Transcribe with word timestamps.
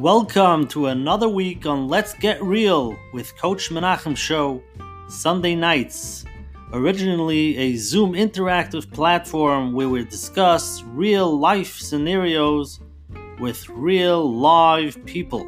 Welcome 0.00 0.66
to 0.68 0.86
another 0.86 1.28
week 1.28 1.66
on 1.66 1.86
Let's 1.86 2.14
Get 2.14 2.42
Real 2.42 2.96
with 3.12 3.36
Coach 3.36 3.68
Menachem 3.68 4.16
Show, 4.16 4.62
Sunday 5.10 5.54
nights. 5.54 6.24
Originally 6.72 7.54
a 7.58 7.76
Zoom 7.76 8.14
interactive 8.14 8.90
platform 8.90 9.74
where 9.74 9.90
we 9.90 10.02
discuss 10.06 10.82
real 10.84 11.38
life 11.38 11.76
scenarios 11.76 12.80
with 13.40 13.68
real 13.68 14.32
live 14.32 15.04
people. 15.04 15.42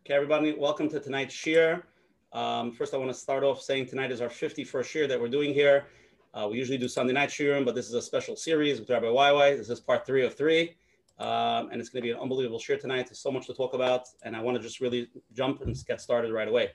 Okay, 0.00 0.10
everybody, 0.10 0.56
welcome 0.58 0.88
to 0.88 0.98
tonight's 0.98 1.36
shiur. 1.36 1.84
Um, 2.32 2.72
first, 2.72 2.92
I 2.92 2.96
want 2.96 3.12
to 3.12 3.16
start 3.16 3.44
off 3.44 3.62
saying 3.62 3.86
tonight 3.86 4.10
is 4.10 4.20
our 4.20 4.28
51st 4.28 4.66
shiur 4.66 5.06
that 5.06 5.20
we're 5.20 5.28
doing 5.28 5.54
here. 5.54 5.86
Uh, 6.34 6.48
we 6.50 6.58
usually 6.58 6.78
do 6.78 6.88
Sunday 6.88 7.12
night 7.12 7.28
shiurim, 7.28 7.64
but 7.64 7.76
this 7.76 7.86
is 7.86 7.94
a 7.94 8.02
special 8.02 8.34
series 8.34 8.80
with 8.80 8.90
Rabbi 8.90 9.06
YY. 9.06 9.56
This 9.56 9.70
is 9.70 9.78
part 9.78 10.04
three 10.04 10.24
of 10.24 10.34
three. 10.34 10.74
Um, 11.20 11.68
and 11.70 11.80
it's 11.80 11.88
going 11.90 12.02
to 12.02 12.06
be 12.08 12.10
an 12.10 12.18
unbelievable 12.18 12.58
shiur 12.58 12.80
tonight. 12.80 13.06
There's 13.06 13.20
so 13.20 13.30
much 13.30 13.46
to 13.46 13.54
talk 13.54 13.72
about, 13.72 14.08
and 14.24 14.34
I 14.34 14.40
want 14.40 14.56
to 14.56 14.62
just 14.62 14.80
really 14.80 15.08
jump 15.32 15.60
and 15.60 15.76
get 15.86 16.00
started 16.00 16.32
right 16.32 16.48
away. 16.48 16.72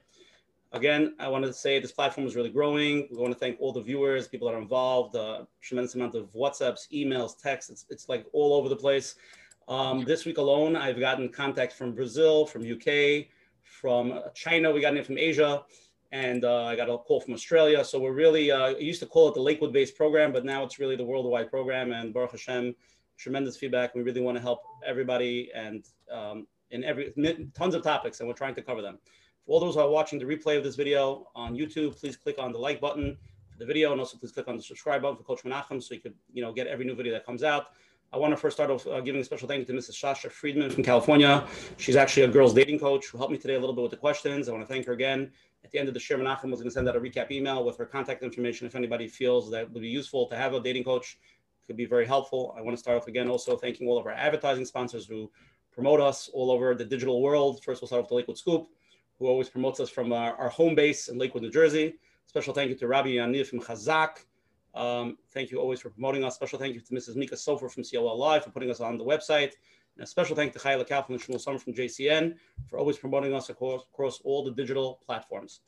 Again, 0.72 1.16
I 1.20 1.28
wanted 1.28 1.48
to 1.48 1.54
say 1.54 1.78
this 1.78 1.92
platform 1.92 2.26
is 2.26 2.38
really 2.38 2.52
growing. 2.52 3.10
We 3.12 3.18
want 3.18 3.34
to 3.34 3.40
thank 3.40 3.60
all 3.60 3.74
the 3.74 3.82
viewers, 3.82 4.30
people 4.30 4.48
that 4.48 4.56
are 4.56 4.62
involved, 4.62 5.18
uh, 5.18 5.44
tremendous 5.60 5.94
amount 5.96 6.16
of 6.16 6.32
WhatsApps, 6.34 6.90
emails, 6.94 7.38
texts. 7.38 7.70
It's, 7.70 7.86
it's 7.90 8.08
like 8.08 8.26
all 8.32 8.54
over 8.54 8.70
the 8.70 8.78
place. 8.78 9.16
Um, 9.68 10.06
this 10.06 10.24
week 10.24 10.38
alone, 10.38 10.78
I've 10.78 11.02
gotten 11.02 11.28
contacts 11.28 11.76
from 11.76 11.94
Brazil, 11.94 12.46
from 12.46 12.62
UK, 12.62 13.26
from 13.62 14.22
China. 14.34 14.72
We 14.72 14.80
got 14.80 14.96
in 14.96 15.04
from 15.04 15.18
Asia 15.18 15.64
and 16.12 16.44
uh, 16.44 16.66
I 16.66 16.76
got 16.76 16.90
a 16.90 16.98
call 16.98 17.22
from 17.22 17.34
Australia. 17.34 17.84
So 17.84 18.00
we're 18.00 18.14
really, 18.14 18.52
uh, 18.52 18.70
used 18.70 19.00
to 19.02 19.06
call 19.06 19.28
it 19.30 19.36
the 19.36 19.42
Lakewood 19.42 19.72
based 19.72 19.96
program, 19.96 20.32
but 20.32 20.44
now 20.44 20.64
it's 20.64 20.80
really 20.80 20.96
the 20.96 21.06
worldwide 21.06 21.50
program. 21.50 21.92
And 21.92 22.14
Baruch 22.14 22.32
Hashem, 22.32 22.76
tremendous 23.18 23.58
feedback. 23.58 23.94
We 23.94 24.02
really 24.02 24.22
want 24.22 24.38
to 24.38 24.42
help 24.42 24.62
everybody 24.86 25.52
and 25.54 25.86
um, 26.12 26.48
in 26.72 26.84
every 26.84 27.14
tons 27.54 27.76
of 27.76 27.84
topics, 27.84 28.20
and 28.20 28.28
we're 28.28 28.36
trying 28.36 28.56
to 28.56 28.62
cover 28.62 28.82
them. 28.82 28.98
For 29.46 29.54
all 29.54 29.60
those 29.60 29.76
who 29.76 29.82
are 29.82 29.90
watching 29.90 30.20
the 30.20 30.26
replay 30.26 30.58
of 30.58 30.64
this 30.64 30.76
video 30.76 31.28
on 31.36 31.56
YouTube, 31.56 32.00
please 32.00 32.16
click 32.16 32.38
on 32.40 32.52
the 32.52 32.60
like 32.60 32.80
button 32.80 33.18
for 33.52 33.58
the 33.60 33.66
video, 33.66 33.92
and 33.92 34.00
also 34.00 34.18
please 34.18 34.32
click 34.32 34.48
on 34.48 34.58
the 34.58 34.64
subscribe 34.64 35.02
button 35.02 35.18
for 35.18 35.24
Coach 35.24 35.44
Menachem 35.44 35.82
so 35.82 35.94
you 35.94 36.02
could, 36.02 36.14
you 36.32 36.42
know, 36.42 36.54
get 36.54 36.68
every 36.68 36.86
new 36.86 36.96
video 36.96 37.14
that 37.14 37.26
comes 37.26 37.44
out. 37.44 37.68
I 38.12 38.18
want 38.18 38.32
to 38.32 38.38
first 38.38 38.58
start 38.58 38.72
off 38.72 38.88
uh, 38.88 39.02
giving 39.02 39.22
a 39.22 39.24
special 39.24 39.48
thank 39.48 39.60
you 39.60 39.66
to 39.66 39.74
Mrs. 39.74 39.92
Shasha 39.92 40.32
Friedman 40.32 40.72
from 40.72 40.84
California. 40.84 41.46
She's 41.78 41.96
actually 41.96 42.24
a 42.24 42.28
girls 42.28 42.56
dating 42.56 42.80
coach 42.80 43.06
who 43.08 43.20
helped 43.20 43.32
me 43.32 43.38
today 43.38 43.54
a 43.54 43.60
little 43.60 43.76
bit 43.76 43.84
with 43.84 43.92
the 43.92 43.98
questions. 43.98 44.50
I 44.50 44.52
want 44.52 44.68
to 44.68 44.74
thank 44.74 44.88
her 44.88 44.94
again. 44.94 45.32
At 45.64 45.72
the 45.72 45.80
end 45.80 45.88
of 45.88 45.94
the 45.94 46.00
shiur, 46.00 46.18
Menachem 46.18 46.50
was 46.50 46.60
going 46.60 46.70
to 46.70 46.72
send 46.72 46.88
out 46.88 46.96
a 46.96 47.00
recap 47.00 47.32
email 47.32 47.64
with 47.64 47.78
her 47.78 47.86
contact 47.86 48.24
information. 48.24 48.66
If 48.66 48.76
anybody 48.76 49.08
feels 49.08 49.52
that 49.52 49.72
would 49.72 49.82
be 49.82 49.90
useful 49.90 50.28
to 50.28 50.36
have 50.36 50.54
a 50.54 50.60
dating 50.60 50.84
coach, 50.84 51.18
could 51.70 51.78
be 51.78 51.86
very 51.86 52.08
helpful. 52.08 52.56
I 52.58 52.62
want 52.62 52.76
to 52.76 52.80
start 52.80 52.98
off 52.98 53.08
again 53.08 53.30
also 53.30 53.56
thanking 53.56 53.88
all 53.88 54.00
of 54.00 54.08
our 54.08 54.12
advertising 54.12 54.66
sponsors 54.66 55.06
who 55.06 55.30
promote 55.72 56.00
us 56.02 56.28
all 56.34 56.50
over 56.50 56.74
the 56.74 56.84
digital 56.84 57.22
world. 57.22 57.64
First, 57.64 57.80
we'll 57.80 57.88
start 57.88 58.00
off 58.00 58.06
with 58.06 58.10
the 58.10 58.16
Lakewood 58.16 58.40
Scoop, 58.40 58.70
who 59.20 59.28
always 59.28 59.50
promotes 59.50 59.80
us 59.80 59.88
from 59.88 60.12
our, 60.12 60.36
our 60.38 60.50
home 60.50 60.74
base 60.74 61.10
in 61.10 61.20
Lakewood, 61.20 61.44
New 61.44 61.52
Jersey. 61.52 61.94
Special 62.26 62.56
thank 62.56 62.70
you 62.70 62.76
to 62.76 62.88
Rabbi 62.88 63.10
Yanir 63.10 63.46
from 63.46 63.60
Chazak. 63.60 64.26
Um, 64.74 65.20
thank 65.32 65.52
you 65.52 65.60
always 65.60 65.80
for 65.80 65.92
promoting 65.92 66.24
us. 66.24 66.34
Special 66.34 66.58
thank 66.58 66.74
you 66.74 66.82
to 66.82 66.92
Mrs. 66.92 67.16
Mika 67.16 67.36
Sofer 67.36 67.72
from 67.72 67.84
COL 67.84 68.18
Live 68.18 68.44
for 68.44 68.50
putting 68.50 68.72
us 68.72 68.80
on 68.80 68.98
the 68.98 69.06
website. 69.06 69.54
And 70.00 70.06
a 70.06 70.08
special 70.08 70.34
thank 70.34 70.54
to 70.54 70.60
Chayla 70.60 70.88
Kaufman 70.88 71.20
and 71.20 71.22
Shmuel 71.22 71.42
Summer 71.42 71.60
from 71.60 71.74
JCN 71.74 72.36
for 72.70 72.80
always 72.80 72.98
promoting 72.98 73.34
us 73.34 73.50
across, 73.50 73.82
across 73.94 74.22
all 74.24 74.46
the 74.46 74.52
digital 74.52 75.02
platforms. 75.06 75.60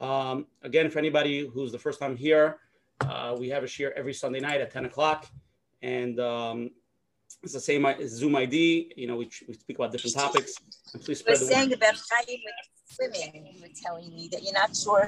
Um, 0.00 0.46
again, 0.62 0.90
for 0.90 0.98
anybody 0.98 1.46
who's 1.46 1.70
the 1.70 1.78
first 1.78 2.00
time 2.00 2.16
here, 2.16 2.58
uh, 3.02 3.36
we 3.38 3.48
have 3.50 3.62
a 3.62 3.68
share 3.68 3.96
every 3.96 4.12
Sunday 4.12 4.40
night 4.40 4.60
at 4.60 4.72
10 4.72 4.86
o'clock. 4.86 5.28
And 5.82 6.18
um, 6.18 6.70
it's 7.44 7.52
the 7.52 7.60
same 7.60 7.86
Zoom 8.08 8.34
ID. 8.34 8.92
You 8.96 9.06
know, 9.06 9.14
we, 9.14 9.30
we 9.46 9.54
speak 9.54 9.78
about 9.78 9.92
different 9.92 10.16
topics. 10.16 10.56
And 10.92 11.00
please 11.00 11.20
spread 11.20 11.38
You're 11.38 11.46
the 11.46 11.54
saying 11.54 11.68
word. 11.68 11.78
about 11.78 11.94
Chaim 12.10 12.40
with 12.44 12.54
swimming. 12.86 13.52
You 13.54 13.60
were 13.62 13.68
telling 13.80 14.12
me 14.12 14.28
that 14.32 14.42
you're 14.42 14.52
not 14.52 14.74
sure. 14.74 15.06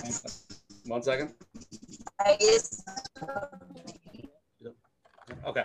One 0.87 1.03
second. 1.03 1.35
Okay. 5.47 5.65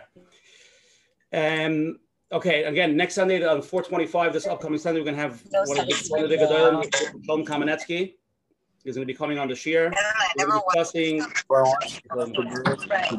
Um, 1.31 1.99
okay, 2.31 2.63
again, 2.63 2.95
next 2.95 3.15
Sunday 3.15 3.43
on 3.45 3.61
425, 3.61 4.33
this 4.33 4.47
upcoming 4.47 4.79
Sunday, 4.79 4.99
we're 4.99 5.05
going 5.05 5.15
to 5.15 5.21
have 5.21 5.43
no 5.51 5.63
one, 5.63 5.79
of 5.79 5.87
the, 5.87 6.07
one 6.09 6.23
of 6.23 7.25
Tom 7.27 7.45
Kamenetsky. 7.45 8.13
He's 8.83 8.95
going 8.95 9.05
to 9.05 9.11
be 9.11 9.17
coming 9.17 9.37
on 9.37 9.49
the 9.49 9.53
shiur. 9.53 9.93
We're 10.37 10.45
discussing. 10.45 11.21
Um, 11.21 12.31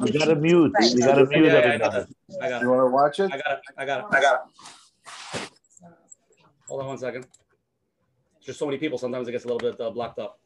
you 0.07 0.19
got 0.19 0.27
to 0.27 0.37
mute. 0.37 0.73
You 0.81 1.01
got 1.01 1.17
to 1.17 1.27
mute 1.27 1.45
yeah, 1.45 1.67
yeah, 1.67 1.75
I 1.75 1.79
got 1.79 1.95
it. 1.95 2.09
I 2.41 2.49
got 2.49 2.63
it. 2.63 2.65
You 2.65 2.71
want 2.71 2.81
to 2.81 2.87
watch 2.87 3.21
it? 3.21 3.31
I 3.33 3.37
got 3.37 3.53
it. 3.53 3.61
I 3.77 3.85
got 3.85 3.99
it. 4.01 4.05
I 4.11 4.21
got 4.21 4.41
it. 5.35 5.51
Hold 6.69 6.81
on 6.83 6.87
one 6.87 6.99
second. 6.99 7.27
There's 8.47 8.57
so 8.57 8.65
many 8.65 8.79
people, 8.79 8.97
sometimes 8.97 9.29
it 9.29 9.33
gets 9.33 9.45
a 9.45 9.49
little 9.49 9.59
bit 9.59 9.79
uh, 9.79 9.91
blocked 9.91 10.19
up. 10.19 10.39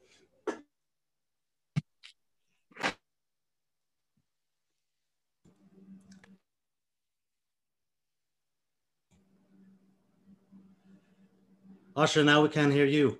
Usher, 11.94 12.24
now 12.24 12.42
we 12.42 12.48
can 12.48 12.70
hear 12.70 12.86
you. 12.86 13.18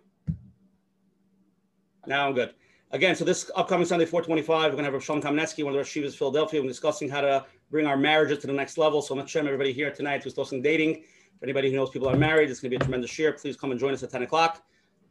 Now 2.07 2.27
I'm 2.27 2.35
good. 2.35 2.55
Again, 2.91 3.15
so 3.15 3.25
this 3.25 3.51
upcoming 3.55 3.85
Sunday, 3.85 4.07
425, 4.07 4.49
we're 4.49 4.71
going 4.71 4.85
to 4.85 4.91
have 4.91 5.05
Shalom 5.05 5.21
Kamenetsky, 5.21 5.63
one 5.63 5.75
of 5.75 5.79
the 5.79 5.85
Shivas 5.85 6.17
Philadelphia. 6.17 6.61
We're 6.61 6.69
discussing 6.69 7.09
how 7.09 7.21
to 7.21 7.45
bring 7.71 7.87
our 7.87 7.99
marriages 7.99 8.39
to 8.39 8.47
the 8.47 8.53
next 8.53 8.79
level. 8.79 9.03
So 9.03 9.19
I'm 9.19 9.27
showing 9.27 9.47
everybody 9.47 9.75
here 9.75 9.91
tonight 9.91 10.23
who's 10.23 10.33
discussing 10.33 10.63
dating. 10.63 10.97
If 10.97 11.43
anybody 11.43 11.71
who 11.71 11.77
knows 11.77 11.91
people 11.91 12.09
are 12.09 12.17
married, 12.17 12.49
it's 12.49 12.61
going 12.61 12.71
to 12.71 12.79
be 12.79 12.83
a 12.83 12.85
tremendous 12.85 13.19
year. 13.19 13.33
Please 13.33 13.59
come 13.59 13.73
and 13.73 13.81
join 13.81 13.93
us 13.93 14.03
at 14.03 14.11
10 14.11 14.23
o'clock. 14.23 14.63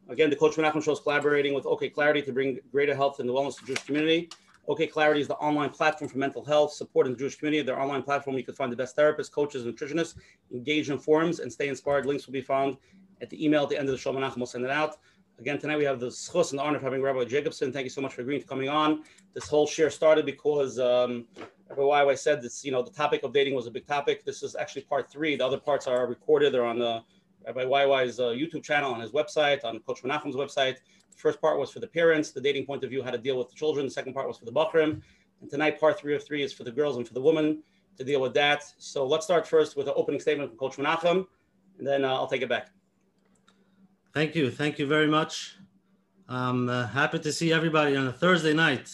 Again, 0.09 0.31
the 0.31 0.35
Coach 0.35 0.55
Menachem 0.55 0.83
Show 0.83 0.93
is 0.93 0.99
collaborating 0.99 1.53
with 1.53 1.67
OK 1.67 1.89
Clarity 1.89 2.23
to 2.23 2.33
bring 2.33 2.59
greater 2.72 2.95
health 2.95 3.19
and 3.19 3.29
wellness 3.29 3.57
to 3.57 3.61
the 3.61 3.67
Jewish 3.67 3.83
community. 3.83 4.29
OK 4.67 4.88
Clarity 4.88 5.22
is 5.22 5.28
the 5.28 5.35
online 5.35 5.69
platform 5.69 6.09
for 6.09 6.17
mental 6.17 6.43
health 6.43 6.73
support 6.73 7.05
in 7.05 7.13
the 7.13 7.19
Jewish 7.19 7.35
community. 7.35 7.61
Their 7.63 7.79
online 7.79 8.01
platform, 8.01 8.38
you 8.38 8.43
can 8.43 8.55
find 8.55 8.72
the 8.72 8.75
best 8.75 8.97
therapists, 8.97 9.31
coaches, 9.31 9.66
nutritionists, 9.66 10.16
engage 10.51 10.89
in 10.89 10.97
forums, 10.97 11.39
and 11.39 11.51
stay 11.51 11.67
inspired. 11.67 12.05
Links 12.07 12.25
will 12.25 12.33
be 12.33 12.41
found 12.41 12.78
at 13.22 13.30
the 13.30 13.44
email 13.44 13.64
at 13.64 13.70
the 13.70 13.78
end 13.78 13.88
of 13.88 13.94
the 13.94 13.98
show. 13.98 14.12
Menachem 14.12 14.38
will 14.38 14.46
send 14.46 14.66
it 14.66 14.72
out. 14.72 14.98
Again, 15.40 15.58
tonight 15.58 15.78
we 15.78 15.86
have 15.86 16.00
the 16.00 16.08
schus 16.08 16.52
and 16.52 16.59
the 16.59 16.64
honor 16.64 16.78
of 16.78 16.84
having 16.84 17.02
Rabbi 17.02 17.24
Jacobson. 17.26 17.72
Thank 17.72 17.86
you 17.86 17.90
so 17.90 18.02
much 18.02 18.14
for 18.14 18.22
agreeing 18.22 18.42
to 18.42 18.48
coming 18.48 18.70
on. 18.70 19.04
This 19.34 19.48
whole 19.48 19.66
share 19.66 19.90
started 19.90 20.26
because 20.26 20.78
um, 20.78 21.26
Rabbi 21.70 21.82
YY 21.82 22.18
said 22.18 22.42
this, 22.42 22.64
you 22.64 22.72
know, 22.72 22.82
the 22.82 22.92
topic 22.92 23.24
of 23.24 23.34
dating 23.34 23.56
was 23.56 23.66
a 23.66 23.72
big 23.72 23.88
topic. 23.88 24.24
This 24.24 24.44
is 24.44 24.56
actually 24.56 24.84
part 24.84 25.09
three. 25.09 25.36
The 25.36 25.46
other 25.46 25.58
parts 25.58 25.88
are 25.88 26.06
recorded. 26.06 26.54
They're 26.54 26.66
on 26.66 26.80
the 26.80 27.02
Rabbi 27.46 27.64
YY's 27.64 28.20
uh, 28.20 28.26
YouTube 28.26 28.64
channel, 28.64 28.94
on 28.94 29.00
his 29.00 29.12
website, 29.12 29.64
on 29.64 29.80
Coach 29.80 30.03
Menachem's 30.03 30.36
website. 30.36 30.76
The 31.09 31.18
first 31.18 31.42
part 31.42 31.58
was 31.58 31.72
for 31.72 31.80
the 31.80 31.88
parents, 31.88 32.32
the 32.32 32.42
dating 32.42 32.66
point 32.66 32.84
of 32.84 32.90
view, 32.90 33.02
how 33.02 33.12
to 33.12 33.18
deal 33.18 33.38
with 33.38 33.50
the 33.50 33.56
children. 33.56 33.86
The 33.86 33.92
second 33.92 34.14
part 34.14 34.28
was 34.28 34.38
for 34.38 34.46
the 34.46 34.52
Bakrim. 34.52 35.02
And 35.42 35.50
tonight, 35.50 35.80
part 35.80 36.00
three 36.00 36.16
of 36.16 36.24
three 36.24 36.44
is 36.44 36.53
for 36.53 36.64
the 36.64 36.72
girls 36.72 36.98
and 36.98 37.08
for 37.08 37.16
the 37.16 37.22
women 37.22 37.64
to 37.98 38.03
deal 38.03 38.22
with 38.22 38.34
that. 38.36 38.64
So 38.78 39.06
let's 39.06 39.26
start 39.26 39.48
first 39.48 39.76
with 39.76 39.88
an 39.88 39.94
opening 39.96 40.20
statement 40.20 40.52
from 40.52 40.58
Coach 40.59 40.78
Menachem, 40.78 41.26
and 41.80 41.88
then 41.88 42.06
uh, 42.06 42.14
I'll 42.14 42.28
take 42.28 42.44
it 42.44 42.50
back. 42.50 42.70
Thank 44.13 44.35
you. 44.35 44.51
Thank 44.51 44.77
you 44.77 44.88
very 44.88 45.07
much. 45.07 45.55
I'm 46.27 46.67
uh, 46.67 46.85
happy 46.88 47.19
to 47.19 47.31
see 47.31 47.53
everybody 47.53 47.95
on 47.95 48.07
a 48.07 48.11
Thursday 48.11 48.53
night. 48.53 48.91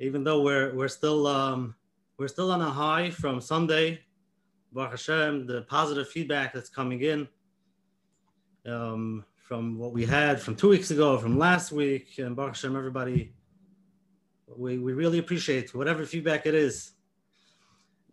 Even 0.00 0.24
though 0.24 0.42
we're 0.42 0.74
we're 0.74 0.88
still 0.88 1.28
um, 1.28 1.76
we're 2.18 2.26
still 2.26 2.50
on 2.50 2.60
a 2.60 2.68
high 2.68 3.10
from 3.10 3.40
Sunday, 3.40 4.00
Baruch 4.72 4.90
Hashem, 4.92 5.46
the 5.46 5.62
positive 5.62 6.08
feedback 6.08 6.52
that's 6.52 6.68
coming 6.68 7.02
in 7.02 7.28
um, 8.66 9.24
from 9.36 9.78
what 9.78 9.92
we 9.92 10.04
had 10.04 10.40
from 10.40 10.56
two 10.56 10.68
weeks 10.68 10.90
ago, 10.90 11.16
from 11.16 11.38
last 11.38 11.70
week, 11.70 12.18
and 12.18 12.34
Baruch 12.34 12.56
Hashem, 12.56 12.74
everybody, 12.76 13.32
we, 14.56 14.78
we 14.78 14.92
really 14.92 15.18
appreciate 15.18 15.72
whatever 15.72 16.04
feedback 16.04 16.46
it 16.46 16.54
is. 16.56 16.92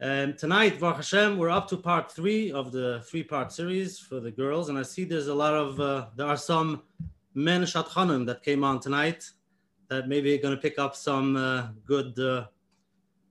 And 0.01 0.37
tonight, 0.37 0.79
Baruch 0.79 0.95
Hashem, 0.95 1.37
we're 1.37 1.49
up 1.49 1.67
to 1.67 1.75
part 1.75 2.09
three 2.09 2.53
of 2.53 2.71
the 2.71 3.03
three-part 3.05 3.51
series 3.51 3.99
for 3.99 4.21
the 4.21 4.31
girls, 4.31 4.69
and 4.69 4.77
I 4.77 4.81
see 4.81 5.03
there's 5.03 5.27
a 5.27 5.33
lot 5.33 5.53
of 5.53 5.77
uh, 5.81 6.05
there 6.15 6.25
are 6.25 6.37
some 6.37 6.83
men 7.33 7.63
Shadchanim 7.63 8.25
that 8.27 8.41
came 8.41 8.63
on 8.63 8.79
tonight 8.79 9.29
that 9.89 10.07
maybe 10.07 10.33
are 10.33 10.41
going 10.41 10.55
to 10.55 10.61
pick 10.61 10.79
up 10.79 10.95
some 10.95 11.35
uh, 11.35 11.67
good, 11.85 12.17
uh, 12.17 12.45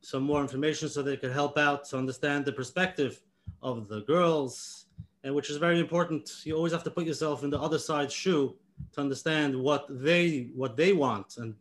some 0.03 0.25
more 0.25 0.43
information 0.43 0.91
so 0.91 1.01
they 1.01 1.17
could 1.17 1.33
help 1.33 1.57
out 1.57 1.87
to 1.87 1.97
understand 1.97 2.45
the 2.45 2.53
perspective 2.53 3.23
of 3.63 3.89
the 3.89 4.03
girls, 4.03 4.89
and 5.25 5.35
which 5.35 5.49
is 5.49 5.57
very 5.57 5.81
important. 5.81 6.31
You 6.45 6.55
always 6.55 6.73
have 6.73 6.85
to 6.85 6.91
put 6.91 7.07
yourself 7.07 7.45
in 7.45 7.49
the 7.49 7.59
other 7.59 7.79
side's 7.79 8.13
shoe 8.13 8.55
to 8.93 9.01
understand 9.01 9.57
what 9.59 9.87
they 9.89 10.51
what 10.55 10.77
they 10.77 10.93
want. 10.93 11.39
And 11.39 11.55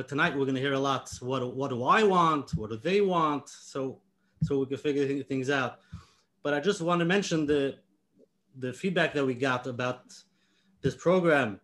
tonight 0.00 0.36
we're 0.36 0.44
going 0.44 0.54
to 0.54 0.60
hear 0.60 0.72
a 0.72 0.78
lot. 0.78 1.10
What 1.20 1.54
what 1.54 1.70
do 1.70 1.84
I 1.84 2.02
want? 2.02 2.54
What 2.54 2.70
do 2.70 2.76
they 2.76 3.00
want? 3.00 3.48
So 3.48 4.00
so 4.42 4.58
we 4.60 4.66
can 4.66 4.78
figure 4.78 5.22
things 5.22 5.50
out. 5.50 5.80
But 6.42 6.54
I 6.54 6.60
just 6.60 6.80
want 6.80 7.00
to 7.00 7.04
mention 7.04 7.46
the 7.46 7.76
the 8.56 8.72
feedback 8.72 9.12
that 9.14 9.24
we 9.24 9.34
got 9.34 9.66
about 9.66 10.14
this 10.80 10.94
program 10.94 11.60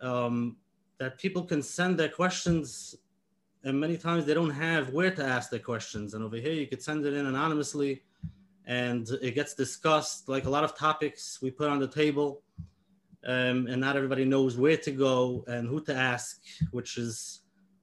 um, 0.00 0.56
that 0.98 1.18
people 1.18 1.42
can 1.42 1.62
send 1.62 1.98
their 1.98 2.08
questions 2.08 2.96
and 3.66 3.80
many 3.80 3.96
times 3.96 4.24
they 4.24 4.32
don't 4.32 4.50
have 4.50 4.90
where 4.90 5.10
to 5.10 5.24
ask 5.24 5.50
their 5.50 5.58
questions. 5.58 6.14
And 6.14 6.22
over 6.22 6.36
here, 6.36 6.52
you 6.52 6.68
could 6.68 6.80
send 6.80 7.04
it 7.04 7.14
in 7.14 7.26
anonymously, 7.26 8.04
and 8.64 9.08
it 9.20 9.34
gets 9.34 9.54
discussed. 9.54 10.28
Like 10.28 10.44
a 10.44 10.50
lot 10.50 10.62
of 10.62 10.78
topics 10.78 11.40
we 11.42 11.50
put 11.50 11.68
on 11.68 11.80
the 11.80 11.88
table, 11.88 12.42
um, 13.26 13.66
and 13.66 13.80
not 13.80 13.96
everybody 13.96 14.24
knows 14.24 14.56
where 14.56 14.76
to 14.76 14.92
go 14.92 15.44
and 15.48 15.66
who 15.66 15.80
to 15.80 15.94
ask, 15.94 16.40
which 16.70 16.96
is 16.96 17.40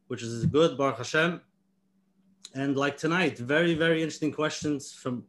which 0.08 0.24
is 0.24 0.46
good, 0.46 0.78
Baruch 0.78 0.98
Hashem. 0.98 1.42
And 2.56 2.78
like 2.78 2.98
tonight, 2.98 3.38
very 3.38 3.74
very 3.74 4.02
interesting 4.02 4.32
questions 4.32 4.94
from 4.94 5.24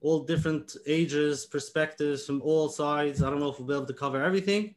all 0.00 0.20
different 0.24 0.76
ages, 0.86 1.46
perspectives 1.46 2.26
from 2.26 2.42
all 2.42 2.68
sides. 2.68 3.22
I 3.22 3.30
don't 3.30 3.40
know 3.40 3.50
if 3.50 3.58
we'll 3.58 3.68
be 3.68 3.74
able 3.74 3.86
to 3.86 3.94
cover 3.94 4.22
everything 4.22 4.74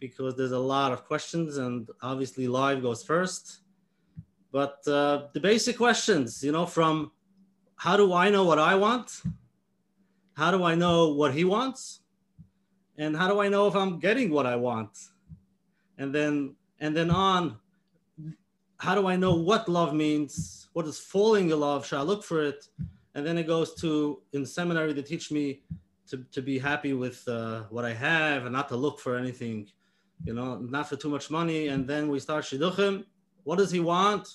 because 0.00 0.34
there's 0.34 0.52
a 0.52 0.58
lot 0.58 0.92
of 0.92 1.04
questions, 1.04 1.58
and 1.58 1.88
obviously 2.02 2.48
live 2.48 2.82
goes 2.82 3.02
first. 3.02 3.60
But 4.50 4.78
uh, 4.88 5.28
the 5.32 5.40
basic 5.40 5.76
questions, 5.76 6.42
you 6.42 6.52
know, 6.52 6.66
from 6.66 7.12
how 7.76 7.96
do 7.96 8.12
I 8.12 8.30
know 8.30 8.44
what 8.44 8.58
I 8.58 8.74
want? 8.74 9.22
How 10.34 10.50
do 10.50 10.64
I 10.64 10.74
know 10.74 11.10
what 11.12 11.32
he 11.34 11.44
wants? 11.44 12.00
And 12.98 13.16
how 13.16 13.28
do 13.28 13.40
I 13.40 13.48
know 13.48 13.68
if 13.68 13.76
I'm 13.76 13.98
getting 13.98 14.30
what 14.30 14.46
I 14.46 14.56
want? 14.56 14.90
And 15.98 16.14
then 16.14 16.56
and 16.80 16.96
then 16.96 17.10
on, 17.10 17.58
how 18.80 18.94
do 18.94 19.06
I 19.06 19.14
know 19.14 19.34
what 19.34 19.68
love 19.68 19.94
means? 19.94 20.68
What 20.72 20.86
is 20.86 20.98
falling 20.98 21.50
in 21.50 21.60
love? 21.60 21.86
Should 21.86 21.98
I 21.98 22.02
look 22.02 22.24
for 22.24 22.42
it? 22.42 22.66
And 23.14 23.26
then 23.26 23.36
it 23.36 23.46
goes 23.46 23.74
to 23.82 24.22
in 24.32 24.46
seminary 24.46 24.94
to 24.94 25.02
teach 25.02 25.30
me 25.30 25.62
to, 26.08 26.24
to 26.32 26.40
be 26.40 26.58
happy 26.58 26.94
with 26.94 27.26
uh, 27.28 27.64
what 27.68 27.84
I 27.84 27.92
have 27.92 28.46
and 28.46 28.52
not 28.52 28.68
to 28.68 28.76
look 28.76 28.98
for 28.98 29.16
anything, 29.16 29.68
you 30.24 30.32
know, 30.32 30.56
not 30.58 30.88
for 30.88 30.96
too 30.96 31.10
much 31.10 31.30
money. 31.30 31.68
And 31.68 31.86
then 31.86 32.08
we 32.08 32.20
start 32.20 32.44
shidduchim. 32.44 33.04
What 33.44 33.58
does 33.58 33.70
he 33.70 33.80
want? 33.80 34.28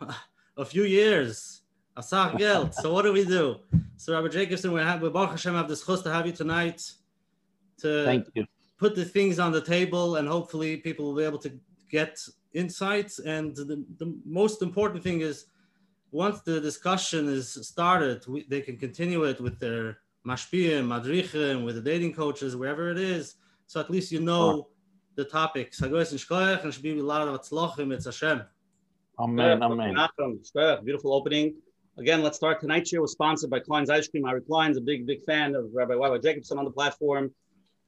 a 0.56 0.64
few 0.64 0.84
years. 0.84 1.62
Asach 1.96 2.38
Geld. 2.38 2.74
So 2.74 2.92
what 2.92 3.02
do 3.02 3.12
we 3.12 3.24
do? 3.24 3.56
So 3.96 4.14
Rabbi 4.14 4.28
Jacobson, 4.28 4.72
we 4.72 4.80
have, 4.80 5.02
we 5.02 5.08
Baruch 5.10 5.30
Hashem 5.30 5.54
have 5.54 5.68
this 5.68 5.84
chus 5.84 6.02
to 6.02 6.12
have 6.12 6.26
you 6.26 6.32
tonight 6.32 6.80
to 7.78 8.04
Thank 8.04 8.28
you. 8.34 8.46
put 8.78 8.94
the 8.94 9.04
things 9.04 9.40
on 9.40 9.50
the 9.50 9.60
table 9.60 10.16
and 10.16 10.28
hopefully 10.28 10.76
people 10.76 11.06
will 11.06 11.16
be 11.16 11.24
able 11.24 11.38
to 11.38 11.52
get 11.90 12.20
insights. 12.54 13.18
And 13.18 13.54
the, 13.54 13.84
the 13.98 14.16
most 14.24 14.62
important 14.62 15.02
thing 15.02 15.20
is 15.20 15.46
once 16.10 16.40
the 16.40 16.60
discussion 16.60 17.28
is 17.28 17.52
started, 17.66 18.26
we, 18.26 18.46
they 18.48 18.60
can 18.60 18.76
continue 18.76 19.24
it 19.24 19.40
with 19.40 19.58
their 19.58 19.98
mashpiyim, 20.26 20.86
madrichim, 20.86 21.64
with 21.64 21.74
the 21.74 21.80
dating 21.80 22.14
coaches, 22.14 22.56
wherever 22.56 22.90
it 22.90 22.98
is. 22.98 23.34
So 23.66 23.80
at 23.80 23.90
least 23.90 24.12
you 24.12 24.20
know 24.20 24.68
the 25.16 25.24
topics. 25.24 25.80
Hagoyes 25.80 26.10
and 26.10 26.20
shkoyach 26.20 26.64
and 26.64 26.72
should 26.72 26.82
be 26.82 26.98
a 26.98 27.02
lot 27.02 27.26
of 27.26 27.40
atzlochim. 27.40 27.92
It's 27.92 28.06
Hashem. 28.06 28.42
Amen. 29.18 29.62
Amen. 29.62 29.94
Nachum, 29.94 30.84
Beautiful 30.84 31.12
opening. 31.12 31.54
Again, 31.96 32.22
let's 32.22 32.36
start. 32.36 32.60
Tonight's 32.60 32.90
show 32.90 33.00
was 33.00 33.12
sponsored 33.12 33.50
by 33.50 33.60
Klein's 33.60 33.88
Ice 33.88 34.08
Cream. 34.08 34.24
Ari 34.24 34.40
Klein's 34.42 34.76
a 34.76 34.80
big, 34.80 35.06
big 35.06 35.22
fan 35.24 35.54
of 35.54 35.66
Rabbi 35.72 35.94
YY 35.94 36.22
Jacobson 36.22 36.58
on 36.58 36.64
the 36.64 36.70
platform. 36.70 37.32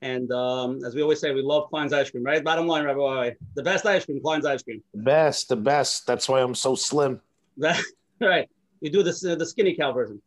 And 0.03 0.31
um, 0.33 0.85
as 0.85 0.95
we 0.95 1.03
always 1.03 1.21
say, 1.21 1.33
we 1.33 1.43
love 1.43 1.71
Klein's 1.71 1.93
Ice 1.93 2.11
Cream, 2.11 2.23
right? 2.25 2.45
Bottom 2.45 2.67
line, 2.67 2.85
Rabbi 2.85 3.33
the 3.55 3.63
best 3.63 3.87
ice 3.87 4.05
cream, 4.05 4.21
Klein's 4.21 4.45
Ice 4.45 4.63
Cream. 4.63 4.83
The 4.93 5.03
best, 5.03 5.49
the 5.49 5.57
best. 5.57 6.07
That's 6.07 6.29
why 6.29 6.41
I'm 6.43 6.55
so 6.55 6.75
slim. 6.75 7.21
right. 8.21 8.49
You 8.81 8.91
do 8.91 9.03
this 9.03 9.25
uh, 9.25 9.35
the 9.35 9.47
skinny 9.47 9.75
cow 9.75 9.93
version. 9.93 10.21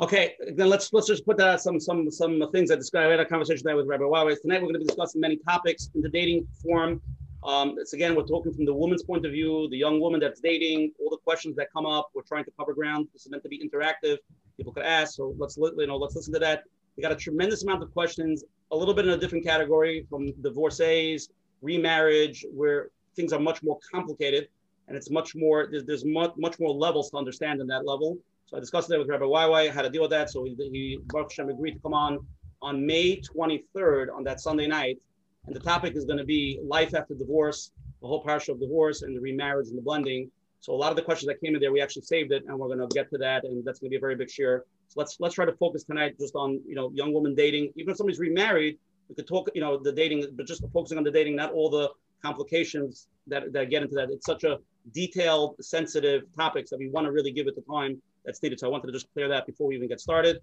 Okay, 0.00 0.34
then 0.54 0.68
let's 0.68 0.92
let's 0.92 1.06
just 1.06 1.24
put 1.24 1.38
that 1.38 1.60
some 1.60 1.80
some 1.80 2.10
some 2.10 2.50
things 2.52 2.70
I 2.70 2.76
describe. 2.76 3.08
I 3.08 3.10
had 3.12 3.20
a 3.20 3.24
conversation 3.24 3.62
there 3.64 3.76
with 3.76 3.86
Rabbi 3.86 4.04
YY. 4.04 4.40
Tonight 4.40 4.62
we're 4.62 4.68
going 4.68 4.74
to 4.74 4.80
be 4.80 4.86
discussing 4.86 5.20
many 5.20 5.36
topics 5.36 5.90
in 5.94 6.02
the 6.02 6.08
dating 6.08 6.46
forum. 6.62 7.00
Um, 7.42 7.76
it's 7.78 7.94
again, 7.94 8.14
we're 8.14 8.26
talking 8.26 8.52
from 8.52 8.66
the 8.66 8.74
woman's 8.74 9.02
point 9.02 9.24
of 9.24 9.32
view, 9.32 9.68
the 9.70 9.76
young 9.78 9.98
woman 9.98 10.20
that's 10.20 10.40
dating, 10.40 10.92
all 11.00 11.08
the 11.08 11.18
questions 11.18 11.56
that 11.56 11.68
come 11.72 11.86
up. 11.86 12.10
We're 12.14 12.22
trying 12.22 12.44
to 12.44 12.50
cover 12.58 12.74
ground. 12.74 13.08
This 13.12 13.24
is 13.24 13.30
meant 13.30 13.42
to 13.44 13.48
be 13.48 13.58
interactive. 13.58 14.18
People 14.56 14.72
could 14.72 14.84
ask. 14.84 15.14
So 15.14 15.34
let's 15.38 15.56
you 15.56 15.86
know 15.86 15.96
let's 15.96 16.14
listen 16.14 16.34
to 16.34 16.40
that. 16.40 16.64
We 16.96 17.02
got 17.02 17.12
a 17.12 17.16
tremendous 17.16 17.62
amount 17.62 17.82
of 17.82 17.92
questions, 17.92 18.44
a 18.72 18.76
little 18.76 18.94
bit 18.94 19.06
in 19.06 19.12
a 19.12 19.16
different 19.16 19.44
category 19.44 20.06
from 20.08 20.32
divorcees, 20.42 21.30
remarriage, 21.62 22.44
where 22.52 22.90
things 23.16 23.32
are 23.32 23.40
much 23.40 23.62
more 23.62 23.78
complicated 23.92 24.48
and 24.88 24.96
it's 24.96 25.10
much 25.10 25.34
more 25.34 25.68
there's, 25.70 25.84
there's 25.84 26.04
much, 26.04 26.32
much 26.36 26.58
more 26.58 26.72
levels 26.72 27.10
to 27.10 27.16
understand 27.16 27.60
in 27.60 27.66
that 27.66 27.84
level. 27.86 28.18
So 28.46 28.56
I 28.56 28.60
discussed 28.60 28.88
that 28.88 28.98
with 28.98 29.08
Rabbi 29.08 29.24
YY, 29.24 29.70
how 29.70 29.82
to 29.82 29.90
deal 29.90 30.02
with 30.02 30.10
that. 30.10 30.30
So 30.30 30.44
he, 30.44 30.56
he 30.56 30.98
Baruch 31.06 31.30
Hashem 31.30 31.48
agreed 31.48 31.74
to 31.74 31.80
come 31.80 31.94
on 31.94 32.18
on 32.62 32.84
May 32.84 33.20
23rd 33.20 34.14
on 34.14 34.24
that 34.24 34.40
Sunday 34.40 34.66
night 34.66 34.98
and 35.46 35.56
the 35.56 35.60
topic 35.60 35.96
is 35.96 36.04
going 36.04 36.18
to 36.18 36.24
be 36.24 36.60
life 36.64 36.94
after 36.94 37.14
divorce, 37.14 37.72
the 38.00 38.06
whole 38.06 38.22
partial 38.22 38.54
of 38.54 38.60
divorce 38.60 39.02
and 39.02 39.16
the 39.16 39.20
remarriage 39.20 39.68
and 39.68 39.78
the 39.78 39.82
blending. 39.82 40.30
So 40.60 40.74
a 40.74 40.76
lot 40.76 40.90
of 40.90 40.96
the 40.96 41.02
questions 41.02 41.28
that 41.28 41.40
came 41.40 41.54
in 41.54 41.60
there, 41.60 41.72
we 41.72 41.80
actually 41.80 42.02
saved 42.02 42.32
it, 42.32 42.44
and 42.46 42.58
we're 42.58 42.68
going 42.68 42.86
to 42.86 42.94
get 42.94 43.10
to 43.10 43.18
that, 43.18 43.44
and 43.44 43.64
that's 43.64 43.80
going 43.80 43.88
to 43.88 43.90
be 43.90 43.96
a 43.96 44.00
very 44.00 44.14
big 44.14 44.30
share. 44.30 44.64
Let's 44.96 45.16
let's 45.20 45.34
try 45.34 45.44
to 45.44 45.52
focus 45.52 45.84
tonight 45.84 46.16
just 46.18 46.34
on 46.34 46.60
you 46.66 46.74
know 46.74 46.90
young 46.94 47.12
woman 47.12 47.34
dating. 47.34 47.72
Even 47.76 47.92
if 47.92 47.96
somebody's 47.96 48.18
remarried, 48.18 48.78
we 49.08 49.14
could 49.14 49.26
talk 49.26 49.48
you 49.54 49.60
know 49.60 49.78
the 49.78 49.92
dating, 49.92 50.26
but 50.34 50.46
just 50.46 50.64
focusing 50.72 50.98
on 50.98 51.04
the 51.04 51.10
dating, 51.10 51.36
not 51.36 51.52
all 51.52 51.70
the 51.70 51.90
complications 52.22 53.08
that, 53.26 53.52
that 53.52 53.70
get 53.70 53.82
into 53.82 53.94
that. 53.94 54.10
It's 54.10 54.26
such 54.26 54.44
a 54.44 54.58
detailed, 54.92 55.56
sensitive 55.60 56.22
topics 56.36 56.70
that 56.70 56.78
we 56.78 56.88
want 56.88 57.06
to 57.06 57.12
really 57.12 57.32
give 57.32 57.46
it 57.46 57.54
the 57.54 57.62
time 57.62 58.00
that's 58.24 58.42
needed. 58.42 58.60
So 58.60 58.66
I 58.66 58.70
wanted 58.70 58.88
to 58.88 58.92
just 58.92 59.12
clear 59.12 59.28
that 59.28 59.46
before 59.46 59.68
we 59.68 59.76
even 59.76 59.88
get 59.88 60.00
started. 60.00 60.40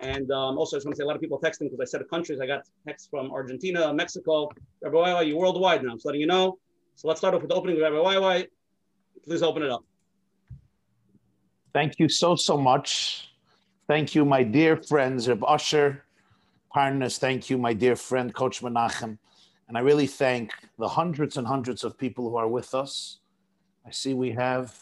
And 0.00 0.30
um, 0.32 0.58
also, 0.58 0.76
I 0.76 0.78
just 0.78 0.86
want 0.86 0.96
to 0.96 1.00
say 1.00 1.04
a 1.04 1.06
lot 1.06 1.16
of 1.16 1.22
people 1.22 1.40
texting 1.40 1.70
because 1.70 1.80
I 1.80 1.84
said 1.84 2.02
countries. 2.10 2.40
I 2.40 2.46
got 2.46 2.62
texts 2.86 3.08
from 3.10 3.30
Argentina, 3.30 3.92
Mexico. 3.94 4.50
Rabbi 4.82 4.96
YY, 4.96 5.28
you 5.28 5.36
worldwide 5.36 5.82
now. 5.82 5.90
I'm 5.90 5.96
just 5.96 6.06
letting 6.06 6.20
you 6.20 6.26
know. 6.26 6.58
So 6.96 7.08
let's 7.08 7.20
start 7.20 7.34
off 7.34 7.42
with 7.42 7.50
the 7.50 7.54
opening. 7.54 7.80
Rabbi 7.80 7.96
YY, 7.96 8.46
please 9.24 9.42
open 9.42 9.62
it 9.62 9.70
up. 9.70 9.84
Thank 11.72 11.98
you 11.98 12.08
so, 12.08 12.36
so 12.36 12.56
much. 12.56 13.28
Thank 13.86 14.14
you, 14.14 14.24
my 14.24 14.42
dear 14.42 14.76
friends, 14.76 15.28
Reb 15.28 15.44
Usher, 15.44 16.04
Parnas. 16.74 17.18
Thank 17.18 17.50
you, 17.50 17.58
my 17.58 17.74
dear 17.74 17.96
friend, 17.96 18.34
Coach 18.34 18.62
Menachem. 18.62 19.18
And 19.68 19.76
I 19.76 19.80
really 19.80 20.06
thank 20.06 20.52
the 20.78 20.88
hundreds 20.88 21.36
and 21.36 21.46
hundreds 21.46 21.84
of 21.84 21.98
people 21.98 22.30
who 22.30 22.36
are 22.36 22.48
with 22.48 22.74
us. 22.74 23.18
I 23.86 23.90
see 23.90 24.14
we 24.14 24.32
have 24.32 24.74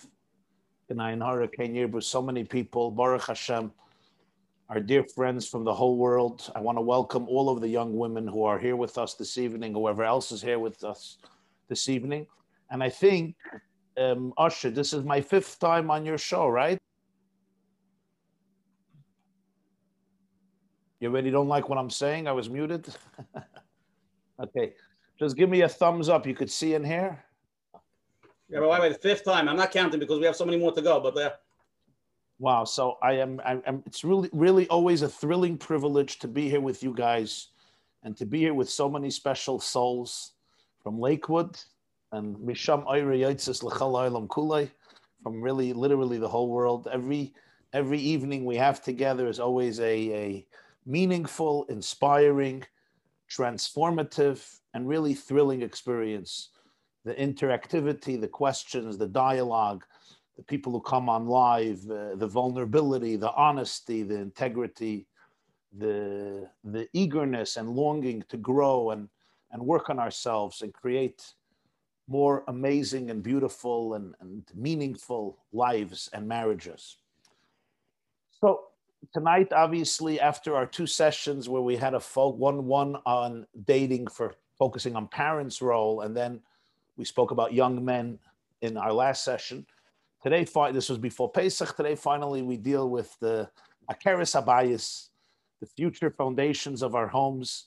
in 0.88 0.98
Hurricane 0.98 1.74
Yirbu 1.74 2.02
so 2.02 2.22
many 2.22 2.44
people. 2.44 2.90
Baruch 2.90 3.26
Hashem 3.26 3.72
our 4.72 4.80
dear 4.80 5.04
friends 5.04 5.46
from 5.46 5.64
the 5.64 5.74
whole 5.74 5.96
world. 5.98 6.50
I 6.54 6.60
want 6.60 6.78
to 6.78 6.82
welcome 6.82 7.28
all 7.28 7.50
of 7.50 7.60
the 7.60 7.68
young 7.68 7.94
women 7.94 8.26
who 8.26 8.44
are 8.44 8.58
here 8.58 8.74
with 8.74 8.96
us 8.96 9.12
this 9.12 9.36
evening, 9.36 9.74
whoever 9.74 10.02
else 10.02 10.32
is 10.32 10.40
here 10.40 10.58
with 10.58 10.82
us 10.82 11.18
this 11.68 11.90
evening. 11.90 12.26
And 12.70 12.82
I 12.82 12.88
think, 12.88 13.36
um, 13.98 14.32
Usher, 14.38 14.70
this 14.70 14.94
is 14.94 15.04
my 15.04 15.20
fifth 15.20 15.58
time 15.58 15.90
on 15.90 16.06
your 16.06 16.16
show, 16.16 16.48
right? 16.48 16.78
You 21.02 21.08
already 21.08 21.32
don't 21.32 21.48
like 21.48 21.68
what 21.68 21.78
I'm 21.78 21.90
saying? 21.90 22.28
I 22.28 22.32
was 22.32 22.48
muted. 22.48 22.86
okay, 24.40 24.74
just 25.18 25.36
give 25.36 25.50
me 25.50 25.62
a 25.62 25.68
thumbs 25.68 26.08
up. 26.08 26.28
You 26.28 26.34
could 26.34 26.48
see 26.48 26.74
in 26.74 26.84
here. 26.84 27.20
Yeah, 28.48 28.60
but 28.60 28.70
wait, 28.70 28.80
wait, 28.82 28.92
the 28.92 28.98
fifth 29.00 29.24
time. 29.24 29.48
I'm 29.48 29.56
not 29.56 29.72
counting 29.72 29.98
because 29.98 30.20
we 30.20 30.26
have 30.26 30.36
so 30.36 30.44
many 30.44 30.58
more 30.58 30.70
to 30.70 30.80
go. 30.80 31.00
But 31.00 31.16
uh, 31.16 31.30
Wow. 32.38 32.62
So 32.62 32.98
I 33.02 33.14
am, 33.14 33.40
I 33.44 33.60
am, 33.66 33.82
it's 33.84 34.04
really, 34.04 34.30
really 34.32 34.68
always 34.68 35.02
a 35.02 35.08
thrilling 35.08 35.58
privilege 35.58 36.20
to 36.20 36.28
be 36.28 36.48
here 36.48 36.60
with 36.60 36.84
you 36.84 36.94
guys 36.94 37.48
and 38.04 38.16
to 38.16 38.24
be 38.24 38.38
here 38.38 38.54
with 38.54 38.70
so 38.70 38.88
many 38.88 39.10
special 39.10 39.58
souls 39.58 40.34
from 40.84 41.00
Lakewood 41.00 41.58
and 42.12 42.36
Misham 42.36 42.84
Ayri 42.86 43.20
Yitzis 43.20 43.64
L'chal 43.64 44.28
Kulei 44.28 44.70
from 45.24 45.42
really, 45.42 45.72
literally 45.72 46.18
the 46.18 46.28
whole 46.28 46.48
world. 46.48 46.86
Every, 46.92 47.34
every 47.72 47.98
evening 47.98 48.44
we 48.44 48.54
have 48.54 48.82
together 48.82 49.28
is 49.28 49.40
always 49.40 49.80
a, 49.80 49.84
a 49.84 50.46
meaningful, 50.86 51.64
inspiring, 51.68 52.64
transformative, 53.30 54.58
and 54.74 54.88
really 54.88 55.14
thrilling 55.14 55.62
experience. 55.62 56.50
The 57.04 57.14
interactivity, 57.14 58.20
the 58.20 58.28
questions, 58.28 58.96
the 58.96 59.08
dialogue, 59.08 59.84
the 60.36 60.42
people 60.42 60.72
who 60.72 60.80
come 60.80 61.08
on 61.08 61.26
live, 61.26 61.80
uh, 61.90 62.14
the 62.16 62.26
vulnerability, 62.26 63.16
the 63.16 63.32
honesty, 63.32 64.02
the 64.02 64.18
integrity, 64.18 65.06
the, 65.78 66.48
the 66.64 66.88
eagerness 66.92 67.56
and 67.56 67.70
longing 67.70 68.22
to 68.28 68.36
grow 68.36 68.90
and, 68.90 69.08
and 69.52 69.62
work 69.62 69.90
on 69.90 69.98
ourselves 69.98 70.62
and 70.62 70.72
create 70.72 71.34
more 72.08 72.44
amazing 72.48 73.10
and 73.10 73.22
beautiful 73.22 73.94
and, 73.94 74.14
and 74.20 74.44
meaningful 74.54 75.38
lives 75.52 76.10
and 76.12 76.26
marriages. 76.26 76.98
So 78.30 78.64
tonight, 79.12 79.52
obviously, 79.52 80.20
after 80.20 80.54
our 80.56 80.66
two 80.66 80.86
sessions 80.86 81.48
where 81.48 81.62
we 81.62 81.76
had 81.76 81.94
a 81.94 82.00
folk, 82.00 82.36
one 82.36 82.66
one 82.66 82.96
on 83.06 83.46
dating 83.66 84.06
for 84.08 84.34
focusing 84.58 84.96
on 84.96 85.08
parents' 85.08 85.60
role, 85.62 86.02
and 86.02 86.16
then 86.16 86.40
we 86.96 87.04
spoke 87.04 87.30
about 87.30 87.52
young 87.52 87.84
men 87.84 88.18
in 88.60 88.76
our 88.76 88.92
last 88.92 89.24
session. 89.24 89.66
Today, 90.22 90.44
this 90.44 90.88
was 90.88 90.98
before 90.98 91.30
Pesach. 91.30 91.76
Today, 91.76 91.94
finally, 91.96 92.42
we 92.42 92.56
deal 92.56 92.88
with 92.88 93.18
the 93.18 93.50
Akeres 93.90 94.40
Abayis, 94.40 95.08
the 95.60 95.66
future 95.66 96.10
foundations 96.10 96.82
of 96.82 96.94
our 96.94 97.08
homes, 97.08 97.66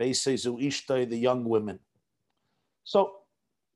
Beisezu 0.00 0.60
Ishtay, 0.60 1.08
the 1.08 1.16
young 1.16 1.44
women. 1.44 1.78
So, 2.84 3.18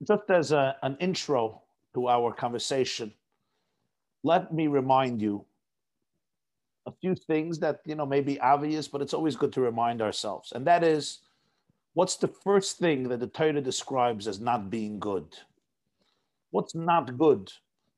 just 0.06 0.28
as 0.28 0.50
a, 0.52 0.76
an 0.82 0.96
intro, 0.98 1.62
to 1.94 2.08
our 2.08 2.32
conversation, 2.32 3.12
let 4.22 4.52
me 4.52 4.66
remind 4.66 5.20
you 5.20 5.44
a 6.90 7.00
few 7.00 7.14
things 7.14 7.58
that 7.60 7.80
you 7.84 7.94
know 7.94 8.06
may 8.06 8.20
be 8.20 8.40
obvious, 8.40 8.88
but 8.88 9.00
it's 9.02 9.14
always 9.14 9.36
good 9.36 9.52
to 9.54 9.60
remind 9.60 10.02
ourselves. 10.02 10.52
And 10.52 10.66
that 10.66 10.82
is, 10.84 11.20
what's 11.94 12.16
the 12.16 12.28
first 12.28 12.78
thing 12.78 13.08
that 13.08 13.20
the 13.20 13.26
Torah 13.26 13.60
describes 13.60 14.26
as 14.26 14.40
not 14.40 14.70
being 14.70 14.98
good? 14.98 15.26
What's 16.50 16.74
not 16.74 17.16
good? 17.16 17.50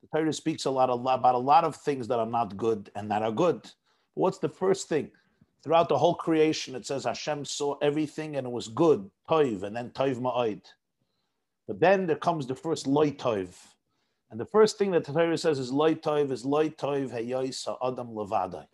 The 0.03 0.19
Torah 0.19 0.33
speaks 0.33 0.67
a 0.67 0.71
lot, 0.71 0.91
about 0.91 1.35
a 1.35 1.39
lot 1.39 1.65
of 1.65 1.77
things 1.77 2.07
that 2.09 2.19
are 2.19 2.27
not 2.27 2.57
good 2.57 2.91
and 2.95 3.11
that 3.11 3.23
are 3.23 3.33
good. 3.33 3.71
What's 4.15 4.39
the 4.39 4.49
first 4.49 4.89
thing? 4.89 5.11
Throughout 5.65 5.89
the 5.89 5.99
whole 5.99 6.17
creation, 6.17 6.75
it 6.75 6.85
says 6.85 7.05
Hashem 7.05 7.45
saw 7.45 7.77
everything 7.81 8.37
and 8.37 8.47
it 8.47 8.51
was 8.51 8.69
good, 8.69 9.09
toiv, 9.31 9.63
and 9.63 9.75
then 9.77 9.91
toiv 9.91 10.19
ma'oid. 10.19 10.63
But 11.69 11.79
then 11.81 12.07
there 12.07 12.17
comes 12.17 12.47
the 12.47 12.57
first 12.57 12.87
loy 12.87 13.13
toiv. 13.13 13.55
And 14.33 14.41
the 14.41 14.47
first 14.47 14.79
thing 14.79 14.93
that 14.93 15.05
the 15.05 15.37
says 15.37 15.59
is 15.59 15.71
loy 15.71 15.95
toiv 15.95 16.31
is 16.33 16.43
loy 16.43 16.71
toiv 16.71 17.13
adam 17.13 18.09
levadai. 18.09 18.65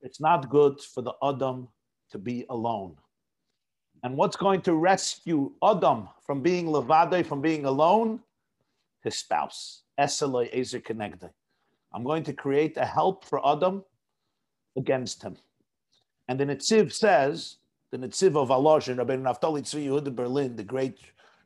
It's 0.00 0.20
not 0.20 0.50
good 0.50 0.80
for 0.80 1.00
the 1.00 1.14
Adam 1.22 1.68
to 2.10 2.18
be 2.18 2.44
alone. 2.50 2.96
And 4.02 4.16
what's 4.16 4.34
going 4.34 4.62
to 4.62 4.74
rescue 4.74 5.52
Adam 5.62 6.08
from 6.26 6.42
being 6.42 6.66
levadai, 6.66 7.24
from 7.24 7.40
being 7.40 7.66
alone? 7.66 8.18
His 9.04 9.14
spouse. 9.14 9.84
Eseloi 9.96 10.48
ezer 10.52 10.80
kenegdai. 10.80 11.30
I'm 11.92 12.02
going 12.02 12.24
to 12.24 12.32
create 12.32 12.76
a 12.76 12.84
help 12.84 13.24
for 13.24 13.40
Adam 13.46 13.84
against 14.76 15.22
him. 15.22 15.36
And 16.26 16.38
the 16.38 16.46
Netziv 16.46 16.92
says, 16.92 17.58
the 17.92 17.98
Netziv 17.98 18.36
of 18.36 18.48
Volozhin, 18.48 18.98
Rabbi 18.98 19.14
Naftali 19.14 19.62
Tzvi 19.62 19.86
Yehuda 19.86 20.14
Berlin, 20.14 20.56
the 20.56 20.64
great 20.64 20.98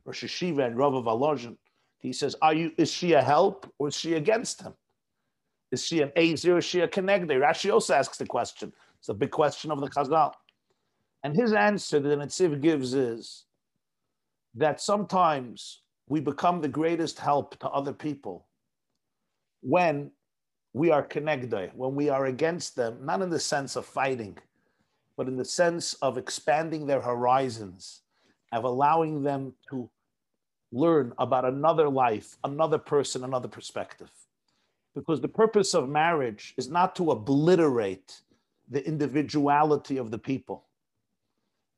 Rosh 0.06 0.24
HaYeshiva 0.24 0.66
and 0.66 0.78
Rav 0.78 0.94
of 0.94 1.04
Volozhin, 1.04 1.58
he 2.02 2.12
says, 2.12 2.36
Are 2.42 2.52
you, 2.52 2.72
is 2.76 2.90
she 2.90 3.12
a 3.12 3.22
help 3.22 3.72
or 3.78 3.88
is 3.88 3.96
she 3.96 4.14
against 4.14 4.60
him? 4.60 4.74
Is 5.70 5.84
she 5.86 6.02
an 6.02 6.10
Azer 6.16 6.54
or 6.54 6.58
is 6.58 6.64
she 6.64 6.80
a 6.80 6.88
Kenegde? 6.88 7.30
Rashi 7.30 7.72
also 7.72 7.94
asks 7.94 8.18
the 8.18 8.26
question. 8.26 8.72
It's 8.98 9.08
a 9.08 9.14
big 9.14 9.30
question 9.30 9.70
of 9.70 9.80
the 9.80 9.88
Chazal. 9.88 10.32
And 11.24 11.34
his 11.34 11.52
answer 11.52 12.00
that 12.00 12.08
the 12.08 12.16
Netziv 12.16 12.60
gives 12.60 12.92
is 12.92 13.44
that 14.56 14.80
sometimes 14.80 15.82
we 16.08 16.20
become 16.20 16.60
the 16.60 16.68
greatest 16.68 17.18
help 17.18 17.58
to 17.60 17.68
other 17.68 17.92
people 17.92 18.46
when 19.62 20.10
we 20.74 20.90
are 20.90 21.02
connected, 21.02 21.70
when 21.74 21.94
we 21.94 22.08
are 22.08 22.26
against 22.26 22.74
them, 22.74 22.98
not 23.02 23.22
in 23.22 23.30
the 23.30 23.38
sense 23.38 23.76
of 23.76 23.86
fighting, 23.86 24.36
but 25.16 25.28
in 25.28 25.36
the 25.36 25.44
sense 25.44 25.94
of 25.94 26.18
expanding 26.18 26.86
their 26.86 27.00
horizons, 27.00 28.02
of 28.50 28.64
allowing 28.64 29.22
them 29.22 29.54
to 29.70 29.88
learn 30.72 31.12
about 31.18 31.44
another 31.44 31.88
life, 31.88 32.36
another 32.44 32.78
person, 32.78 33.24
another 33.24 33.48
perspective. 33.48 34.10
Because 34.94 35.20
the 35.20 35.28
purpose 35.28 35.74
of 35.74 35.88
marriage 35.88 36.54
is 36.56 36.68
not 36.68 36.96
to 36.96 37.12
obliterate 37.12 38.20
the 38.68 38.86
individuality 38.86 39.98
of 39.98 40.10
the 40.10 40.18
people. 40.18 40.64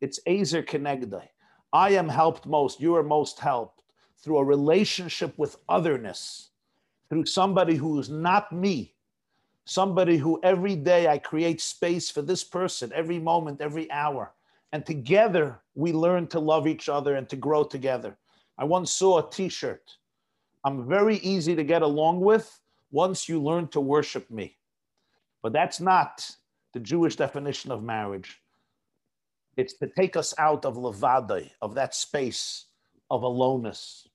It's 0.01 0.21
Ezer 0.27 0.63
Kenegdai. 0.63 1.29
I 1.73 1.91
am 1.91 2.09
helped 2.09 2.47
most, 2.47 2.81
you 2.81 2.95
are 2.95 3.03
most 3.03 3.41
helped 3.41 3.83
through 4.19 4.39
a 4.39 4.45
relationship 4.45 5.37
with 5.37 5.57
otherness, 5.69 6.51
through 7.11 7.27
somebody 7.27 7.75
who 7.75 7.99
is 7.99 8.09
not 8.09 8.53
me, 8.53 8.95
somebody 9.65 10.17
who 10.17 10.41
every 10.43 10.77
day 10.77 11.09
I 11.09 11.19
create 11.19 11.61
space 11.61 12.11
for 12.11 12.23
this 12.23 12.45
person, 12.45 12.93
every 12.95 13.19
moment, 13.19 13.61
every 13.61 13.91
hour. 13.91 14.33
And 14.73 14.87
together 14.87 15.61
we 15.75 15.93
learn 15.93 16.27
to 16.29 16.41
love 16.41 16.67
each 16.67 16.89
other 16.89 17.17
and 17.17 17.29
to 17.29 17.37
grow 17.37 17.65
together. 17.65 18.17
I 18.59 18.65
once 18.65 18.93
saw 18.93 19.19
a 19.19 19.31
t 19.31 19.49
shirt. 19.49 19.97
I'm 20.65 20.89
very 20.89 21.17
easy 21.19 21.55
to 21.55 21.65
get 21.65 21.83
along 21.83 22.21
with 22.21 22.61
once 22.91 23.29
you 23.29 23.43
learn 23.43 23.69
to 23.69 23.81
worship 23.81 24.31
me. 24.31 24.57
But 25.43 25.53
that's 25.53 25.81
not 25.81 26.29
the 26.73 26.81
Jewish 26.81 27.17
definition 27.17 27.71
of 27.71 27.83
marriage. 27.83 28.41
It's 29.57 29.75
to 29.75 29.89
take 29.89 30.17
us 30.17 30.35
out 30.39 30.65
of 30.65 30.77
levade, 30.77 31.51
of 31.61 31.75
that 31.75 31.95
space 31.95 32.67
of 33.11 33.23
aloneness. 33.23 34.09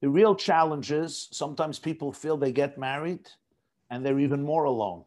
The 0.00 0.08
real 0.08 0.34
challenge 0.34 0.90
is 0.90 1.28
sometimes 1.30 1.78
people 1.78 2.12
feel 2.12 2.36
they 2.36 2.50
get 2.50 2.78
married 2.78 3.28
and 3.90 4.04
they're 4.04 4.18
even 4.18 4.42
more 4.42 4.64
alone. 4.64 5.04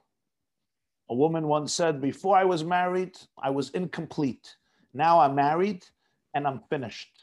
A 1.10 1.15
woman 1.15 1.48
once 1.48 1.74
said, 1.74 2.01
Before 2.01 2.38
I 2.38 2.46
was 2.46 2.63
married, 2.63 3.18
I 3.42 3.50
was 3.50 3.72
incomplete. 3.72 4.56
Now 4.94 5.20
I'm 5.20 5.36
married 5.36 5.86
and 6.34 6.48
I'm 6.48 6.62
finished. 6.70 7.14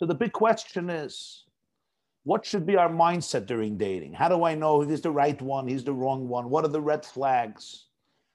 So 0.00 0.06
the 0.06 0.14
big 0.14 0.32
question 0.32 0.88
is 0.88 1.44
what 2.24 2.46
should 2.46 2.64
be 2.64 2.76
our 2.76 2.88
mindset 2.88 3.44
during 3.44 3.76
dating? 3.76 4.14
How 4.14 4.30
do 4.30 4.44
I 4.44 4.54
know 4.54 4.80
if 4.80 4.88
he's 4.88 5.02
the 5.02 5.10
right 5.10 5.40
one, 5.42 5.68
he's 5.68 5.84
the 5.84 5.92
wrong 5.92 6.26
one? 6.26 6.48
What 6.48 6.64
are 6.64 6.68
the 6.68 6.80
red 6.80 7.04
flags? 7.04 7.84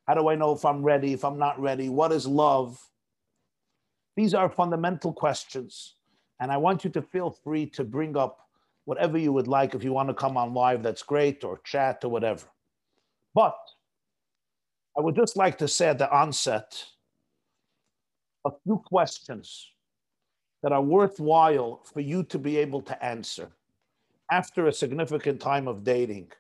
How 0.08 0.14
do 0.14 0.30
I 0.30 0.36
know 0.36 0.52
if 0.52 0.64
I'm 0.64 0.84
ready, 0.84 1.12
if 1.12 1.26
I'm 1.26 1.40
not 1.40 1.60
ready? 1.60 1.90
What 1.90 2.12
is 2.12 2.28
love? 2.28 2.80
These 4.16 4.36
are 4.36 4.48
fundamental 4.48 5.12
questions. 5.12 5.96
And 6.40 6.52
I 6.52 6.58
want 6.58 6.84
you 6.84 6.92
to 6.92 7.02
feel 7.02 7.32
free 7.32 7.66
to 7.72 7.84
bring 7.84 8.16
up 8.16 8.48
whatever 8.84 9.18
you 9.18 9.34
would 9.34 9.48
like. 9.48 9.74
If 9.74 9.84
you 9.84 9.92
want 9.92 10.10
to 10.10 10.14
come 10.14 10.38
on 10.38 10.54
live, 10.54 10.84
that's 10.84 11.02
great, 11.02 11.44
or 11.44 11.60
chat 11.64 12.04
or 12.04 12.10
whatever. 12.10 12.46
But 13.34 13.58
I 14.96 15.02
would 15.02 15.16
just 15.16 15.36
like 15.36 15.58
to 15.58 15.68
say 15.68 15.88
at 15.88 15.98
the 15.98 16.16
onset 16.16 16.86
a 18.46 18.52
few 18.64 18.84
questions 18.86 19.72
that 20.64 20.72
are 20.72 20.82
worthwhile 20.82 21.82
for 21.84 22.00
you 22.00 22.24
to 22.24 22.40
be 22.40 22.58
able 22.58 22.82
to 22.82 23.06
answer 23.06 23.50
after 24.32 24.68
a 24.68 24.74
significant 24.74 25.40
time 25.40 25.68
of 25.68 25.84
dating 25.84 26.32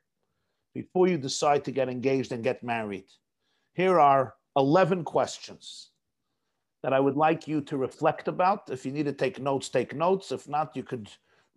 before 0.73 1.07
you 1.07 1.17
decide 1.17 1.63
to 1.63 1.71
get 1.71 1.89
engaged 1.89 2.31
and 2.31 2.43
get 2.43 2.63
married. 2.63 3.05
Here 3.73 3.99
are 3.99 4.35
11 4.55 5.03
questions 5.03 5.91
that 6.81 6.93
I 6.93 6.99
would 6.99 7.15
like 7.15 7.47
you 7.47 7.61
to 7.61 7.77
reflect 7.77 8.27
about. 8.27 8.69
If 8.69 8.85
you 8.85 8.91
need 8.91 9.05
to 9.05 9.13
take 9.13 9.39
notes, 9.39 9.69
take 9.69 9.95
notes. 9.95 10.31
If 10.31 10.47
not, 10.47 10.75
you 10.75 10.83
could 10.83 11.09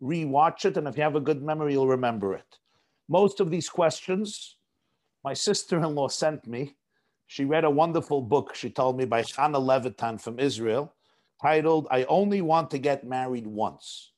rewatch 0.02 0.64
it, 0.64 0.76
and 0.76 0.86
if 0.86 0.96
you 0.96 1.02
have 1.02 1.16
a 1.16 1.20
good 1.20 1.42
memory, 1.42 1.72
you'll 1.72 1.88
remember 1.88 2.34
it. 2.34 2.58
Most 3.08 3.40
of 3.40 3.50
these 3.50 3.68
questions, 3.68 4.56
my 5.24 5.34
sister 5.34 5.78
in 5.78 5.94
law 5.94 6.08
sent 6.08 6.46
me. 6.46 6.76
She 7.26 7.44
read 7.44 7.64
a 7.64 7.70
wonderful 7.70 8.22
book, 8.22 8.54
she 8.54 8.70
told 8.70 8.96
me, 8.96 9.04
by 9.04 9.22
Chana 9.22 9.60
Levitan 9.60 10.18
from 10.18 10.38
Israel, 10.38 10.94
titled, 11.40 11.86
I 11.90 12.04
Only 12.04 12.42
Want 12.42 12.70
to 12.70 12.78
Get 12.78 13.06
Married 13.06 13.46
Once. 13.46 14.12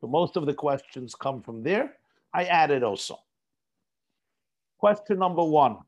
So 0.00 0.06
most 0.06 0.36
of 0.36 0.46
the 0.46 0.54
questions 0.54 1.14
come 1.14 1.42
from 1.42 1.62
there. 1.62 1.94
I 2.34 2.44
added 2.44 2.82
also. 2.82 3.18
Question 4.78 5.18
number 5.18 5.44
one 5.44 5.78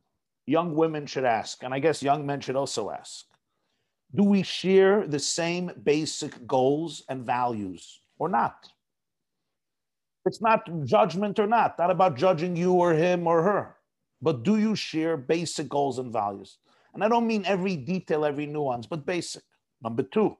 young 0.46 0.74
women 0.74 1.06
should 1.06 1.24
ask, 1.24 1.62
and 1.62 1.74
I 1.74 1.78
guess 1.78 2.02
young 2.02 2.26
men 2.26 2.40
should 2.40 2.56
also 2.56 2.90
ask 2.90 3.24
Do 4.14 4.22
we 4.22 4.42
share 4.42 5.06
the 5.06 5.18
same 5.18 5.72
basic 5.82 6.46
goals 6.46 7.02
and 7.08 7.24
values 7.24 8.00
or 8.18 8.28
not? 8.28 8.68
It's 10.26 10.40
not 10.40 10.68
judgment 10.84 11.38
or 11.38 11.46
not, 11.46 11.78
not 11.78 11.90
about 11.90 12.16
judging 12.16 12.56
you 12.56 12.72
or 12.72 12.94
him 12.94 13.26
or 13.26 13.42
her, 13.42 13.76
but 14.22 14.42
do 14.42 14.56
you 14.58 14.74
share 14.74 15.16
basic 15.16 15.68
goals 15.68 15.98
and 15.98 16.12
values? 16.12 16.58
And 16.94 17.02
I 17.02 17.08
don't 17.08 17.26
mean 17.26 17.44
every 17.44 17.76
detail, 17.76 18.24
every 18.24 18.46
nuance, 18.46 18.86
but 18.86 19.04
basic. 19.04 19.42
Number 19.82 20.02
two, 20.04 20.36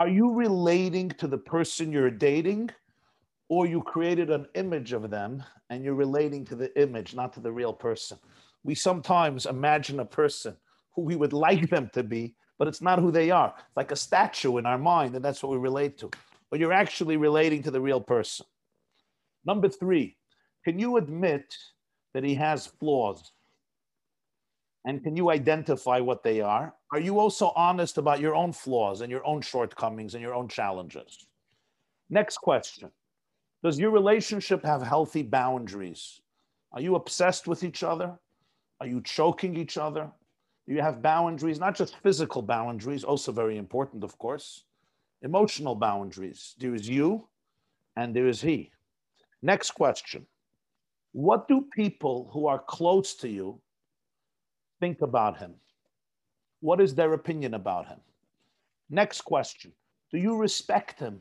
are 0.00 0.08
you 0.08 0.32
relating 0.32 1.10
to 1.10 1.26
the 1.26 1.38
person 1.38 1.92
you're 1.92 2.10
dating 2.10 2.70
or 3.48 3.66
you 3.66 3.82
created 3.82 4.30
an 4.30 4.46
image 4.54 4.92
of 4.92 5.10
them 5.10 5.42
and 5.70 5.84
you're 5.84 5.94
relating 5.94 6.44
to 6.46 6.54
the 6.54 6.76
image, 6.80 7.14
not 7.14 7.32
to 7.34 7.40
the 7.40 7.52
real 7.52 7.72
person? 7.72 8.18
We 8.64 8.74
sometimes 8.74 9.46
imagine 9.46 10.00
a 10.00 10.04
person 10.04 10.56
who 10.94 11.02
we 11.02 11.16
would 11.16 11.32
like 11.32 11.70
them 11.70 11.90
to 11.94 12.02
be, 12.02 12.34
but 12.58 12.68
it's 12.68 12.82
not 12.82 12.98
who 12.98 13.10
they 13.10 13.30
are. 13.30 13.54
It's 13.56 13.76
like 13.76 13.92
a 13.92 13.96
statue 13.96 14.56
in 14.56 14.66
our 14.66 14.78
mind, 14.78 15.14
and 15.14 15.24
that's 15.24 15.42
what 15.42 15.52
we 15.52 15.58
relate 15.58 15.98
to 15.98 16.10
but 16.54 16.60
you're 16.60 16.72
actually 16.72 17.16
relating 17.16 17.64
to 17.64 17.72
the 17.72 17.80
real 17.80 18.00
person. 18.00 18.46
Number 19.44 19.68
three, 19.68 20.16
can 20.64 20.78
you 20.78 20.98
admit 20.98 21.52
that 22.12 22.22
he 22.22 22.36
has 22.36 22.64
flaws? 22.64 23.32
And 24.84 25.02
can 25.02 25.16
you 25.16 25.30
identify 25.30 26.00
what 26.00 26.22
they 26.22 26.40
are? 26.40 26.74
Are 26.92 27.00
you 27.00 27.18
also 27.18 27.52
honest 27.56 27.96
about 27.96 28.20
your 28.20 28.34
own 28.34 28.52
flaws 28.52 29.00
and 29.00 29.10
your 29.10 29.26
own 29.26 29.40
shortcomings 29.40 30.14
and 30.14 30.22
your 30.22 30.34
own 30.34 30.48
challenges? 30.48 31.26
Next 32.10 32.38
question 32.38 32.90
Does 33.62 33.78
your 33.78 33.90
relationship 33.90 34.62
have 34.64 34.82
healthy 34.82 35.22
boundaries? 35.22 36.20
Are 36.72 36.80
you 36.80 36.96
obsessed 36.96 37.46
with 37.46 37.64
each 37.64 37.82
other? 37.82 38.18
Are 38.80 38.86
you 38.86 39.00
choking 39.00 39.56
each 39.56 39.78
other? 39.78 40.10
Do 40.66 40.74
you 40.74 40.82
have 40.82 41.02
boundaries, 41.02 41.60
not 41.60 41.76
just 41.76 41.96
physical 42.02 42.42
boundaries, 42.42 43.04
also 43.04 43.32
very 43.32 43.56
important, 43.56 44.02
of 44.02 44.18
course, 44.18 44.64
emotional 45.22 45.74
boundaries. 45.74 46.54
There 46.58 46.74
is 46.74 46.88
you 46.88 47.28
and 47.96 48.14
there 48.14 48.28
is 48.28 48.40
he. 48.40 48.70
Next 49.42 49.72
question 49.72 50.26
What 51.12 51.48
do 51.48 51.66
people 51.74 52.30
who 52.32 52.46
are 52.46 52.58
close 52.58 53.14
to 53.16 53.28
you 53.28 53.60
think 54.84 55.00
about 55.00 55.38
him? 55.38 55.54
What 56.60 56.78
is 56.78 56.94
their 56.94 57.14
opinion 57.14 57.54
about 57.54 57.86
him? 57.88 58.00
Next 58.90 59.22
question 59.22 59.72
Do 60.10 60.18
you 60.18 60.36
respect 60.36 60.98
him? 60.98 61.20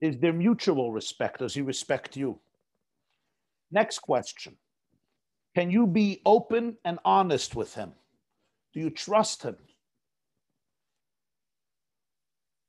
Is 0.00 0.16
there 0.18 0.32
mutual 0.32 0.92
respect? 0.92 1.40
Does 1.40 1.54
he 1.54 1.62
respect 1.62 2.16
you? 2.16 2.38
Next 3.70 3.98
question 3.98 4.56
Can 5.54 5.70
you 5.70 5.86
be 5.86 6.22
open 6.24 6.78
and 6.86 6.98
honest 7.04 7.54
with 7.54 7.74
him? 7.74 7.92
Do 8.72 8.80
you 8.80 8.90
trust 8.90 9.42
him? 9.42 9.56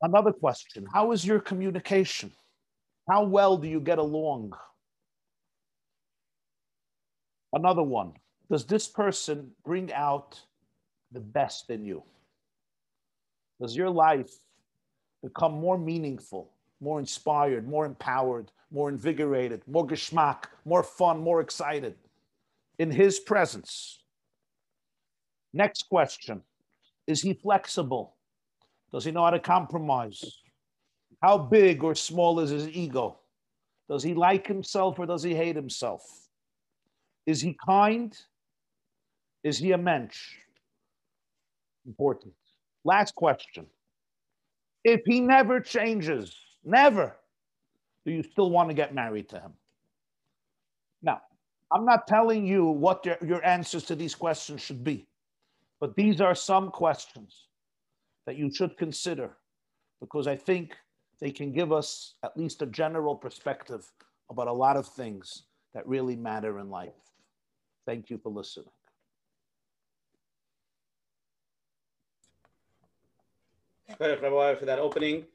Another 0.01 0.33
question 0.33 0.85
How 0.93 1.13
is 1.13 1.25
your 1.25 1.39
communication? 1.39 2.31
How 3.09 3.23
well 3.23 3.55
do 3.57 3.69
you 3.69 3.79
get 3.79 3.97
along? 3.97 4.51
Another 7.53 7.83
one 7.83 8.11
Does 8.49 8.65
this 8.65 8.87
person 8.87 9.51
bring 9.65 9.91
out 9.93 10.39
the 11.11 11.19
best 11.19 11.69
in 11.69 11.83
you? 11.83 12.03
Does 13.59 13.75
your 13.75 13.89
life 13.89 14.31
become 15.23 15.53
more 15.53 15.77
meaningful, 15.77 16.51
more 16.79 16.99
inspired, 16.99 17.67
more 17.67 17.85
empowered, 17.85 18.51
more 18.71 18.89
invigorated, 18.89 19.61
more 19.67 19.85
geschmack, 19.85 20.45
more 20.63 20.83
fun, 20.83 21.19
more 21.19 21.41
excited 21.41 21.95
in 22.79 22.91
his 22.91 23.19
presence? 23.19 23.99
Next 25.53 25.89
question 25.89 26.43
Is 27.05 27.21
he 27.21 27.33
flexible? 27.33 28.15
Does 28.93 29.03
he 29.03 29.11
know 29.11 29.23
how 29.23 29.31
to 29.31 29.39
compromise? 29.39 30.23
How 31.21 31.37
big 31.37 31.83
or 31.83 31.95
small 31.95 32.39
is 32.39 32.51
his 32.51 32.67
ego? 32.69 33.19
Does 33.89 34.03
he 34.03 34.13
like 34.13 34.47
himself 34.47 34.99
or 34.99 35.05
does 35.05 35.23
he 35.23 35.33
hate 35.33 35.55
himself? 35.55 36.03
Is 37.25 37.41
he 37.41 37.57
kind? 37.65 38.17
Is 39.47 39.57
he 39.57 39.71
a 39.71 39.77
mensch? 39.77 40.35
Important. 41.85 42.33
Last 42.83 43.15
question. 43.15 43.65
If 44.83 44.99
he 45.05 45.21
never 45.21 45.61
changes, 45.61 46.35
never, 46.65 47.15
do 48.05 48.11
you 48.11 48.23
still 48.23 48.49
want 48.49 48.69
to 48.69 48.73
get 48.73 48.93
married 48.93 49.29
to 49.29 49.39
him? 49.39 49.53
Now, 51.01 51.21
I'm 51.71 51.85
not 51.85 52.07
telling 52.07 52.45
you 52.45 52.65
what 52.65 53.05
your, 53.05 53.17
your 53.25 53.45
answers 53.45 53.83
to 53.85 53.95
these 53.95 54.13
questions 54.13 54.59
should 54.61 54.83
be, 54.83 55.07
but 55.79 55.95
these 55.95 56.19
are 56.19 56.35
some 56.35 56.69
questions 56.69 57.47
that 58.25 58.35
you 58.35 58.53
should 58.53 58.77
consider 58.77 59.37
because 60.01 60.27
I 60.27 60.35
think 60.35 60.75
they 61.21 61.31
can 61.31 61.53
give 61.53 61.71
us 61.71 62.15
at 62.21 62.35
least 62.35 62.61
a 62.61 62.65
general 62.65 63.15
perspective 63.15 63.89
about 64.29 64.47
a 64.47 64.53
lot 64.53 64.75
of 64.75 64.85
things 64.85 65.43
that 65.73 65.87
really 65.87 66.17
matter 66.17 66.59
in 66.59 66.69
life. 66.69 66.99
Thank 67.85 68.09
you 68.09 68.17
for 68.17 68.29
listening. 68.29 68.65
Thank 68.65 68.75
you, 73.69 73.76
for 73.95 74.65
that 74.65 74.79
opening. 74.79 75.25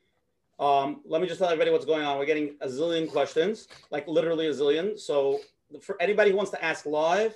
Um, 0.58 1.00
let 1.06 1.20
me 1.20 1.26
just 1.26 1.38
tell 1.38 1.48
everybody 1.48 1.70
what's 1.70 1.86
going 1.86 2.04
on. 2.04 2.18
We're 2.18 2.26
getting 2.26 2.56
a 2.60 2.68
zillion 2.68 3.10
questions, 3.10 3.68
like 3.90 4.06
literally 4.06 4.46
a 4.46 4.52
zillion. 4.52 4.98
So 4.98 5.40
for 5.80 6.00
anybody 6.00 6.30
who 6.30 6.36
wants 6.36 6.52
to 6.52 6.64
ask 6.64 6.86
live, 6.86 7.34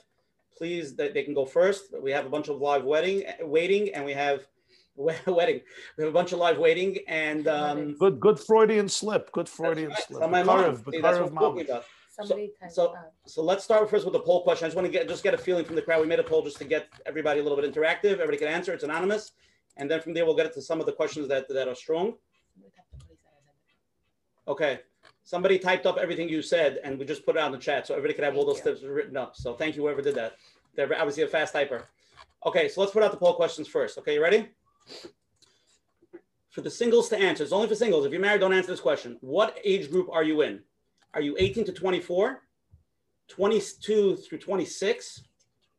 please, 0.56 0.94
they, 0.94 1.08
they 1.10 1.22
can 1.22 1.34
go 1.34 1.44
first. 1.44 1.94
We 2.00 2.10
have 2.12 2.26
a 2.26 2.28
bunch 2.28 2.48
of 2.48 2.60
live 2.60 2.84
wedding 2.84 3.24
waiting, 3.40 3.92
and 3.94 4.04
we 4.04 4.12
have 4.12 4.46
wedding. 4.96 5.60
We 5.96 6.04
have 6.04 6.10
a 6.10 6.14
bunch 6.14 6.32
of 6.32 6.38
live 6.38 6.58
waiting, 6.58 6.98
and 7.08 7.48
um, 7.48 7.96
good, 7.98 8.20
good 8.20 8.38
Freudian 8.38 8.88
slip. 8.88 9.32
Good 9.32 9.48
Freudian 9.48 9.90
right. 9.90 10.02
slip. 10.06 10.22
On 10.22 10.30
my 10.30 10.42
mom. 10.42 10.76
See, 10.76 11.00
that's 11.00 11.18
what 11.18 11.30
I'm 11.30 11.36
talking 11.36 11.62
about. 11.62 11.84
So, 12.24 12.48
so, 12.70 12.94
so, 13.26 13.42
let's 13.42 13.62
start 13.62 13.90
first 13.90 14.06
with 14.06 14.14
the 14.14 14.20
poll 14.20 14.42
question. 14.42 14.64
I 14.64 14.68
just 14.68 14.76
want 14.76 14.86
to 14.86 14.92
get 14.92 15.06
just 15.06 15.22
get 15.22 15.34
a 15.34 15.38
feeling 15.38 15.66
from 15.66 15.76
the 15.76 15.82
crowd. 15.82 16.00
We 16.00 16.06
made 16.06 16.18
a 16.18 16.24
poll 16.24 16.42
just 16.42 16.56
to 16.58 16.64
get 16.64 16.88
everybody 17.04 17.40
a 17.40 17.42
little 17.42 17.60
bit 17.60 17.70
interactive. 17.70 18.12
Everybody 18.12 18.38
can 18.38 18.48
answer. 18.48 18.72
It's 18.72 18.84
anonymous, 18.84 19.32
and 19.76 19.90
then 19.90 20.00
from 20.00 20.14
there 20.14 20.24
we'll 20.24 20.36
get 20.36 20.52
to 20.54 20.62
some 20.62 20.80
of 20.80 20.86
the 20.86 20.92
questions 20.92 21.28
that 21.28 21.48
that 21.48 21.68
are 21.68 21.74
strong. 21.74 22.14
Okay. 24.48 24.80
Somebody 25.24 25.58
typed 25.58 25.86
up 25.86 25.98
everything 25.98 26.28
you 26.28 26.40
said, 26.40 26.78
and 26.84 26.98
we 26.98 27.04
just 27.04 27.26
put 27.26 27.34
it 27.34 27.42
on 27.42 27.50
the 27.50 27.58
chat, 27.58 27.86
so 27.86 27.94
everybody 27.94 28.14
can 28.14 28.22
have 28.22 28.36
all 28.36 28.46
those 28.46 28.60
tips 28.60 28.82
written 28.84 29.16
up. 29.16 29.34
So 29.34 29.54
thank 29.54 29.74
you, 29.74 29.82
whoever 29.82 30.00
did 30.00 30.14
that. 30.14 30.36
They're 30.76 30.96
obviously 30.96 31.24
a 31.24 31.28
fast 31.28 31.52
typer. 31.52 31.82
Okay, 32.44 32.68
so 32.68 32.80
let's 32.80 32.92
put 32.92 33.02
out 33.02 33.10
the 33.10 33.16
poll 33.16 33.34
questions 33.34 33.66
first. 33.66 33.98
Okay, 33.98 34.14
you 34.14 34.22
ready? 34.22 34.48
For 36.50 36.60
the 36.60 36.70
singles 36.70 37.08
to 37.08 37.18
answer, 37.18 37.42
it's 37.42 37.52
only 37.52 37.66
for 37.66 37.74
singles. 37.74 38.06
If 38.06 38.12
you're 38.12 38.20
married, 38.20 38.40
don't 38.40 38.52
answer 38.52 38.70
this 38.70 38.80
question. 38.80 39.18
What 39.20 39.58
age 39.64 39.90
group 39.90 40.08
are 40.10 40.22
you 40.22 40.42
in? 40.42 40.60
Are 41.12 41.20
you 41.20 41.34
18 41.38 41.64
to 41.64 41.72
24, 41.72 42.42
22 43.28 44.16
through 44.16 44.38
26, 44.38 45.22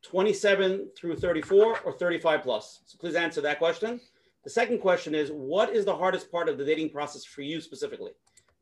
27 0.04 0.90
through 0.98 1.18
34, 1.18 1.80
or 1.82 1.94
35 1.94 2.42
plus? 2.44 2.82
So 2.86 2.98
please 2.98 3.16
answer 3.16 3.42
that 3.42 3.60
question. 3.60 4.00
The 4.44 4.50
second 4.50 4.80
question 4.80 5.14
is 5.14 5.30
What 5.30 5.76
is 5.76 5.86
the 5.86 5.96
hardest 5.96 6.32
part 6.32 6.50
of 6.50 6.58
the 6.58 6.66
dating 6.66 6.92
process 6.92 7.26
for 7.26 7.42
you 7.42 7.60
specifically? 7.62 8.12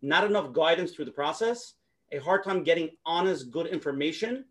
Not 0.01 0.23
enough 0.23 0.53
guidance 0.53 0.91
through 0.91 1.05
the 1.05 1.11
process, 1.11 1.73
a 2.11 2.17
hard 2.17 2.43
time 2.43 2.63
getting 2.63 2.89
honest, 3.05 3.51
good 3.51 3.67
information, 3.67 4.45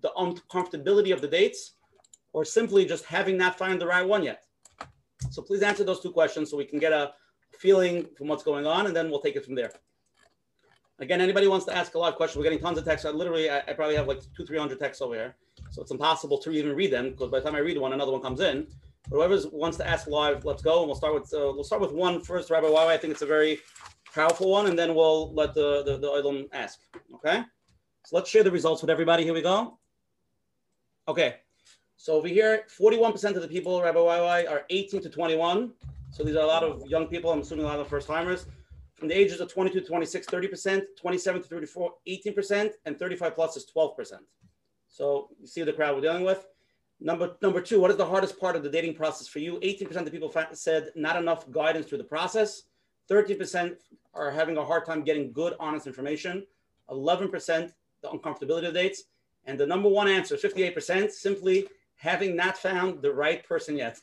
the 0.00 0.12
uncomfortability 0.16 1.12
of 1.12 1.20
the 1.20 1.28
dates, 1.28 1.72
or 2.32 2.44
simply 2.44 2.84
just 2.84 3.04
having 3.04 3.36
not 3.36 3.58
found 3.58 3.80
the 3.80 3.86
right 3.86 4.06
one 4.06 4.22
yet? 4.22 4.44
So 5.30 5.42
please 5.42 5.62
answer 5.62 5.84
those 5.84 6.00
two 6.00 6.12
questions 6.12 6.50
so 6.50 6.56
we 6.56 6.64
can 6.64 6.78
get 6.78 6.92
a 6.92 7.12
feeling 7.58 8.06
from 8.16 8.28
what's 8.28 8.42
going 8.42 8.66
on, 8.66 8.86
and 8.86 8.96
then 8.96 9.10
we'll 9.10 9.20
take 9.20 9.36
it 9.36 9.44
from 9.44 9.54
there. 9.54 9.70
Again, 10.98 11.20
anybody 11.20 11.46
wants 11.46 11.66
to 11.66 11.76
ask 11.76 11.94
a 11.94 11.98
lot 11.98 12.08
of 12.08 12.16
questions, 12.16 12.38
we're 12.38 12.44
getting 12.44 12.60
tons 12.60 12.78
of 12.78 12.84
texts. 12.84 13.06
I 13.06 13.10
literally, 13.10 13.50
I, 13.50 13.58
I 13.58 13.72
probably 13.72 13.96
have 13.96 14.06
like 14.06 14.20
two, 14.36 14.44
300 14.44 14.78
texts 14.78 15.02
over 15.02 15.14
here. 15.14 15.36
So 15.70 15.82
it's 15.82 15.90
impossible 15.90 16.38
to 16.38 16.50
even 16.50 16.74
read 16.74 16.92
them 16.92 17.10
because 17.10 17.30
by 17.30 17.38
the 17.38 17.44
time 17.44 17.54
I 17.54 17.60
read 17.60 17.78
one, 17.78 17.92
another 17.92 18.12
one 18.12 18.20
comes 18.20 18.40
in. 18.40 18.66
But 19.08 19.16
whoever 19.16 19.38
wants 19.52 19.76
to 19.78 19.88
ask 19.88 20.06
live, 20.06 20.44
let's 20.44 20.62
go. 20.62 20.80
And 20.80 20.86
we'll 20.86 20.96
start 20.96 21.14
with, 21.14 21.32
uh, 21.32 21.52
we'll 21.54 21.64
start 21.64 21.80
with 21.80 21.92
one 21.92 22.20
first, 22.22 22.50
Rabbi 22.50 22.66
YY. 22.66 22.86
I 22.86 22.96
think 22.96 23.12
it's 23.12 23.22
a 23.22 23.26
very 23.26 23.60
powerful 24.14 24.50
one, 24.50 24.66
and 24.66 24.78
then 24.78 24.94
we'll 24.94 25.32
let 25.34 25.54
the, 25.54 25.82
the, 25.84 25.96
the 25.98 26.48
ask, 26.52 26.80
okay? 27.14 27.42
So 28.04 28.16
let's 28.16 28.28
share 28.28 28.42
the 28.42 28.50
results 28.50 28.82
with 28.82 28.90
everybody. 28.90 29.24
Here 29.24 29.34
we 29.34 29.42
go. 29.42 29.78
Okay, 31.08 31.36
so 31.96 32.14
over 32.14 32.28
here, 32.28 32.64
41% 32.80 33.36
of 33.36 33.42
the 33.42 33.48
people, 33.48 33.82
Rabbi 33.82 33.98
YY, 33.98 34.50
are 34.50 34.62
18 34.70 35.02
to 35.02 35.10
21. 35.10 35.72
So 36.10 36.24
these 36.24 36.36
are 36.36 36.42
a 36.42 36.46
lot 36.46 36.62
of 36.62 36.86
young 36.86 37.06
people. 37.06 37.30
I'm 37.30 37.40
assuming 37.40 37.64
a 37.64 37.68
lot 37.68 37.78
of 37.78 37.88
first 37.88 38.06
timers. 38.06 38.46
From 38.94 39.08
the 39.08 39.14
ages 39.16 39.40
of 39.40 39.52
22 39.52 39.80
to 39.80 39.86
26, 39.86 40.26
30%, 40.26 40.82
27 41.00 41.42
to 41.42 41.48
34, 41.48 41.92
18%, 42.08 42.70
and 42.84 42.98
35 42.98 43.34
plus 43.34 43.56
is 43.56 43.66
12%. 43.74 44.12
So 44.90 45.30
you 45.40 45.46
see 45.46 45.62
the 45.62 45.72
crowd 45.72 45.94
we're 45.94 46.02
dealing 46.02 46.24
with. 46.24 46.46
Number 47.00 47.36
number 47.40 47.62
two, 47.62 47.80
what 47.80 47.90
is 47.90 47.96
the 47.96 48.04
hardest 48.04 48.38
part 48.38 48.56
of 48.56 48.62
the 48.62 48.68
dating 48.68 48.94
process 48.94 49.26
for 49.26 49.38
you? 49.38 49.58
18% 49.60 49.96
of 49.96 50.12
people 50.12 50.32
said 50.52 50.90
not 50.94 51.16
enough 51.16 51.50
guidance 51.50 51.86
through 51.86 51.98
the 51.98 52.04
process. 52.04 52.64
13% 53.10 53.76
are 54.14 54.30
having 54.30 54.56
a 54.58 54.64
hard 54.64 54.84
time 54.84 55.02
getting 55.02 55.32
good, 55.32 55.54
honest 55.58 55.86
information. 55.86 56.46
11% 56.90 57.72
the 58.02 58.08
uncomfortability 58.08 58.68
of 58.68 58.74
dates. 58.74 59.04
And 59.44 59.58
the 59.58 59.66
number 59.66 59.88
one 59.88 60.08
answer, 60.08 60.36
58%, 60.36 61.10
simply 61.10 61.66
having 61.96 62.36
not 62.36 62.56
found 62.56 63.02
the 63.02 63.12
right 63.12 63.46
person 63.46 63.76
yet. 63.76 63.98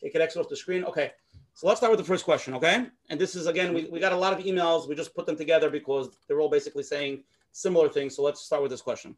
Take 0.00 0.14
it 0.14 0.20
exit 0.20 0.40
off 0.40 0.48
the 0.48 0.56
screen. 0.56 0.84
Okay. 0.84 1.12
So 1.54 1.66
let's 1.66 1.80
start 1.80 1.90
with 1.90 2.00
the 2.00 2.06
first 2.06 2.24
question, 2.24 2.54
okay? 2.54 2.86
And 3.10 3.20
this 3.20 3.34
is, 3.34 3.46
again, 3.46 3.74
we, 3.74 3.84
we 3.84 4.00
got 4.00 4.12
a 4.12 4.16
lot 4.16 4.32
of 4.32 4.44
emails. 4.44 4.88
We 4.88 4.94
just 4.94 5.14
put 5.14 5.26
them 5.26 5.36
together 5.36 5.68
because 5.68 6.08
they're 6.26 6.40
all 6.40 6.48
basically 6.48 6.82
saying 6.82 7.24
similar 7.52 7.90
things. 7.90 8.16
So 8.16 8.22
let's 8.22 8.40
start 8.40 8.62
with 8.62 8.70
this 8.70 8.80
question. 8.80 9.14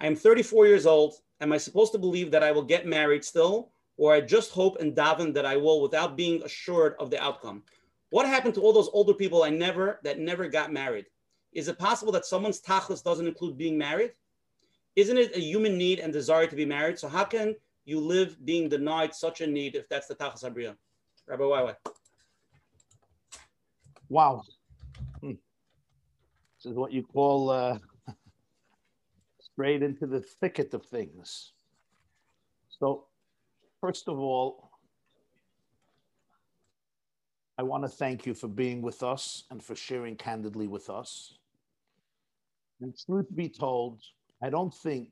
I 0.00 0.06
am 0.06 0.14
34 0.14 0.66
years 0.66 0.86
old. 0.86 1.14
Am 1.40 1.52
I 1.52 1.58
supposed 1.58 1.92
to 1.92 1.98
believe 1.98 2.30
that 2.30 2.42
I 2.42 2.52
will 2.52 2.62
get 2.62 2.86
married 2.86 3.24
still? 3.24 3.72
Or 3.96 4.12
I 4.12 4.20
just 4.20 4.52
hope 4.52 4.78
and 4.78 4.94
daven 4.94 5.34
that 5.34 5.44
I 5.44 5.56
will 5.56 5.80
without 5.82 6.16
being 6.16 6.42
assured 6.42 6.94
of 7.00 7.10
the 7.10 7.20
outcome? 7.22 7.64
What 8.10 8.26
happened 8.26 8.54
to 8.54 8.60
all 8.60 8.72
those 8.72 8.90
older 8.92 9.12
people 9.12 9.42
I 9.42 9.50
never 9.50 10.00
that 10.04 10.18
never 10.18 10.48
got 10.48 10.72
married? 10.72 11.06
Is 11.52 11.68
it 11.68 11.78
possible 11.78 12.12
that 12.12 12.26
someone's 12.26 12.60
tachlis 12.60 13.02
doesn't 13.02 13.26
include 13.26 13.58
being 13.58 13.76
married? 13.76 14.12
Isn't 14.96 15.18
it 15.18 15.36
a 15.36 15.40
human 15.40 15.76
need 15.76 15.98
and 15.98 16.12
desire 16.12 16.46
to 16.46 16.56
be 16.56 16.64
married? 16.64 16.98
So 16.98 17.08
how 17.08 17.24
can 17.24 17.54
you 17.84 18.00
live 18.00 18.44
being 18.44 18.68
denied 18.68 19.14
such 19.14 19.40
a 19.40 19.46
need 19.46 19.74
if 19.74 19.88
that's 19.88 20.06
the 20.06 20.14
Tachas 20.14 20.44
Habriya? 20.44 20.76
Rabbi 21.26 21.42
YY. 21.42 21.74
Wow. 24.08 24.42
Hmm. 25.20 25.32
This 26.62 26.72
is 26.72 26.74
what 26.74 26.92
you 26.92 27.02
call 27.02 27.50
uh, 27.50 27.78
straight 29.58 29.82
into 29.82 30.06
the 30.06 30.20
thicket 30.20 30.72
of 30.72 30.86
things. 30.86 31.50
So, 32.68 33.06
first 33.80 34.06
of 34.06 34.16
all, 34.16 34.70
I 37.58 37.64
want 37.64 37.82
to 37.82 37.88
thank 37.88 38.24
you 38.24 38.34
for 38.34 38.46
being 38.46 38.82
with 38.82 39.02
us 39.02 39.42
and 39.50 39.60
for 39.60 39.74
sharing 39.74 40.14
candidly 40.14 40.68
with 40.68 40.88
us. 40.88 41.34
And 42.80 42.94
truth 43.04 43.26
be 43.34 43.48
told, 43.48 44.00
I 44.40 44.48
don't 44.48 44.72
think 44.72 45.08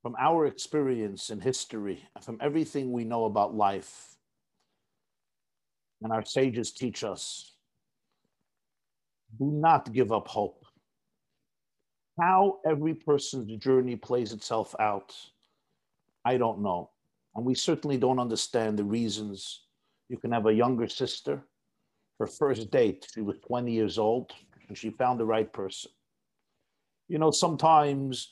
from 0.00 0.16
our 0.18 0.46
experience 0.46 1.28
in 1.28 1.38
history, 1.38 2.02
from 2.22 2.38
everything 2.40 2.90
we 2.92 3.04
know 3.04 3.26
about 3.26 3.54
life, 3.54 4.16
and 6.02 6.10
our 6.10 6.24
sages 6.24 6.72
teach 6.72 7.04
us, 7.04 7.56
do 9.38 9.44
not 9.52 9.92
give 9.92 10.12
up 10.12 10.28
hope. 10.28 10.59
How 12.20 12.58
every 12.66 12.94
person's 12.94 13.56
journey 13.56 13.96
plays 13.96 14.32
itself 14.32 14.74
out, 14.78 15.14
I 16.24 16.36
don't 16.36 16.60
know. 16.60 16.90
And 17.34 17.44
we 17.44 17.54
certainly 17.54 17.96
don't 17.96 18.18
understand 18.18 18.78
the 18.78 18.84
reasons 18.84 19.62
you 20.08 20.18
can 20.18 20.32
have 20.32 20.46
a 20.46 20.52
younger 20.52 20.88
sister 20.88 21.42
her 22.20 22.26
first 22.26 22.70
date. 22.70 23.06
She 23.12 23.22
was 23.22 23.36
20 23.46 23.72
years 23.72 23.98
old 23.98 24.32
and 24.68 24.76
she 24.76 24.90
found 24.90 25.18
the 25.18 25.24
right 25.24 25.50
person. 25.50 25.90
You 27.08 27.18
know, 27.18 27.30
sometimes 27.30 28.28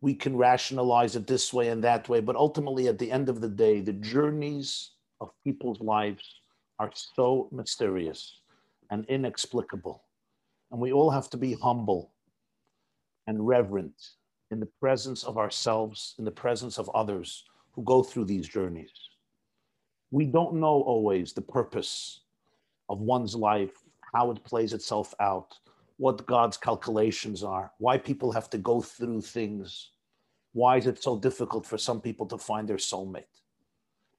we 0.00 0.14
can 0.14 0.36
rationalize 0.36 1.16
it 1.16 1.26
this 1.26 1.52
way 1.52 1.68
and 1.68 1.82
that 1.84 2.08
way, 2.08 2.20
but 2.20 2.36
ultimately, 2.36 2.88
at 2.88 2.98
the 2.98 3.10
end 3.10 3.28
of 3.28 3.40
the 3.40 3.48
day, 3.48 3.80
the 3.80 3.92
journeys 3.92 4.92
of 5.20 5.30
people's 5.44 5.80
lives 5.80 6.40
are 6.78 6.90
so 6.94 7.48
mysterious 7.52 8.40
and 8.90 9.04
inexplicable. 9.06 10.04
And 10.70 10.80
we 10.80 10.92
all 10.92 11.10
have 11.10 11.28
to 11.30 11.36
be 11.36 11.54
humble 11.54 12.11
and 13.26 13.46
reverent 13.46 14.10
in 14.50 14.60
the 14.60 14.68
presence 14.80 15.24
of 15.24 15.38
ourselves, 15.38 16.14
in 16.18 16.24
the 16.24 16.30
presence 16.30 16.78
of 16.78 16.90
others 16.94 17.44
who 17.72 17.82
go 17.82 18.02
through 18.02 18.26
these 18.26 18.48
journeys. 18.48 18.92
We 20.10 20.26
don't 20.26 20.54
know 20.54 20.82
always 20.82 21.32
the 21.32 21.40
purpose 21.40 22.20
of 22.88 23.00
one's 23.00 23.34
life, 23.34 23.72
how 24.12 24.30
it 24.30 24.44
plays 24.44 24.74
itself 24.74 25.14
out, 25.20 25.58
what 25.96 26.26
God's 26.26 26.56
calculations 26.56 27.42
are, 27.42 27.72
why 27.78 27.96
people 27.96 28.32
have 28.32 28.50
to 28.50 28.58
go 28.58 28.82
through 28.82 29.22
things, 29.22 29.90
why 30.52 30.76
is 30.76 30.86
it 30.86 31.02
so 31.02 31.18
difficult 31.18 31.64
for 31.64 31.78
some 31.78 32.00
people 32.00 32.26
to 32.26 32.36
find 32.36 32.68
their 32.68 32.76
soulmate, 32.76 33.40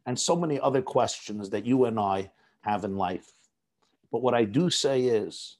and 0.08 0.20
so 0.20 0.36
many 0.36 0.60
other 0.60 0.82
questions 0.82 1.50
that 1.52 1.66
you 1.66 1.86
and 1.86 2.00
I 2.00 2.32
have 2.62 2.84
in 2.86 2.98
life. 2.98 3.32
But 4.12 4.22
what 4.24 4.34
I 4.34 4.46
do 4.46 4.70
say 4.70 5.04
is 5.04 5.58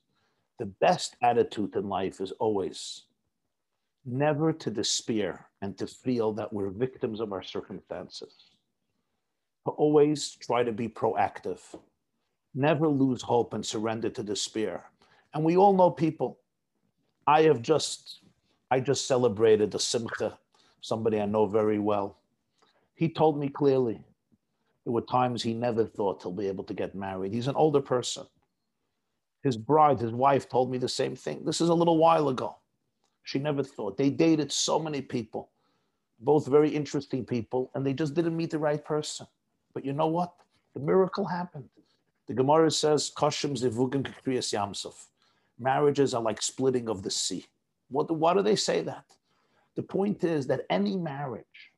the 0.58 0.66
best 0.66 1.16
attitude 1.22 1.76
in 1.76 1.90
life 1.90 2.22
is 2.22 2.32
always 2.34 3.04
never 4.06 4.52
to 4.52 4.70
despair 4.70 5.48
and 5.62 5.78
to 5.78 5.88
feel 5.88 6.34
that 6.34 6.52
we're 6.52 6.70
victims 6.70 7.20
of 7.20 7.32
our 7.32 7.44
circumstances. 7.44 8.50
To 9.66 9.72
always 9.72 10.36
try 10.36 10.64
to 10.64 10.72
be 10.72 10.90
proactive, 10.90 11.60
never 12.54 12.88
lose 12.88 13.22
hope 13.22 13.54
and 13.54 13.66
surrender 13.66 14.10
to 14.10 14.24
despair. 14.24 14.84
And 15.34 15.44
we 15.44 15.56
all 15.56 15.74
know 15.74 15.90
people. 15.90 16.40
I 17.26 17.44
have 17.44 17.62
just, 17.62 18.20
I 18.70 18.82
just 18.82 19.08
celebrated 19.08 19.72
the 19.72 19.80
Simcha, 19.80 20.38
somebody 20.82 21.22
I 21.22 21.26
know 21.26 21.46
very 21.46 21.80
well. 21.80 22.18
He 22.96 23.08
told 23.08 23.40
me 23.40 23.48
clearly 23.48 24.04
there 24.84 24.94
were 24.94 25.02
times 25.02 25.42
he 25.42 25.54
never 25.54 25.86
thought 25.86 26.22
he'll 26.22 26.34
be 26.34 26.48
able 26.48 26.66
to 26.66 26.74
get 26.74 26.94
married. 26.94 27.34
He's 27.34 27.48
an 27.48 27.56
older 27.56 27.82
person. 27.82 28.26
His 29.44 29.56
bride, 29.56 30.00
his 30.00 30.12
wife, 30.12 30.50
told 30.50 30.70
me 30.70 30.78
the 30.78 30.90
same 30.90 31.16
thing. 31.16 31.44
This 31.46 31.62
is 31.62 31.70
a 31.70 31.74
little 31.74 31.98
while 31.98 32.30
ago. 32.30 32.58
She 33.24 33.40
never 33.40 33.64
thought. 33.64 33.98
They 33.98 34.10
dated 34.10 34.52
so 34.52 34.78
many 34.78 35.02
people, 35.02 35.50
both 36.20 36.46
very 36.48 36.70
interesting 36.70 37.26
people, 37.26 37.72
and 37.74 37.86
they 37.86 37.94
just 37.94 38.14
didn't 38.14 38.38
meet 38.38 38.52
the 38.52 38.60
right 38.60 38.84
person. 38.84 39.26
But 39.74 39.86
you 39.86 39.94
know 39.94 40.08
what? 40.08 40.34
The 40.74 40.80
miracle 40.82 41.26
happened. 41.26 41.70
The 42.28 42.34
Gemara 42.34 42.72
says, 42.72 43.12
Kashim 43.16 43.58
zivugim 43.58 44.04
kriyas 44.26 44.52
Yam 44.54 44.74
Suf. 44.74 45.08
Marriages 45.60 46.14
are 46.14 46.22
like 46.22 46.42
splitting 46.42 46.90
of 46.90 47.04
the 47.04 47.12
sea. 47.12 47.46
What, 47.90 48.10
why 48.12 48.34
do 48.34 48.42
they 48.42 48.56
say 48.56 48.82
that? 48.82 49.06
The 49.76 49.84
point 49.84 50.24
is 50.24 50.48
that 50.48 50.66
any 50.70 50.98
marriage, 50.98 51.72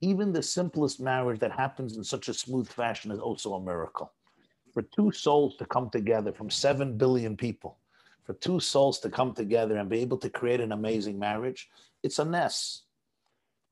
even 0.00 0.32
the 0.32 0.42
simplest 0.42 1.00
marriage 1.00 1.40
that 1.40 1.52
happens 1.52 1.96
in 1.96 2.04
such 2.04 2.28
a 2.28 2.34
smooth 2.34 2.68
fashion, 2.68 3.10
is 3.10 3.18
also 3.18 3.54
a 3.54 3.60
miracle. 3.60 4.12
For 4.72 4.82
two 4.82 5.10
souls 5.12 5.56
to 5.56 5.66
come 5.66 5.90
together 5.90 6.32
from 6.32 6.50
seven 6.50 6.96
billion 6.96 7.36
people, 7.36 7.78
for 8.28 8.34
two 8.34 8.60
souls 8.60 9.00
to 9.00 9.08
come 9.08 9.32
together 9.32 9.78
and 9.78 9.88
be 9.88 10.00
able 10.00 10.18
to 10.18 10.28
create 10.28 10.60
an 10.60 10.72
amazing 10.72 11.18
marriage, 11.18 11.70
it's 12.02 12.18
a 12.18 12.24
ness. 12.26 12.82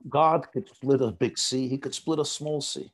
God 0.09 0.47
could 0.51 0.67
split 0.67 1.03
a 1.03 1.11
big 1.13 1.37
sea, 1.37 1.69
He 1.69 1.77
could 1.77 1.95
split 1.95 2.21
a 2.21 2.25
small 2.25 2.63
sea. 2.63 2.91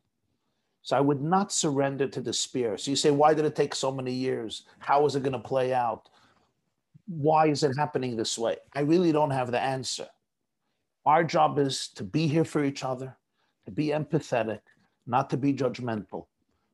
So 0.83 0.97
I 0.97 1.01
would 1.01 1.23
not 1.23 1.53
surrender 1.53 2.09
to 2.09 2.21
despair. 2.21 2.77
So 2.77 2.91
you 2.91 2.97
say, 2.97 3.13
why 3.13 3.33
did 3.33 3.45
it 3.45 3.55
take 3.55 3.77
so 3.77 3.93
many 3.93 4.13
years? 4.13 4.65
How 4.81 5.07
is 5.07 5.15
it 5.15 5.23
going 5.23 5.35
to 5.35 5.39
play 5.39 5.73
out? 5.73 6.09
Why 7.07 7.47
is 7.47 7.63
it 7.63 7.79
happening 7.79 8.17
this 8.17 8.37
way? 8.37 8.57
I 8.75 8.81
really 8.81 9.13
don't 9.13 9.31
have 9.31 9.53
the 9.53 9.61
answer. 9.61 10.09
Our 11.07 11.23
job 11.23 11.61
is 11.61 11.87
to 11.95 12.03
be 12.03 12.27
here 12.27 12.45
for 12.45 12.65
each 12.65 12.83
other, 12.83 13.17
to 13.67 13.71
be 13.71 13.89
empathetic, 13.89 14.63
not 15.07 15.31
to 15.31 15.37
be 15.37 15.55
judgmental. 15.55 16.27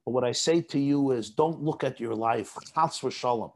But 0.06 0.12
what 0.12 0.24
I 0.24 0.32
say 0.32 0.62
to 0.62 0.78
you 0.78 1.10
is 1.10 1.28
don't 1.28 1.62
look 1.62 1.84
at 1.84 2.00
your 2.00 2.14
life, 2.14 2.56
chas 2.74 3.00
v'shalom, 3.00 3.52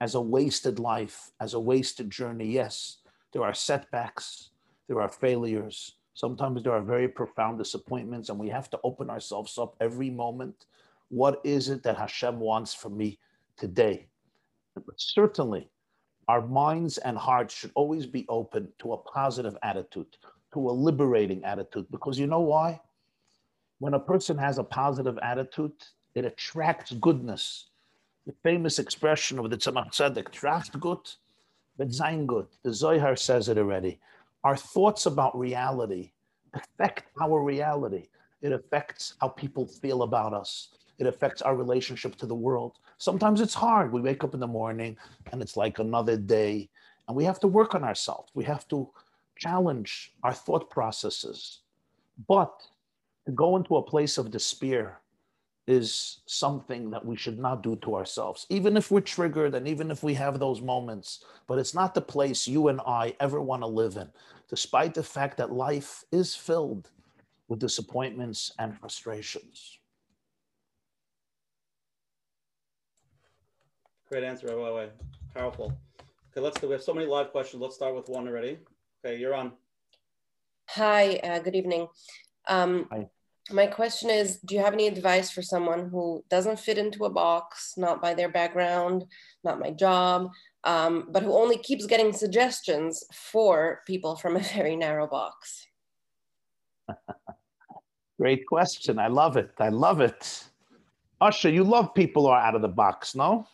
as 0.00 0.14
a 0.14 0.20
wasted 0.20 0.78
life, 0.78 1.30
as 1.40 1.54
a 1.54 1.60
wasted 1.60 2.10
journey. 2.10 2.46
Yes, 2.46 2.98
there 3.32 3.42
are 3.42 3.54
setbacks, 3.54 4.50
there 4.86 5.00
are 5.00 5.08
failures. 5.08 5.94
Sometimes 6.14 6.62
there 6.62 6.72
are 6.72 6.82
very 6.82 7.08
profound 7.08 7.58
disappointments, 7.58 8.28
and 8.28 8.38
we 8.38 8.48
have 8.48 8.70
to 8.70 8.80
open 8.82 9.10
ourselves 9.10 9.58
up 9.58 9.76
every 9.80 10.10
moment. 10.10 10.66
What 11.08 11.40
is 11.44 11.68
it 11.68 11.82
that 11.84 11.96
Hashem 11.96 12.40
wants 12.40 12.74
from 12.74 12.96
me 12.96 13.18
today? 13.56 14.06
But 14.74 14.94
certainly, 14.96 15.68
our 16.28 16.46
minds 16.46 16.98
and 16.98 17.16
hearts 17.16 17.54
should 17.54 17.70
always 17.74 18.06
be 18.06 18.26
open 18.28 18.68
to 18.80 18.92
a 18.92 18.98
positive 18.98 19.56
attitude, 19.62 20.16
to 20.52 20.70
a 20.70 20.72
liberating 20.72 21.44
attitude, 21.44 21.86
because 21.90 22.18
you 22.18 22.26
know 22.26 22.40
why? 22.40 22.80
When 23.78 23.94
a 23.94 24.00
person 24.00 24.36
has 24.38 24.58
a 24.58 24.64
positive 24.64 25.18
attitude, 25.22 25.72
it 26.14 26.24
attracts 26.24 26.92
goodness 26.92 27.66
the 28.28 28.34
famous 28.42 28.78
expression 28.78 29.38
of 29.38 29.48
the 29.48 29.56
Tzemach 29.56 29.90
Tzedek, 29.90 30.30
tracht 30.30 30.78
gut, 30.78 31.16
but 31.78 31.90
sein 31.90 32.26
gut. 32.26 32.46
The 32.62 32.74
Zohar 32.74 33.16
says 33.16 33.48
it 33.48 33.56
already. 33.56 34.00
Our 34.44 34.54
thoughts 34.54 35.06
about 35.06 35.36
reality 35.36 36.12
affect 36.52 37.04
our 37.22 37.42
reality. 37.42 38.08
It 38.42 38.52
affects 38.52 39.14
how 39.22 39.28
people 39.28 39.66
feel 39.66 40.02
about 40.02 40.34
us. 40.34 40.68
It 40.98 41.06
affects 41.06 41.40
our 41.40 41.56
relationship 41.56 42.16
to 42.16 42.26
the 42.26 42.34
world. 42.34 42.76
Sometimes 42.98 43.40
it's 43.40 43.54
hard. 43.54 43.92
We 43.92 44.02
wake 44.02 44.22
up 44.22 44.34
in 44.34 44.40
the 44.40 44.46
morning 44.46 44.98
and 45.32 45.40
it's 45.40 45.56
like 45.56 45.78
another 45.78 46.18
day, 46.18 46.68
and 47.06 47.16
we 47.16 47.24
have 47.24 47.40
to 47.40 47.48
work 47.48 47.74
on 47.74 47.82
ourselves. 47.82 48.30
We 48.34 48.44
have 48.44 48.68
to 48.68 48.90
challenge 49.38 50.12
our 50.22 50.34
thought 50.34 50.68
processes. 50.68 51.60
But 52.28 52.52
to 53.24 53.32
go 53.32 53.56
into 53.56 53.76
a 53.76 53.82
place 53.82 54.18
of 54.18 54.30
despair 54.30 55.00
is 55.68 56.22
something 56.24 56.90
that 56.90 57.04
we 57.04 57.14
should 57.14 57.38
not 57.38 57.62
do 57.62 57.76
to 57.76 57.94
ourselves, 57.94 58.46
even 58.48 58.74
if 58.74 58.90
we're 58.90 59.02
triggered 59.02 59.54
and 59.54 59.68
even 59.68 59.90
if 59.90 60.02
we 60.02 60.14
have 60.14 60.38
those 60.38 60.62
moments. 60.62 61.22
But 61.46 61.58
it's 61.58 61.74
not 61.74 61.94
the 61.94 62.00
place 62.00 62.48
you 62.48 62.68
and 62.68 62.80
I 62.86 63.14
ever 63.20 63.42
want 63.42 63.62
to 63.62 63.66
live 63.66 63.96
in, 63.96 64.08
despite 64.48 64.94
the 64.94 65.02
fact 65.02 65.36
that 65.36 65.52
life 65.52 66.04
is 66.10 66.34
filled 66.34 66.90
with 67.48 67.58
disappointments 67.58 68.50
and 68.58 68.78
frustrations. 68.78 69.78
Great 74.08 74.24
answer, 74.24 74.46
by 74.46 74.54
the 74.54 74.74
way. 74.74 74.88
Powerful. 75.34 75.78
Okay, 76.32 76.40
let's 76.40 76.58
go. 76.58 76.68
We 76.68 76.72
have 76.72 76.82
so 76.82 76.94
many 76.94 77.06
live 77.06 77.30
questions. 77.30 77.60
Let's 77.60 77.74
start 77.74 77.94
with 77.94 78.08
one 78.08 78.26
already. 78.26 78.58
Okay, 79.04 79.18
you're 79.18 79.34
on. 79.34 79.52
Hi, 80.70 81.16
uh, 81.16 81.40
good 81.40 81.54
evening. 81.54 81.88
Um, 82.48 82.88
Hi 82.90 83.10
my 83.50 83.66
question 83.66 84.10
is 84.10 84.38
do 84.38 84.54
you 84.54 84.60
have 84.60 84.74
any 84.74 84.86
advice 84.86 85.30
for 85.30 85.42
someone 85.42 85.88
who 85.88 86.24
doesn't 86.28 86.58
fit 86.58 86.78
into 86.78 87.04
a 87.04 87.10
box 87.10 87.74
not 87.76 88.02
by 88.02 88.14
their 88.14 88.28
background 88.28 89.04
not 89.44 89.60
my 89.60 89.70
job 89.70 90.30
um, 90.64 91.08
but 91.10 91.22
who 91.22 91.32
only 91.32 91.56
keeps 91.58 91.86
getting 91.86 92.12
suggestions 92.12 93.04
for 93.12 93.82
people 93.86 94.16
from 94.16 94.36
a 94.36 94.40
very 94.54 94.76
narrow 94.76 95.06
box? 95.06 95.66
Great 98.20 98.46
question. 98.46 98.98
I 98.98 99.06
love 99.06 99.36
it. 99.36 99.52
I 99.58 99.68
love 99.68 100.00
it. 100.00 100.44
Usher 101.20 101.50
you 101.50 101.64
love 101.64 101.94
people 101.94 102.24
who 102.24 102.28
are 102.28 102.40
out 102.40 102.54
of 102.54 102.62
the 102.62 102.68
box 102.68 103.14
no? 103.14 103.46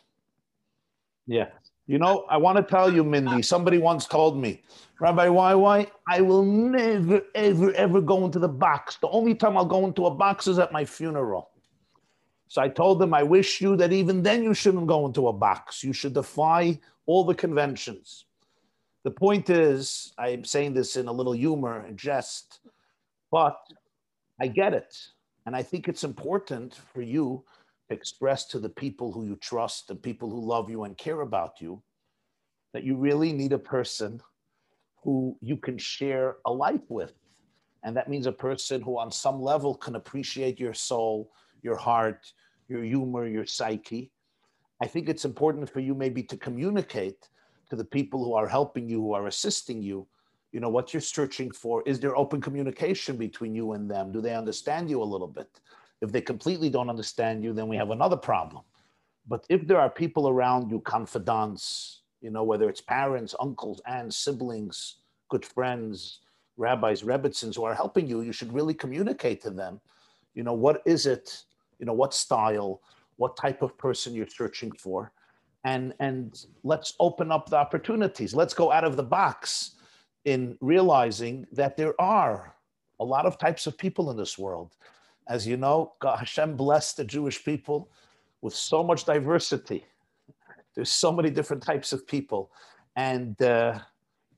Yeah 1.26 1.48
you 1.87 1.99
know, 1.99 2.25
I 2.31 2.37
want 2.38 2.57
to 2.57 2.62
tell 2.62 2.92
you, 2.92 3.05
Mindy, 3.05 3.42
somebody 3.42 3.79
once 3.79 4.07
told 4.07 4.38
me, 4.38 4.62
Rabbi 5.01 5.27
YY, 5.27 5.90
I 6.09 6.20
will 6.20 6.42
never, 6.44 7.20
ever, 7.35 7.73
ever 7.73 8.01
go 8.01 8.25
into 8.25 8.38
the 8.38 8.49
box. 8.49 8.97
The 8.97 9.09
only 9.09 9.35
time 9.35 9.57
I'll 9.57 9.66
go 9.66 9.85
into 9.87 10.07
a 10.07 10.14
box 10.14 10.47
is 10.47 10.59
at 10.59 10.73
my 10.73 10.85
funeral. 10.85 11.51
So 12.49 12.62
I 12.62 12.68
told 12.68 13.01
them, 13.01 13.12
I 13.12 13.23
wish 13.23 13.61
you 13.61 13.77
that 13.77 13.92
even 13.92 14.23
then 14.23 14.42
you 14.42 14.55
shouldn't 14.55 14.87
go 14.87 15.07
into 15.07 15.29
a 15.29 15.33
box. 15.33 15.83
You 15.83 15.92
should 15.92 16.14
defy 16.14 16.79
all 17.07 17.25
the 17.25 17.35
conventions. 17.35 18.25
The 19.03 19.11
point 19.11 19.51
is, 19.51 20.14
I'm 20.16 20.44
saying 20.44 20.73
this 20.73 20.97
in 20.97 21.09
a 21.09 21.12
little 21.12 21.33
humor 21.33 21.81
and 21.81 21.99
jest, 21.99 22.61
but 23.31 23.59
I 24.40 24.47
get 24.47 24.73
it. 24.73 24.97
And 25.44 25.55
I 25.55 25.62
think 25.62 25.88
it's 25.88 26.05
important 26.05 26.75
for 26.94 27.03
you 27.03 27.44
express 27.90 28.47
to 28.47 28.59
the 28.59 28.68
people 28.68 29.12
who 29.12 29.27
you 29.27 29.37
trust, 29.37 29.88
the 29.88 29.94
people 29.94 30.31
who 30.31 30.40
love 30.40 30.70
you 30.70 30.85
and 30.85 30.97
care 30.97 31.20
about 31.20 31.61
you, 31.61 31.83
that 32.73 32.85
you 32.85 32.97
really 32.97 33.33
need 33.33 33.53
a 33.53 33.59
person 33.59 34.20
who 35.03 35.37
you 35.40 35.57
can 35.57 35.79
share 35.79 36.37
a 36.47 36.53
life 36.53 36.88
with. 36.88 37.12
And 37.83 37.97
that 37.97 38.09
means 38.09 38.27
a 38.27 38.33
person 38.33 38.81
who, 38.81 38.99
on 38.99 39.12
some 39.12 39.40
level, 39.40 39.75
can 39.75 39.97
appreciate 39.97 40.59
your 40.59 40.73
soul, 40.73 41.31
your 41.62 41.77
heart, 41.77 42.33
your 42.68 42.83
humor, 42.83 43.27
your 43.27 43.44
psyche. 43.44 44.11
I 44.81 44.87
think 44.87 45.09
it's 45.09 45.27
important 45.27 45.68
for 45.68 45.81
you 45.81 45.94
maybe 45.94 46.23
to 46.25 46.37
communicate 46.37 47.29
to 47.68 47.77
the 47.77 47.85
people 47.85 48.25
who 48.25 48.35
are 48.35 48.49
helping 48.49 48.88
you, 48.88 49.01
who 49.01 49.12
are 49.12 49.27
assisting 49.27 49.83
you, 49.83 50.07
you 50.53 50.61
know, 50.61 50.70
what 50.70 50.94
you're 50.94 51.01
searching 51.01 51.51
for. 51.51 51.83
Is 51.85 52.01
there 52.01 52.16
open 52.16 52.40
communication 52.40 53.16
between 53.16 53.55
you 53.55 53.73
and 53.73 53.90
them? 53.90 54.12
Do 54.12 54.20
they 54.20 54.35
understand 54.35 54.88
you 54.88 55.03
a 55.03 55.05
little 55.05 55.29
bit? 55.29 55.49
If 56.05 56.12
they 56.12 56.21
completely 56.21 56.71
don't 56.71 56.90
understand 56.90 57.43
you, 57.43 57.53
then 57.53 57.67
we 57.67 57.77
have 57.77 57.90
another 57.90 58.17
problem. 58.17 58.62
But 59.27 59.45
if 59.49 59.67
there 59.67 59.81
are 59.81 59.90
people 59.90 60.29
around 60.29 60.71
you, 60.71 60.81
confidants, 60.81 62.03
you 62.21 62.31
know, 62.31 62.45
whether 62.45 62.69
it's 62.69 62.81
parents, 62.81 63.35
uncles, 63.40 63.81
aunts, 63.87 64.17
siblings, 64.19 64.99
good 65.31 65.45
friends, 65.45 66.21
rabbis, 66.57 67.03
rebbitzins 67.03 67.57
who 67.57 67.64
are 67.64 67.75
helping 67.75 68.07
you, 68.07 68.21
you 68.21 68.33
should 68.33 68.53
really 68.53 68.75
communicate 68.75 69.40
to 69.43 69.51
them, 69.51 69.81
you 70.35 70.43
know, 70.43 70.53
what 70.53 70.83
is 70.85 71.07
it, 71.07 71.45
you 71.79 71.87
know, 71.87 71.93
what 71.93 72.14
style, 72.14 72.83
what 73.17 73.37
type 73.37 73.62
of 73.62 73.77
person 73.79 74.14
you're 74.14 74.29
searching 74.29 74.73
for. 74.73 75.11
And, 75.64 75.95
and 76.01 76.45
let's 76.62 76.95
open 77.01 77.33
up 77.33 77.49
the 77.49 77.57
opportunities. 77.57 78.35
Let's 78.35 78.55
go 78.55 78.71
out 78.71 78.85
of 78.85 78.97
the 78.97 79.03
box 79.03 79.77
in 80.27 80.59
realizing 80.61 81.47
that 81.53 81.77
there 81.77 81.99
are 82.01 82.55
a 83.01 83.05
lot 83.05 83.25
of 83.25 83.38
types 83.38 83.67
of 83.67 83.79
people 83.79 84.11
in 84.11 84.17
this 84.17 84.38
world. 84.38 84.77
As 85.27 85.47
you 85.47 85.57
know, 85.57 85.95
God, 86.01 86.19
Hashem 86.19 86.57
blessed 86.57 86.99
the 86.99 87.05
Jewish 87.05 87.45
people 87.45 87.89
with 88.43 88.55
so 88.55 88.83
much 88.83 89.05
diversity. 89.05 89.87
There's 90.75 90.91
so 90.91 91.13
many 91.13 91.31
different 91.31 91.63
types 91.63 91.93
of 91.93 92.07
people. 92.07 92.51
And 92.97 93.41
uh, 93.41 93.79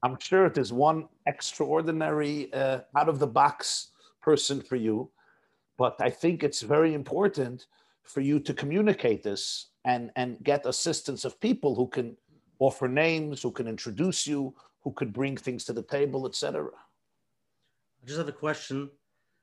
I'm 0.02 0.18
sure 0.20 0.48
there's 0.48 0.72
one 0.72 1.08
extraordinary, 1.26 2.52
uh, 2.52 2.80
out 2.96 3.08
of 3.08 3.18
the 3.18 3.26
box 3.26 3.88
person 4.20 4.60
for 4.60 4.76
you. 4.76 5.10
But 5.76 5.96
I 6.00 6.10
think 6.10 6.44
it's 6.44 6.62
very 6.62 6.94
important 6.94 7.66
for 8.02 8.20
you 8.20 8.38
to 8.40 8.54
communicate 8.54 9.22
this 9.22 9.66
and, 9.84 10.10
and 10.16 10.38
get 10.42 10.66
assistance 10.66 11.24
of 11.24 11.40
people 11.40 11.74
who 11.74 11.88
can 11.88 12.16
offer 12.58 12.88
names, 12.88 13.42
who 13.42 13.50
can 13.50 13.66
introduce 13.66 14.26
you, 14.26 14.54
who 14.82 14.92
could 14.92 15.12
bring 15.12 15.36
things 15.36 15.64
to 15.64 15.72
the 15.72 15.82
table, 15.82 16.26
etc. 16.26 16.70
I 18.02 18.06
just 18.06 18.18
have 18.18 18.28
a 18.28 18.32
question. 18.32 18.90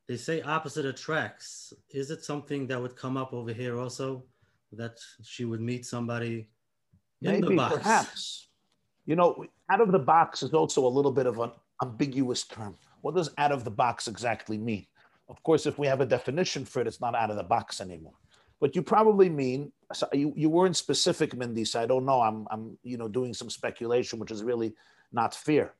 They 0.08 0.18
say 0.18 0.42
opposite 0.42 0.86
attracts. 0.86 1.74
Is 1.90 2.12
it 2.12 2.24
something 2.24 2.68
that 2.68 2.82
would 2.82 2.96
come 2.96 3.18
up 3.18 3.34
over 3.34 3.54
here 3.54 3.80
also? 3.80 4.24
That 4.74 5.00
she 5.24 5.46
would 5.46 5.62
meet 5.62 5.86
somebody 5.86 6.50
in 7.22 7.32
Maybe, 7.32 7.50
the 7.50 7.56
box? 7.56 7.76
perhaps. 7.76 8.48
You 9.06 9.16
know, 9.16 9.46
out 9.70 9.82
of 9.82 9.92
the 9.92 10.00
box 10.00 10.44
is 10.44 10.54
also 10.54 10.86
a 10.86 10.88
little 10.88 11.12
bit 11.12 11.28
of 11.28 11.40
an 11.40 11.52
ambiguous 11.82 12.44
term. 12.44 12.76
What 13.02 13.16
does 13.16 13.30
out 13.38 13.52
of 13.52 13.64
the 13.64 13.72
box 13.72 14.08
exactly 14.08 14.58
mean? 14.58 14.88
Of 15.30 15.42
course, 15.44 15.66
if 15.66 15.78
we 15.78 15.88
have 15.88 16.02
a 16.02 16.06
definition 16.06 16.66
for 16.66 16.82
it, 16.82 16.88
it's 16.88 17.02
not 17.02 17.16
out 17.16 17.30
of 17.30 17.38
the 17.38 17.44
box 17.44 17.82
anymore. 17.82 18.14
But 18.60 18.76
you 18.76 18.82
probably 18.82 19.30
mean 19.30 19.72
so 19.94 20.08
you, 20.14 20.34
you 20.36 20.50
weren't 20.50 20.76
specific, 20.76 21.36
Mindy. 21.36 21.66
So 21.66 21.82
I 21.82 21.86
don't 21.86 22.06
know. 22.06 22.22
I'm 22.22 22.48
I'm 22.50 22.78
you 22.84 22.98
know 22.98 23.08
doing 23.08 23.34
some 23.34 23.50
speculation, 23.50 24.20
which 24.20 24.32
is 24.32 24.44
really 24.44 24.74
not 25.12 25.36
fair. 25.36 25.74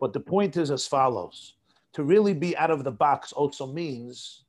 But 0.00 0.12
the 0.12 0.20
point 0.20 0.56
is 0.56 0.70
as 0.70 0.86
follows 0.86 1.54
to 1.98 2.04
really 2.04 2.32
be 2.32 2.56
out 2.56 2.70
of 2.70 2.84
the 2.84 2.92
box 2.92 3.32
also 3.32 3.66
means 3.66 4.44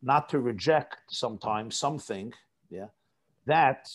not 0.00 0.26
to 0.30 0.40
reject 0.40 0.96
sometimes 1.10 1.76
something, 1.76 2.32
yeah, 2.70 2.86
that 3.44 3.92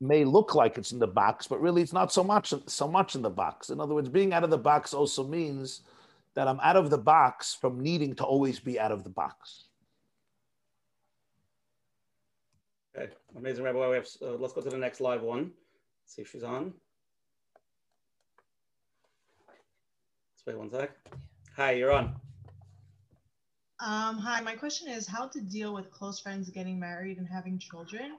may 0.00 0.24
look 0.24 0.56
like 0.56 0.78
it's 0.78 0.90
in 0.90 0.98
the 0.98 1.06
box, 1.06 1.46
but 1.46 1.60
really 1.60 1.80
it's 1.80 1.92
not 1.92 2.12
so 2.12 2.24
much 2.24 2.52
so 2.66 2.88
much 2.88 3.14
in 3.14 3.22
the 3.22 3.30
box. 3.30 3.70
In 3.70 3.80
other 3.80 3.94
words, 3.94 4.08
being 4.08 4.32
out 4.32 4.42
of 4.42 4.50
the 4.50 4.58
box 4.58 4.92
also 4.92 5.22
means 5.22 5.82
that 6.34 6.48
I'm 6.48 6.58
out 6.58 6.74
of 6.74 6.90
the 6.90 6.98
box 6.98 7.54
from 7.54 7.78
needing 7.78 8.16
to 8.16 8.24
always 8.24 8.58
be 8.58 8.80
out 8.80 8.90
of 8.90 9.04
the 9.04 9.10
box. 9.10 9.66
Okay, 12.98 13.12
amazing, 13.36 13.62
Rabbi. 13.62 13.94
Have, 13.94 14.08
uh, 14.20 14.32
let's 14.32 14.54
go 14.54 14.60
to 14.60 14.70
the 14.70 14.76
next 14.76 15.00
live 15.00 15.22
one. 15.22 15.52
Let's 16.02 16.16
see 16.16 16.22
if 16.22 16.32
she's 16.32 16.42
on. 16.42 16.74
Wait 20.46 20.58
one 20.58 20.68
sec. 20.68 20.90
Hi, 21.56 21.70
you're 21.70 21.90
on. 21.90 22.14
Um, 23.80 24.18
hi, 24.18 24.42
my 24.42 24.54
question 24.54 24.88
is 24.88 25.06
how 25.06 25.26
to 25.28 25.40
deal 25.40 25.72
with 25.72 25.90
close 25.90 26.20
friends 26.20 26.50
getting 26.50 26.78
married 26.78 27.16
and 27.16 27.26
having 27.26 27.58
children 27.58 28.18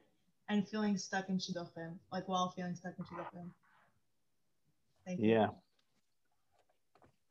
and 0.49 0.67
feeling 0.67 0.97
stuck 0.97 1.29
in 1.29 1.37
Shidduchim, 1.37 1.99
like 2.11 2.27
while 2.27 2.51
feeling 2.55 2.73
stuck 2.73 2.93
in 2.97 3.05
Shidduchim. 3.05 3.49
Thank 5.05 5.19
you. 5.19 5.33
Yeah. 5.33 5.47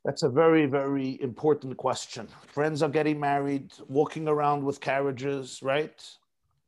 That's 0.05 0.23
a 0.23 0.29
very, 0.29 0.65
very 0.65 1.21
important 1.21 1.75
question. 1.75 2.29
Friends 2.47 2.81
are 2.81 2.89
getting 2.89 3.19
married, 3.19 3.73
walking 3.89 4.29
around 4.29 4.63
with 4.63 4.79
carriages, 4.79 5.59
right? 5.61 6.01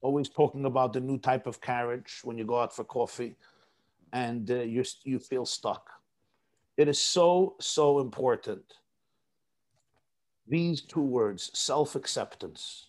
Always 0.02 0.28
talking 0.28 0.65
about 0.65 0.91
the 0.91 0.99
new 0.99 1.17
type 1.17 1.47
of 1.47 1.62
carriage 1.62 2.19
when 2.25 2.38
you 2.38 2.43
go 2.43 2.60
out 2.60 2.75
for 2.75 2.84
coffee, 2.84 3.38
and 4.12 4.52
uh, 4.52 4.56
you 4.56 4.84
you 5.06 5.17
feel 5.17 5.45
stuck. 5.45 5.89
It 6.75 6.89
is 6.89 7.02
so, 7.02 7.56
so 7.62 7.99
important. 7.99 8.63
These 10.49 10.81
two 10.81 11.01
words, 11.01 11.51
self 11.53 11.95
acceptance, 11.95 12.88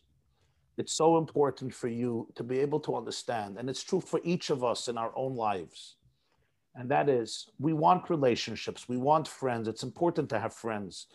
it's 0.78 0.94
so 0.94 1.18
important 1.18 1.74
for 1.74 1.88
you 1.88 2.26
to 2.34 2.42
be 2.42 2.58
able 2.58 2.80
to 2.80 2.96
understand. 2.96 3.58
And 3.58 3.68
it's 3.68 3.82
true 3.82 4.00
for 4.00 4.18
each 4.24 4.48
of 4.48 4.64
us 4.64 4.88
in 4.88 4.96
our 4.96 5.12
own 5.14 5.36
lives. 5.36 5.96
And 6.74 6.90
that 6.90 7.10
is, 7.10 7.50
we 7.58 7.74
want 7.74 8.08
relationships, 8.08 8.88
we 8.88 8.96
want 8.96 9.28
friends. 9.28 9.68
It's 9.68 9.82
important 9.82 10.30
to 10.30 10.40
have 10.40 10.54
friends. 10.54 11.08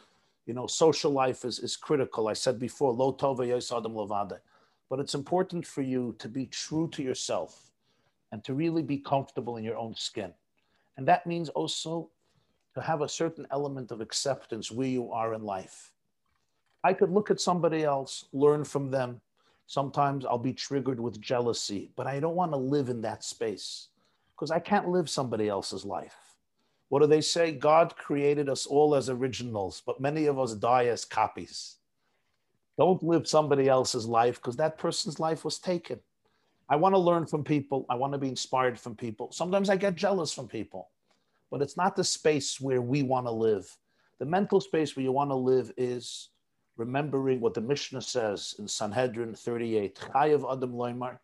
You 0.46 0.54
know, 0.54 0.68
social 0.68 1.12
life 1.12 1.46
is, 1.46 1.58
is 1.58 1.76
critical. 1.76 2.28
I 2.28 2.34
said 2.34 2.60
before, 2.60 2.94
lo 2.94 3.14
tova 3.14 3.44
adam 3.48 3.94
lavade. 3.94 4.38
But 4.88 5.00
it's 5.00 5.16
important 5.16 5.66
for 5.66 5.82
you 5.82 6.16
to 6.20 6.30
be 6.30 6.46
true 6.46 6.88
to 6.90 7.02
yourself 7.02 7.72
and 8.32 8.44
to 8.44 8.54
really 8.54 8.84
be 8.84 9.00
comfortable 9.00 9.58
in 9.58 9.64
your 9.64 9.78
own 9.78 9.96
skin. 9.96 10.32
And 10.98 11.08
that 11.08 11.26
means 11.26 11.50
also 11.50 12.12
to 12.76 12.82
have 12.82 13.02
a 13.02 13.10
certain 13.10 13.48
element 13.50 13.90
of 13.90 14.02
acceptance 14.02 14.70
where 14.70 14.88
you 14.88 15.12
are 15.12 15.34
in 15.34 15.42
life. 15.42 15.92
I 16.86 16.94
could 16.94 17.12
look 17.12 17.32
at 17.32 17.42
somebody 17.42 17.84
else, 17.84 18.26
learn 18.34 18.64
from 18.66 18.92
them. 18.92 19.22
Sometimes 19.68 20.26
I'll 20.26 20.38
be 20.38 20.54
triggered 20.54 21.00
with 21.00 21.22
jealousy, 21.22 21.92
but 21.96 22.08
I 22.08 22.20
don't 22.20 22.36
want 22.36 22.54
to 22.54 22.58
live 22.58 22.90
in 22.90 23.02
that 23.02 23.24
space 23.24 23.90
because 24.36 24.52
I 24.52 24.60
can't 24.60 24.90
live 24.90 25.10
somebody 25.10 25.50
else's 25.50 25.86
life. 25.86 26.16
What 26.90 27.02
do 27.02 27.08
they 27.08 27.22
say? 27.22 27.54
God 27.54 27.98
created 27.98 28.50
us 28.50 28.68
all 28.68 28.96
as 28.96 29.10
originals, 29.10 29.84
but 29.86 30.02
many 30.02 30.28
of 30.28 30.40
us 30.40 30.56
die 30.56 30.88
as 30.88 31.06
copies. 31.06 31.78
Don't 32.78 33.04
live 33.04 33.28
somebody 33.28 33.70
else's 33.70 34.08
life 34.08 34.38
because 34.38 34.58
that 34.58 34.78
person's 34.78 35.20
life 35.20 35.46
was 35.46 35.60
taken. 35.60 36.00
I 36.70 36.78
want 36.78 36.96
to 36.96 37.00
learn 37.00 37.28
from 37.28 37.44
people. 37.44 37.86
I 37.90 37.96
want 37.96 38.14
to 38.14 38.20
be 38.20 38.30
inspired 38.30 38.80
from 38.80 38.96
people. 38.96 39.32
Sometimes 39.32 39.70
I 39.70 39.78
get 39.78 39.96
jealous 39.96 40.34
from 40.34 40.48
people 40.48 40.90
but 41.52 41.62
it's 41.64 41.78
not 41.78 41.96
the 41.96 42.04
space 42.04 42.62
where 42.62 42.82
we 42.82 43.04
want 43.04 43.28
to 43.28 43.32
live. 43.32 43.78
The 44.20 44.26
mental 44.26 44.62
space 44.62 44.96
where 44.96 45.04
you 45.04 45.14
want 45.14 45.32
to 45.32 45.36
live 45.36 45.72
is 45.78 46.30
remembering 46.78 47.40
what 47.40 47.54
the 47.54 47.62
Mishnah 47.62 48.02
says 48.02 48.56
in 48.60 48.68
Sanhedrin 48.68 49.34
38. 49.34 50.00
Adam 50.16 50.42
loymar, 50.44 51.18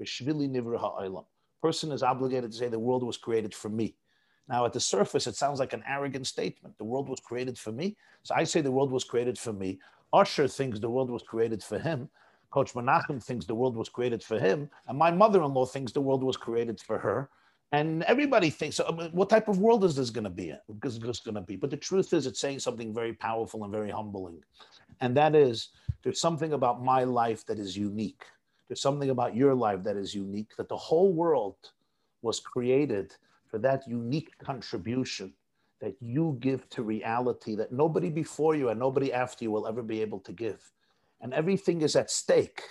nivra 0.00 1.24
Person 1.62 1.92
is 1.92 2.02
obligated 2.02 2.52
to 2.52 2.56
say 2.56 2.68
the 2.68 2.78
world 2.78 3.02
was 3.02 3.16
created 3.16 3.54
for 3.54 3.68
me. 3.68 3.96
Now, 4.48 4.64
at 4.64 4.72
the 4.72 4.80
surface, 4.80 5.26
it 5.26 5.34
sounds 5.34 5.58
like 5.58 5.72
an 5.72 5.82
arrogant 5.86 6.26
statement. 6.26 6.78
The 6.78 6.84
world 6.84 7.08
was 7.08 7.20
created 7.20 7.58
for 7.58 7.72
me. 7.72 7.96
So 8.22 8.34
I 8.34 8.44
say 8.44 8.60
the 8.60 8.72
world 8.72 8.90
was 8.90 9.04
created 9.04 9.38
for 9.38 9.52
me. 9.52 9.78
Usher 10.12 10.48
thinks 10.48 10.78
the 10.78 10.88
world 10.88 11.10
was 11.10 11.22
created 11.22 11.62
for 11.62 11.78
him. 11.78 12.08
Coach 12.50 12.72
Menachem 12.72 13.22
thinks 13.22 13.44
the 13.44 13.54
world 13.54 13.76
was 13.76 13.90
created 13.90 14.22
for 14.22 14.38
him. 14.38 14.70
And 14.86 14.96
my 14.96 15.10
mother 15.10 15.42
in 15.42 15.52
law 15.52 15.66
thinks 15.66 15.92
the 15.92 16.00
world 16.00 16.24
was 16.24 16.36
created 16.36 16.80
for 16.80 16.98
her. 16.98 17.28
And 17.72 18.02
everybody 18.04 18.48
thinks, 18.48 18.76
So 18.76 18.86
um, 18.88 19.10
what 19.12 19.28
type 19.28 19.48
of 19.48 19.58
world 19.58 19.84
is 19.84 19.94
this 19.94 20.08
going 20.08 20.24
to 20.24 20.30
be? 20.30 20.54
Because 20.72 20.96
it's 20.96 21.20
going 21.20 21.34
to 21.34 21.42
be. 21.42 21.56
But 21.56 21.68
the 21.70 21.76
truth 21.76 22.14
is, 22.14 22.26
it's 22.26 22.40
saying 22.40 22.60
something 22.60 22.94
very 22.94 23.12
powerful 23.12 23.64
and 23.64 23.72
very 23.72 23.90
humbling. 23.90 24.42
And 25.00 25.16
that 25.16 25.34
is, 25.34 25.68
there's 26.02 26.20
something 26.20 26.52
about 26.52 26.82
my 26.82 27.04
life 27.04 27.46
that 27.46 27.58
is 27.58 27.76
unique. 27.76 28.24
There's 28.68 28.82
something 28.82 29.10
about 29.10 29.34
your 29.34 29.54
life 29.54 29.82
that 29.84 29.96
is 29.96 30.14
unique, 30.14 30.56
that 30.56 30.68
the 30.68 30.76
whole 30.76 31.12
world 31.12 31.56
was 32.22 32.40
created 32.40 33.14
for 33.46 33.58
that 33.58 33.88
unique 33.88 34.36
contribution 34.38 35.32
that 35.80 35.94
you 36.00 36.36
give 36.40 36.68
to 36.70 36.82
reality 36.82 37.54
that 37.54 37.72
nobody 37.72 38.10
before 38.10 38.54
you 38.54 38.68
and 38.68 38.78
nobody 38.78 39.12
after 39.12 39.44
you 39.44 39.50
will 39.50 39.66
ever 39.66 39.82
be 39.82 40.02
able 40.02 40.18
to 40.20 40.32
give. 40.32 40.72
And 41.20 41.32
everything 41.32 41.82
is 41.82 41.96
at 41.96 42.10
stake 42.10 42.62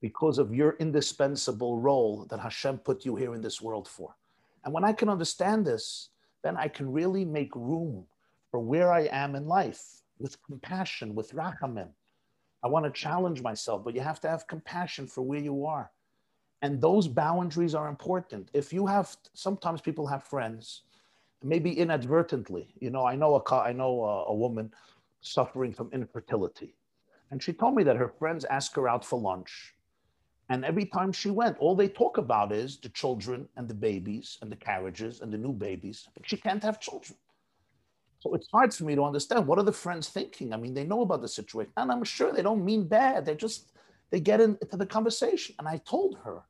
because 0.00 0.38
of 0.38 0.52
your 0.52 0.76
indispensable 0.80 1.78
role 1.78 2.26
that 2.28 2.40
Hashem 2.40 2.78
put 2.78 3.04
you 3.04 3.14
here 3.14 3.34
in 3.34 3.40
this 3.40 3.62
world 3.62 3.86
for. 3.86 4.16
And 4.64 4.74
when 4.74 4.84
I 4.84 4.92
can 4.92 5.08
understand 5.08 5.64
this, 5.64 6.10
then 6.42 6.56
I 6.56 6.68
can 6.68 6.90
really 6.90 7.24
make 7.24 7.54
room 7.54 8.04
for 8.50 8.60
where 8.60 8.92
I 8.92 9.02
am 9.12 9.36
in 9.36 9.46
life 9.46 10.01
with 10.22 10.42
compassion, 10.42 11.14
with 11.14 11.34
rachamim. 11.34 11.88
I 12.62 12.68
want 12.68 12.84
to 12.86 12.90
challenge 12.92 13.42
myself, 13.42 13.84
but 13.84 13.94
you 13.94 14.00
have 14.00 14.20
to 14.20 14.28
have 14.28 14.46
compassion 14.46 15.06
for 15.06 15.22
where 15.22 15.40
you 15.40 15.66
are. 15.66 15.90
And 16.62 16.80
those 16.80 17.08
boundaries 17.08 17.74
are 17.74 17.88
important. 17.88 18.50
If 18.52 18.72
you 18.72 18.86
have, 18.86 19.16
sometimes 19.34 19.80
people 19.80 20.06
have 20.06 20.22
friends, 20.22 20.82
maybe 21.42 21.76
inadvertently. 21.76 22.72
You 22.80 22.90
know, 22.90 23.04
I 23.04 23.16
know 23.16 23.34
a, 23.34 23.54
I 23.56 23.72
know 23.72 24.04
a, 24.04 24.24
a 24.26 24.34
woman 24.34 24.72
suffering 25.20 25.72
from 25.72 25.90
infertility. 25.92 26.76
And 27.32 27.42
she 27.42 27.52
told 27.52 27.74
me 27.74 27.82
that 27.82 27.96
her 27.96 28.08
friends 28.08 28.44
ask 28.44 28.74
her 28.76 28.88
out 28.88 29.04
for 29.04 29.18
lunch 29.18 29.74
and 30.52 30.66
every 30.66 30.84
time 30.84 31.12
she 31.12 31.30
went, 31.30 31.56
all 31.58 31.74
they 31.74 31.88
talk 31.88 32.18
about 32.18 32.52
is 32.52 32.76
the 32.76 32.90
children 32.90 33.48
and 33.56 33.66
the 33.66 33.72
babies 33.74 34.36
and 34.42 34.52
the 34.52 34.56
carriages 34.56 35.22
and 35.22 35.32
the 35.32 35.38
new 35.38 35.52
babies. 35.52 36.08
But 36.14 36.28
she 36.28 36.36
can't 36.36 36.62
have 36.62 36.78
children. 36.78 37.18
So 38.22 38.34
it's 38.34 38.48
hard 38.52 38.72
for 38.72 38.84
me 38.84 38.94
to 38.94 39.02
understand 39.02 39.48
what 39.48 39.58
are 39.58 39.64
the 39.64 39.72
friends 39.72 40.08
thinking. 40.08 40.52
I 40.52 40.56
mean, 40.56 40.74
they 40.74 40.84
know 40.84 41.00
about 41.02 41.22
the 41.22 41.28
situation, 41.28 41.72
and 41.76 41.90
I'm 41.90 42.04
sure 42.04 42.32
they 42.32 42.42
don't 42.42 42.64
mean 42.64 42.86
bad. 42.86 43.26
They 43.26 43.34
just 43.34 43.72
they 44.10 44.20
get 44.20 44.40
into 44.40 44.76
the 44.76 44.86
conversation. 44.86 45.56
And 45.58 45.66
I 45.66 45.78
told 45.78 46.18
her, 46.22 46.42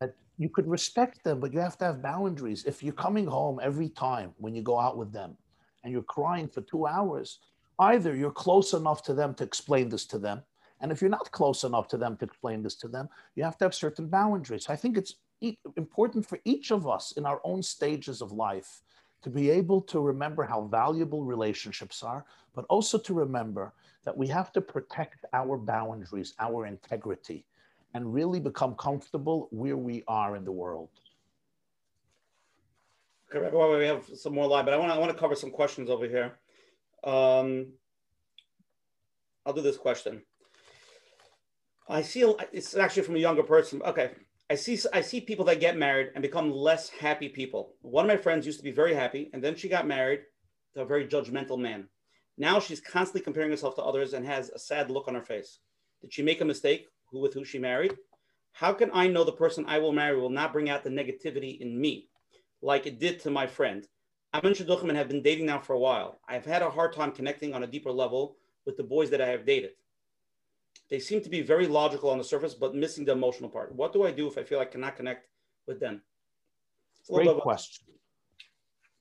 that 0.00 0.16
you 0.36 0.48
could 0.48 0.66
respect 0.66 1.22
them, 1.22 1.38
but 1.38 1.52
you 1.52 1.60
have 1.60 1.78
to 1.78 1.84
have 1.84 2.02
boundaries. 2.02 2.64
If 2.64 2.82
you're 2.82 2.92
coming 2.92 3.26
home 3.26 3.60
every 3.62 3.88
time 3.88 4.32
when 4.38 4.52
you 4.52 4.62
go 4.62 4.80
out 4.80 4.96
with 4.96 5.12
them 5.12 5.36
and 5.84 5.92
you're 5.92 6.02
crying 6.02 6.48
for 6.48 6.62
two 6.62 6.88
hours, 6.88 7.38
either 7.78 8.16
you're 8.16 8.32
close 8.32 8.72
enough 8.72 9.02
to 9.04 9.14
them 9.14 9.32
to 9.34 9.44
explain 9.44 9.88
this 9.90 10.06
to 10.06 10.18
them. 10.18 10.42
And 10.80 10.90
if 10.90 11.00
you're 11.00 11.10
not 11.10 11.30
close 11.30 11.62
enough 11.62 11.86
to 11.88 11.98
them 11.98 12.16
to 12.16 12.24
explain 12.24 12.62
this 12.64 12.74
to 12.76 12.88
them, 12.88 13.08
you 13.36 13.44
have 13.44 13.58
to 13.58 13.66
have 13.66 13.74
certain 13.74 14.08
boundaries. 14.08 14.68
I 14.68 14.74
think 14.74 14.98
it's 14.98 15.14
important 15.76 16.26
for 16.26 16.40
each 16.44 16.72
of 16.72 16.88
us 16.88 17.12
in 17.12 17.26
our 17.26 17.40
own 17.44 17.62
stages 17.62 18.20
of 18.20 18.32
life 18.32 18.82
to 19.22 19.30
be 19.30 19.50
able 19.50 19.80
to 19.82 20.00
remember 20.00 20.44
how 20.44 20.62
valuable 20.62 21.22
relationships 21.24 22.02
are, 22.02 22.24
but 22.54 22.64
also 22.68 22.98
to 22.98 23.14
remember 23.14 23.72
that 24.04 24.16
we 24.16 24.26
have 24.28 24.52
to 24.52 24.60
protect 24.60 25.24
our 25.32 25.56
boundaries, 25.56 26.34
our 26.38 26.66
integrity, 26.66 27.44
and 27.94 28.14
really 28.14 28.40
become 28.40 28.74
comfortable 28.74 29.48
where 29.50 29.76
we 29.76 30.02
are 30.08 30.36
in 30.36 30.44
the 30.44 30.52
world. 30.52 30.88
Okay, 33.34 33.48
well, 33.52 33.76
we 33.76 33.86
have 33.86 34.04
some 34.14 34.34
more 34.34 34.48
live, 34.48 34.64
but 34.64 34.74
I 34.74 34.76
want 34.76 35.10
to 35.10 35.16
I 35.16 35.18
cover 35.18 35.36
some 35.36 35.50
questions 35.50 35.88
over 35.90 36.06
here. 36.06 36.32
Um, 37.04 37.68
I'll 39.46 39.52
do 39.52 39.62
this 39.62 39.76
question. 39.76 40.22
I 41.88 42.02
see 42.02 42.22
it's 42.52 42.76
actually 42.76 43.02
from 43.02 43.16
a 43.16 43.20
younger 43.20 43.42
person. 43.42 43.82
Okay, 43.82 44.12
I 44.50 44.56
see 44.56 44.76
I 44.92 45.00
see 45.00 45.20
people 45.20 45.44
that 45.44 45.60
get 45.60 45.76
married 45.76 46.10
and 46.12 46.22
become 46.22 46.50
less 46.50 46.88
happy 46.88 47.28
people. 47.28 47.76
One 47.82 48.04
of 48.04 48.08
my 48.08 48.20
friends 48.20 48.44
used 48.44 48.58
to 48.58 48.64
be 48.64 48.72
very 48.72 48.92
happy, 48.92 49.30
and 49.32 49.44
then 49.44 49.54
she 49.54 49.68
got 49.68 49.86
married 49.86 50.22
to 50.74 50.80
a 50.80 50.84
very 50.84 51.06
judgmental 51.06 51.56
man. 51.56 51.88
Now 52.36 52.58
she's 52.58 52.80
constantly 52.80 53.20
comparing 53.20 53.52
herself 53.52 53.76
to 53.76 53.84
others 53.84 54.12
and 54.12 54.26
has 54.26 54.50
a 54.50 54.58
sad 54.58 54.90
look 54.90 55.06
on 55.06 55.14
her 55.14 55.22
face. 55.22 55.60
Did 56.00 56.12
she 56.12 56.22
make 56.22 56.40
a 56.40 56.44
mistake? 56.44 56.88
Who 57.12 57.20
with 57.20 57.32
who 57.32 57.44
she 57.44 57.60
married? 57.60 57.96
How 58.50 58.72
can 58.72 58.90
I 58.92 59.06
know 59.06 59.22
the 59.22 59.30
person 59.30 59.64
I 59.68 59.78
will 59.78 59.92
marry 59.92 60.18
will 60.18 60.30
not 60.30 60.52
bring 60.52 60.68
out 60.68 60.82
the 60.82 60.90
negativity 60.90 61.60
in 61.60 61.80
me, 61.80 62.08
like 62.60 62.86
it 62.86 62.98
did 62.98 63.20
to 63.20 63.30
my 63.30 63.46
friend? 63.46 63.86
I'm 64.32 64.44
in 64.44 64.54
Shidduchim 64.54 64.88
and 64.88 64.98
have 64.98 65.08
been 65.08 65.22
dating 65.22 65.46
now 65.46 65.60
for 65.60 65.74
a 65.74 65.78
while. 65.78 66.18
I've 66.28 66.44
had 66.44 66.62
a 66.62 66.70
hard 66.70 66.92
time 66.92 67.12
connecting 67.12 67.54
on 67.54 67.62
a 67.62 67.68
deeper 67.68 67.92
level 67.92 68.36
with 68.66 68.76
the 68.76 68.82
boys 68.82 69.10
that 69.10 69.20
I 69.20 69.28
have 69.28 69.46
dated. 69.46 69.70
They 70.90 70.98
seem 70.98 71.22
to 71.22 71.30
be 71.30 71.40
very 71.40 71.68
logical 71.68 72.10
on 72.10 72.18
the 72.18 72.24
surface, 72.24 72.54
but 72.54 72.74
missing 72.74 73.04
the 73.04 73.12
emotional 73.12 73.48
part. 73.48 73.74
What 73.74 73.92
do 73.92 74.02
I 74.04 74.10
do 74.10 74.26
if 74.26 74.36
I 74.36 74.42
feel 74.42 74.58
I 74.58 74.64
cannot 74.64 74.96
connect 74.96 75.28
with 75.66 75.78
them? 75.78 76.02
Great 77.08 77.38
question. 77.38 77.86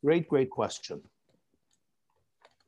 Great, 0.03 0.29
great 0.29 0.49
question. 0.49 1.01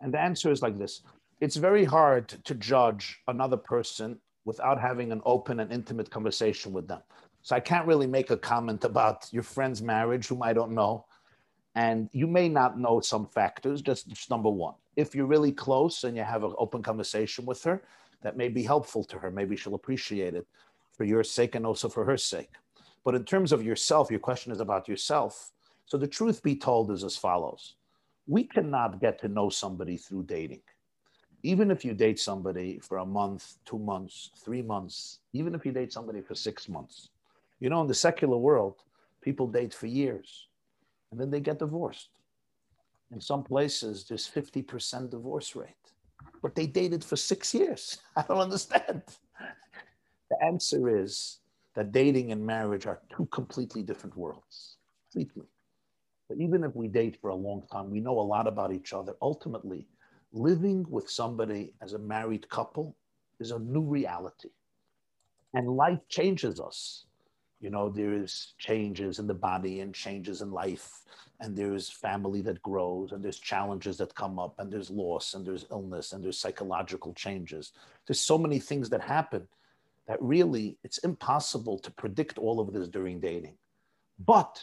And 0.02 0.14
the 0.14 0.20
answer 0.20 0.52
is 0.52 0.62
like 0.62 0.78
this 0.78 1.02
it's 1.40 1.56
very 1.56 1.86
hard 1.86 2.30
to 2.30 2.56
judge 2.56 3.20
another 3.28 3.58
person 3.58 4.20
without 4.46 4.82
having 4.82 5.12
an 5.12 5.22
open 5.24 5.60
and 5.60 5.72
intimate 5.72 6.10
conversation 6.10 6.74
with 6.74 6.88
them. 6.88 7.02
So 7.44 7.56
I 7.56 7.60
can't 7.60 7.88
really 7.88 8.08
make 8.08 8.32
a 8.32 8.38
comment 8.38 8.84
about 8.84 9.28
your 9.32 9.44
friend's 9.44 9.82
marriage, 9.82 10.28
whom 10.28 10.44
I 10.44 10.54
don't 10.54 10.72
know. 10.72 11.06
And 11.74 12.10
you 12.12 12.28
may 12.28 12.50
not 12.50 12.78
know 12.78 13.00
some 13.00 13.28
factors, 13.28 13.82
just, 13.82 14.08
just 14.08 14.30
number 14.30 14.50
one. 14.50 14.76
If 14.96 15.16
you're 15.16 15.26
really 15.26 15.52
close 15.52 16.04
and 16.04 16.18
you 16.18 16.24
have 16.24 16.44
an 16.44 16.54
open 16.58 16.84
conversation 16.84 17.46
with 17.46 17.64
her, 17.64 17.82
that 18.22 18.38
may 18.38 18.50
be 18.50 18.64
helpful 18.64 19.04
to 19.06 19.18
her. 19.20 19.32
Maybe 19.32 19.56
she'll 19.56 19.76
appreciate 19.76 20.36
it 20.36 20.48
for 20.96 21.04
your 21.04 21.24
sake 21.24 21.56
and 21.56 21.66
also 21.66 21.90
for 21.90 22.06
her 22.06 22.18
sake. 22.18 22.52
But 23.04 23.16
in 23.16 23.24
terms 23.24 23.52
of 23.52 23.64
yourself, 23.64 24.12
your 24.12 24.20
question 24.20 24.52
is 24.52 24.60
about 24.60 24.88
yourself. 24.88 25.52
So 25.86 25.98
the 25.98 26.08
truth 26.08 26.44
be 26.44 26.56
told 26.56 26.92
is 26.92 27.04
as 27.04 27.18
follows 27.18 27.76
we 28.28 28.44
cannot 28.44 29.02
get 29.02 29.20
to 29.20 29.28
know 29.28 29.50
somebody 29.50 29.98
through 29.98 30.24
dating. 30.24 30.62
Even 31.44 31.72
if 31.72 31.84
you 31.84 31.94
date 31.94 32.20
somebody 32.20 32.80
for 32.80 33.00
a 33.00 33.06
month, 33.06 33.56
two 33.66 33.80
months, 33.80 34.30
three 34.38 34.62
months, 34.62 35.20
even 35.34 35.56
if 35.56 35.66
you 35.66 35.72
date 35.72 35.92
somebody 35.92 36.22
for 36.22 36.36
six 36.36 36.70
months, 36.70 37.10
you 37.60 37.70
know, 37.70 37.82
in 37.82 37.88
the 37.88 37.94
secular 37.94 38.38
world, 38.38 38.84
people 39.22 39.48
date 39.48 39.74
for 39.74 39.88
years 39.88 40.48
and 41.12 41.20
then 41.20 41.32
they 41.32 41.40
get 41.40 41.60
divorced. 41.60 42.10
In 43.12 43.20
some 43.20 43.44
places, 43.44 44.06
there's 44.08 44.30
50% 44.30 45.10
divorce 45.10 45.56
rate 45.56 45.81
but 46.42 46.56
they 46.56 46.68
dated 46.68 47.04
for 47.04 47.16
six 47.16 47.54
years. 47.54 48.00
I 48.16 48.24
don't 48.28 48.38
understand. 48.40 49.04
The 50.30 50.46
answer 50.46 50.98
is 51.02 51.40
that 51.76 51.92
dating 51.92 52.32
and 52.32 52.46
marriage 52.46 52.86
are 52.86 53.02
two 53.16 53.26
completely 53.28 53.84
different 53.84 54.16
worlds, 54.18 54.78
completely. 55.12 55.48
But 56.30 56.38
even 56.40 56.64
if 56.64 56.76
we 56.76 56.88
date 56.88 57.18
for 57.22 57.30
a 57.30 57.36
long 57.36 57.64
time, 57.72 57.90
we 57.92 58.00
know 58.00 58.20
a 58.20 58.22
lot 58.22 58.48
about 58.48 58.74
each 58.74 58.94
other. 58.94 59.14
Ultimately, 59.22 59.88
living 60.32 60.86
with 60.90 61.10
somebody 61.10 61.74
as 61.82 61.94
a 61.94 62.00
married 62.00 62.48
couple 62.50 62.96
is 63.40 63.52
a 63.52 63.60
new 63.60 63.82
reality. 63.82 64.50
And 65.54 65.76
life 65.76 66.00
changes 66.08 66.60
us 66.62 67.06
you 67.62 67.70
know 67.70 67.90
there 67.90 68.14
is 68.14 68.54
changes 68.58 69.20
in 69.20 69.28
the 69.28 69.34
body 69.34 69.80
and 69.80 69.94
changes 69.94 70.42
in 70.42 70.52
life 70.52 71.02
and 71.40 71.56
there's 71.56 71.90
family 71.90 72.42
that 72.42 72.62
grows 72.62 73.12
and 73.12 73.24
there's 73.24 73.40
challenges 73.40 73.98
that 73.98 74.14
come 74.14 74.38
up 74.38 74.56
and 74.60 74.72
there's 74.72 74.92
loss 74.92 75.34
and 75.34 75.46
there's 75.46 75.66
illness 75.72 76.14
and 76.14 76.24
there's 76.24 76.38
psychological 76.38 77.14
changes. 77.14 77.72
There's 78.06 78.20
so 78.20 78.38
many 78.38 78.60
things 78.60 78.90
that 78.90 79.02
happen 79.02 79.48
that 80.08 80.22
really 80.22 80.78
it's 80.84 81.00
impossible 81.00 81.80
to 81.80 81.92
predict 81.92 82.38
all 82.38 82.60
of 82.60 82.74
this 82.74 82.88
during 82.88 83.20
dating. 83.20 83.56
But 84.20 84.62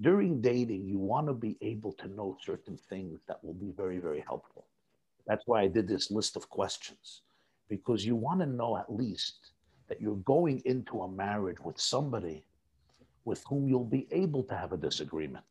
during 0.00 0.40
dating 0.40 0.86
you 0.86 0.98
want 0.98 1.26
to 1.26 1.34
be 1.34 1.58
able 1.60 1.92
to 1.92 2.08
know 2.08 2.38
certain 2.42 2.78
things 2.88 3.20
that 3.26 3.42
will 3.44 3.54
be 3.54 3.72
very 3.76 3.98
very 3.98 4.24
helpful. 4.26 4.64
That's 5.26 5.46
why 5.46 5.62
i 5.62 5.68
did 5.68 5.88
this 5.88 6.10
list 6.10 6.36
of 6.36 6.48
questions 6.48 7.22
because 7.68 8.06
you 8.06 8.16
want 8.16 8.40
to 8.40 8.46
know 8.46 8.78
at 8.78 8.90
least 8.90 9.50
that 9.88 10.00
you're 10.00 10.16
going 10.16 10.62
into 10.64 11.02
a 11.02 11.08
marriage 11.08 11.60
with 11.60 11.78
somebody 11.80 12.44
with 13.24 13.44
whom 13.48 13.68
you'll 13.68 13.84
be 13.84 14.06
able 14.10 14.42
to 14.44 14.56
have 14.56 14.72
a 14.72 14.76
disagreement. 14.76 15.44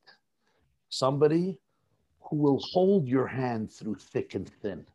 Somebody 0.90 1.58
who 2.22 2.38
will 2.38 2.60
hold 2.60 3.08
your 3.08 3.28
hand 3.28 3.72
through 3.72 3.96
thick 3.96 4.36
and 4.36 4.50
thin. 4.62 4.86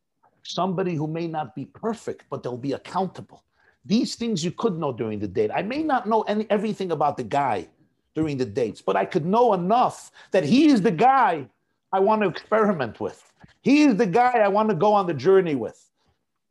Somebody 0.43 0.95
who 0.95 1.07
may 1.07 1.27
not 1.27 1.55
be 1.55 1.67
perfect, 1.67 2.25
but 2.29 2.43
they'll 2.43 2.57
be 2.57 2.73
accountable. 2.73 3.45
These 3.85 4.17
things 4.17 4.45
you 4.45 4.51
could 4.51 4.79
know 4.79 4.93
during 4.93 5.19
the 5.19 5.29
date. 5.29 5.51
I 5.55 5.63
may 5.63 5.83
not 5.83 6.09
know 6.09 6.23
any, 6.23 6.47
everything 6.51 6.93
about 6.93 7.17
the 7.17 7.25
guy 7.25 7.69
during 8.15 8.37
the 8.37 8.45
dates, 8.45 8.83
but 8.83 8.97
I 8.97 9.05
could 9.05 9.25
know 9.25 9.55
enough 9.55 10.11
that 10.31 10.45
he 10.45 10.67
is 10.67 10.83
the 10.83 10.91
guy 10.91 11.47
I 11.93 12.01
want 12.01 12.23
to 12.23 12.29
experiment 12.29 13.01
with. 13.01 13.33
He 13.63 13.83
is 13.83 13.97
the 13.97 14.07
guy 14.07 14.39
I 14.39 14.49
want 14.49 14.69
to 14.71 14.75
go 14.75 14.93
on 14.93 15.07
the 15.07 15.15
journey 15.15 15.55
with. 15.55 15.89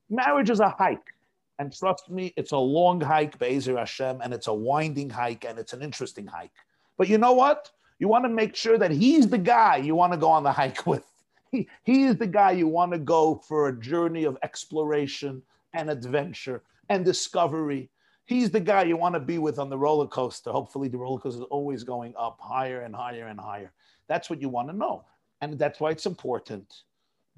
Marriage 0.09 0.49
is 0.49 0.59
a 0.59 0.69
hike. 0.69 1.13
And 1.61 1.71
trust 1.71 2.09
me, 2.09 2.33
it's 2.37 2.53
a 2.53 2.57
long 2.57 2.99
hike, 2.99 3.37
Be'ezer 3.37 3.77
Hashem, 3.77 4.21
and 4.23 4.33
it's 4.33 4.47
a 4.47 4.53
winding 4.53 5.11
hike, 5.11 5.45
and 5.45 5.59
it's 5.59 5.73
an 5.73 5.83
interesting 5.83 6.25
hike. 6.25 6.55
But 6.97 7.07
you 7.07 7.19
know 7.19 7.33
what? 7.33 7.69
You 7.99 8.07
want 8.07 8.25
to 8.25 8.29
make 8.29 8.55
sure 8.55 8.79
that 8.79 8.89
he's 8.89 9.29
the 9.29 9.37
guy 9.37 9.75
you 9.75 9.93
want 9.93 10.11
to 10.11 10.17
go 10.17 10.31
on 10.31 10.41
the 10.41 10.51
hike 10.51 10.87
with. 10.87 11.05
He, 11.51 11.69
he 11.83 12.05
is 12.05 12.15
the 12.15 12.25
guy 12.25 12.49
you 12.49 12.67
want 12.67 12.93
to 12.93 12.97
go 12.97 13.43
for 13.47 13.67
a 13.67 13.79
journey 13.79 14.23
of 14.23 14.39
exploration 14.41 15.43
and 15.75 15.91
adventure 15.91 16.63
and 16.89 17.05
discovery. 17.05 17.91
He's 18.25 18.49
the 18.49 18.59
guy 18.59 18.81
you 18.85 18.97
want 18.97 19.13
to 19.13 19.19
be 19.19 19.37
with 19.37 19.59
on 19.59 19.69
the 19.69 19.77
roller 19.77 20.07
coaster. 20.07 20.49
Hopefully, 20.49 20.87
the 20.87 20.97
roller 20.97 21.19
coaster 21.19 21.41
is 21.41 21.47
always 21.51 21.83
going 21.83 22.15
up 22.17 22.39
higher 22.41 22.81
and 22.81 22.95
higher 22.95 23.27
and 23.27 23.39
higher. 23.39 23.71
That's 24.07 24.31
what 24.31 24.41
you 24.41 24.49
want 24.49 24.69
to 24.69 24.75
know. 24.75 25.05
And 25.41 25.59
that's 25.59 25.79
why 25.79 25.91
it's 25.91 26.07
important 26.07 26.73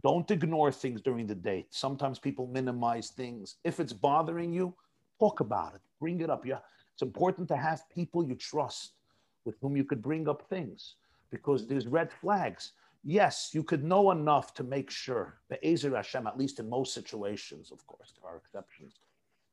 don't 0.03 0.29
ignore 0.29 0.71
things 0.71 1.01
during 1.01 1.25
the 1.25 1.35
date. 1.35 1.67
Sometimes 1.69 2.19
people 2.19 2.47
minimize 2.47 3.09
things. 3.09 3.55
If 3.63 3.79
it's 3.79 3.93
bothering 3.93 4.51
you, 4.51 4.73
talk 5.17 5.39
about 5.39 5.75
it, 5.75 5.81
bring 5.99 6.19
it 6.21 6.29
up. 6.29 6.45
Yeah, 6.45 6.59
it's 6.91 7.01
important 7.01 7.47
to 7.47 7.57
have 7.57 7.89
people 7.89 8.23
you 8.27 8.35
trust 8.35 8.91
with 9.45 9.55
whom 9.61 9.77
you 9.77 9.85
could 9.85 10.01
bring 10.01 10.27
up 10.27 10.43
things 10.49 10.95
because 11.31 11.65
there's 11.65 11.87
red 11.87 12.11
flags. 12.11 12.73
Yes, 13.05 13.51
you 13.53 13.63
could 13.63 13.83
know 13.83 14.11
enough 14.11 14.53
to 14.55 14.63
make 14.63 14.89
sure, 14.89 15.39
the 15.49 15.65
Ezer 15.65 15.95
Hashem, 15.95 16.27
at 16.27 16.37
least 16.37 16.59
in 16.59 16.69
most 16.69 16.93
situations, 16.93 17.71
of 17.71 17.85
course, 17.87 18.13
there 18.21 18.29
are 18.29 18.37
exceptions, 18.37 18.99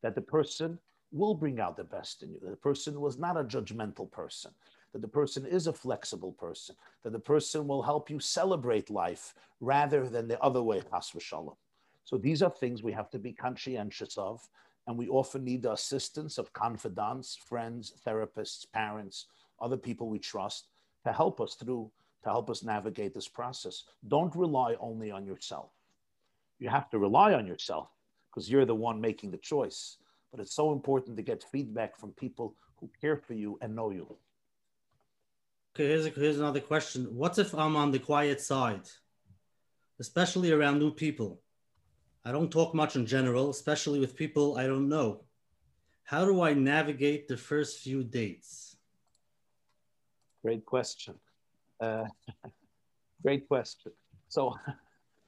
that 0.03 0.15
the 0.15 0.21
person 0.21 0.79
will 1.13 1.35
bring 1.35 1.59
out 1.59 1.77
the 1.77 1.85
best 1.85 2.23
in 2.23 2.33
you. 2.33 2.41
The 2.41 2.57
person 2.57 3.01
was 3.01 3.19
not 3.19 3.37
a 3.37 3.45
judgmental 3.45 4.11
person 4.11 4.53
that 4.93 5.03
the 5.03 5.09
person 5.09 5.47
is 5.47 5.67
a 5.67 5.73
flexible 5.73 6.33
person, 6.33 6.75
that 7.05 7.13
the 7.13 7.19
person 7.19 7.67
will 7.67 7.83
help 7.83 8.11
you 8.11 8.19
celebrate 8.19 8.91
life 8.91 9.35
rather 9.61 10.09
than 10.09 10.29
the 10.29 10.41
other 10.41 10.63
way, 10.63 10.81
v'shalom. 10.81 11.57
So 12.05 12.17
these 12.17 12.43
are 12.43 12.51
things 12.51 12.83
we 12.83 12.93
have 12.93 13.11
to 13.11 13.19
be 13.19 13.33
conscientious 13.33 14.19
of, 14.19 14.49
and 14.87 14.99
we 14.99 15.09
often 15.09 15.45
need 15.45 15.63
the 15.63 15.73
assistance 15.73 16.39
of 16.39 16.53
confidants, 16.53 17.37
friends, 17.37 17.93
therapists, 18.07 18.67
parents, 18.73 19.27
other 19.61 19.77
people 19.77 20.09
we 20.09 20.19
trust 20.19 20.69
to 21.07 21.13
help 21.13 21.41
us 21.41 21.55
through, 21.55 21.91
to 22.25 22.31
help 22.31 22.51
us 22.51 22.65
navigate 22.65 23.15
this 23.15 23.29
process. 23.29 23.85
Don't 24.09 24.35
rely 24.35 24.75
only 24.81 25.11
on 25.11 25.25
yourself. 25.25 25.71
You 26.59 26.69
have 26.69 26.91
to 26.91 26.99
rely 26.99 27.35
on 27.35 27.47
yourself 27.47 27.91
because 28.29 28.51
you're 28.51 28.67
the 28.67 28.75
one 28.75 29.01
making 29.01 29.31
the 29.31 29.39
choice. 29.39 29.97
But 30.31 30.41
it's 30.41 30.55
so 30.55 30.73
important 30.73 31.17
to 31.17 31.23
get 31.23 31.45
feedback 31.51 31.99
from 31.99 32.13
people 32.13 32.55
who 32.79 32.91
care 33.01 33.17
for 33.17 33.35
you 33.35 33.59
and 33.63 33.75
know 33.75 33.91
you. 33.91 34.17
Okay, 35.75 35.87
here's, 35.87 36.07
a, 36.07 36.11
here's 36.11 36.39
another 36.39 36.61
question. 36.61 37.05
What 37.05 37.39
if 37.39 37.55
I'm 37.55 37.77
on 37.77 37.93
the 37.93 38.01
quiet 38.01 38.41
side, 38.41 38.89
especially 40.01 40.51
around 40.51 40.81
new 40.81 40.91
people? 40.91 41.41
I 42.25 42.33
don't 42.33 42.51
talk 42.51 42.75
much 42.75 42.97
in 42.97 43.07
general, 43.07 43.51
especially 43.51 44.01
with 44.01 44.17
people 44.17 44.59
I 44.59 44.67
don't 44.67 44.89
know. 44.89 45.23
How 46.03 46.25
do 46.25 46.43
I 46.43 46.55
navigate 46.55 47.29
the 47.29 47.37
first 47.37 47.79
few 47.79 48.03
dates? 48.03 48.77
Great 50.43 50.67
question. 50.67 51.15
Uh, 51.81 52.07
great 53.23 53.47
question. 53.47 53.93
So 54.29 54.57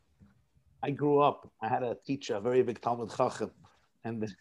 I 0.82 0.90
grew 0.90 1.20
up, 1.20 1.49
I 1.61 1.68
had 1.68 1.84
a 1.84 1.97
teacher, 2.05 2.34
a 2.34 2.40
very 2.40 2.62
big 2.64 2.80
Talmid 2.80 3.16
Chacham, 3.16 3.53
and 4.05 4.20
the, 4.20 4.34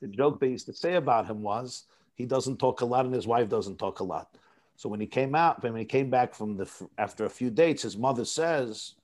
the 0.00 0.06
joke 0.06 0.38
they 0.38 0.48
used 0.48 0.66
to 0.66 0.72
say 0.72 0.94
about 0.94 1.26
him 1.26 1.42
was 1.42 1.86
he 2.14 2.24
doesn't 2.24 2.58
talk 2.58 2.82
a 2.82 2.84
lot 2.84 3.04
and 3.04 3.12
his 3.12 3.26
wife 3.26 3.48
doesn't 3.48 3.80
talk 3.80 3.98
a 3.98 4.04
lot. 4.04 4.28
So 4.76 4.88
when 4.88 5.00
he 5.00 5.06
came 5.06 5.34
out, 5.34 5.62
when 5.62 5.76
he 5.76 5.84
came 5.84 6.10
back 6.10 6.34
from 6.34 6.56
the 6.56 6.68
after 6.98 7.24
a 7.24 7.30
few 7.30 7.50
dates, 7.50 7.82
his 7.82 7.96
mother 7.96 8.24
says, 8.24 8.94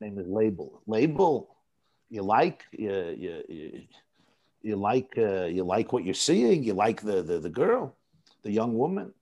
"Name 0.00 0.18
is 0.18 0.26
Label. 0.26 0.82
Label, 0.86 1.56
you 2.10 2.22
like 2.22 2.64
you 2.72 3.16
you 3.18 3.82
you, 4.62 4.76
like 4.76 5.14
uh, 5.16 5.44
you 5.44 5.64
like 5.64 5.92
what 5.92 6.04
you're 6.04 6.14
seeing. 6.14 6.62
You 6.64 6.74
like 6.74 7.00
the, 7.00 7.22
the 7.22 7.38
the 7.38 7.48
girl, 7.48 7.96
the 8.42 8.52
young 8.52 8.76
woman." 8.76 9.14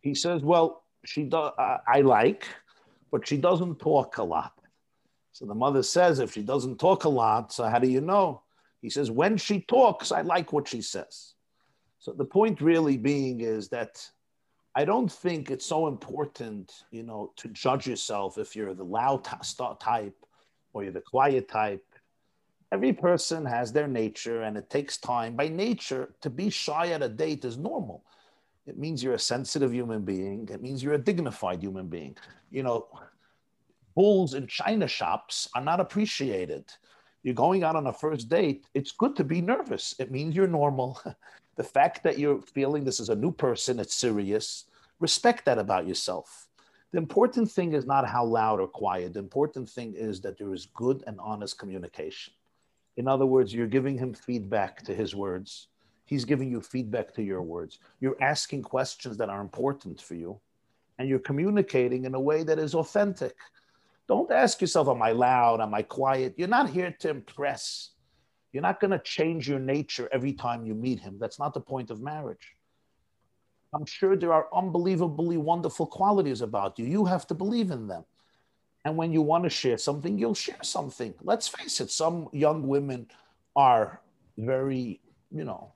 He 0.00 0.14
says, 0.14 0.42
"Well, 0.42 0.84
she 1.04 1.24
does. 1.24 1.52
I 1.58 2.02
like, 2.02 2.46
but 3.10 3.26
she 3.26 3.36
doesn't 3.36 3.80
talk 3.80 4.18
a 4.18 4.22
lot." 4.22 4.52
So 5.32 5.44
the 5.44 5.54
mother 5.54 5.82
says, 5.82 6.20
"If 6.20 6.32
she 6.32 6.42
doesn't 6.42 6.78
talk 6.78 7.02
a 7.04 7.08
lot, 7.08 7.52
so 7.52 7.64
how 7.64 7.80
do 7.80 7.88
you 7.88 8.00
know?" 8.00 8.42
He 8.80 8.90
says, 8.90 9.10
"When 9.10 9.36
she 9.38 9.60
talks, 9.60 10.12
I 10.12 10.20
like 10.20 10.52
what 10.52 10.68
she 10.68 10.82
says." 10.82 11.33
So 12.04 12.12
the 12.12 12.26
point 12.26 12.60
really 12.60 12.98
being 12.98 13.40
is 13.40 13.70
that 13.70 14.06
I 14.74 14.84
don't 14.84 15.10
think 15.10 15.50
it's 15.50 15.64
so 15.64 15.86
important, 15.86 16.84
you 16.90 17.02
know, 17.02 17.32
to 17.36 17.48
judge 17.48 17.86
yourself 17.86 18.36
if 18.36 18.54
you're 18.54 18.74
the 18.74 18.84
loud 18.84 19.24
type 19.24 20.12
or 20.74 20.82
you're 20.82 20.92
the 20.92 21.00
quiet 21.00 21.48
type. 21.48 21.82
Every 22.70 22.92
person 22.92 23.46
has 23.46 23.72
their 23.72 23.88
nature 23.88 24.42
and 24.42 24.58
it 24.58 24.68
takes 24.68 24.98
time. 24.98 25.34
By 25.34 25.48
nature, 25.48 26.14
to 26.20 26.28
be 26.28 26.50
shy 26.50 26.88
at 26.88 27.02
a 27.02 27.08
date 27.08 27.46
is 27.46 27.56
normal. 27.56 28.04
It 28.66 28.76
means 28.76 29.02
you're 29.02 29.14
a 29.14 29.18
sensitive 29.18 29.72
human 29.72 30.02
being. 30.02 30.46
It 30.52 30.60
means 30.60 30.82
you're 30.82 31.00
a 31.00 31.08
dignified 31.10 31.62
human 31.62 31.86
being. 31.86 32.18
You 32.50 32.64
know, 32.64 32.88
bulls 33.94 34.34
in 34.34 34.46
china 34.46 34.88
shops 34.88 35.48
are 35.54 35.64
not 35.64 35.80
appreciated. 35.80 36.70
You're 37.22 37.32
going 37.32 37.64
out 37.64 37.76
on 37.76 37.86
a 37.86 37.94
first 37.94 38.28
date, 38.28 38.66
it's 38.74 38.92
good 38.92 39.16
to 39.16 39.24
be 39.24 39.40
nervous. 39.40 39.94
It 39.98 40.12
means 40.12 40.36
you're 40.36 40.46
normal. 40.46 41.00
the 41.56 41.64
fact 41.64 42.02
that 42.02 42.18
you're 42.18 42.40
feeling 42.40 42.84
this 42.84 43.00
is 43.00 43.08
a 43.08 43.14
new 43.14 43.32
person, 43.32 43.78
it's 43.78 43.94
serious, 43.94 44.64
respect 45.00 45.44
that 45.44 45.58
about 45.58 45.86
yourself. 45.86 46.48
The 46.92 46.98
important 46.98 47.50
thing 47.50 47.72
is 47.72 47.86
not 47.86 48.08
how 48.08 48.24
loud 48.24 48.60
or 48.60 48.68
quiet. 48.68 49.14
The 49.14 49.18
important 49.18 49.68
thing 49.68 49.94
is 49.96 50.20
that 50.20 50.38
there 50.38 50.54
is 50.54 50.66
good 50.74 51.02
and 51.06 51.18
honest 51.20 51.58
communication. 51.58 52.32
In 52.96 53.08
other 53.08 53.26
words, 53.26 53.52
you're 53.52 53.66
giving 53.66 53.98
him 53.98 54.14
feedback 54.14 54.82
to 54.84 54.94
his 54.94 55.14
words. 55.14 55.68
He's 56.04 56.24
giving 56.24 56.50
you 56.50 56.60
feedback 56.60 57.12
to 57.14 57.22
your 57.22 57.42
words. 57.42 57.78
You're 58.00 58.22
asking 58.22 58.62
questions 58.62 59.16
that 59.16 59.28
are 59.28 59.40
important 59.40 60.00
for 60.00 60.14
you, 60.14 60.38
and 60.98 61.08
you're 61.08 61.18
communicating 61.18 62.04
in 62.04 62.14
a 62.14 62.20
way 62.20 62.44
that 62.44 62.58
is 62.58 62.74
authentic. 62.74 63.34
Don't 64.06 64.30
ask 64.30 64.60
yourself, 64.60 64.86
Am 64.88 65.02
I 65.02 65.12
loud? 65.12 65.60
Am 65.60 65.74
I 65.74 65.82
quiet? 65.82 66.34
You're 66.36 66.46
not 66.46 66.70
here 66.70 66.94
to 67.00 67.08
impress. 67.08 67.90
You're 68.54 68.62
not 68.62 68.78
going 68.78 68.92
to 68.92 69.00
change 69.00 69.48
your 69.48 69.58
nature 69.58 70.08
every 70.12 70.32
time 70.32 70.64
you 70.64 70.74
meet 70.76 71.00
him. 71.00 71.18
That's 71.18 71.40
not 71.40 71.54
the 71.54 71.60
point 71.60 71.90
of 71.90 72.00
marriage. 72.00 72.54
I'm 73.74 73.84
sure 73.84 74.14
there 74.14 74.32
are 74.32 74.46
unbelievably 74.54 75.38
wonderful 75.38 75.88
qualities 75.88 76.40
about 76.40 76.78
you. 76.78 76.84
You 76.84 77.04
have 77.04 77.26
to 77.26 77.34
believe 77.34 77.72
in 77.72 77.88
them. 77.88 78.04
And 78.84 78.96
when 78.96 79.12
you 79.12 79.22
want 79.22 79.42
to 79.42 79.50
share 79.50 79.76
something, 79.76 80.16
you'll 80.16 80.36
share 80.36 80.62
something. 80.62 81.14
Let's 81.20 81.48
face 81.48 81.80
it, 81.80 81.90
some 81.90 82.28
young 82.32 82.68
women 82.68 83.08
are 83.56 84.00
very, 84.38 85.00
you 85.32 85.42
know, 85.42 85.72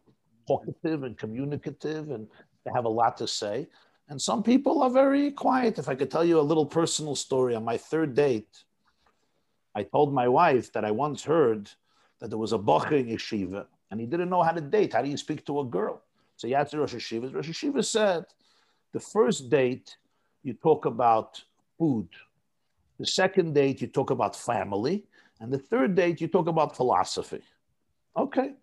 talkative 0.46 1.02
and 1.02 1.18
communicative 1.18 2.12
and 2.12 2.28
they 2.64 2.70
have 2.72 2.84
a 2.84 2.88
lot 2.88 3.16
to 3.16 3.26
say. 3.26 3.66
And 4.08 4.22
some 4.22 4.44
people 4.44 4.82
are 4.84 4.90
very 4.90 5.32
quiet. 5.32 5.80
If 5.80 5.88
I 5.88 5.96
could 5.96 6.12
tell 6.12 6.24
you 6.24 6.38
a 6.38 6.42
little 6.42 6.64
personal 6.64 7.16
story, 7.16 7.56
on 7.56 7.64
my 7.64 7.76
third 7.76 8.14
date, 8.14 8.62
I 9.74 9.82
told 9.82 10.14
my 10.14 10.28
wife 10.28 10.72
that 10.74 10.84
I 10.84 10.92
once 10.92 11.24
heard 11.24 11.70
that 12.20 12.28
there 12.30 12.38
was 12.38 12.52
a 12.52 12.58
bocher 12.58 12.98
in 12.98 13.06
yeshiva 13.06 13.66
and 13.90 14.00
he 14.00 14.06
didn't 14.06 14.30
know 14.30 14.42
how 14.42 14.52
to 14.52 14.60
date. 14.60 14.92
How 14.92 15.02
do 15.02 15.08
you 15.08 15.16
speak 15.16 15.44
to 15.46 15.60
a 15.60 15.64
girl? 15.64 16.02
So 16.36 16.52
asked 16.54 16.74
Rosh 16.74 16.94
Yeshiva. 16.94 17.34
Rosh 17.34 17.48
Yeshiva 17.48 17.84
said, 17.84 18.24
the 18.92 19.00
first 19.00 19.50
date, 19.50 19.96
you 20.42 20.54
talk 20.54 20.84
about 20.84 21.42
food. 21.78 22.08
The 22.98 23.06
second 23.06 23.54
date, 23.54 23.80
you 23.80 23.88
talk 23.88 24.10
about 24.10 24.34
family. 24.36 25.04
And 25.40 25.52
the 25.52 25.58
third 25.58 25.94
date, 25.94 26.20
you 26.20 26.28
talk 26.28 26.48
about 26.48 26.76
philosophy. 26.76 27.42
Okay. 28.16 28.54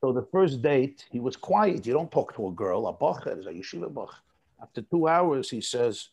So 0.00 0.12
the 0.12 0.26
first 0.30 0.62
date, 0.62 1.04
he 1.10 1.20
was 1.20 1.36
quiet. 1.36 1.86
You 1.86 1.92
don't 1.92 2.10
talk 2.10 2.34
to 2.36 2.48
a 2.48 2.52
girl, 2.52 2.86
a 2.86 2.94
bocher, 2.94 3.38
is 3.38 3.46
a 3.46 3.50
yeshiva 3.50 3.92
bocher. 3.92 4.20
After 4.62 4.82
two 4.82 5.08
hours, 5.08 5.50
he 5.50 5.60
says, 5.60 6.08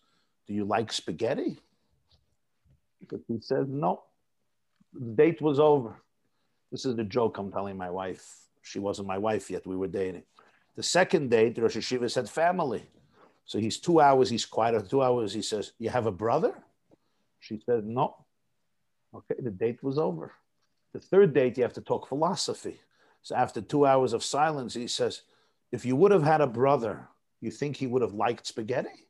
Do 0.48 0.54
you 0.54 0.66
like 0.66 0.92
spaghetti? 0.92 1.60
But 3.10 3.22
he 3.28 3.40
says, 3.40 3.66
No. 3.68 4.04
The 4.94 5.24
date 5.24 5.42
was 5.42 5.60
over. 5.60 5.96
This 6.76 6.84
is 6.84 6.98
the 6.98 7.06
joke 7.06 7.38
I'm 7.38 7.54
telling 7.54 7.78
my 7.78 7.90
wife. 7.90 8.36
She 8.62 8.80
wasn't 8.80 9.08
my 9.08 9.18
wife 9.18 9.50
yet. 9.50 9.66
We 9.66 9.78
were 9.78 9.88
dating. 9.88 10.24
The 10.76 10.84
second 10.84 11.30
date, 11.30 11.58
Rosh 11.58 11.78
Yeshiva 11.78 12.12
said 12.12 12.30
family. 12.30 12.84
So 13.46 13.60
he's 13.60 13.78
two 13.78 14.02
hours, 14.02 14.30
he's 14.30 14.46
quiet. 14.46 14.90
Two 14.90 15.02
hours, 15.02 15.34
he 15.34 15.42
says, 15.42 15.72
You 15.80 15.90
have 15.90 16.06
a 16.06 16.12
brother? 16.12 16.54
She 17.40 17.62
said, 17.66 17.86
No. 17.86 18.26
Okay, 19.16 19.36
the 19.42 19.52
date 19.52 19.82
was 19.84 19.98
over. 19.98 20.34
The 20.92 21.00
third 21.00 21.34
date, 21.34 21.56
you 21.56 21.64
have 21.64 21.72
to 21.76 21.82
talk 21.82 22.10
philosophy. 22.10 22.82
So 23.22 23.38
after 23.38 23.62
two 23.62 23.86
hours 23.86 24.12
of 24.12 24.22
silence, 24.22 24.74
he 24.74 24.88
says, 24.88 25.22
If 25.72 25.86
you 25.86 25.96
would 25.96 26.12
have 26.12 26.24
had 26.24 26.42
a 26.42 26.48
brother, 26.62 27.08
you 27.40 27.52
think 27.52 27.78
he 27.78 27.88
would 27.88 28.02
have 28.02 28.14
liked 28.14 28.48
spaghetti? 28.48 29.08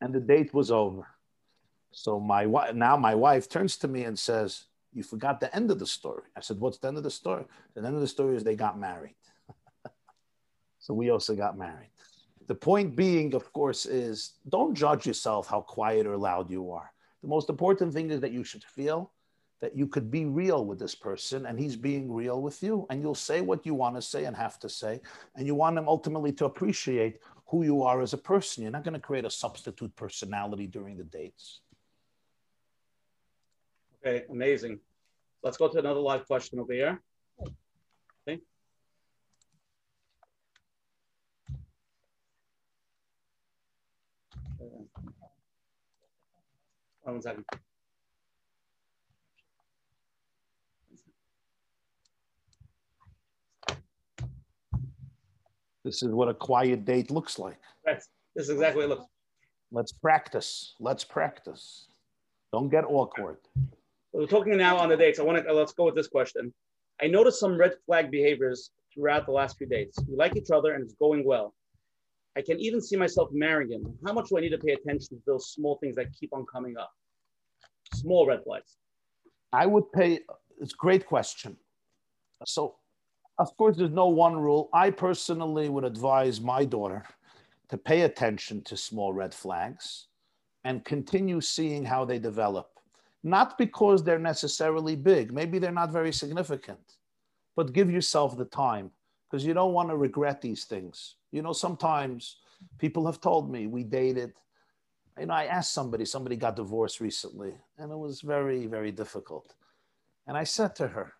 And 0.00 0.12
the 0.12 0.18
date 0.18 0.52
was 0.52 0.72
over. 0.72 1.06
So 1.92 2.18
my 2.18 2.46
now 2.74 2.96
my 2.96 3.14
wife 3.14 3.48
turns 3.48 3.76
to 3.76 3.86
me 3.86 4.02
and 4.02 4.18
says, 4.18 4.64
"You 4.92 5.02
forgot 5.02 5.40
the 5.40 5.54
end 5.54 5.70
of 5.70 5.78
the 5.78 5.86
story." 5.86 6.24
I 6.36 6.40
said, 6.40 6.58
"What's 6.58 6.78
the 6.78 6.88
end 6.88 6.96
of 6.96 7.02
the 7.02 7.10
story?" 7.10 7.44
The 7.74 7.84
end 7.84 7.94
of 7.94 8.00
the 8.00 8.08
story 8.08 8.36
is 8.36 8.44
they 8.44 8.56
got 8.56 8.78
married. 8.78 9.16
so 10.78 10.94
we 10.94 11.10
also 11.10 11.34
got 11.34 11.56
married. 11.56 11.90
The 12.46 12.54
point 12.54 12.96
being, 12.96 13.34
of 13.34 13.52
course, 13.52 13.86
is 13.86 14.34
don't 14.48 14.74
judge 14.74 15.06
yourself 15.06 15.46
how 15.46 15.60
quiet 15.60 16.06
or 16.06 16.16
loud 16.16 16.50
you 16.50 16.70
are. 16.72 16.92
The 17.22 17.28
most 17.28 17.48
important 17.48 17.92
thing 17.92 18.10
is 18.10 18.20
that 18.20 18.32
you 18.32 18.44
should 18.44 18.64
feel 18.64 19.12
that 19.62 19.76
you 19.76 19.86
could 19.86 20.10
be 20.10 20.24
real 20.24 20.66
with 20.66 20.78
this 20.78 20.94
person 20.94 21.46
and 21.46 21.58
he's 21.58 21.76
being 21.76 22.12
real 22.12 22.42
with 22.42 22.62
you 22.64 22.84
and 22.90 23.00
you'll 23.00 23.14
say 23.14 23.40
what 23.40 23.64
you 23.64 23.74
want 23.74 23.94
to 23.94 24.02
say 24.02 24.24
and 24.24 24.36
have 24.36 24.58
to 24.58 24.68
say 24.68 25.00
and 25.36 25.46
you 25.46 25.54
want 25.54 25.78
him 25.78 25.88
ultimately 25.88 26.32
to 26.32 26.44
appreciate 26.44 27.20
who 27.46 27.62
you 27.62 27.82
are 27.82 28.02
as 28.02 28.12
a 28.12 28.18
person 28.18 28.64
you're 28.64 28.72
not 28.72 28.82
going 28.82 28.92
to 28.92 29.00
create 29.00 29.24
a 29.24 29.30
substitute 29.30 29.94
personality 29.94 30.66
during 30.66 30.96
the 30.96 31.04
dates 31.04 31.60
okay 34.04 34.24
amazing 34.30 34.78
let's 35.42 35.56
go 35.56 35.68
to 35.68 35.78
another 35.78 36.00
live 36.00 36.26
question 36.26 36.58
over 36.58 36.72
here 36.72 37.00
okay 38.28 38.40
uh, 44.60 44.64
one 47.02 47.22
second 47.22 47.44
This 55.84 56.02
is 56.02 56.10
what 56.10 56.28
a 56.28 56.34
quiet 56.34 56.84
date 56.84 57.10
looks 57.10 57.38
like. 57.38 57.58
Right. 57.84 58.00
This 58.36 58.44
is 58.44 58.50
exactly 58.50 58.86
what 58.86 58.92
it 58.92 58.98
looks. 58.98 59.10
Let's 59.72 59.92
practice. 59.92 60.74
Let's 60.78 61.02
practice. 61.02 61.86
Don't 62.52 62.68
get 62.68 62.84
awkward. 62.84 63.38
We're 64.12 64.26
talking 64.26 64.56
now 64.56 64.76
on 64.76 64.88
the 64.88 64.96
dates. 64.96 65.18
I 65.18 65.22
want 65.22 65.42
to 65.42 65.50
uh, 65.50 65.54
let's 65.54 65.72
go 65.72 65.84
with 65.84 65.94
this 65.94 66.08
question. 66.08 66.52
I 67.00 67.06
noticed 67.06 67.40
some 67.40 67.56
red 67.58 67.72
flag 67.86 68.10
behaviors 68.10 68.70
throughout 68.92 69.26
the 69.26 69.32
last 69.32 69.56
few 69.56 69.66
dates. 69.66 69.98
We 70.08 70.16
like 70.16 70.36
each 70.36 70.50
other 70.50 70.74
and 70.74 70.84
it's 70.84 70.94
going 70.94 71.24
well. 71.24 71.54
I 72.36 72.42
can 72.42 72.60
even 72.60 72.80
see 72.80 72.96
myself 72.96 73.30
marrying 73.32 73.72
him. 73.72 73.98
How 74.06 74.12
much 74.12 74.28
do 74.28 74.38
I 74.38 74.40
need 74.40 74.50
to 74.50 74.58
pay 74.58 74.72
attention 74.72 75.16
to 75.16 75.22
those 75.26 75.50
small 75.50 75.78
things 75.78 75.96
that 75.96 76.06
keep 76.18 76.32
on 76.32 76.44
coming 76.46 76.76
up? 76.76 76.90
Small 77.94 78.26
red 78.26 78.42
flags. 78.44 78.76
I 79.52 79.66
would 79.66 79.90
pay. 79.92 80.20
It's 80.60 80.72
a 80.72 80.76
great 80.76 81.06
question. 81.06 81.56
So 82.46 82.76
of 83.38 83.56
course, 83.56 83.76
there's 83.76 83.90
no 83.90 84.08
one 84.08 84.36
rule. 84.36 84.68
I 84.72 84.90
personally 84.90 85.68
would 85.68 85.84
advise 85.84 86.40
my 86.40 86.64
daughter 86.64 87.04
to 87.70 87.78
pay 87.78 88.02
attention 88.02 88.62
to 88.64 88.76
small 88.76 89.12
red 89.12 89.34
flags 89.34 90.08
and 90.64 90.84
continue 90.84 91.40
seeing 91.40 91.84
how 91.84 92.04
they 92.04 92.18
develop. 92.18 92.71
Not 93.22 93.56
because 93.56 94.02
they're 94.02 94.18
necessarily 94.18 94.96
big, 94.96 95.32
maybe 95.32 95.58
they're 95.58 95.70
not 95.70 95.92
very 95.92 96.12
significant, 96.12 96.96
but 97.54 97.72
give 97.72 97.90
yourself 97.90 98.36
the 98.36 98.44
time 98.44 98.90
because 99.30 99.44
you 99.44 99.54
don't 99.54 99.72
want 99.72 99.88
to 99.88 99.96
regret 99.96 100.40
these 100.40 100.64
things. 100.64 101.16
You 101.30 101.42
know, 101.42 101.52
sometimes 101.52 102.36
people 102.78 103.06
have 103.06 103.20
told 103.20 103.50
me 103.50 103.66
we 103.66 103.84
dated. 103.84 104.32
You 105.18 105.26
know, 105.26 105.34
I 105.34 105.44
asked 105.44 105.72
somebody, 105.72 106.04
somebody 106.04 106.36
got 106.36 106.56
divorced 106.56 107.00
recently, 107.00 107.54
and 107.78 107.92
it 107.92 107.96
was 107.96 108.22
very, 108.22 108.66
very 108.66 108.90
difficult. 108.90 109.54
And 110.26 110.36
I 110.36 110.44
said 110.44 110.74
to 110.76 110.88
her, 110.88 111.14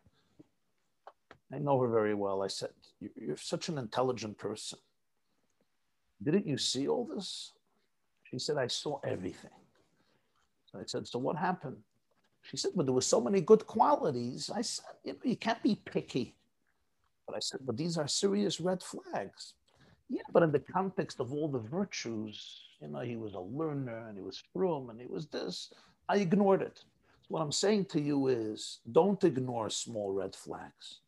I 1.53 1.59
know 1.59 1.79
her 1.81 1.89
very 1.89 2.15
well. 2.15 2.43
I 2.43 2.49
said, 2.49 2.71
You're 3.01 3.37
such 3.37 3.69
an 3.69 3.79
intelligent 3.79 4.39
person. 4.39 4.79
Didn't 6.23 6.47
you 6.47 6.57
see 6.57 6.89
all 6.89 7.05
this? 7.05 7.53
She 8.25 8.39
said, 8.39 8.57
I 8.57 8.69
saw 8.69 8.99
everything. 9.05 9.51
I 10.75 10.85
said, 10.87 11.07
So 11.07 11.19
what 11.19 11.37
happened? 11.37 11.77
She 12.43 12.57
said, 12.57 12.73
But 12.75 12.87
there 12.87 12.95
were 12.95 13.01
so 13.01 13.21
many 13.21 13.41
good 13.41 13.67
qualities. 13.67 14.51
I 14.55 14.63
said, 14.63 14.95
You 15.05 15.13
know, 15.13 15.19
you 15.25 15.37
can't 15.37 15.63
be 15.63 15.77
picky. 15.77 16.37
But 17.27 17.37
I 17.37 17.41
said, 17.41 17.61
But 17.65 17.77
these 17.77 17.97
are 17.97 18.09
serious 18.09 18.61
red 18.61 18.83
flags. 18.83 19.55
Yeah, 20.09 20.23
but 20.33 20.43
in 20.43 20.53
the 20.53 20.59
context 20.59 21.21
of 21.21 21.33
all 21.33 21.49
the 21.49 21.59
virtues, 21.59 22.61
you 22.81 22.89
know, 22.89 23.01
he 23.01 23.17
was 23.17 23.35
a 23.35 23.41
learner 23.41 24.09
and 24.09 24.19
he 24.19 24.23
was 24.23 24.43
frum 24.53 24.91
and 24.91 25.01
he 25.01 25.07
was 25.07 25.27
this, 25.29 25.73
I 26.09 26.17
ignored 26.17 26.61
it. 26.61 26.85
So 27.23 27.29
what 27.29 27.41
I'm 27.41 27.53
saying 27.53 27.87
to 27.87 28.01
you 28.01 28.27
is 28.27 28.81
don't 28.91 29.23
ignore 29.25 29.71
small 29.71 30.13
red 30.13 30.35
flags. 30.35 31.01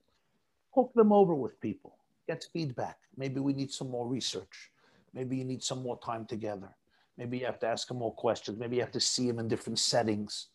Talk 0.75 0.95
them 0.95 1.13
over 1.13 1.35
with 1.35 1.61
people, 1.61 1.99
get 2.27 2.47
feedback. 2.53 2.97
Maybe 3.17 3.41
we 3.41 3.53
need 3.53 3.73
some 3.73 3.91
more 3.91 4.07
research. 4.07 4.71
Maybe 5.13 5.37
you 5.37 5.45
need 5.45 5.63
some 5.63 5.83
more 5.83 5.99
time 5.99 6.25
together. 6.25 6.75
Maybe 7.19 7.39
you 7.39 7.47
have 7.47 7.61
to 7.61 7.67
ask 7.67 7.91
him 7.91 7.99
more 7.99 8.15
questions. 8.15 8.59
Maybe 8.59 8.77
you 8.77 8.83
have 8.83 8.93
to 8.93 9.01
see 9.01 9.29
him 9.29 9.39
in 9.39 9.49
different 9.49 9.79
settings. 9.79 10.49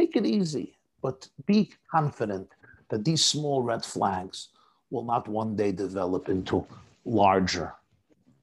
Take 0.00 0.16
it 0.16 0.24
easy, 0.24 0.78
but 1.02 1.28
be 1.44 1.70
confident 1.90 2.48
that 2.88 3.04
these 3.04 3.22
small 3.22 3.60
red 3.60 3.84
flags 3.84 4.48
will 4.90 5.04
not 5.04 5.28
one 5.28 5.54
day 5.56 5.72
develop 5.72 6.30
into 6.30 6.66
larger 7.04 7.74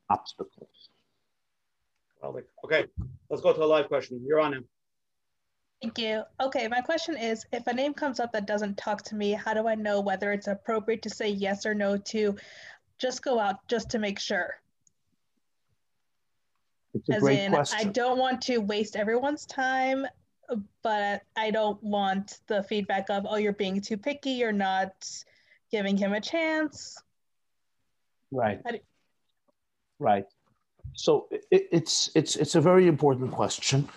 obstacles. 0.08 0.90
Okay, 2.64 2.86
let's 3.32 3.42
go 3.42 3.54
to 3.54 3.64
a 3.64 3.66
live 3.66 3.88
question. 3.88 4.24
You're 4.24 4.40
on 4.40 4.52
now. 4.52 4.60
Thank 5.82 5.98
you. 5.98 6.22
Okay, 6.40 6.68
my 6.68 6.82
question 6.82 7.18
is 7.18 7.44
if 7.52 7.66
a 7.66 7.74
name 7.74 7.96
comes 7.96 8.20
up 8.20 8.32
that 8.34 8.46
doesn't 8.46 8.78
talk 8.78 9.02
to 9.06 9.16
me, 9.16 9.32
how 9.32 9.56
do 9.56 9.68
I 9.68 9.74
know 9.74 10.00
whether 10.00 10.32
it's 10.34 10.46
appropriate 10.46 11.02
to 11.04 11.10
say 11.10 11.30
yes 11.30 11.66
or 11.66 11.74
no 11.74 11.98
to 11.98 12.36
just 13.00 13.24
go 13.24 13.40
out 13.40 13.68
just 13.68 13.90
to 13.92 13.98
make 13.98 14.20
sure? 14.20 14.62
It's 16.94 17.10
a 17.10 17.16
As 17.16 17.22
great 17.24 17.40
in, 17.40 17.52
question. 17.52 17.80
I 17.80 17.86
don't 17.86 18.20
want 18.20 18.44
to 18.44 18.60
waste 18.60 18.96
everyone's 18.96 19.48
time, 19.48 20.06
but 20.82 21.24
I 21.36 21.52
don't 21.52 21.82
want 21.84 22.40
the 22.48 22.64
feedback 22.64 23.10
of, 23.10 23.26
oh, 23.30 23.38
you're 23.38 23.54
being 23.54 23.82
too 23.82 23.98
picky, 23.98 24.32
you're 24.32 24.52
not 24.52 25.10
giving 25.72 25.98
him 25.98 26.14
a 26.14 26.22
chance. 26.22 26.98
Right. 28.32 28.62
Do- 28.64 28.80
Right. 30.00 30.26
So 30.94 31.28
it, 31.32 31.68
it's 31.72 32.12
it's 32.14 32.36
it's 32.36 32.56
a 32.56 32.62
very 32.62 32.88
important 32.88 33.32
question, 33.32 33.90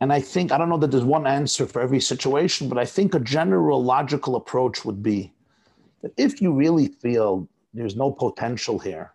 and 0.00 0.12
I 0.12 0.20
think 0.20 0.52
I 0.52 0.58
don't 0.58 0.68
know 0.68 0.78
that 0.78 0.90
there's 0.90 1.04
one 1.04 1.26
answer 1.26 1.66
for 1.66 1.80
every 1.80 2.00
situation, 2.00 2.68
but 2.68 2.76
I 2.76 2.84
think 2.84 3.14
a 3.14 3.20
general 3.20 3.82
logical 3.82 4.36
approach 4.36 4.84
would 4.84 5.02
be 5.02 5.32
that 6.02 6.12
if 6.16 6.42
you 6.42 6.52
really 6.52 6.88
feel 6.88 7.48
there's 7.72 7.96
no 7.96 8.10
potential 8.10 8.78
here, 8.78 9.12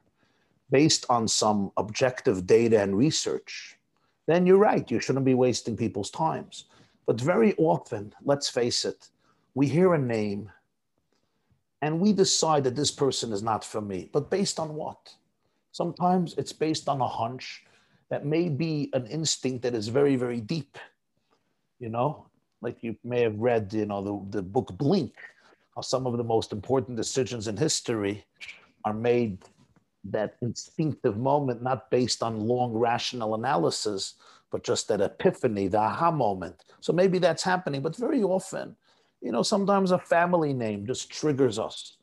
based 0.71 1.05
on 1.09 1.27
some 1.27 1.71
objective 1.77 2.47
data 2.47 2.81
and 2.81 2.97
research, 2.97 3.77
then 4.25 4.45
you're 4.45 4.57
right. 4.57 4.89
You 4.89 4.99
shouldn't 4.99 5.25
be 5.25 5.35
wasting 5.35 5.77
people's 5.77 6.09
times. 6.09 6.65
But 7.05 7.19
very 7.19 7.53
often, 7.57 8.13
let's 8.23 8.49
face 8.49 8.85
it, 8.85 9.09
we 9.53 9.67
hear 9.67 9.93
a 9.93 9.99
name 9.99 10.51
and 11.81 11.99
we 11.99 12.13
decide 12.13 12.63
that 12.63 12.75
this 12.75 12.91
person 12.91 13.33
is 13.33 13.43
not 13.43 13.63
for 13.63 13.81
me. 13.81 14.09
But 14.13 14.29
based 14.29 14.59
on 14.59 14.73
what? 14.75 15.13
Sometimes 15.71 16.33
it's 16.37 16.53
based 16.53 16.87
on 16.87 17.01
a 17.01 17.07
hunch 17.07 17.65
that 18.09 18.25
may 18.25 18.47
be 18.47 18.89
an 18.93 19.05
instinct 19.07 19.63
that 19.63 19.73
is 19.73 19.87
very, 19.87 20.15
very 20.15 20.39
deep. 20.39 20.77
You 21.79 21.89
know, 21.89 22.27
like 22.61 22.83
you 22.83 22.95
may 23.03 23.21
have 23.21 23.37
read, 23.37 23.73
you 23.73 23.85
know, 23.85 24.01
the, 24.01 24.37
the 24.37 24.41
book 24.41 24.69
Blink, 24.77 25.15
how 25.75 25.81
some 25.81 26.07
of 26.07 26.15
the 26.15 26.23
most 26.23 26.53
important 26.53 26.95
decisions 26.95 27.47
in 27.47 27.57
history 27.57 28.23
are 28.85 28.93
made 28.93 29.39
that 30.05 30.35
instinctive 30.41 31.17
moment, 31.17 31.61
not 31.61 31.89
based 31.89 32.23
on 32.23 32.47
long 32.47 32.73
rational 32.73 33.35
analysis, 33.35 34.15
but 34.53 34.63
just 34.63 34.87
that 34.87 35.01
epiphany, 35.01 35.67
the 35.67 35.79
aha 35.79 36.11
moment. 36.11 36.63
So 36.79 36.93
maybe 36.93 37.17
that's 37.17 37.41
happening, 37.41 37.81
but 37.81 37.95
very 37.95 38.21
often, 38.21 38.75
you 39.19 39.31
know, 39.31 39.41
sometimes 39.41 39.89
a 39.89 39.97
family 39.97 40.53
name 40.53 40.85
just 40.85 41.09
triggers 41.09 41.57
us, 41.57 41.97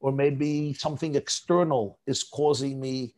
or 0.00 0.10
maybe 0.10 0.74
something 0.74 1.14
external 1.14 2.00
is 2.08 2.24
causing 2.24 2.80
me 2.80 3.14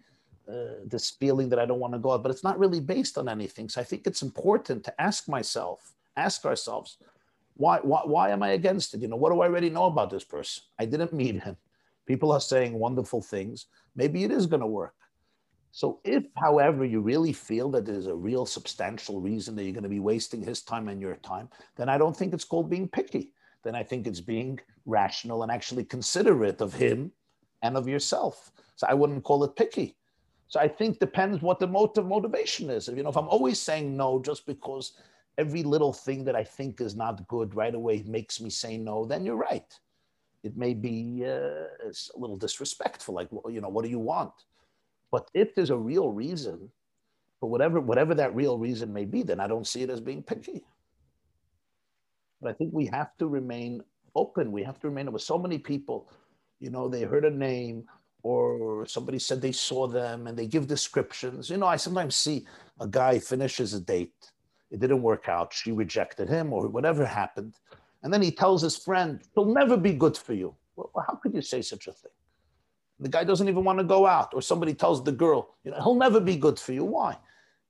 uh, 0.46 0.84
this 0.84 1.08
feeling 1.18 1.48
that 1.48 1.58
I 1.58 1.64
don't 1.64 1.80
want 1.80 1.94
to 1.94 1.98
go 1.98 2.12
out, 2.12 2.22
but 2.22 2.30
it's 2.30 2.44
not 2.44 2.58
really 2.58 2.80
based 2.80 3.16
on 3.16 3.26
anything. 3.26 3.70
So 3.70 3.80
I 3.80 3.84
think 3.84 4.06
it's 4.06 4.20
important 4.20 4.84
to 4.84 5.00
ask 5.00 5.30
myself, 5.30 5.94
ask 6.18 6.44
ourselves, 6.44 6.98
why, 7.54 7.78
why, 7.78 8.02
why 8.04 8.30
am 8.30 8.42
I 8.42 8.50
against 8.50 8.92
it? 8.92 9.00
You 9.00 9.08
know, 9.08 9.16
what 9.16 9.32
do 9.32 9.40
I 9.40 9.46
already 9.46 9.70
know 9.70 9.86
about 9.86 10.10
this 10.10 10.24
person? 10.24 10.62
I 10.78 10.84
didn't 10.84 11.14
meet 11.14 11.42
him. 11.42 11.56
People 12.04 12.32
are 12.32 12.40
saying 12.52 12.78
wonderful 12.78 13.22
things. 13.22 13.64
Maybe 13.96 14.24
it 14.24 14.30
is 14.30 14.44
going 14.44 14.60
to 14.60 14.66
work. 14.66 14.94
So, 15.76 15.98
if, 16.04 16.22
however, 16.36 16.84
you 16.84 17.00
really 17.00 17.32
feel 17.32 17.68
that 17.72 17.84
there's 17.84 18.06
a 18.06 18.14
real 18.14 18.46
substantial 18.46 19.20
reason 19.20 19.56
that 19.56 19.64
you're 19.64 19.72
going 19.72 19.82
to 19.82 19.88
be 19.88 19.98
wasting 19.98 20.40
his 20.40 20.62
time 20.62 20.86
and 20.86 21.00
your 21.00 21.16
time, 21.16 21.48
then 21.74 21.88
I 21.88 21.98
don't 21.98 22.16
think 22.16 22.32
it's 22.32 22.44
called 22.44 22.70
being 22.70 22.86
picky. 22.86 23.32
Then 23.64 23.74
I 23.74 23.82
think 23.82 24.06
it's 24.06 24.20
being 24.20 24.60
rational 24.86 25.42
and 25.42 25.50
actually 25.50 25.82
considerate 25.82 26.60
of 26.60 26.72
him 26.72 27.10
and 27.62 27.76
of 27.76 27.88
yourself. 27.88 28.52
So, 28.76 28.86
I 28.88 28.94
wouldn't 28.94 29.24
call 29.24 29.42
it 29.42 29.56
picky. 29.56 29.96
So, 30.46 30.60
I 30.60 30.68
think 30.68 31.00
depends 31.00 31.42
what 31.42 31.58
the 31.58 31.66
motive 31.66 32.06
motivation 32.06 32.70
is. 32.70 32.88
If, 32.88 32.96
you 32.96 33.02
know, 33.02 33.10
if 33.10 33.16
I'm 33.16 33.26
always 33.26 33.58
saying 33.58 33.96
no 33.96 34.22
just 34.22 34.46
because 34.46 34.92
every 35.38 35.64
little 35.64 35.92
thing 35.92 36.22
that 36.26 36.36
I 36.36 36.44
think 36.44 36.80
is 36.80 36.94
not 36.94 37.26
good 37.26 37.56
right 37.56 37.74
away 37.74 38.04
makes 38.06 38.40
me 38.40 38.48
say 38.48 38.76
no, 38.76 39.06
then 39.06 39.26
you're 39.26 39.34
right 39.34 39.76
it 40.44 40.58
may 40.58 40.74
be 40.74 41.24
uh, 41.24 41.88
a 41.88 42.18
little 42.18 42.36
disrespectful 42.36 43.14
like 43.14 43.28
you 43.48 43.62
know 43.62 43.70
what 43.70 43.82
do 43.82 43.90
you 43.90 43.98
want 43.98 44.44
but 45.14 45.30
if 45.32 45.54
there's 45.54 45.70
a 45.70 45.76
real 45.92 46.10
reason 46.10 46.68
for 47.38 47.48
whatever 47.48 47.78
whatever 47.80 48.14
that 48.16 48.34
real 48.34 48.58
reason 48.58 48.92
may 48.92 49.04
be 49.04 49.22
then 49.22 49.38
i 49.38 49.46
don't 49.46 49.68
see 49.72 49.82
it 49.84 49.90
as 49.96 50.00
being 50.00 50.24
picky. 50.30 50.60
But 52.40 52.50
i 52.50 52.54
think 52.54 52.70
we 52.72 52.86
have 52.86 53.10
to 53.20 53.28
remain 53.28 53.72
open. 54.22 54.50
We 54.58 54.64
have 54.64 54.80
to 54.80 54.88
remain 54.88 55.12
with 55.12 55.22
so 55.22 55.38
many 55.44 55.58
people 55.72 55.98
you 56.64 56.70
know 56.74 56.84
they 56.88 57.02
heard 57.12 57.24
a 57.24 57.30
name 57.50 57.76
or 58.24 58.86
somebody 58.94 59.20
said 59.20 59.40
they 59.40 59.52
saw 59.52 59.86
them 59.86 60.26
and 60.26 60.36
they 60.36 60.48
give 60.54 60.66
descriptions. 60.66 61.48
You 61.48 61.58
know 61.58 61.70
i 61.76 61.78
sometimes 61.86 62.16
see 62.16 62.38
a 62.86 62.88
guy 63.00 63.12
finishes 63.32 63.72
a 63.74 63.82
date. 63.94 64.20
It 64.72 64.80
didn't 64.80 65.02
work 65.10 65.28
out. 65.36 65.48
She 65.60 65.70
rejected 65.84 66.28
him 66.36 66.52
or 66.56 66.66
whatever 66.76 67.06
happened. 67.06 67.54
And 68.02 68.12
then 68.12 68.22
he 68.26 68.32
tells 68.42 68.60
his 68.62 68.76
friend, 68.86 69.22
he'll 69.32 69.54
never 69.62 69.76
be 69.76 69.94
good 70.04 70.16
for 70.26 70.34
you. 70.42 70.56
Well, 70.74 70.90
how 71.06 71.14
could 71.22 71.34
you 71.38 71.44
say 71.52 71.62
such 71.62 71.86
a 71.86 71.92
thing? 71.92 72.16
The 73.00 73.08
guy 73.08 73.24
doesn't 73.24 73.48
even 73.48 73.64
want 73.64 73.78
to 73.78 73.84
go 73.84 74.06
out. 74.06 74.34
Or 74.34 74.42
somebody 74.42 74.74
tells 74.74 75.02
the 75.02 75.12
girl, 75.12 75.56
you 75.64 75.70
know, 75.70 75.78
he'll 75.82 75.94
never 75.94 76.20
be 76.20 76.36
good 76.36 76.58
for 76.58 76.72
you. 76.72 76.84
Why? 76.84 77.16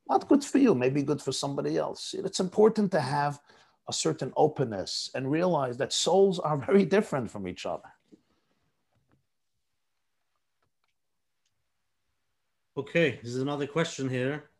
Not 0.08 0.28
good 0.28 0.44
for 0.44 0.58
you, 0.58 0.74
maybe 0.74 1.02
good 1.02 1.22
for 1.22 1.32
somebody 1.32 1.78
else. 1.78 2.14
It's 2.16 2.40
important 2.40 2.92
to 2.92 3.00
have 3.00 3.40
a 3.88 3.92
certain 3.92 4.32
openness 4.36 5.10
and 5.14 5.30
realize 5.30 5.76
that 5.78 5.92
souls 5.92 6.38
are 6.38 6.56
very 6.68 6.84
different 6.84 7.30
from 7.30 7.48
each 7.48 7.66
other. 7.66 7.88
Okay, 12.76 13.20
this 13.22 13.30
is 13.30 13.40
another 13.40 13.68
question 13.68 14.08
here. 14.08 14.50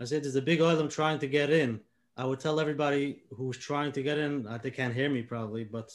I 0.00 0.04
said 0.04 0.22
there's 0.22 0.36
a 0.36 0.42
big 0.42 0.60
I'm 0.60 0.88
trying 0.88 1.18
to 1.18 1.26
get 1.26 1.50
in. 1.50 1.80
I 2.16 2.24
would 2.24 2.38
tell 2.38 2.60
everybody 2.60 3.22
who's 3.36 3.58
trying 3.58 3.90
to 3.92 4.02
get 4.02 4.16
in, 4.16 4.46
they 4.62 4.70
can't 4.70 4.94
hear 4.94 5.10
me 5.10 5.22
probably, 5.22 5.64
but 5.64 5.92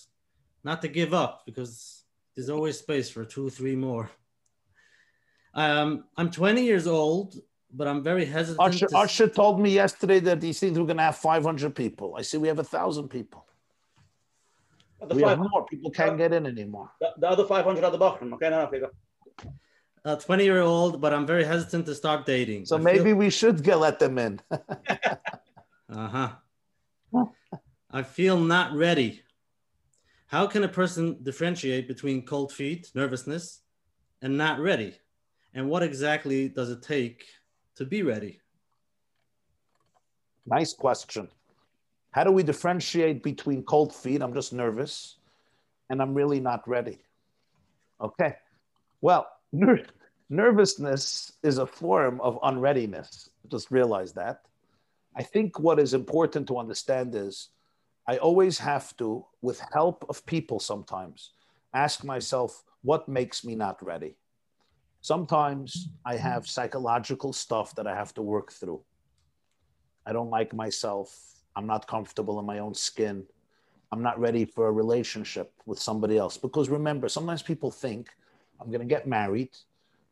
not 0.64 0.82
to 0.82 0.90
give 0.90 1.14
up 1.14 1.44
because 1.46 2.03
there's 2.36 2.50
always 2.50 2.80
space 2.80 3.10
for 3.10 3.26
two, 3.26 3.50
three 3.50 3.76
more. 3.76 4.10
Um, 5.54 6.06
I'm 6.18 6.32
20 6.32 6.64
years 6.64 6.88
old, 6.88 7.36
but 7.72 7.88
I'm 7.88 8.04
very 8.04 8.26
hesitant. 8.26 8.60
Usher, 8.68 8.88
to- 8.88 8.98
Usher 8.98 9.28
told 9.28 9.60
me 9.60 9.70
yesterday 9.72 10.20
that 10.22 10.42
he 10.42 10.54
thinks 10.54 10.78
we're 10.80 10.86
going 10.86 10.98
to 10.98 11.04
have 11.04 11.18
500 11.18 11.76
people. 11.76 12.16
I 12.18 12.22
see 12.24 12.38
we 12.38 12.48
have 12.48 12.60
a 12.60 12.64
thousand 12.64 13.10
people. 13.10 13.46
The, 15.08 15.16
We 15.16 15.22
have 15.24 15.38
five, 15.38 15.48
more. 15.52 15.66
People 15.66 15.92
can't 15.92 16.18
get 16.18 16.34
in 16.34 16.46
anymore. 16.46 16.90
the, 17.02 17.10
the 17.18 17.30
other 17.30 17.46
500 17.46 17.84
other 17.84 17.98
Bachram. 17.98 18.34
Okay, 18.34 18.50
no, 18.50 18.62
no, 18.62 18.68
okay, 18.68 18.80
go. 18.80 18.90
a 20.06 20.16
20 20.16 20.44
year 20.44 20.62
old, 20.62 21.02
but 21.02 21.14
I'm 21.14 21.28
very 21.28 21.44
hesitant 21.44 21.86
to 21.88 21.94
start 21.96 22.26
dating. 22.26 22.66
So 22.66 22.78
I 22.78 22.80
maybe 22.80 23.04
feel- 23.06 23.18
we 23.18 23.30
should 23.30 23.62
get, 23.64 23.80
let 23.80 24.00
them 24.00 24.18
in. 24.18 24.40
Uh 25.94 26.08
huh. 27.14 27.26
I 27.92 28.02
feel 28.02 28.40
not 28.40 28.74
ready. 28.74 29.22
How 30.34 30.48
can 30.48 30.64
a 30.64 30.68
person 30.68 31.20
differentiate 31.22 31.88
between 31.88 32.26
cold 32.26 32.52
feet, 32.52 32.90
nervousness, 32.96 33.62
and 34.24 34.36
not 34.36 34.60
ready? 34.60 34.96
And 35.54 35.70
what 35.70 35.84
exactly 35.84 36.50
does 36.50 36.72
it 36.72 36.82
take 36.82 37.24
to 37.76 37.86
be 37.86 38.02
ready? 38.02 38.42
Nice 40.48 40.74
question. 40.74 41.28
How 42.10 42.24
do 42.24 42.32
we 42.32 42.42
differentiate 42.42 43.22
between 43.22 43.62
cold 43.62 43.94
feet? 43.94 44.24
I'm 44.24 44.34
just 44.34 44.54
nervous 44.54 45.18
and 45.92 46.02
I'm 46.02 46.16
really 46.16 46.40
not 46.40 46.68
ready. 46.68 47.04
Okay. 48.02 48.34
Well, 49.02 49.28
ner- 49.52 49.86
nervousness 50.32 51.34
is 51.44 51.60
a 51.60 51.68
form 51.68 52.20
of 52.22 52.40
unreadiness. 52.42 53.30
Just 53.52 53.70
realize 53.70 54.14
that. 54.14 54.42
I 55.16 55.22
think 55.22 55.60
what 55.60 55.80
is 55.80 55.94
important 55.94 56.48
to 56.48 56.58
understand 56.58 57.14
is 57.14 57.50
I 58.08 58.18
always 58.18 58.60
have 58.60 58.96
to, 58.98 59.26
with 59.42 59.62
help 59.72 60.06
of 60.10 60.26
people 60.26 60.60
sometimes, 60.60 61.32
ask 61.74 62.04
myself, 62.04 62.64
what 62.82 63.08
makes 63.08 63.46
me 63.46 63.56
not 63.56 63.84
ready? 63.84 64.16
Sometimes 65.02 65.90
I 66.06 66.18
have 66.18 66.48
psychological 66.48 67.34
stuff 67.34 67.76
that 67.76 67.88
I 67.88 67.96
have 67.96 68.14
to 68.16 68.22
work 68.22 68.52
through. 68.52 68.82
I 70.06 70.14
don't 70.14 70.30
like 70.30 70.54
myself. 70.54 71.18
I'm 71.56 71.68
not 71.68 71.88
comfortable 71.88 72.40
in 72.40 72.46
my 72.46 72.60
own 72.60 72.74
skin. 72.74 73.26
I'm 73.92 74.02
not 74.02 74.20
ready 74.20 74.44
for 74.44 74.68
a 74.68 74.72
relationship 74.72 75.54
with 75.66 75.80
somebody 75.80 76.18
else. 76.18 76.38
Because 76.38 76.70
remember, 76.70 77.08
sometimes 77.08 77.42
people 77.42 77.72
think 77.72 78.10
I'm 78.60 78.68
going 78.68 78.82
to 78.82 78.86
get 78.86 79.08
married, 79.08 79.52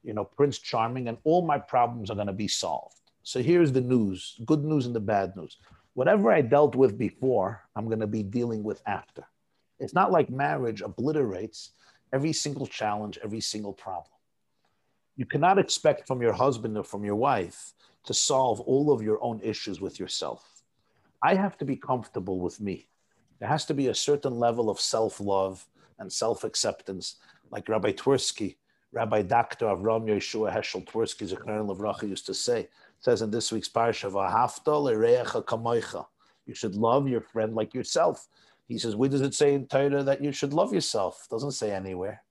you 0.04 0.14
know, 0.14 0.24
Prince 0.24 0.60
Charming, 0.60 1.08
and 1.08 1.18
all 1.24 1.42
my 1.42 1.58
problems 1.58 2.10
are 2.10 2.16
going 2.16 2.28
to 2.28 2.34
be 2.34 2.48
solved. 2.48 2.96
So 3.24 3.42
here's 3.42 3.72
the 3.72 3.82
news 3.82 4.40
good 4.46 4.64
news 4.64 4.86
and 4.86 4.96
the 4.96 5.00
bad 5.00 5.36
news. 5.36 5.58
Whatever 5.94 6.32
I 6.32 6.42
dealt 6.42 6.76
with 6.76 6.98
before, 6.98 7.62
I'm 7.76 7.88
going 7.88 8.00
to 8.00 8.08
be 8.08 8.24
dealing 8.24 8.64
with 8.64 8.82
after. 8.86 9.26
It's 9.80 9.94
not 9.94 10.12
like 10.12 10.30
marriage 10.30 10.82
obliterates 10.82 11.72
every 12.14 12.34
single 12.34 12.68
challenge, 12.68 13.20
every 13.24 13.42
single 13.42 13.74
problem. 13.74 14.14
You 15.18 15.26
cannot 15.26 15.60
expect 15.60 16.08
from 16.08 16.22
your 16.22 16.34
husband 16.34 16.78
or 16.78 16.84
from 16.84 17.04
your 17.04 17.16
wife 17.16 17.74
to 18.06 18.14
solve 18.14 18.60
all 18.62 18.92
of 18.92 19.02
your 19.02 19.22
own 19.24 19.40
issues 19.42 19.82
with 19.82 20.00
yourself. 20.00 20.64
I 21.22 21.36
have 21.36 21.58
to 21.60 21.66
be 21.66 21.76
comfortable 21.76 22.40
with 22.40 22.60
me. 22.60 22.88
There 23.40 23.50
has 23.50 23.66
to 23.66 23.74
be 23.74 23.88
a 23.88 23.96
certain 23.96 24.36
level 24.36 24.70
of 24.70 24.80
self 24.80 25.20
love 25.20 25.66
and 26.00 26.12
self 26.12 26.44
acceptance, 26.44 27.18
like 27.52 27.70
Rabbi 27.70 27.92
Twerski, 27.92 28.56
Rabbi 28.92 29.22
Dr. 29.22 29.66
Avram 29.66 30.06
Yeshua 30.06 30.54
Heschel 30.54 30.86
Twerski, 30.86 31.30
Zichrono 31.30 31.76
Livracha, 31.76 32.08
used 32.10 32.26
to 32.26 32.34
say, 32.34 32.70
says 33.02 33.22
in 33.22 33.32
this 33.32 33.52
week's 33.52 33.70
parsha, 33.70 34.06
You 36.46 36.56
should 36.56 36.76
love 36.76 37.08
your 37.08 37.22
friend 37.22 37.56
like 37.56 37.74
yourself. 37.74 38.28
He 38.72 38.78
says, 38.78 38.96
where 38.96 39.10
does 39.10 39.20
it 39.20 39.34
say 39.34 39.54
in 39.54 39.68
Torah 39.68 40.02
that 40.04 40.24
you 40.24 40.32
should 40.32 40.54
love 40.54 40.74
yourself? 40.74 41.28
Doesn't 41.30 41.52
say 41.52 41.74
anywhere. 41.74 42.24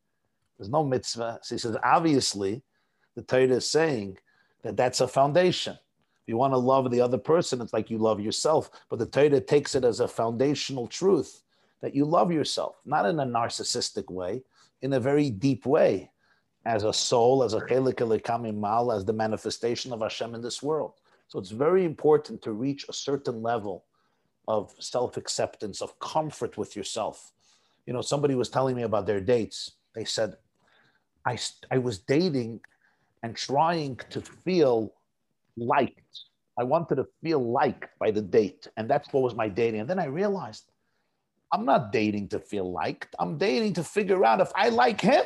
There's 0.57 0.71
no 0.71 0.83
mitzvah. 0.83 1.41
So 1.43 1.55
he 1.55 1.59
says, 1.59 1.77
obviously, 1.85 2.63
the 3.15 3.23
Torah 3.23 3.57
is 3.57 3.69
saying 3.69 4.17
that 4.63 4.75
that's 4.75 5.03
a 5.03 5.09
foundation. 5.09 5.75
If 5.75 6.29
you 6.29 6.39
want 6.39 6.55
to 6.55 6.59
love 6.59 6.91
the 6.91 7.01
other 7.03 7.19
person, 7.19 7.61
it's 7.61 7.75
like 7.75 7.91
you 7.91 7.99
love 7.99 8.21
yourself. 8.21 8.71
But 8.89 9.01
the 9.01 9.07
Torah 9.07 9.41
takes 9.41 9.75
it 9.75 9.85
as 9.85 10.01
a 10.01 10.09
foundational 10.09 10.87
truth 10.87 11.43
that 11.83 11.95
you 11.95 12.07
love 12.07 12.33
yourself, 12.33 12.77
not 12.87 13.05
in 13.05 13.21
a 13.21 13.27
narcissistic 13.27 14.11
way, 14.11 14.43
in 14.81 14.95
a 14.95 15.01
very 15.01 15.29
deep 15.29 15.67
way, 15.67 16.11
as 16.67 16.85
a 16.85 16.93
soul, 16.93 17.43
as 17.43 17.55
a 17.55 17.61
chelik 17.61 18.55
mal, 18.55 18.93
as 18.93 19.05
the 19.05 19.13
manifestation 19.13 19.93
of 19.93 20.01
Hashem 20.01 20.35
in 20.35 20.43
this 20.43 20.63
world. 20.63 20.95
So 21.29 21.39
it's 21.39 21.51
very 21.51 21.85
important 21.85 22.43
to 22.43 22.53
reach 22.53 22.87
a 22.89 22.93
certain 22.93 23.43
level 23.43 23.85
of 24.49 24.75
self-acceptance, 24.79 25.81
of 25.81 25.99
comfort 26.01 26.59
with 26.59 26.77
yourself. 26.77 27.33
You 27.87 27.93
know, 27.93 28.03
somebody 28.03 28.35
was 28.35 28.49
telling 28.49 28.77
me 28.77 28.83
about 28.83 29.07
their 29.07 29.21
dates. 29.21 29.73
They 29.95 30.05
said, 30.05 30.35
I, 31.25 31.39
I 31.71 31.79
was 31.79 31.99
dating 31.99 32.61
and 33.23 33.37
trying 33.37 34.01
to 34.11 34.21
feel 34.21 34.93
liked. 35.57 36.21
I 36.59 36.65
wanted 36.65 36.97
to 36.97 37.07
feel 37.23 37.41
liked 37.41 37.99
by 37.99 38.11
the 38.11 38.23
date. 38.23 38.69
And 38.77 38.89
that's 38.89 39.13
what 39.13 39.23
was 39.23 39.35
my 39.35 39.49
dating. 39.49 39.81
And 39.81 39.89
then 39.89 39.99
I 39.99 40.07
realized 40.07 40.71
I'm 41.53 41.65
not 41.65 41.93
dating 41.93 42.29
to 42.29 42.39
feel 42.39 42.71
liked. 42.71 43.15
I'm 43.19 43.39
dating 43.39 43.75
to 43.75 43.85
figure 43.85 44.25
out 44.25 44.41
if 44.41 44.51
I 44.55 44.69
like 44.69 45.01
him, 45.01 45.25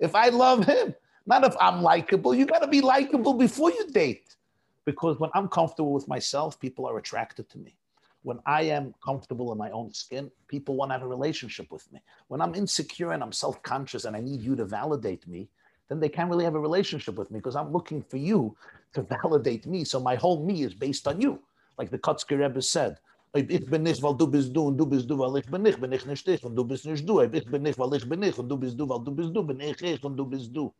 if 0.00 0.14
I 0.14 0.30
love 0.30 0.64
him, 0.64 0.94
not 1.26 1.44
if 1.44 1.54
I'm 1.60 1.82
likable. 1.82 2.34
You 2.34 2.46
got 2.46 2.62
to 2.62 2.66
be 2.66 2.80
likable 2.80 3.34
before 3.34 3.70
you 3.70 3.86
date. 3.90 4.34
Because 4.84 5.20
when 5.20 5.30
I'm 5.34 5.48
comfortable 5.48 5.92
with 5.92 6.08
myself, 6.08 6.58
people 6.58 6.86
are 6.86 6.98
attracted 6.98 7.48
to 7.50 7.58
me. 7.58 7.76
When 8.22 8.38
I 8.44 8.62
am 8.62 8.94
comfortable 9.04 9.52
in 9.52 9.58
my 9.58 9.70
own 9.70 9.92
skin, 9.92 10.30
people 10.48 10.74
want 10.74 10.90
to 10.90 10.94
have 10.94 11.02
a 11.02 11.06
relationship 11.06 11.70
with 11.70 11.90
me. 11.92 12.00
When 12.28 12.40
I'm 12.40 12.54
insecure 12.54 13.12
and 13.12 13.22
I'm 13.22 13.32
self 13.32 13.62
conscious 13.62 14.04
and 14.04 14.16
I 14.16 14.20
need 14.20 14.42
you 14.42 14.56
to 14.56 14.64
validate 14.64 15.26
me, 15.28 15.48
then 15.88 16.00
they 16.00 16.08
can't 16.08 16.30
really 16.30 16.44
have 16.44 16.54
a 16.54 16.60
relationship 16.60 17.16
with 17.16 17.30
me 17.30 17.38
because 17.38 17.56
I'm 17.56 17.72
looking 17.72 18.02
for 18.02 18.16
you 18.16 18.56
to 18.94 19.02
validate 19.22 19.66
me. 19.66 19.84
So 19.84 20.00
my 20.00 20.16
whole 20.16 20.44
me 20.44 20.62
is 20.62 20.74
based 20.74 21.06
on 21.06 21.20
you. 21.20 21.40
Like 21.78 21.90
the 21.90 21.98
Kotzker 21.98 22.38
Rebbe 22.38 22.62
said, 22.62 22.98
ich 23.32 23.66
bin 23.70 23.82
nicht, 23.82 24.02
weil 24.02 24.16
du 24.16 24.26
bist 24.26 24.54
du 24.54 24.68
und 24.68 24.76
du 24.76 24.86
bist 24.86 25.08
du, 25.08 25.18
weil 25.18 25.36
ich 25.38 25.48
bin 25.48 25.62
nicht, 25.62 25.80
bin 25.80 25.92
ich 25.92 26.04
nicht 26.04 26.26
ich 26.26 26.44
und 26.44 26.56
du 26.56 26.64
bist 26.64 26.84
nicht 26.84 27.08
du. 27.08 27.20
Ich 27.20 27.46
bin 27.46 27.62
nicht, 27.62 27.78
weil 27.78 27.94
ich 27.94 28.08
bin 28.08 28.22
ich 28.22 28.36
und 28.38 28.48
du 28.48 28.56
bist 28.56 28.78
du, 28.78 28.88
weil 28.88 29.04
du 29.04 29.12
bist 29.12 29.34
du, 29.34 29.42
bin 29.44 29.60
ich 29.60 29.80
ich 29.82 30.02
und 30.04 30.16
du 30.16 30.24
bist 30.26 30.54
du. 30.54 30.72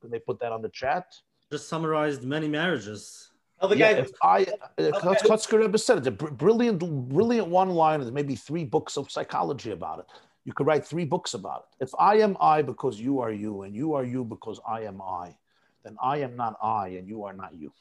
Can 0.00 0.10
they 0.10 0.20
put 0.20 0.38
that 0.40 0.52
on 0.52 0.62
the 0.62 0.68
chat? 0.68 1.06
Just 1.50 1.68
summarized 1.68 2.22
many 2.22 2.46
marriages. 2.48 3.30
Oh, 3.60 3.66
the 3.66 3.76
Yeah, 3.76 3.94
guy. 3.94 4.00
if 4.00 4.10
I, 4.22 4.46
uh, 4.78 4.92
Okay. 4.94 5.28
Kotzker 5.28 5.58
Rebbe 5.58 5.78
said 5.78 5.98
it. 5.98 6.06
It's 6.06 6.22
a 6.22 6.30
brilliant, 6.30 6.78
brilliant 7.08 7.48
one 7.48 7.70
line. 7.70 7.98
There's 7.98 8.12
maybe 8.12 8.36
three 8.36 8.64
books 8.64 8.96
of 8.96 9.10
psychology 9.10 9.72
about 9.72 9.98
it. 9.98 10.06
You 10.44 10.52
could 10.52 10.66
write 10.68 10.86
three 10.86 11.04
books 11.04 11.34
about 11.34 11.64
it. 11.78 11.84
If 11.84 11.90
I 11.98 12.18
am 12.18 12.36
I 12.40 12.62
because 12.62 13.00
you 13.00 13.18
are 13.18 13.32
you, 13.32 13.62
and 13.62 13.74
you 13.74 13.94
are 13.94 14.04
you 14.04 14.24
because 14.24 14.60
I 14.66 14.82
am 14.82 15.02
I, 15.02 15.34
then 15.82 15.96
I 16.00 16.18
am 16.18 16.36
not 16.36 16.56
I, 16.62 16.88
and 16.88 17.08
you 17.08 17.24
are 17.24 17.32
not 17.32 17.54
you. 17.56 17.72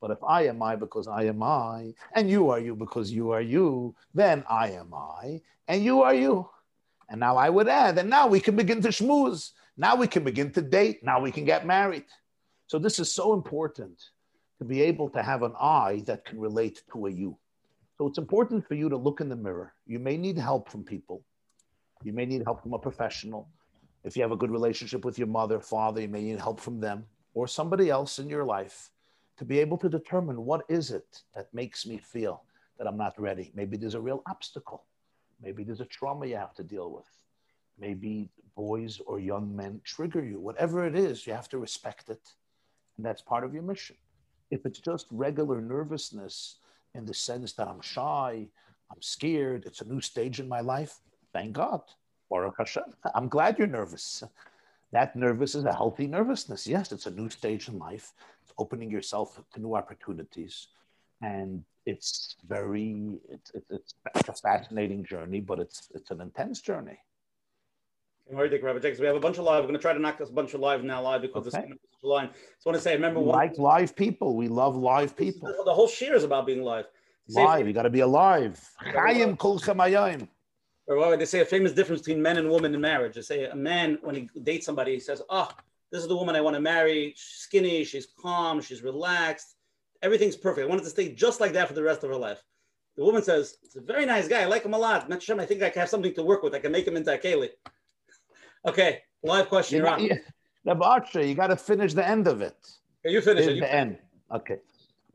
But 0.00 0.10
if 0.10 0.18
I 0.26 0.46
am 0.46 0.62
I 0.62 0.76
because 0.76 1.06
I 1.06 1.24
am 1.24 1.42
I, 1.42 1.92
and 2.14 2.30
you 2.30 2.48
are 2.50 2.58
you 2.58 2.74
because 2.74 3.10
you 3.10 3.30
are 3.32 3.42
you, 3.42 3.94
then 4.14 4.44
I 4.48 4.70
am 4.70 4.94
I, 4.94 5.42
and 5.68 5.84
you 5.84 6.02
are 6.02 6.14
you. 6.14 6.48
And 7.10 7.20
now 7.20 7.36
I 7.36 7.50
would 7.50 7.68
add, 7.68 7.98
and 7.98 8.08
now 8.08 8.26
we 8.26 8.40
can 8.40 8.56
begin 8.56 8.80
to 8.82 8.88
schmooze. 8.88 9.50
Now 9.76 9.96
we 9.96 10.06
can 10.06 10.24
begin 10.24 10.52
to 10.52 10.62
date. 10.62 11.02
Now 11.02 11.20
we 11.20 11.30
can 11.30 11.44
get 11.44 11.66
married. 11.66 12.04
So 12.66 12.78
this 12.78 12.98
is 12.98 13.12
so 13.12 13.34
important 13.34 14.00
to 14.58 14.64
be 14.64 14.80
able 14.82 15.10
to 15.10 15.22
have 15.22 15.42
an 15.42 15.52
I 15.60 16.02
that 16.06 16.24
can 16.24 16.38
relate 16.38 16.82
to 16.92 17.06
a 17.06 17.10
you. 17.10 17.36
So 17.98 18.06
it's 18.06 18.18
important 18.18 18.66
for 18.66 18.74
you 18.74 18.88
to 18.88 18.96
look 18.96 19.20
in 19.20 19.28
the 19.28 19.36
mirror. 19.36 19.74
You 19.86 19.98
may 19.98 20.16
need 20.16 20.38
help 20.38 20.70
from 20.70 20.84
people. 20.84 21.22
You 22.02 22.12
may 22.14 22.24
need 22.24 22.42
help 22.44 22.62
from 22.62 22.72
a 22.72 22.78
professional. 22.78 23.48
If 24.04 24.16
you 24.16 24.22
have 24.22 24.32
a 24.32 24.36
good 24.36 24.50
relationship 24.50 25.04
with 25.04 25.18
your 25.18 25.28
mother, 25.28 25.60
father, 25.60 26.00
you 26.00 26.08
may 26.08 26.22
need 26.22 26.38
help 26.38 26.60
from 26.60 26.80
them 26.80 27.04
or 27.34 27.46
somebody 27.46 27.90
else 27.90 28.18
in 28.18 28.30
your 28.30 28.44
life 28.44 28.90
to 29.40 29.46
be 29.46 29.58
able 29.58 29.78
to 29.78 29.88
determine 29.88 30.44
what 30.44 30.66
is 30.68 30.90
it 30.90 31.22
that 31.34 31.48
makes 31.54 31.86
me 31.86 31.96
feel 31.96 32.44
that 32.76 32.86
I'm 32.86 32.98
not 32.98 33.18
ready. 33.18 33.50
Maybe 33.54 33.78
there's 33.78 33.94
a 33.94 34.00
real 34.00 34.22
obstacle. 34.26 34.84
Maybe 35.42 35.64
there's 35.64 35.80
a 35.80 35.86
trauma 35.86 36.26
you 36.26 36.36
have 36.36 36.52
to 36.56 36.62
deal 36.62 36.90
with. 36.90 37.08
Maybe 37.78 38.28
boys 38.54 39.00
or 39.06 39.18
young 39.18 39.56
men 39.56 39.80
trigger 39.82 40.22
you. 40.22 40.38
Whatever 40.38 40.84
it 40.84 40.94
is, 40.94 41.26
you 41.26 41.32
have 41.32 41.48
to 41.48 41.58
respect 41.58 42.10
it. 42.10 42.20
And 42.98 43.06
that's 43.06 43.22
part 43.22 43.42
of 43.42 43.54
your 43.54 43.62
mission. 43.62 43.96
If 44.50 44.66
it's 44.66 44.78
just 44.78 45.06
regular 45.10 45.62
nervousness 45.62 46.56
in 46.94 47.06
the 47.06 47.14
sense 47.14 47.54
that 47.54 47.66
I'm 47.66 47.80
shy, 47.80 48.46
I'm 48.92 49.00
scared, 49.00 49.64
it's 49.64 49.80
a 49.80 49.88
new 49.88 50.02
stage 50.02 50.38
in 50.38 50.48
my 50.48 50.60
life, 50.60 50.98
thank 51.32 51.54
God. 51.54 51.80
Baruch 52.28 52.56
Hashem. 52.58 52.82
I'm 53.14 53.28
glad 53.28 53.56
you're 53.56 53.66
nervous. 53.66 54.22
That 54.92 55.16
nervous 55.16 55.54
is 55.54 55.64
a 55.64 55.72
healthy 55.72 56.06
nervousness. 56.06 56.66
Yes, 56.66 56.92
it's 56.92 57.06
a 57.06 57.10
new 57.10 57.30
stage 57.30 57.68
in 57.68 57.78
life. 57.78 58.12
It's 58.60 58.66
opening 58.66 58.90
yourself 58.90 59.40
to 59.54 59.60
new 59.60 59.74
opportunities. 59.74 60.68
And 61.22 61.64
it's 61.86 62.36
very, 62.46 63.18
it's, 63.30 63.50
it's, 63.54 63.70
it's, 63.70 63.94
it's 64.16 64.28
a 64.28 64.32
fascinating 64.34 65.02
journey, 65.04 65.40
but 65.40 65.58
it's, 65.58 65.88
it's 65.94 66.10
an 66.10 66.20
intense 66.20 66.60
journey. 66.60 66.98
Right, 68.30 68.50
Dick 68.50 68.62
Rabbi 68.62 68.78
Jacobs. 68.80 69.00
We 69.00 69.06
have 69.06 69.16
a 69.16 69.20
bunch 69.20 69.38
of 69.38 69.44
live. 69.44 69.62
We're 69.64 69.68
going 69.68 69.74
to 69.78 69.80
try 69.82 69.92
to 69.94 69.98
knock 69.98 70.18
this 70.18 70.28
bunch 70.30 70.52
of 70.54 70.60
live 70.60 70.84
now 70.84 71.02
live 71.02 71.22
because 71.22 71.46
Okay. 71.48 71.62
this 71.68 71.72
is 71.72 71.78
line. 72.02 72.28
Just 72.54 72.66
want 72.66 72.76
to 72.76 72.82
say, 72.82 72.94
remember 72.94 73.18
We 73.20 73.26
one. 73.26 73.36
like 73.38 73.58
live 73.58 73.96
people. 73.96 74.36
We 74.36 74.48
love 74.48 74.76
live 74.76 75.16
people. 75.16 75.52
The 75.64 75.74
whole 75.74 75.88
shiur 75.88 76.14
is 76.14 76.24
about 76.24 76.46
being 76.46 76.62
live. 76.62 76.84
Live. 77.30 77.66
You 77.66 77.72
got 77.72 77.82
to 77.84 77.90
be 77.90 78.00
alive. 78.00 78.60
Chayim 78.94 79.38
kol 79.38 79.58
chamayim. 79.58 80.28
they 81.18 81.24
say 81.24 81.40
a 81.40 81.44
famous 81.46 81.72
difference 81.72 82.02
between 82.02 82.22
men 82.22 82.36
and 82.36 82.50
women 82.50 82.74
in 82.74 82.80
marriage. 82.80 83.14
They 83.14 83.22
say 83.22 83.44
a 83.46 83.56
man 83.56 83.98
when 84.02 84.14
he 84.14 84.28
dates 84.42 84.66
somebody, 84.66 84.94
he 84.94 85.00
says, 85.00 85.22
"Oh, 85.28 85.48
this 85.90 86.02
is 86.02 86.08
the 86.08 86.16
woman 86.16 86.36
I 86.36 86.40
want 86.40 86.54
to 86.54 86.60
marry. 86.60 87.14
She's 87.16 87.40
skinny, 87.40 87.84
she's 87.84 88.08
calm, 88.20 88.60
she's 88.60 88.82
relaxed, 88.82 89.56
everything's 90.02 90.36
perfect. 90.36 90.64
I 90.64 90.68
want 90.68 90.80
it 90.80 90.84
to 90.84 90.90
stay 90.90 91.12
just 91.12 91.40
like 91.40 91.52
that 91.52 91.68
for 91.68 91.74
the 91.74 91.82
rest 91.82 92.02
of 92.04 92.10
her 92.10 92.16
life." 92.16 92.42
The 92.96 93.04
woman 93.04 93.22
says, 93.22 93.56
"It's 93.62 93.76
a 93.76 93.80
very 93.80 94.04
nice 94.06 94.28
guy. 94.28 94.42
I 94.42 94.46
like 94.46 94.64
him 94.64 94.74
a 94.74 94.78
lot. 94.78 95.22
Sure. 95.22 95.40
I 95.40 95.46
think 95.46 95.62
I 95.62 95.70
can 95.70 95.80
have 95.80 95.88
something 95.88 96.14
to 96.14 96.22
work 96.22 96.42
with. 96.42 96.54
I 96.54 96.58
can 96.58 96.72
make 96.72 96.86
him 96.86 96.96
into 96.96 97.12
a 97.14 97.18
keli." 97.18 97.50
Okay, 98.66 98.98
live 99.22 99.48
question. 99.48 99.78
You 99.78 99.84
You're 99.84 99.92
on. 99.92 99.98
got- 100.00 100.16
you- 100.16 100.24
Rabbi 100.66 100.84
Archer, 100.86 101.24
you 101.24 101.34
got 101.34 101.46
to 101.46 101.56
finish 101.56 101.94
the 101.94 102.06
end 102.06 102.28
of 102.28 102.42
it. 102.42 102.58
Okay, 103.04 103.14
you 103.14 103.22
finish 103.22 103.44
Here's 103.46 103.56
it. 103.56 103.60
The 103.60 103.74
end. 103.74 103.98
Okay. 104.30 104.58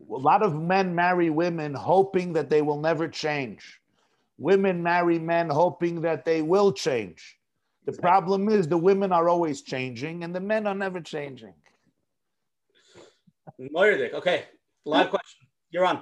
A 0.10 0.14
lot 0.16 0.42
of 0.42 0.60
men 0.60 0.96
marry 0.96 1.30
women 1.30 1.74
hoping 1.76 2.34
that 2.34 2.50
they 2.50 2.64
will 2.64 2.80
never 2.80 3.08
change. 3.08 3.80
Women 4.40 4.82
marry 4.82 5.20
men 5.20 5.50
hoping 5.50 6.02
that 6.02 6.26
they 6.26 6.42
will 6.42 6.72
change. 6.72 7.38
The 7.86 7.94
problem 7.94 8.50
is 8.50 8.68
the 8.68 8.78
women 8.78 9.12
are 9.12 9.30
always 9.30 9.62
changing 9.62 10.24
and 10.24 10.34
the 10.34 10.40
men 10.40 10.66
are 10.66 10.74
never 10.74 11.02
changing. 11.02 11.54
Moirdik. 13.60 14.14
Okay, 14.14 14.46
live 14.86 15.10
question. 15.10 15.48
You're 15.70 15.86
on. 15.86 16.02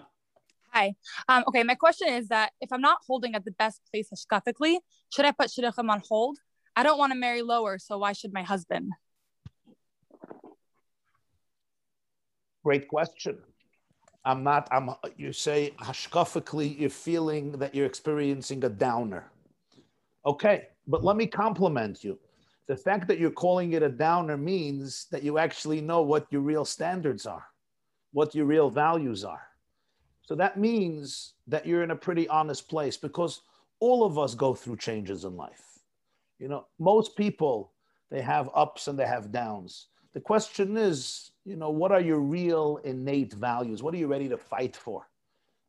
Hi. 0.72 0.96
Um, 1.28 1.44
okay, 1.48 1.64
my 1.64 1.76
question 1.76 2.08
is 2.08 2.30
that 2.30 2.52
if 2.62 2.72
I'm 2.72 2.82
not 2.82 3.00
holding 3.06 3.36
at 3.36 3.46
the 3.46 3.52
best 3.52 3.82
place 3.92 4.10
hashkafically, 4.10 4.78
should 5.14 5.26
I 5.26 5.32
put 5.32 5.50
shidduchim 5.50 5.90
on 5.90 6.02
hold? 6.08 6.40
I 6.76 6.82
don't 6.82 6.98
want 6.98 7.12
to 7.14 7.20
marry 7.20 7.44
lower, 7.44 7.78
so 7.78 8.00
why 8.00 8.14
should 8.14 8.34
my 8.34 8.42
husband? 8.42 8.92
Great 12.64 12.88
question. 12.88 13.38
I'm 14.26 14.44
not, 14.44 14.70
I'm, 14.72 14.90
you 15.18 15.34
say 15.34 15.74
hashkafically, 15.80 16.80
you're 16.80 16.90
feeling 16.90 17.52
that 17.54 17.76
you're 17.76 17.86
experiencing 17.86 18.64
a 18.64 18.70
downer. 18.70 19.30
Okay, 20.26 20.70
but 20.88 21.04
let 21.04 21.18
me 21.18 21.28
compliment 21.28 22.04
you. 22.04 22.20
The 22.68 22.76
fact 22.76 23.08
that 23.08 23.20
you're 23.20 23.32
calling 23.32 23.74
it 23.74 23.84
a 23.84 23.90
downer 23.90 24.38
means 24.38 25.08
that 25.12 25.24
you 25.24 25.38
actually 25.38 25.82
know 25.82 26.02
what 26.02 26.28
your 26.32 26.42
real 26.42 26.66
standards 26.66 27.26
are, 27.26 27.46
what 28.14 28.34
your 28.34 28.46
real 28.46 28.70
values 28.70 29.24
are. 29.24 29.48
So 30.22 30.36
that 30.36 30.58
means 30.58 31.34
that 31.48 31.66
you're 31.66 31.84
in 31.84 31.92
a 31.92 31.96
pretty 31.96 32.28
honest 32.30 32.70
place 32.70 32.96
because 32.96 33.42
all 33.80 34.06
of 34.06 34.18
us 34.18 34.34
go 34.34 34.54
through 34.54 34.78
changes 34.78 35.26
in 35.26 35.36
life. 35.36 35.80
You 36.40 36.48
know, 36.48 36.66
most 36.80 37.18
people, 37.18 37.74
they 38.10 38.22
have 38.22 38.50
ups 38.56 38.88
and 38.88 38.98
they 38.98 39.06
have 39.06 39.32
downs. 39.32 39.88
The 40.14 40.22
question 40.22 40.78
is, 40.78 41.32
you 41.44 41.58
know, 41.58 41.70
what 41.70 41.92
are 41.92 42.00
your 42.00 42.20
real 42.20 42.80
innate 42.86 43.34
values? 43.34 43.84
What 43.84 43.94
are 43.94 43.98
you 43.98 44.08
ready 44.08 44.30
to 44.30 44.38
fight 44.38 44.76
for? 44.76 45.08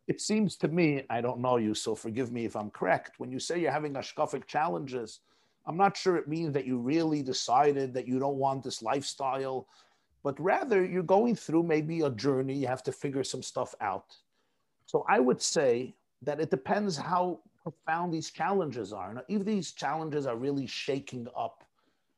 It 0.06 0.20
seems 0.20 0.56
to 0.56 0.68
me, 0.68 1.04
I 1.08 1.20
don't 1.20 1.40
know 1.40 1.56
you, 1.56 1.74
so 1.74 1.94
forgive 1.94 2.30
me 2.30 2.44
if 2.44 2.56
I'm 2.56 2.70
correct. 2.70 3.18
When 3.18 3.30
you 3.30 3.38
say 3.38 3.60
you're 3.60 3.72
having 3.72 3.94
hashkafic 3.94 4.46
challenges, 4.46 5.20
I'm 5.66 5.78
not 5.78 5.96
sure 5.96 6.16
it 6.16 6.28
means 6.28 6.52
that 6.52 6.66
you 6.66 6.78
really 6.78 7.22
decided 7.22 7.94
that 7.94 8.06
you 8.06 8.18
don't 8.18 8.36
want 8.36 8.62
this 8.62 8.82
lifestyle, 8.82 9.66
but 10.22 10.38
rather 10.38 10.84
you're 10.84 11.02
going 11.02 11.36
through 11.36 11.62
maybe 11.62 12.00
a 12.02 12.10
journey. 12.10 12.54
You 12.54 12.66
have 12.66 12.82
to 12.82 12.92
figure 12.92 13.24
some 13.24 13.42
stuff 13.42 13.74
out. 13.80 14.14
So 14.86 15.06
I 15.08 15.20
would 15.20 15.40
say 15.40 15.94
that 16.20 16.40
it 16.40 16.50
depends 16.50 16.96
how 16.96 17.40
profound 17.62 18.12
these 18.12 18.30
challenges 18.30 18.92
are. 18.92 19.14
Now, 19.14 19.22
if 19.28 19.44
these 19.44 19.72
challenges 19.72 20.26
are 20.26 20.36
really 20.36 20.66
shaking 20.66 21.26
up 21.34 21.64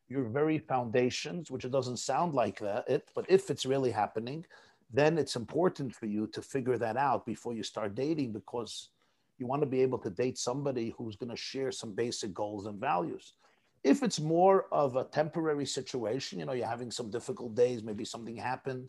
your 0.08 0.24
very 0.24 0.58
foundations, 0.58 1.50
which 1.50 1.64
it 1.64 1.70
doesn't 1.70 1.98
sound 1.98 2.34
like 2.34 2.58
that, 2.58 2.88
it, 2.88 3.10
but 3.14 3.26
if 3.28 3.48
it's 3.50 3.64
really 3.64 3.92
happening, 3.92 4.44
then 4.92 5.18
it's 5.18 5.36
important 5.36 5.94
for 5.94 6.06
you 6.06 6.26
to 6.28 6.42
figure 6.42 6.78
that 6.78 6.96
out 6.96 7.26
before 7.26 7.54
you 7.54 7.62
start 7.62 7.94
dating 7.94 8.32
because 8.32 8.90
you 9.38 9.46
want 9.46 9.62
to 9.62 9.66
be 9.66 9.82
able 9.82 9.98
to 9.98 10.10
date 10.10 10.38
somebody 10.38 10.94
who's 10.96 11.16
going 11.16 11.30
to 11.30 11.36
share 11.36 11.72
some 11.72 11.92
basic 11.92 12.32
goals 12.32 12.66
and 12.66 12.80
values. 12.80 13.34
If 13.84 14.02
it's 14.02 14.18
more 14.20 14.66
of 14.72 14.96
a 14.96 15.04
temporary 15.04 15.66
situation, 15.66 16.38
you 16.38 16.46
know, 16.46 16.52
you're 16.52 16.66
having 16.66 16.90
some 16.90 17.10
difficult 17.10 17.54
days, 17.54 17.82
maybe 17.82 18.04
something 18.04 18.36
happened. 18.36 18.88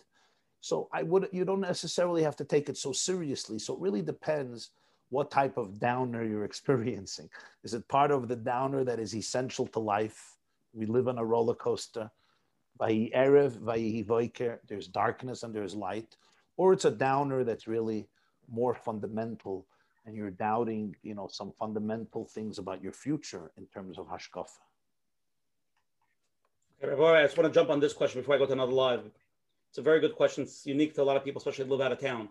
So 0.61 0.89
I 0.91 1.03
would 1.03 1.29
you 1.31 1.45
don't 1.45 1.61
necessarily 1.61 2.23
have 2.23 2.35
to 2.37 2.45
take 2.45 2.69
it 2.69 2.77
so 2.77 2.91
seriously. 2.91 3.59
So 3.59 3.73
it 3.73 3.79
really 3.79 4.01
depends 4.01 4.71
what 5.09 5.31
type 5.31 5.57
of 5.57 5.79
downer 5.79 6.23
you're 6.23 6.45
experiencing. 6.51 7.29
Is 7.63 7.73
it 7.73 7.87
part 7.87 8.11
of 8.11 8.27
the 8.27 8.35
downer 8.35 8.83
that 8.83 8.99
is 8.99 9.15
essential 9.15 9.67
to 9.67 9.79
life? 9.79 10.37
We 10.73 10.85
live 10.85 11.07
on 11.07 11.17
a 11.17 11.25
roller 11.25 11.55
coaster. 11.55 12.09
Erev, 12.79 14.59
there's 14.67 14.87
darkness 14.87 15.43
and 15.43 15.53
there's 15.53 15.75
light. 15.75 16.15
Or 16.57 16.73
it's 16.73 16.85
a 16.85 16.91
downer 16.91 17.43
that's 17.43 17.67
really 17.67 18.07
more 18.49 18.73
fundamental 18.73 19.65
and 20.05 20.15
you're 20.15 20.31
doubting, 20.31 20.95
you 21.03 21.13
know, 21.13 21.27
some 21.29 21.51
fundamental 21.51 22.25
things 22.25 22.59
about 22.59 22.81
your 22.81 22.93
future 22.93 23.51
in 23.57 23.65
terms 23.67 23.99
of 23.99 24.07
hashkafa. 24.07 24.47
Okay, 26.81 26.93
I 26.93 27.23
just 27.23 27.37
want 27.37 27.51
to 27.51 27.57
jump 27.57 27.69
on 27.69 27.79
this 27.79 27.93
question 27.93 28.21
before 28.21 28.35
I 28.35 28.37
go 28.37 28.45
to 28.45 28.53
another 28.53 28.71
live. 28.71 29.01
It's 29.69 29.77
a 29.79 29.81
very 29.81 29.99
good 29.99 30.15
question. 30.15 30.43
It's 30.43 30.65
unique 30.65 30.95
to 30.95 31.01
a 31.01 31.03
lot 31.03 31.17
of 31.17 31.25
people, 31.25 31.39
especially 31.39 31.65
live 31.65 31.81
out 31.81 31.91
of 31.91 31.99
town. 31.99 32.29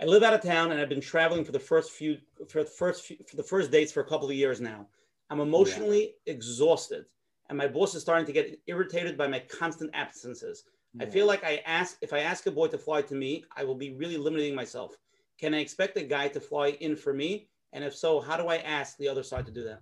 I 0.00 0.06
live 0.06 0.24
out 0.24 0.34
of 0.34 0.42
town 0.42 0.72
and 0.72 0.80
I've 0.80 0.88
been 0.88 1.00
traveling 1.00 1.44
for 1.44 1.52
the 1.52 1.60
first 1.60 1.92
few 1.92 2.18
for 2.48 2.64
the 2.64 2.70
first 2.70 3.04
few, 3.04 3.16
for 3.28 3.36
the 3.36 3.44
first 3.44 3.70
dates 3.70 3.92
for 3.92 4.00
a 4.00 4.04
couple 4.04 4.28
of 4.28 4.34
years 4.34 4.60
now. 4.60 4.88
I'm 5.30 5.40
oh, 5.40 5.44
emotionally 5.44 6.14
yeah. 6.26 6.34
exhausted, 6.34 7.04
and 7.48 7.58
my 7.58 7.66
boss 7.66 7.94
is 7.94 8.02
starting 8.02 8.26
to 8.26 8.32
get 8.32 8.58
irritated 8.66 9.16
by 9.16 9.26
my 9.26 9.40
constant 9.40 9.90
absences. 9.94 10.64
Yeah. 10.94 11.06
I 11.06 11.10
feel 11.10 11.26
like 11.26 11.44
I 11.44 11.62
ask 11.66 11.98
if 12.00 12.12
I 12.12 12.20
ask 12.20 12.46
a 12.46 12.50
boy 12.50 12.68
to 12.68 12.78
fly 12.78 13.02
to 13.02 13.14
me, 13.14 13.44
I 13.56 13.64
will 13.64 13.74
be 13.74 13.94
really 13.94 14.16
limiting 14.16 14.54
myself. 14.54 14.96
Can 15.38 15.54
I 15.54 15.58
expect 15.58 15.96
a 15.96 16.02
guy 16.02 16.28
to 16.28 16.40
fly 16.40 16.68
in 16.80 16.96
for 16.96 17.12
me? 17.12 17.48
And 17.72 17.82
if 17.82 17.94
so, 17.94 18.20
how 18.20 18.36
do 18.36 18.46
I 18.46 18.58
ask 18.58 18.96
the 18.96 19.08
other 19.08 19.22
side 19.22 19.46
to 19.46 19.52
do 19.52 19.64
that? 19.64 19.80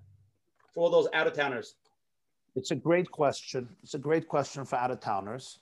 For 0.72 0.82
all 0.82 0.90
those 0.90 1.08
out 1.12 1.26
of 1.26 1.34
towners. 1.34 1.74
It's 2.56 2.70
a 2.70 2.76
great 2.76 3.10
question. 3.10 3.68
It's 3.82 3.94
a 3.94 3.98
great 3.98 4.28
question 4.28 4.64
for 4.64 4.76
out 4.76 4.90
of 4.90 5.00
towners. 5.00 5.58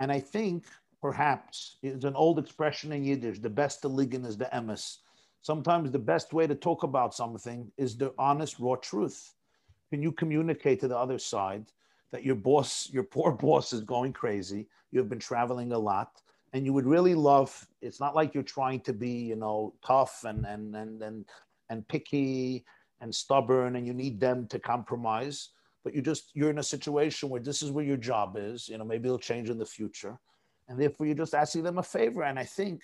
And 0.00 0.10
I 0.10 0.20
think 0.20 0.64
perhaps 1.02 1.76
it's 1.82 2.04
an 2.04 2.14
old 2.14 2.38
expression 2.38 2.92
in 2.92 3.04
Yiddish 3.04 3.38
the 3.40 3.50
best 3.50 3.82
ligon 3.82 4.26
is 4.26 4.36
the 4.36 4.46
emes. 4.46 4.98
Sometimes 5.42 5.90
the 5.90 5.98
best 5.98 6.32
way 6.32 6.46
to 6.46 6.54
talk 6.54 6.82
about 6.82 7.14
something 7.14 7.70
is 7.76 7.96
the 7.96 8.12
honest, 8.18 8.58
raw 8.58 8.74
truth. 8.76 9.35
Can 9.90 10.02
you 10.02 10.12
communicate 10.12 10.80
to 10.80 10.88
the 10.88 10.96
other 10.96 11.18
side 11.18 11.66
that 12.12 12.24
your 12.24 12.34
boss, 12.34 12.90
your 12.92 13.04
poor 13.04 13.32
boss, 13.46 13.72
is 13.72 13.82
going 13.82 14.12
crazy? 14.12 14.66
You've 14.90 15.08
been 15.08 15.18
traveling 15.18 15.72
a 15.72 15.78
lot 15.78 16.22
and 16.52 16.64
you 16.64 16.72
would 16.72 16.86
really 16.86 17.14
love 17.14 17.66
it's 17.82 18.00
not 18.00 18.14
like 18.14 18.32
you're 18.32 18.42
trying 18.42 18.80
to 18.80 18.92
be 18.92 19.10
you 19.10 19.36
know 19.36 19.74
tough 19.84 20.24
and 20.24 20.46
and 20.46 20.74
and 20.74 21.02
and, 21.02 21.24
and 21.68 21.86
picky 21.88 22.64
and 23.00 23.14
stubborn 23.14 23.76
and 23.76 23.86
you 23.86 23.92
need 23.92 24.18
them 24.18 24.46
to 24.46 24.58
compromise 24.58 25.50
but 25.84 25.94
you 25.94 26.00
just 26.00 26.30
you're 26.34 26.50
in 26.50 26.58
a 26.58 26.62
situation 26.62 27.28
where 27.28 27.40
this 27.40 27.62
is 27.62 27.70
where 27.70 27.84
your 27.84 27.96
job 27.96 28.36
is 28.38 28.68
you 28.68 28.78
know 28.78 28.84
maybe 28.84 29.06
it'll 29.06 29.18
change 29.18 29.50
in 29.50 29.58
the 29.58 29.66
future. 29.66 30.18
And 30.68 30.80
therefore 30.80 31.06
you're 31.06 31.14
just 31.14 31.32
asking 31.32 31.62
them 31.62 31.78
a 31.78 31.82
favor. 31.82 32.24
And 32.24 32.38
i 32.38 32.44
think 32.44 32.82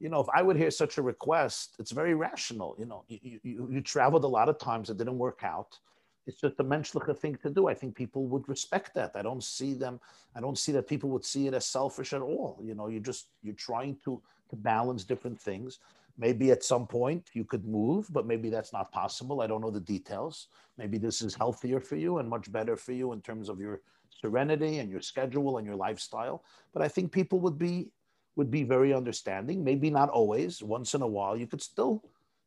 you 0.00 0.08
know 0.10 0.20
if 0.20 0.26
i 0.34 0.42
would 0.42 0.56
hear 0.56 0.70
such 0.70 0.98
a 0.98 1.02
request 1.02 1.76
it's 1.78 1.92
very 1.92 2.14
rational. 2.14 2.74
You 2.78 2.86
know 2.86 3.04
you, 3.08 3.40
you, 3.42 3.68
you 3.70 3.80
traveled 3.80 4.24
a 4.24 4.34
lot 4.38 4.48
of 4.48 4.58
times 4.58 4.90
it 4.90 4.98
didn't 4.98 5.18
work 5.18 5.40
out 5.44 5.78
it's 6.26 6.40
just 6.40 6.58
a 6.58 6.64
menschliche 6.64 7.16
thing 7.16 7.36
to 7.42 7.50
do. 7.50 7.68
I 7.68 7.74
think 7.74 7.94
people 7.94 8.26
would 8.26 8.48
respect 8.48 8.94
that. 8.94 9.12
I 9.14 9.22
don't 9.22 9.44
see 9.44 9.74
them. 9.74 10.00
I 10.34 10.40
don't 10.40 10.58
see 10.58 10.72
that 10.72 10.88
people 10.88 11.08
would 11.10 11.24
see 11.24 11.46
it 11.46 11.54
as 11.54 11.66
selfish 11.66 12.12
at 12.12 12.20
all. 12.20 12.60
You 12.62 12.74
know, 12.74 12.88
you 12.88 13.00
just 13.00 13.28
you're 13.42 13.54
trying 13.54 13.96
to 14.04 14.20
to 14.50 14.56
balance 14.56 15.04
different 15.04 15.40
things. 15.40 15.78
Maybe 16.18 16.50
at 16.50 16.64
some 16.64 16.86
point 16.86 17.30
you 17.32 17.44
could 17.44 17.64
move, 17.64 18.08
but 18.10 18.26
maybe 18.26 18.50
that's 18.50 18.72
not 18.72 18.90
possible. 18.90 19.40
I 19.40 19.46
don't 19.46 19.60
know 19.60 19.70
the 19.70 19.80
details. 19.80 20.48
Maybe 20.78 20.98
this 20.98 21.22
is 21.22 21.34
healthier 21.34 21.78
for 21.80 21.96
you 21.96 22.18
and 22.18 22.28
much 22.28 22.50
better 22.50 22.76
for 22.76 22.92
you 22.92 23.12
in 23.12 23.20
terms 23.20 23.48
of 23.48 23.60
your 23.60 23.80
serenity 24.20 24.78
and 24.78 24.90
your 24.90 25.02
schedule 25.02 25.58
and 25.58 25.66
your 25.66 25.76
lifestyle. 25.76 26.42
But 26.72 26.82
I 26.82 26.88
think 26.88 27.12
people 27.12 27.38
would 27.40 27.58
be 27.58 27.90
would 28.34 28.50
be 28.50 28.64
very 28.64 28.92
understanding. 28.92 29.62
Maybe 29.62 29.90
not 29.90 30.10
always. 30.10 30.62
Once 30.62 30.94
in 30.94 31.02
a 31.02 31.06
while, 31.06 31.36
you 31.36 31.46
could 31.46 31.62
still 31.62 32.02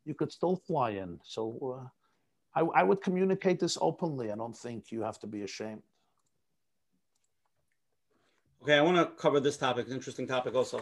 you 0.05 0.15
could 0.15 0.33
still 0.33 0.57
fly 0.57 0.89
in. 0.91 1.19
So. 1.23 1.79
Uh, 1.79 1.87
I, 2.55 2.61
I 2.61 2.83
would 2.83 3.01
communicate 3.01 3.59
this 3.59 3.77
openly. 3.79 4.31
I 4.31 4.35
don't 4.35 4.57
think 4.57 4.91
you 4.91 5.01
have 5.01 5.19
to 5.19 5.27
be 5.27 5.43
ashamed. 5.43 5.83
Okay, 8.63 8.75
I 8.75 8.81
want 8.81 8.97
to 8.97 9.05
cover 9.21 9.39
this 9.39 9.55
topic, 9.55 9.87
an 9.87 9.93
interesting 9.93 10.27
topic 10.27 10.55
also. 10.55 10.81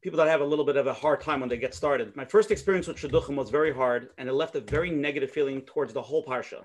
People 0.00 0.16
that 0.18 0.28
have 0.28 0.40
a 0.40 0.44
little 0.44 0.64
bit 0.64 0.76
of 0.76 0.86
a 0.86 0.94
hard 0.94 1.20
time 1.20 1.40
when 1.40 1.48
they 1.48 1.58
get 1.58 1.74
started. 1.74 2.16
My 2.16 2.24
first 2.24 2.50
experience 2.50 2.88
with 2.88 2.96
Shidduchim 2.96 3.36
was 3.36 3.50
very 3.50 3.72
hard, 3.72 4.08
and 4.18 4.28
it 4.28 4.32
left 4.32 4.56
a 4.56 4.60
very 4.60 4.90
negative 4.90 5.30
feeling 5.30 5.60
towards 5.62 5.92
the 5.92 6.02
whole 6.02 6.24
Parsha. 6.24 6.64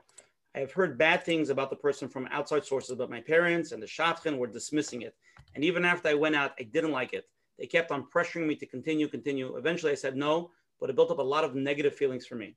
I 0.56 0.60
have 0.60 0.72
heard 0.72 0.98
bad 0.98 1.24
things 1.24 1.50
about 1.50 1.70
the 1.70 1.76
person 1.76 2.08
from 2.08 2.28
outside 2.32 2.66
sources, 2.66 2.96
but 2.96 3.10
my 3.10 3.20
parents 3.20 3.74
and 3.74 3.84
the 3.84 3.88
Shadchan 3.88 4.38
were 4.38 4.48
dismissing 4.48 5.02
it. 5.02 5.16
And 5.54 5.64
even 5.66 5.84
after 5.84 6.08
I 6.08 6.14
went 6.14 6.36
out, 6.36 6.54
I 6.58 6.64
didn't 6.64 6.92
like 6.92 7.14
it. 7.14 7.26
They 7.60 7.68
kept 7.68 7.92
on 7.92 8.08
pressuring 8.14 8.48
me 8.48 8.56
to 8.56 8.66
continue, 8.66 9.08
continue. 9.08 9.58
Eventually, 9.58 9.92
I 9.92 9.96
said 9.96 10.16
no, 10.16 10.52
but 10.80 10.90
it 10.90 10.96
built 10.96 11.12
up 11.12 11.20
a 11.20 11.22
lot 11.22 11.44
of 11.44 11.56
negative 11.56 11.94
feelings 11.94 12.26
for 12.26 12.36
me 12.36 12.56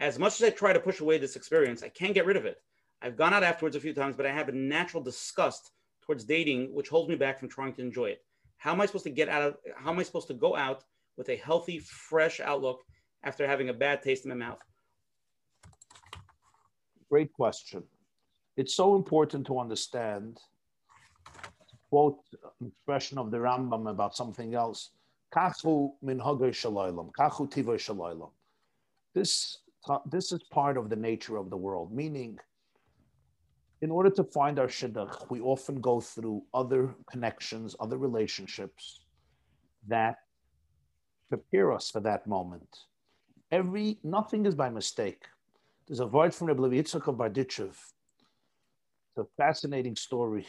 as 0.00 0.18
much 0.18 0.40
as 0.40 0.46
I 0.46 0.50
try 0.50 0.72
to 0.72 0.80
push 0.80 1.00
away 1.00 1.18
this 1.18 1.36
experience, 1.36 1.82
I 1.82 1.88
can't 1.88 2.14
get 2.14 2.26
rid 2.26 2.36
of 2.36 2.44
it. 2.44 2.58
I've 3.02 3.16
gone 3.16 3.34
out 3.34 3.42
afterwards 3.42 3.76
a 3.76 3.80
few 3.80 3.94
times, 3.94 4.16
but 4.16 4.26
I 4.26 4.32
have 4.32 4.48
a 4.48 4.52
natural 4.52 5.02
disgust 5.02 5.70
towards 6.02 6.24
dating, 6.24 6.74
which 6.74 6.88
holds 6.88 7.08
me 7.08 7.16
back 7.16 7.38
from 7.38 7.48
trying 7.48 7.74
to 7.74 7.82
enjoy 7.82 8.06
it. 8.06 8.24
How 8.58 8.72
am 8.72 8.80
I 8.80 8.86
supposed 8.86 9.04
to 9.04 9.10
get 9.10 9.28
out 9.28 9.42
of, 9.42 9.56
how 9.76 9.90
am 9.90 9.98
I 9.98 10.02
supposed 10.02 10.28
to 10.28 10.34
go 10.34 10.56
out 10.56 10.84
with 11.16 11.28
a 11.28 11.36
healthy, 11.36 11.78
fresh 11.78 12.40
outlook 12.40 12.82
after 13.22 13.46
having 13.46 13.68
a 13.68 13.74
bad 13.74 14.02
taste 14.02 14.24
in 14.24 14.30
my 14.30 14.36
mouth? 14.36 14.58
Great 17.10 17.32
question. 17.32 17.82
It's 18.56 18.74
so 18.74 18.96
important 18.96 19.46
to 19.46 19.58
understand, 19.58 20.38
quote 21.90 22.18
expression 22.66 23.18
of 23.18 23.30
the 23.30 23.36
Rambam 23.36 23.90
about 23.90 24.16
something 24.16 24.54
else. 24.54 24.90
Kachu 25.34 25.90
min 26.02 26.18
kachu 26.18 28.30
This 29.14 29.58
this 30.06 30.32
is 30.32 30.42
part 30.50 30.76
of 30.76 30.90
the 30.90 30.96
nature 30.96 31.36
of 31.36 31.50
the 31.50 31.56
world, 31.56 31.92
meaning 31.92 32.38
in 33.82 33.90
order 33.90 34.10
to 34.10 34.24
find 34.24 34.58
our 34.58 34.68
shidduch, 34.68 35.30
we 35.30 35.40
often 35.40 35.80
go 35.80 36.00
through 36.00 36.42
other 36.54 36.94
connections, 37.10 37.76
other 37.78 37.98
relationships 37.98 39.00
that 39.86 40.16
prepare 41.28 41.72
us 41.72 41.90
for 41.90 42.00
that 42.00 42.26
moment. 42.26 42.84
Every 43.52 43.98
nothing 44.02 44.46
is 44.46 44.54
by 44.54 44.70
mistake. 44.70 45.24
There's 45.86 46.00
a 46.00 46.06
word 46.06 46.34
from 46.34 46.48
Rabbi 46.48 46.62
Yitzchak 46.62 47.06
of. 47.06 47.92
It's 49.08 49.18
a 49.18 49.26
fascinating 49.36 49.94
story, 49.94 50.46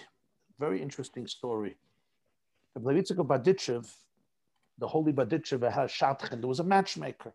very 0.59 0.81
interesting 0.81 1.27
story. 1.27 1.77
Rabbi 2.75 2.99
Yitzchak 2.99 3.19
of 3.75 3.93
the 4.79 4.87
holy 4.87 5.11
Berditchev 5.11 5.71
had 5.71 5.85
a 5.85 5.87
There 6.41 6.47
was 6.47 6.59
a 6.59 6.63
matchmaker 6.63 7.33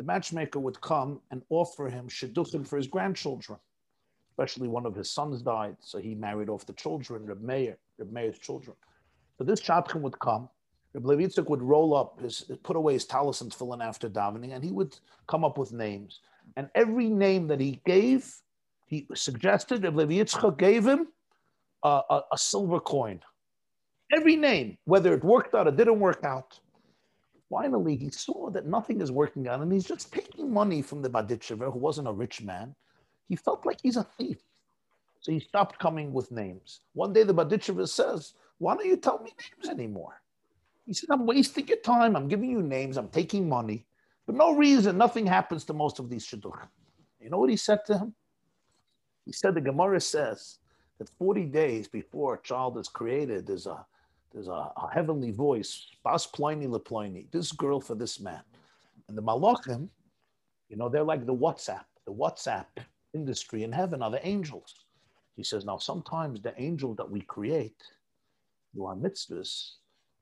the 0.00 0.06
matchmaker 0.06 0.58
would 0.58 0.80
come 0.80 1.20
and 1.30 1.42
offer 1.50 1.86
him 1.86 2.08
shidduchim 2.08 2.66
for 2.66 2.78
his 2.78 2.86
grandchildren. 2.86 3.58
Especially 4.30 4.66
one 4.66 4.86
of 4.86 4.94
his 4.94 5.10
sons 5.10 5.42
died, 5.42 5.76
so 5.78 5.98
he 5.98 6.14
married 6.14 6.48
off 6.48 6.64
the 6.64 6.72
children, 6.72 7.26
Reb 7.26 7.42
Meir, 7.42 7.76
Reb 7.98 8.10
Meir's 8.10 8.38
children. 8.38 8.74
So 9.36 9.44
this 9.44 9.60
shadchan 9.60 10.00
would 10.00 10.18
come. 10.18 10.48
Reb 10.94 11.04
Levitzik 11.04 11.50
would 11.50 11.60
roll 11.60 11.94
up 11.94 12.18
his, 12.18 12.50
put 12.62 12.76
away 12.76 12.94
his 12.94 13.04
talis 13.04 13.42
and 13.42 13.52
tefillin 13.52 13.84
after 13.84 14.08
davening, 14.08 14.54
and 14.54 14.64
he 14.64 14.72
would 14.72 14.96
come 15.26 15.44
up 15.44 15.58
with 15.58 15.70
names. 15.70 16.20
And 16.56 16.70
every 16.74 17.10
name 17.10 17.46
that 17.48 17.60
he 17.60 17.82
gave, 17.84 18.34
he 18.86 19.06
suggested 19.14 19.82
that 19.82 19.94
Levi 19.94 20.14
Yitzchak 20.14 20.56
gave 20.56 20.86
him 20.86 21.08
a, 21.84 22.00
a, 22.08 22.22
a 22.32 22.38
silver 22.38 22.80
coin. 22.80 23.20
Every 24.16 24.36
name, 24.36 24.78
whether 24.86 25.12
it 25.12 25.22
worked 25.22 25.54
out 25.54 25.68
or 25.68 25.72
didn't 25.72 26.00
work 26.00 26.24
out. 26.24 26.58
Finally, 27.50 27.96
he 27.96 28.10
saw 28.10 28.48
that 28.50 28.66
nothing 28.66 29.00
is 29.00 29.10
working 29.10 29.48
out, 29.48 29.60
and 29.60 29.72
he's 29.72 29.84
just 29.84 30.12
taking 30.12 30.52
money 30.52 30.80
from 30.80 31.02
the 31.02 31.10
Berditchever, 31.10 31.72
who 31.72 31.80
wasn't 31.80 32.06
a 32.06 32.12
rich 32.12 32.42
man. 32.42 32.74
He 33.28 33.34
felt 33.34 33.66
like 33.66 33.80
he's 33.82 33.96
a 33.96 34.04
thief. 34.04 34.38
So 35.20 35.32
he 35.32 35.40
stopped 35.40 35.78
coming 35.78 36.12
with 36.12 36.30
names. 36.30 36.80
One 36.94 37.12
day 37.12 37.24
the 37.24 37.34
Berditchever 37.34 37.88
says, 37.88 38.34
Why 38.58 38.76
don't 38.76 38.86
you 38.86 38.96
tell 38.96 39.18
me 39.18 39.32
names 39.38 39.68
anymore? 39.68 40.22
He 40.86 40.94
said, 40.94 41.08
I'm 41.10 41.26
wasting 41.26 41.66
your 41.66 41.78
time. 41.78 42.16
I'm 42.16 42.28
giving 42.28 42.50
you 42.50 42.62
names. 42.62 42.96
I'm 42.96 43.08
taking 43.08 43.48
money. 43.48 43.84
For 44.26 44.32
no 44.32 44.54
reason, 44.54 44.96
nothing 44.96 45.26
happens 45.26 45.64
to 45.64 45.72
most 45.72 45.98
of 45.98 46.08
these 46.08 46.26
shidduchim. 46.26 46.68
You 47.20 47.30
know 47.30 47.38
what 47.38 47.50
he 47.50 47.56
said 47.56 47.84
to 47.86 47.98
him? 47.98 48.14
He 49.26 49.32
said, 49.32 49.54
The 49.54 49.60
Gemara 49.60 50.00
says 50.00 50.58
that 50.98 51.08
40 51.18 51.46
days 51.46 51.88
before 51.88 52.34
a 52.34 52.42
child 52.42 52.78
is 52.78 52.88
created, 52.88 53.46
there's 53.46 53.66
a 53.66 53.84
there's 54.32 54.48
a, 54.48 54.70
a 54.76 54.88
heavenly 54.92 55.30
voice, 55.30 55.88
Bas 56.04 56.26
Ploni 56.26 56.66
LePloni, 56.68 57.30
this 57.30 57.52
girl 57.52 57.80
for 57.80 57.94
this 57.94 58.20
man. 58.20 58.42
And 59.08 59.18
the 59.18 59.22
Malachim, 59.22 59.88
you 60.68 60.76
know, 60.76 60.88
they're 60.88 61.02
like 61.02 61.26
the 61.26 61.34
WhatsApp, 61.34 61.84
the 62.06 62.12
WhatsApp 62.12 62.66
industry 63.12 63.64
in 63.64 63.72
heaven 63.72 64.02
are 64.02 64.10
the 64.10 64.24
angels. 64.26 64.86
He 65.36 65.42
says, 65.42 65.64
now 65.64 65.78
sometimes 65.78 66.40
the 66.40 66.54
angel 66.60 66.94
that 66.94 67.10
we 67.10 67.20
create, 67.22 67.82
do 68.74 68.84
our 68.84 68.94
mitzvahs 68.94 69.72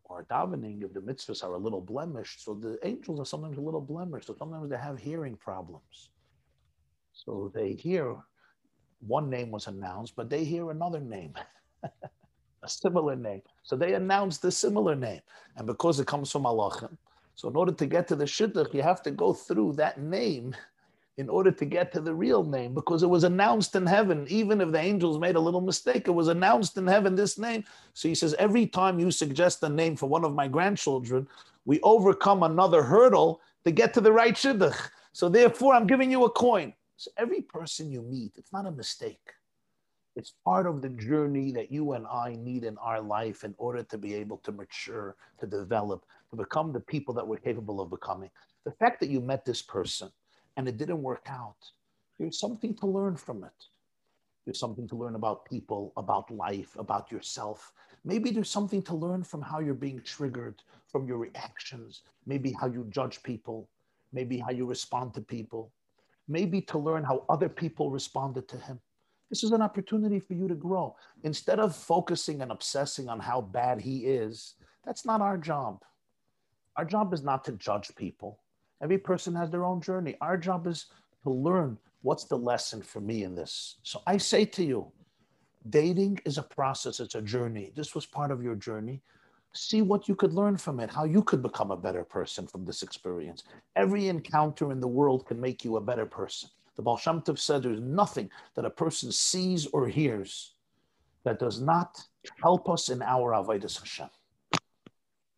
or 0.05 0.25
davening, 0.25 0.83
if 0.83 0.95
the 0.95 1.01
mitzvahs 1.01 1.45
are 1.45 1.55
a 1.55 1.59
little 1.59 1.83
blemished, 1.83 2.43
so 2.43 2.55
the 2.55 2.79
angels 2.83 3.21
are 3.21 3.27
sometimes 3.27 3.59
a 3.59 3.61
little 3.61 3.81
blemished, 3.81 4.27
so 4.27 4.35
sometimes 4.39 4.71
they 4.71 4.79
have 4.79 4.99
hearing 4.99 5.37
problems. 5.37 6.11
So 7.13 7.53
they 7.55 7.73
hear 7.73 8.17
one 9.01 9.29
name 9.29 9.51
was 9.51 9.67
announced, 9.67 10.17
but 10.17 10.31
they 10.31 10.45
hear 10.45 10.71
another 10.71 11.01
name. 11.01 11.35
a 12.63 12.69
similar 12.69 13.17
name. 13.17 13.43
So 13.63 13.77
they 13.77 13.95
announced 13.95 14.43
the 14.43 14.51
similar 14.51 14.95
name. 14.95 15.21
And 15.57 15.67
because 15.67 16.01
it 16.01 16.07
comes 16.07 16.31
from 16.31 16.45
Malachim, 16.45 16.97
so 17.35 17.49
in 17.49 17.57
order 17.57 17.73
to 17.73 17.87
get 17.87 18.09
to 18.09 18.17
the 18.17 18.25
Shidduch, 18.25 18.75
you 18.75 18.83
have 18.83 19.03
to 19.03 19.11
go 19.11 19.33
through 19.33 19.75
that 19.75 20.01
name 20.01 20.57
in 21.19 21.29
order 21.29 21.51
to 21.51 21.65
get 21.65 21.93
to 21.93 22.01
the 22.01 22.15
real 22.15 22.45
name 22.45 22.75
because 22.75 23.03
it 23.03 23.09
was 23.09 23.25
announced 23.25 23.75
in 23.75 23.87
heaven. 23.87 24.27
Even 24.29 24.61
if 24.61 24.73
the 24.73 24.79
angels 24.79 25.19
made 25.19 25.37
a 25.37 25.41
little 25.41 25.61
mistake, 25.61 26.07
it 26.07 26.13
was 26.13 26.29
announced 26.29 26.77
in 26.77 26.87
heaven, 26.87 27.15
this 27.15 27.39
name. 27.39 27.65
So 27.95 28.09
he 28.09 28.15
says, 28.15 28.35
every 28.39 28.67
time 28.67 28.99
you 28.99 29.11
suggest 29.11 29.63
a 29.63 29.69
name 29.69 29.97
for 29.97 30.09
one 30.09 30.25
of 30.25 30.35
my 30.35 30.49
grandchildren, 30.49 31.27
we 31.65 31.81
overcome 31.83 32.45
another 32.45 32.83
hurdle 32.83 33.41
to 33.65 33.71
get 33.71 33.93
to 33.95 34.01
the 34.01 34.13
right 34.13 34.35
Shidduch. 34.35 34.91
So 35.13 35.29
therefore, 35.29 35.75
I'm 35.75 35.87
giving 35.87 36.11
you 36.11 36.25
a 36.25 36.31
coin. 36.31 36.73
So 36.97 37.11
every 37.17 37.43
person 37.43 37.91
you 37.91 38.03
meet, 38.03 38.33
it's 38.37 38.53
not 38.53 38.67
a 38.67 38.71
mistake. 38.71 39.33
It's 40.19 40.35
part 40.45 40.67
of 40.67 40.83
the 40.83 40.89
journey 40.89 41.53
that 41.53 41.71
you 41.71 41.93
and 41.93 42.05
I 42.09 42.35
need 42.37 42.65
in 42.65 42.77
our 42.79 43.01
life 43.01 43.45
in 43.45 43.55
order 43.57 43.85
to 43.85 43.97
be 43.97 44.15
able 44.15 44.39
to 44.39 44.51
mature, 44.51 45.15
to 45.39 45.47
develop, 45.47 46.05
to 46.31 46.37
become 46.37 46.73
the 46.73 46.81
people 46.81 47.15
that 47.15 47.27
we're 47.27 47.37
capable 47.37 47.81
of 47.81 47.91
becoming. 47.91 48.29
The 48.65 48.73
fact 48.73 48.99
that 48.99 49.11
you 49.11 49.21
met 49.21 49.45
this 49.45 49.63
person 49.63 50.11
and 50.57 50.67
it 50.67 50.77
didn't 50.77 51.05
work 51.05 51.25
out, 51.29 51.71
there's 52.19 52.41
something 52.41 52.75
to 52.79 52.87
learn 52.87 53.15
from 53.15 53.45
it. 53.45 53.67
There's 54.45 54.59
something 54.59 54.89
to 54.89 54.97
learn 54.97 55.15
about 55.15 55.45
people, 55.45 55.93
about 55.97 56.29
life, 56.33 56.75
about 56.77 57.13
yourself. 57.13 57.73
Maybe 58.05 58.33
there's 58.33 58.51
something 58.51 58.83
to 58.83 58.97
learn 58.97 59.23
from 59.23 59.41
how 59.41 59.61
you're 59.61 59.73
being 59.73 60.01
triggered, 60.01 60.61
from 60.89 61.07
your 61.07 61.19
reactions, 61.19 62.03
maybe 62.27 62.51
how 62.51 62.67
you 62.67 62.89
judge 62.91 63.23
people, 63.23 63.69
maybe 64.13 64.39
how 64.39 64.51
you 64.51 64.67
respond 64.67 65.15
to 65.15 65.21
people, 65.21 65.71
maybe 66.27 66.61
to 66.63 66.77
learn 66.77 67.05
how 67.05 67.25
other 67.29 67.49
people 67.49 67.93
responded 67.93 68.49
to 68.49 68.57
him. 68.57 68.81
This 69.31 69.45
is 69.45 69.53
an 69.53 69.63
opportunity 69.63 70.21
for 70.21 70.35
you 70.35 70.49
to 70.49 70.55
grow. 70.55 70.97
Instead 71.23 71.61
of 71.61 71.77
focusing 71.77 72.41
and 72.41 72.51
obsessing 72.51 73.09
on 73.09 73.21
how 73.21 73.41
bad 73.41 73.81
he 73.81 74.07
is, 74.07 74.55
that's 74.85 75.05
not 75.05 75.21
our 75.21 75.37
job. 75.37 75.83
Our 76.77 76.85
job 76.85 77.13
is 77.13 77.23
not 77.23 77.45
to 77.45 77.53
judge 77.53 77.95
people. 77.97 78.41
Every 78.83 78.99
person 78.99 79.35
has 79.35 79.51
their 79.51 79.65
own 79.65 79.81
journey. 79.81 80.17
Our 80.21 80.37
job 80.37 80.67
is 80.67 80.87
to 81.25 81.31
learn 81.31 81.77
what's 82.03 82.25
the 82.25 82.39
lesson 82.39 82.81
for 82.81 83.01
me 83.01 83.25
in 83.25 83.35
this. 83.35 83.77
So 83.83 84.01
I 84.07 84.17
say 84.17 84.45
to 84.47 84.65
you, 84.65 84.91
dating 85.69 86.21
is 86.25 86.39
a 86.39 86.43
process, 86.43 87.01
it's 87.01 87.17
a 87.17 87.23
journey. 87.23 87.73
This 87.77 87.95
was 87.95 88.07
part 88.07 88.31
of 88.31 88.43
your 88.43 88.55
journey. 88.55 89.03
See 89.53 89.83
what 89.83 90.09
you 90.09 90.15
could 90.15 90.33
learn 90.33 90.57
from 90.57 90.79
it, 90.79 90.91
how 90.91 91.05
you 91.05 91.23
could 91.23 91.43
become 91.43 91.71
a 91.71 91.77
better 91.77 92.05
person 92.05 92.47
from 92.47 92.65
this 92.65 92.83
experience. 92.83 93.43
Every 93.77 94.09
encounter 94.09 94.71
in 94.71 94.81
the 94.81 94.87
world 94.87 95.27
can 95.27 95.41
make 95.41 95.65
you 95.65 95.77
a 95.77 95.81
better 95.81 96.07
person. 96.07 96.49
The 96.79 96.83
Baal 96.83 96.97
Shem 96.97 97.21
Tov 97.23 97.41
said 97.41 97.65
there's 97.65 97.81
nothing 97.81 98.31
that 98.55 98.65
a 98.65 98.71
person 98.71 99.11
sees 99.11 99.67
or 99.67 99.89
hears 99.89 100.55
that 101.25 101.41
does 101.41 101.61
not 101.61 102.01
help 102.41 102.69
us 102.69 102.89
in 102.89 103.03
our 103.03 103.33
Avodah 103.33 103.77
Hashem. 103.81 104.09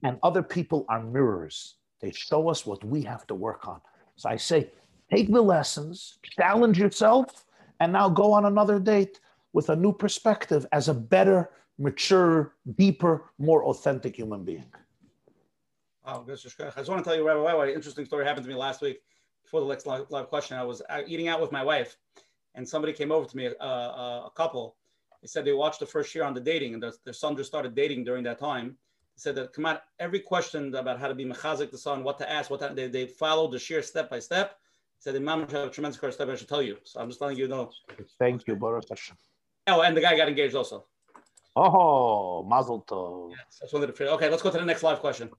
And 0.02 0.18
other 0.22 0.42
people 0.42 0.84
are 0.90 1.02
mirrors. 1.02 1.76
They 2.00 2.12
show 2.12 2.50
us 2.50 2.66
what 2.66 2.84
we 2.84 3.00
have 3.04 3.26
to 3.28 3.34
work 3.34 3.66
on. 3.66 3.80
So 4.16 4.28
I 4.28 4.36
say, 4.36 4.70
take 5.10 5.32
the 5.32 5.40
lessons, 5.40 6.18
challenge 6.38 6.78
yourself, 6.78 7.46
and 7.80 7.90
now 7.90 8.10
go 8.10 8.34
on 8.34 8.44
another 8.44 8.78
date 8.78 9.18
with 9.54 9.70
a 9.70 9.76
new 9.76 9.94
perspective 9.94 10.66
as 10.72 10.88
a 10.88 10.94
better, 10.94 11.48
mature, 11.78 12.54
deeper, 12.76 13.32
more 13.38 13.64
authentic 13.64 14.14
human 14.14 14.44
being. 14.44 14.70
Oh, 16.04 16.22
I 16.28 16.34
just 16.34 16.58
want 16.60 17.02
to 17.02 17.02
tell 17.02 17.16
you, 17.16 17.26
Rabbi 17.26 17.40
White, 17.40 17.70
an 17.70 17.74
interesting 17.74 18.04
story 18.04 18.26
happened 18.26 18.44
to 18.44 18.52
me 18.52 18.58
last 18.58 18.82
week 18.82 19.00
before 19.42 19.60
the 19.60 19.66
next 19.66 19.86
live 19.86 20.28
question, 20.28 20.56
I 20.56 20.64
was 20.64 20.82
eating 21.06 21.28
out 21.28 21.40
with 21.40 21.52
my 21.52 21.64
wife, 21.64 21.96
and 22.54 22.68
somebody 22.68 22.92
came 22.92 23.12
over 23.12 23.26
to 23.26 23.36
me, 23.36 23.46
uh, 23.48 23.64
uh, 23.64 24.22
a 24.26 24.30
couple. 24.36 24.76
They 25.22 25.28
said 25.28 25.44
they 25.44 25.52
watched 25.52 25.80
the 25.80 25.86
first 25.86 26.14
year 26.14 26.24
on 26.24 26.34
the 26.34 26.40
dating, 26.40 26.74
and 26.74 26.82
their, 26.82 26.92
their 27.04 27.12
son 27.12 27.36
just 27.36 27.50
started 27.50 27.74
dating 27.74 28.04
during 28.04 28.24
that 28.24 28.38
time. 28.38 28.76
They 29.16 29.20
said 29.20 29.34
that 29.36 29.52
come 29.52 29.66
out 29.66 29.82
every 29.98 30.20
question 30.20 30.74
about 30.74 30.98
how 30.98 31.08
to 31.08 31.14
be 31.14 31.24
mechazik 31.24 31.70
the 31.70 31.78
son, 31.78 32.04
what 32.04 32.18
to 32.18 32.30
ask, 32.30 32.50
what 32.50 32.60
to, 32.60 32.72
they, 32.74 32.88
they 32.88 33.06
followed 33.06 33.52
the 33.52 33.58
shiur 33.58 33.84
step 33.84 34.08
by 34.08 34.18
step. 34.18 34.56
Said 34.98 35.14
the 35.14 35.20
mom 35.20 35.48
have 35.48 35.68
a 35.68 35.70
tremendous 35.70 35.98
course 35.98 36.14
step. 36.14 36.28
I 36.28 36.36
should 36.36 36.48
tell 36.48 36.62
you. 36.62 36.76
So 36.84 37.00
I'm 37.00 37.08
just 37.08 37.22
letting 37.22 37.38
you 37.38 37.48
know. 37.48 37.70
Thank 38.18 38.46
you, 38.46 38.54
Baruch 38.54 38.84
Hashem. 38.90 39.16
Oh, 39.66 39.80
and 39.80 39.96
the 39.96 40.00
guy 40.02 40.14
got 40.14 40.28
engaged 40.28 40.54
also. 40.54 40.84
Oh, 41.56 42.42
Mazel 42.42 42.84
Tov. 42.86 43.30
Yes, 43.30 43.60
I 43.60 43.64
just 43.64 43.74
wanted 43.74 43.94
to. 43.94 44.10
Okay, 44.12 44.28
let's 44.28 44.42
go 44.42 44.50
to 44.50 44.58
the 44.58 44.64
next 44.64 44.82
live 44.82 45.00
question. 45.00 45.30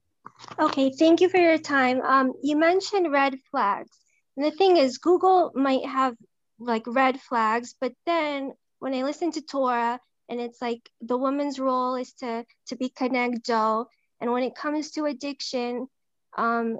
Okay, 0.59 0.91
thank 0.91 1.21
you 1.21 1.29
for 1.29 1.37
your 1.37 1.57
time. 1.57 2.01
Um, 2.01 2.33
you 2.43 2.55
mentioned 2.55 3.11
red 3.11 3.35
flags. 3.49 3.91
And 4.37 4.45
the 4.45 4.51
thing 4.51 4.77
is, 4.77 4.97
Google 4.97 5.51
might 5.55 5.85
have 5.85 6.15
like 6.59 6.83
red 6.87 7.19
flags, 7.19 7.75
but 7.79 7.93
then 8.05 8.53
when 8.79 8.93
I 8.93 9.03
listen 9.03 9.31
to 9.31 9.41
Torah 9.41 9.99
and 10.29 10.39
it's 10.39 10.61
like 10.61 10.89
the 11.01 11.17
woman's 11.17 11.59
role 11.59 11.95
is 11.95 12.13
to 12.13 12.45
to 12.67 12.75
be 12.75 12.89
connecto, 12.89 13.85
and 14.19 14.31
when 14.31 14.43
it 14.43 14.55
comes 14.55 14.91
to 14.91 15.05
addiction, 15.05 15.87
um, 16.37 16.79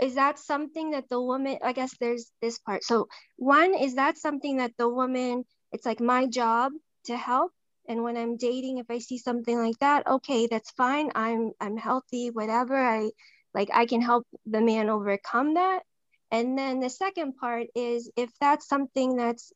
is 0.00 0.14
that 0.14 0.38
something 0.38 0.92
that 0.92 1.08
the 1.08 1.20
woman? 1.20 1.58
I 1.62 1.72
guess 1.72 1.96
there's 1.98 2.30
this 2.40 2.58
part. 2.58 2.84
So 2.84 3.08
one 3.36 3.74
is 3.74 3.96
that 3.96 4.16
something 4.18 4.58
that 4.58 4.72
the 4.78 4.88
woman? 4.88 5.44
It's 5.72 5.84
like 5.84 6.00
my 6.00 6.26
job 6.26 6.72
to 7.04 7.16
help, 7.16 7.52
and 7.88 8.02
when 8.02 8.16
i'm 8.16 8.36
dating 8.36 8.78
if 8.78 8.86
i 8.90 8.98
see 8.98 9.18
something 9.18 9.58
like 9.58 9.78
that 9.80 10.06
okay 10.06 10.46
that's 10.46 10.70
fine. 10.72 11.10
I'm 11.14 11.52
i'm 11.60 11.76
healthy 11.76 12.30
whatever. 12.30 12.76
I 12.76 13.10
like 13.54 13.70
i 13.72 13.86
can 13.86 14.02
help 14.02 14.26
the 14.46 14.60
man 14.60 14.90
overcome 14.90 15.54
that. 15.54 15.82
And 16.30 16.58
then 16.58 16.80
the 16.80 16.90
second 16.90 17.36
part 17.36 17.68
is 17.74 18.10
if 18.16 18.30
that's 18.40 18.68
something 18.68 19.16
that's 19.16 19.52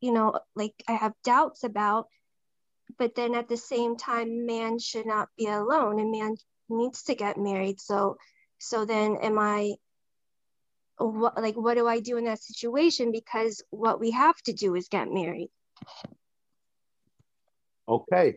you 0.00 0.12
know 0.12 0.38
like 0.54 0.74
i 0.88 0.92
have 0.92 1.12
doubts 1.24 1.64
about 1.64 2.06
but 2.98 3.14
then 3.14 3.34
at 3.34 3.48
the 3.48 3.56
same 3.56 3.96
time 3.96 4.46
man 4.46 4.78
should 4.78 5.06
not 5.06 5.28
be 5.36 5.46
alone 5.46 5.98
and 5.98 6.12
man 6.12 6.36
needs 6.68 7.02
to 7.04 7.14
get 7.14 7.36
married. 7.36 7.80
So 7.80 8.16
so 8.58 8.84
then 8.84 9.16
am 9.16 9.38
i 9.38 9.74
what 10.98 11.36
like 11.36 11.56
what 11.56 11.74
do 11.74 11.88
i 11.88 11.98
do 11.98 12.16
in 12.16 12.26
that 12.26 12.42
situation? 12.42 13.10
Because 13.10 13.62
what 13.70 13.98
we 13.98 14.12
have 14.12 14.36
to 14.42 14.52
do 14.52 14.76
is 14.76 14.88
get 14.88 15.10
married 15.10 15.50
Okay. 17.92 18.36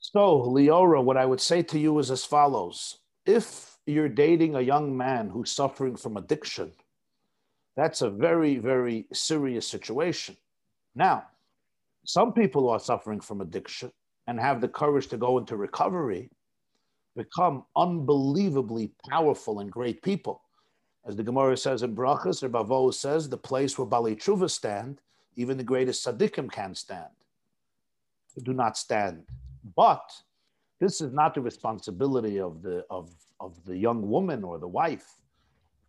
So, 0.00 0.42
Leora, 0.42 1.02
what 1.02 1.16
I 1.16 1.24
would 1.24 1.40
say 1.40 1.62
to 1.62 1.78
you 1.78 1.98
is 1.98 2.10
as 2.10 2.26
follows. 2.26 2.98
If 3.24 3.78
you're 3.86 4.10
dating 4.10 4.54
a 4.54 4.60
young 4.60 4.94
man 4.94 5.30
who's 5.30 5.50
suffering 5.50 5.96
from 5.96 6.18
addiction, 6.18 6.72
that's 7.74 8.02
a 8.02 8.10
very, 8.10 8.58
very 8.58 9.06
serious 9.14 9.66
situation. 9.66 10.36
Now, 10.94 11.24
some 12.04 12.34
people 12.34 12.62
who 12.62 12.68
are 12.68 12.80
suffering 12.80 13.20
from 13.20 13.40
addiction 13.40 13.90
and 14.26 14.38
have 14.38 14.60
the 14.60 14.68
courage 14.68 15.06
to 15.08 15.16
go 15.16 15.38
into 15.38 15.56
recovery 15.56 16.28
become 17.16 17.64
unbelievably 17.76 18.92
powerful 19.08 19.60
and 19.60 19.72
great 19.72 20.02
people. 20.02 20.42
As 21.06 21.16
the 21.16 21.22
Gemara 21.22 21.56
says 21.56 21.82
in 21.82 21.96
Brachas, 21.96 22.42
or 22.42 22.50
Bavo 22.50 22.90
says, 22.90 23.28
the 23.28 23.38
place 23.38 23.78
where 23.78 23.88
Baalei 23.88 24.18
Teshuva 24.18 24.50
stand, 24.50 25.00
even 25.36 25.56
the 25.56 25.64
greatest 25.64 26.04
tzaddikim 26.04 26.52
can 26.52 26.74
stand 26.74 27.08
do 28.40 28.52
not 28.52 28.76
stand. 28.76 29.24
But 29.76 30.10
this 30.80 31.00
is 31.00 31.12
not 31.12 31.34
the 31.34 31.40
responsibility 31.40 32.40
of 32.40 32.62
the 32.62 32.84
of, 32.90 33.10
of 33.40 33.64
the 33.64 33.76
young 33.76 34.08
woman 34.08 34.44
or 34.44 34.58
the 34.58 34.68
wife. 34.68 35.06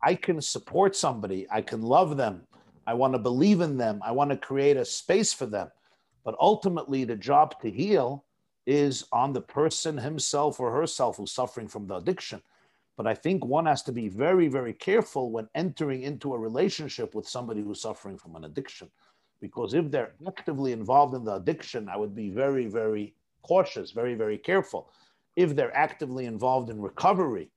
I 0.02 0.16
can 0.16 0.42
support 0.42 0.96
somebody, 0.96 1.48
I 1.50 1.62
can 1.62 1.82
love 1.82 2.18
them, 2.18 2.46
I 2.86 2.94
want 2.94 3.14
to 3.14 3.20
believe 3.20 3.62
in 3.62 3.78
them. 3.78 4.02
I 4.04 4.12
want 4.12 4.32
to 4.32 4.38
create 4.38 4.78
a 4.78 4.86
space 4.86 5.34
for 5.34 5.46
them. 5.46 5.70
But 6.24 6.36
ultimately, 6.40 7.04
the 7.04 7.16
job 7.16 7.60
to 7.62 7.70
heal 7.70 8.26
is 8.66 9.06
on 9.12 9.34
the 9.34 9.42
person 9.42 9.98
himself 9.98 10.60
or 10.60 10.72
herself 10.72 11.18
who's 11.18 11.32
suffering 11.32 11.68
from 11.68 11.88
the 11.88 11.96
addiction. 11.96 12.42
But 12.96 13.08
I 13.08 13.16
think 13.16 13.44
one 13.44 13.66
has 13.66 13.82
to 13.84 13.92
be 13.92 14.08
very, 14.08 14.48
very 14.48 14.74
careful 14.74 15.32
when 15.32 15.50
entering 15.56 16.04
into 16.04 16.34
a 16.34 16.40
relationship 16.40 17.16
with 17.16 17.28
somebody 17.28 17.62
who's 17.62 17.82
suffering 17.82 18.18
from 18.18 18.36
an 18.36 18.46
addiction. 18.46 18.90
Because 19.44 19.74
if 19.74 19.92
they're 19.92 20.14
actively 20.26 20.72
involved 20.72 21.16
in 21.16 21.26
the 21.26 21.36
addiction, 21.36 21.90
I 21.90 21.98
would 21.98 22.16
be 22.16 22.30
very, 22.30 22.66
very 22.66 23.14
cautious, 23.42 23.92
very, 23.92 24.16
very 24.16 24.38
careful. 24.38 24.90
If 25.36 25.54
they're 25.54 25.76
actively 25.76 26.28
involved 26.28 26.70
in 26.70 26.80
recovery 26.80 27.52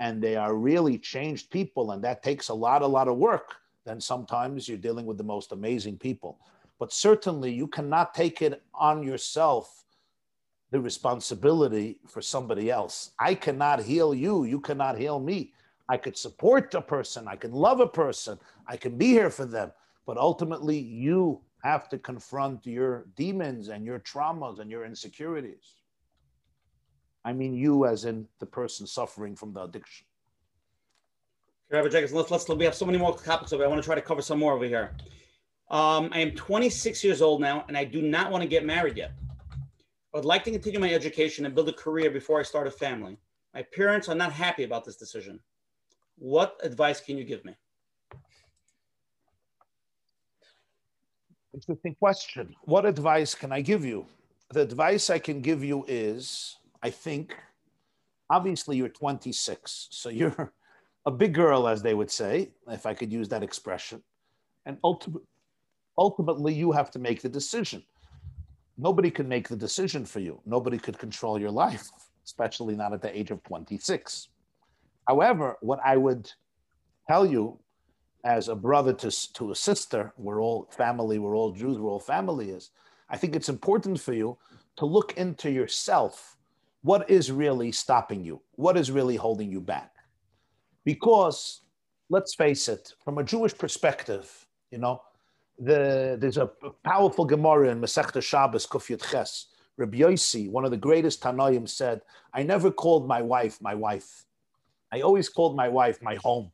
and 0.00 0.22
they 0.22 0.36
are 0.36 0.54
really 0.54 0.96
changed 0.96 1.50
people, 1.50 1.90
and 1.90 2.02
that 2.02 2.22
takes 2.22 2.48
a 2.48 2.54
lot, 2.54 2.80
a 2.80 2.86
lot 2.86 3.06
of 3.06 3.18
work, 3.18 3.56
then 3.84 4.00
sometimes 4.00 4.66
you're 4.66 4.78
dealing 4.78 5.04
with 5.04 5.18
the 5.18 5.24
most 5.24 5.52
amazing 5.52 5.98
people. 5.98 6.38
But 6.78 6.90
certainly 6.90 7.52
you 7.52 7.66
cannot 7.66 8.14
take 8.14 8.40
it 8.40 8.62
on 8.74 9.02
yourself 9.02 9.84
the 10.70 10.80
responsibility 10.80 11.98
for 12.08 12.22
somebody 12.22 12.70
else. 12.70 13.10
I 13.18 13.34
cannot 13.34 13.82
heal 13.82 14.14
you. 14.14 14.44
You 14.44 14.58
cannot 14.58 14.96
heal 14.96 15.20
me. 15.20 15.52
I 15.86 15.98
could 15.98 16.16
support 16.16 16.72
a 16.72 16.80
person. 16.80 17.28
I 17.28 17.36
can 17.36 17.52
love 17.52 17.80
a 17.80 17.86
person. 17.86 18.38
I 18.66 18.78
can 18.78 18.96
be 18.96 19.08
here 19.08 19.28
for 19.28 19.44
them. 19.44 19.70
But 20.06 20.18
ultimately, 20.18 20.78
you 20.78 21.40
have 21.64 21.88
to 21.88 21.98
confront 21.98 22.64
your 22.64 23.06
demons 23.16 23.68
and 23.68 23.84
your 23.84 23.98
traumas 23.98 24.60
and 24.60 24.70
your 24.70 24.84
insecurities. 24.84 25.74
I 27.24 27.32
mean, 27.32 27.54
you 27.54 27.86
as 27.86 28.04
in 28.04 28.28
the 28.38 28.46
person 28.46 28.86
suffering 28.86 29.34
from 29.34 29.52
the 29.52 29.64
addiction. 29.64 30.06
Rabbi 31.68 31.88
Jacobs, 31.88 32.12
let's, 32.12 32.30
let's, 32.30 32.48
we 32.48 32.64
have 32.64 32.76
so 32.76 32.86
many 32.86 32.98
more 32.98 33.18
topics 33.18 33.52
over. 33.52 33.64
I 33.64 33.66
want 33.66 33.82
to 33.82 33.84
try 33.84 33.96
to 33.96 34.00
cover 34.00 34.22
some 34.22 34.38
more 34.38 34.52
over 34.52 34.64
here. 34.64 34.92
Um, 35.68 36.10
I 36.12 36.20
am 36.20 36.30
26 36.30 37.02
years 37.02 37.20
old 37.20 37.40
now, 37.40 37.64
and 37.66 37.76
I 37.76 37.82
do 37.82 38.00
not 38.00 38.30
want 38.30 38.42
to 38.42 38.48
get 38.48 38.64
married 38.64 38.96
yet. 38.96 39.10
I 40.14 40.18
would 40.18 40.24
like 40.24 40.44
to 40.44 40.52
continue 40.52 40.78
my 40.78 40.92
education 40.92 41.44
and 41.44 41.54
build 41.54 41.68
a 41.68 41.72
career 41.72 42.08
before 42.08 42.38
I 42.38 42.44
start 42.44 42.68
a 42.68 42.70
family. 42.70 43.18
My 43.52 43.64
parents 43.74 44.08
are 44.08 44.14
not 44.14 44.32
happy 44.32 44.62
about 44.62 44.84
this 44.84 44.96
decision. 44.96 45.40
What 46.16 46.56
advice 46.62 47.00
can 47.00 47.18
you 47.18 47.24
give 47.24 47.44
me? 47.44 47.56
Interesting 51.56 51.94
question. 51.94 52.54
What 52.64 52.84
advice 52.84 53.34
can 53.34 53.50
I 53.50 53.62
give 53.62 53.82
you? 53.82 54.04
The 54.50 54.60
advice 54.60 55.08
I 55.08 55.18
can 55.18 55.40
give 55.40 55.64
you 55.64 55.86
is 55.88 56.58
I 56.82 56.90
think, 56.90 57.34
obviously, 58.28 58.76
you're 58.76 58.90
26, 58.90 59.88
so 59.90 60.10
you're 60.10 60.52
a 61.06 61.10
big 61.10 61.32
girl, 61.32 61.66
as 61.66 61.80
they 61.80 61.94
would 61.94 62.10
say, 62.10 62.50
if 62.68 62.84
I 62.84 62.92
could 62.92 63.10
use 63.10 63.30
that 63.30 63.42
expression. 63.42 64.02
And 64.66 64.76
ultimately, 64.84 65.22
ultimately, 65.96 66.52
you 66.52 66.72
have 66.72 66.90
to 66.90 66.98
make 66.98 67.22
the 67.22 67.28
decision. 67.30 67.82
Nobody 68.76 69.10
can 69.10 69.26
make 69.26 69.48
the 69.48 69.56
decision 69.56 70.04
for 70.04 70.20
you. 70.20 70.42
Nobody 70.44 70.76
could 70.76 70.98
control 70.98 71.40
your 71.40 71.50
life, 71.50 71.88
especially 72.26 72.76
not 72.76 72.92
at 72.92 73.00
the 73.00 73.18
age 73.18 73.30
of 73.30 73.42
26. 73.44 74.28
However, 75.08 75.56
what 75.62 75.80
I 75.82 75.96
would 75.96 76.30
tell 77.08 77.24
you 77.24 77.58
as 78.24 78.48
a 78.48 78.54
brother 78.54 78.92
to, 78.92 79.32
to 79.34 79.52
a 79.52 79.54
sister, 79.54 80.12
we're 80.16 80.42
all 80.42 80.68
family, 80.70 81.18
we're 81.18 81.36
all 81.36 81.52
Jews, 81.52 81.78
we're 81.78 81.90
all 81.90 82.00
family 82.00 82.50
is, 82.50 82.70
I 83.08 83.16
think 83.16 83.36
it's 83.36 83.48
important 83.48 84.00
for 84.00 84.12
you 84.12 84.36
to 84.76 84.86
look 84.86 85.16
into 85.16 85.50
yourself. 85.50 86.36
What 86.82 87.08
is 87.08 87.30
really 87.30 87.72
stopping 87.72 88.24
you? 88.24 88.42
What 88.56 88.76
is 88.76 88.90
really 88.90 89.16
holding 89.16 89.50
you 89.50 89.60
back? 89.60 89.92
Because 90.84 91.62
let's 92.10 92.34
face 92.34 92.68
it, 92.68 92.92
from 93.04 93.18
a 93.18 93.24
Jewish 93.24 93.56
perspective, 93.56 94.46
you 94.70 94.78
know, 94.78 95.02
the, 95.58 96.16
there's 96.20 96.36
a 96.36 96.50
powerful 96.84 97.24
Gemara 97.24 97.70
in 97.70 97.80
Masechta 97.80 98.22
Shabbos 98.22 98.66
Kuf 98.66 98.88
Yud 98.90 99.08
Ches. 99.10 99.46
Rabbi 99.78 99.98
Yossi, 99.98 100.50
one 100.50 100.64
of 100.64 100.70
the 100.70 100.76
greatest 100.76 101.22
Tanoim, 101.22 101.68
said, 101.68 102.00
"I 102.32 102.42
never 102.42 102.70
called 102.70 103.06
my 103.06 103.20
wife 103.20 103.60
my 103.60 103.74
wife. 103.74 104.24
I 104.90 105.02
always 105.02 105.28
called 105.28 105.54
my 105.54 105.68
wife 105.68 106.00
my 106.00 106.14
home. 106.14 106.50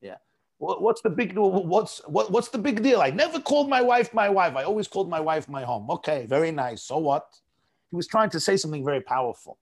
Yeah. 0.00 0.16
What's 0.58 1.02
the 1.02 1.10
big 1.10 1.36
what's 1.36 1.98
what, 2.06 2.30
what's 2.30 2.48
the 2.48 2.58
big 2.58 2.82
deal? 2.82 3.00
I 3.00 3.10
never 3.10 3.40
called 3.40 3.68
my 3.68 3.82
wife 3.82 4.14
my 4.14 4.28
wife. 4.28 4.54
I 4.54 4.62
always 4.62 4.86
called 4.86 5.08
my 5.10 5.20
wife 5.20 5.48
my 5.48 5.64
home. 5.64 5.90
Okay, 5.90 6.26
very 6.26 6.52
nice. 6.52 6.82
So 6.82 6.98
what? 6.98 7.26
He 7.90 7.96
was 7.96 8.06
trying 8.06 8.30
to 8.30 8.40
say 8.40 8.56
something 8.56 8.84
very 8.84 9.00
powerful. 9.00 9.58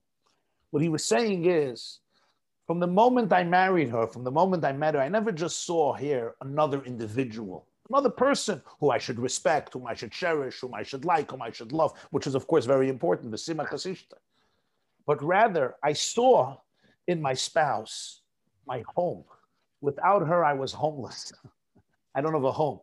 What 0.70 0.82
he 0.82 0.88
was 0.88 1.04
saying 1.04 1.46
is 1.46 2.00
from 2.66 2.78
the 2.78 2.86
moment 2.86 3.32
I 3.32 3.42
married 3.42 3.88
her, 3.88 4.06
from 4.06 4.22
the 4.22 4.30
moment 4.30 4.64
I 4.64 4.72
met 4.72 4.94
her, 4.94 5.00
I 5.00 5.08
never 5.08 5.32
just 5.32 5.66
saw 5.66 5.92
here 5.92 6.34
another 6.40 6.82
individual, 6.84 7.66
another 7.88 8.10
person 8.10 8.62
who 8.78 8.90
I 8.90 8.98
should 8.98 9.18
respect, 9.18 9.72
whom 9.72 9.88
I 9.88 9.94
should 9.94 10.12
cherish, 10.12 10.60
whom 10.60 10.74
I 10.74 10.84
should 10.84 11.04
like, 11.04 11.32
whom 11.32 11.42
I 11.42 11.50
should 11.50 11.72
love, 11.72 11.94
which 12.10 12.28
is, 12.28 12.36
of 12.36 12.46
course, 12.46 12.66
very 12.66 12.88
important, 12.88 13.32
the 13.32 13.36
Sima 13.36 13.68
Chasishta. 13.68 14.18
But 15.04 15.20
rather, 15.20 15.74
I 15.82 15.94
saw 15.94 16.58
in 17.10 17.20
my 17.20 17.34
spouse 17.34 18.20
my 18.66 18.84
home. 18.94 19.24
Without 19.80 20.26
her, 20.26 20.44
I 20.44 20.52
was 20.52 20.72
homeless. 20.72 21.32
I 22.14 22.20
don't 22.20 22.34
have 22.34 22.44
a 22.44 22.52
home. 22.52 22.80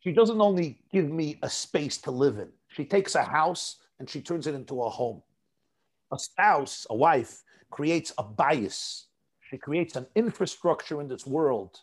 She 0.00 0.12
doesn't 0.12 0.40
only 0.40 0.80
give 0.92 1.08
me 1.10 1.38
a 1.42 1.50
space 1.50 1.98
to 1.98 2.10
live 2.10 2.38
in, 2.38 2.48
she 2.68 2.84
takes 2.84 3.14
a 3.14 3.22
house 3.22 3.76
and 3.98 4.08
she 4.08 4.20
turns 4.20 4.46
it 4.46 4.54
into 4.54 4.82
a 4.82 4.88
home. 4.88 5.22
A 6.12 6.18
spouse, 6.18 6.86
a 6.90 6.94
wife, 6.94 7.42
creates 7.70 8.12
a 8.16 8.24
bayis. 8.24 9.04
She 9.50 9.58
creates 9.58 9.96
an 9.96 10.06
infrastructure 10.14 11.00
in 11.00 11.08
this 11.08 11.26
world 11.26 11.80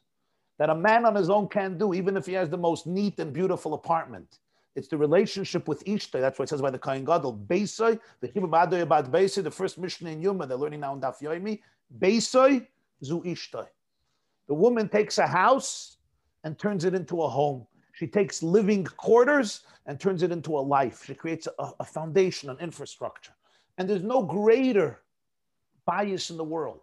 that 0.58 0.70
a 0.70 0.76
man 0.76 1.06
on 1.06 1.16
his 1.16 1.30
own 1.30 1.50
can't 1.50 1.78
do, 1.78 1.94
even 1.94 2.16
if 2.16 2.26
he 2.26 2.34
has 2.34 2.50
the 2.50 2.58
most 2.58 2.88
neat 2.88 3.20
and 3.20 3.34
beautiful 3.34 3.74
apartment. 3.74 4.40
It's 4.76 4.90
the 4.90 4.98
relationship 4.98 5.68
with 5.68 5.84
Ishtai. 5.86 6.20
That's 6.20 6.38
what 6.38 6.44
it 6.44 6.50
says 6.50 6.62
by 6.62 6.70
the 6.70 6.80
Kohen 6.80 7.06
Gadol. 7.06 7.46
Beisai, 7.48 7.98
the 8.20 8.28
Hebrew 8.28 8.50
about 8.50 9.12
Beisai, 9.12 9.44
the 9.44 9.52
first 9.52 9.78
Mishnah 9.78 10.10
in 10.10 10.22
Yuma, 10.22 10.46
they're 10.46 10.58
learning 10.58 10.82
now 10.82 10.94
in 10.94 11.00
Daf 11.00 11.22
Yomi. 11.22 11.62
Beisai, 12.00 12.68
Zu 13.04 13.22
Ishtai. 13.22 13.68
The 14.48 14.54
woman 14.54 14.90
takes 14.90 15.18
a 15.18 15.28
house 15.28 15.98
and 16.44 16.60
turns 16.60 16.84
it 16.84 16.94
into 16.94 17.22
a 17.22 17.30
home. 17.30 17.66
She 17.94 18.06
takes 18.06 18.44
living 18.44 18.84
quarters 18.84 19.62
and 19.86 19.98
turns 20.00 20.24
it 20.24 20.32
into 20.32 20.58
a 20.58 20.60
life. 20.60 21.06
She 21.06 21.16
creates 21.16 21.48
a, 21.58 21.72
a 21.80 21.86
foundation, 21.86 22.50
an 22.50 22.58
infrastructure. 22.60 23.32
And 23.78 23.90
there's 23.90 24.04
no 24.04 24.22
greater 24.22 25.02
bayis 25.88 26.30
in 26.30 26.38
the 26.38 26.44
world. 26.44 26.82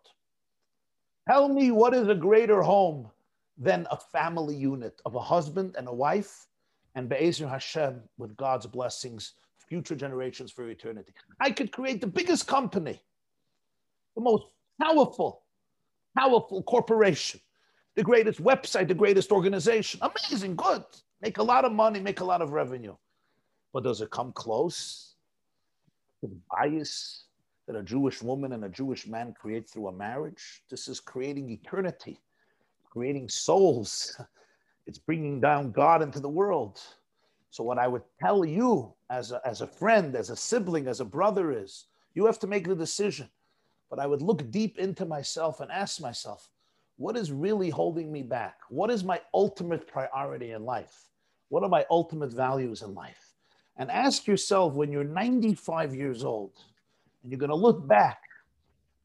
Tell 1.29 1.49
me 1.49 1.71
what 1.71 1.95
is 1.95 2.09
a 2.09 2.15
greater 2.15 2.63
home 2.63 3.11
than 3.59 3.87
a 3.91 3.97
family 3.97 4.57
unit 4.57 5.01
of 5.05 5.15
a 5.15 5.21
husband 5.21 5.75
and 5.77 5.87
a 5.87 5.93
wife 5.93 6.49
and 6.95 7.09
Be'ezer 7.09 7.49
Hashem 7.49 8.03
with 8.19 8.37
God's 8.37 8.67
blessings, 8.67 9.35
future 9.69 9.95
generations 9.95 10.51
for 10.51 10.69
eternity. 10.69 11.13
I 11.41 11.51
could 11.51 11.73
create 11.73 12.01
the 12.01 12.07
biggest 12.07 12.47
company, 12.47 13.01
the 14.15 14.23
most 14.23 14.45
powerful, 14.81 15.43
powerful 16.17 16.63
corporation, 16.63 17.41
the 17.97 18.03
greatest 18.03 18.43
website, 18.43 18.89
the 18.89 18.95
greatest 18.95 19.33
organization. 19.33 20.01
Amazing, 20.03 20.57
good. 20.57 20.85
Make 21.21 21.39
a 21.39 21.43
lot 21.43 21.65
of 21.65 21.73
money, 21.73 22.01
make 22.01 22.21
a 22.21 22.25
lot 22.25 22.43
of 22.43 22.51
revenue. 22.51 22.97
But 23.73 23.85
does 23.85 24.01
it 24.01 24.11
come 24.11 24.33
close 24.33 25.15
to 26.21 26.29
the 26.29 26.37
bayis 26.51 27.23
that 27.67 27.77
a 27.77 27.83
Jewish 27.83 28.23
woman 28.23 28.53
and 28.53 28.65
a 28.65 28.69
Jewish 28.69 29.07
man 29.07 29.35
create 29.39 29.69
through 29.69 29.89
a 29.89 29.93
marriage. 29.93 30.63
This 30.69 30.89
is 30.89 31.01
creating 31.01 31.51
eternity, 31.51 32.21
creating 32.85 33.29
souls. 33.29 34.21
It's 34.87 34.99
bringing 34.99 35.41
down 35.41 35.73
God 35.73 36.03
into 36.03 36.21
the 36.21 36.29
world. 36.29 36.81
So, 37.51 37.63
what 37.63 37.79
I 37.79 37.87
would 37.87 38.03
tell 38.21 38.45
you 38.45 38.95
as 39.11 39.33
a, 39.33 39.41
as 39.45 39.61
a 39.61 39.67
friend, 39.67 40.17
as 40.17 40.31
a 40.31 40.37
sibling, 40.37 40.89
as 40.89 41.01
a 41.01 41.05
brother 41.05 41.53
is 41.53 41.87
you 42.15 42.27
have 42.27 42.39
to 42.41 42.47
make 42.47 42.67
the 42.67 42.75
decision. 42.75 43.29
But 43.91 43.99
I 43.99 44.07
would 44.07 44.23
look 44.23 44.51
deep 44.51 44.79
into 44.79 45.05
myself 45.05 45.61
and 45.61 45.71
ask 45.71 46.01
myself, 46.01 46.49
what 46.97 47.17
is 47.17 47.31
really 47.31 47.69
holding 47.69 48.11
me 48.11 48.23
back? 48.23 48.57
What 48.69 48.91
is 48.91 49.05
my 49.05 49.21
ultimate 49.35 49.87
priority 49.87 50.53
in 50.53 50.65
life? 50.65 51.09
What 51.49 51.63
are 51.63 51.69
my 51.69 51.85
ultimate 51.91 52.33
values 52.33 52.83
in 52.83 52.95
life? 52.95 53.35
And 53.77 53.91
ask 53.91 54.27
yourself 54.27 54.75
when 54.75 54.91
you're 54.91 55.05
95 55.05 55.95
years 55.95 56.25
old, 56.25 56.53
and 57.23 57.31
you're 57.31 57.39
going 57.39 57.51
to 57.51 57.57
look 57.57 57.87
back 57.87 58.23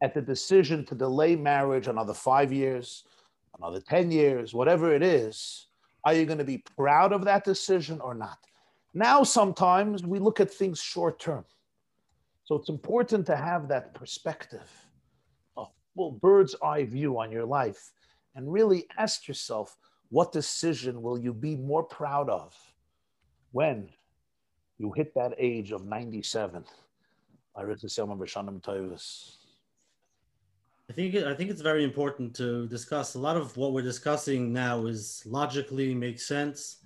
at 0.01 0.13
the 0.13 0.21
decision 0.21 0.86
to 0.86 0.95
delay 0.95 1.36
marriage 1.36 1.88
another 1.88 2.13
five 2.13 2.53
years, 2.53 3.03
another 3.58 3.82
10 3.82 4.12
years, 4.12 4.53
whatever 4.53 4.93
it 4.93 5.03
is, 5.03 5.68
are 6.03 6.14
you 6.14 6.26
going 6.26 6.38
to 6.38 6.43
be 6.43 6.64
proud 6.76 7.12
of 7.12 7.26
that 7.26 7.43
decision 7.43 7.99
or 8.01 8.14
not? 8.14 8.38
Now, 8.93 9.24
sometimes 9.24 10.03
we 10.03 10.20
look 10.20 10.39
at 10.39 10.51
things 10.51 10.80
short 10.82 11.20
term. 11.20 11.45
So 12.45 12.55
it's 12.55 12.70
important 12.70 13.26
to 13.28 13.36
have 13.36 13.68
that 13.68 13.93
perspective, 13.93 14.70
a 15.58 15.66
full 15.95 16.12
bird's 16.12 16.55
eye 16.64 16.86
view 16.86 17.20
on 17.20 17.32
your 17.32 17.45
life, 17.45 17.91
and 18.36 18.51
really 18.51 18.86
ask 18.97 19.28
yourself 19.28 19.76
what 20.10 20.32
decision 20.32 21.01
will 21.01 21.20
you 21.20 21.34
be 21.34 21.55
more 21.55 21.84
proud 21.84 22.30
of 22.30 22.55
when 23.51 23.89
you 24.78 24.93
hit 24.93 25.14
that 25.16 25.34
age 25.38 25.72
of 25.72 25.86
97? 25.86 26.64
I 27.55 27.64
read 27.64 27.80
the 27.82 27.89
Selma 27.89 28.16
B'Shanim 28.16 28.62
Toivus. 28.62 29.47
I 30.90 30.94
think 30.94 31.16
I 31.16 31.34
think 31.34 31.50
it's 31.50 31.62
very 31.62 31.84
important 31.84 32.34
to 32.38 32.66
discuss. 32.68 33.16
A 33.16 33.20
lot 33.20 33.36
of 33.36 33.56
what 33.58 33.74
we're 33.74 33.82
discussing 33.82 34.54
now 34.54 34.86
is 34.86 35.22
logically 35.26 35.94
makes 35.94 36.26
sense, 36.26 36.78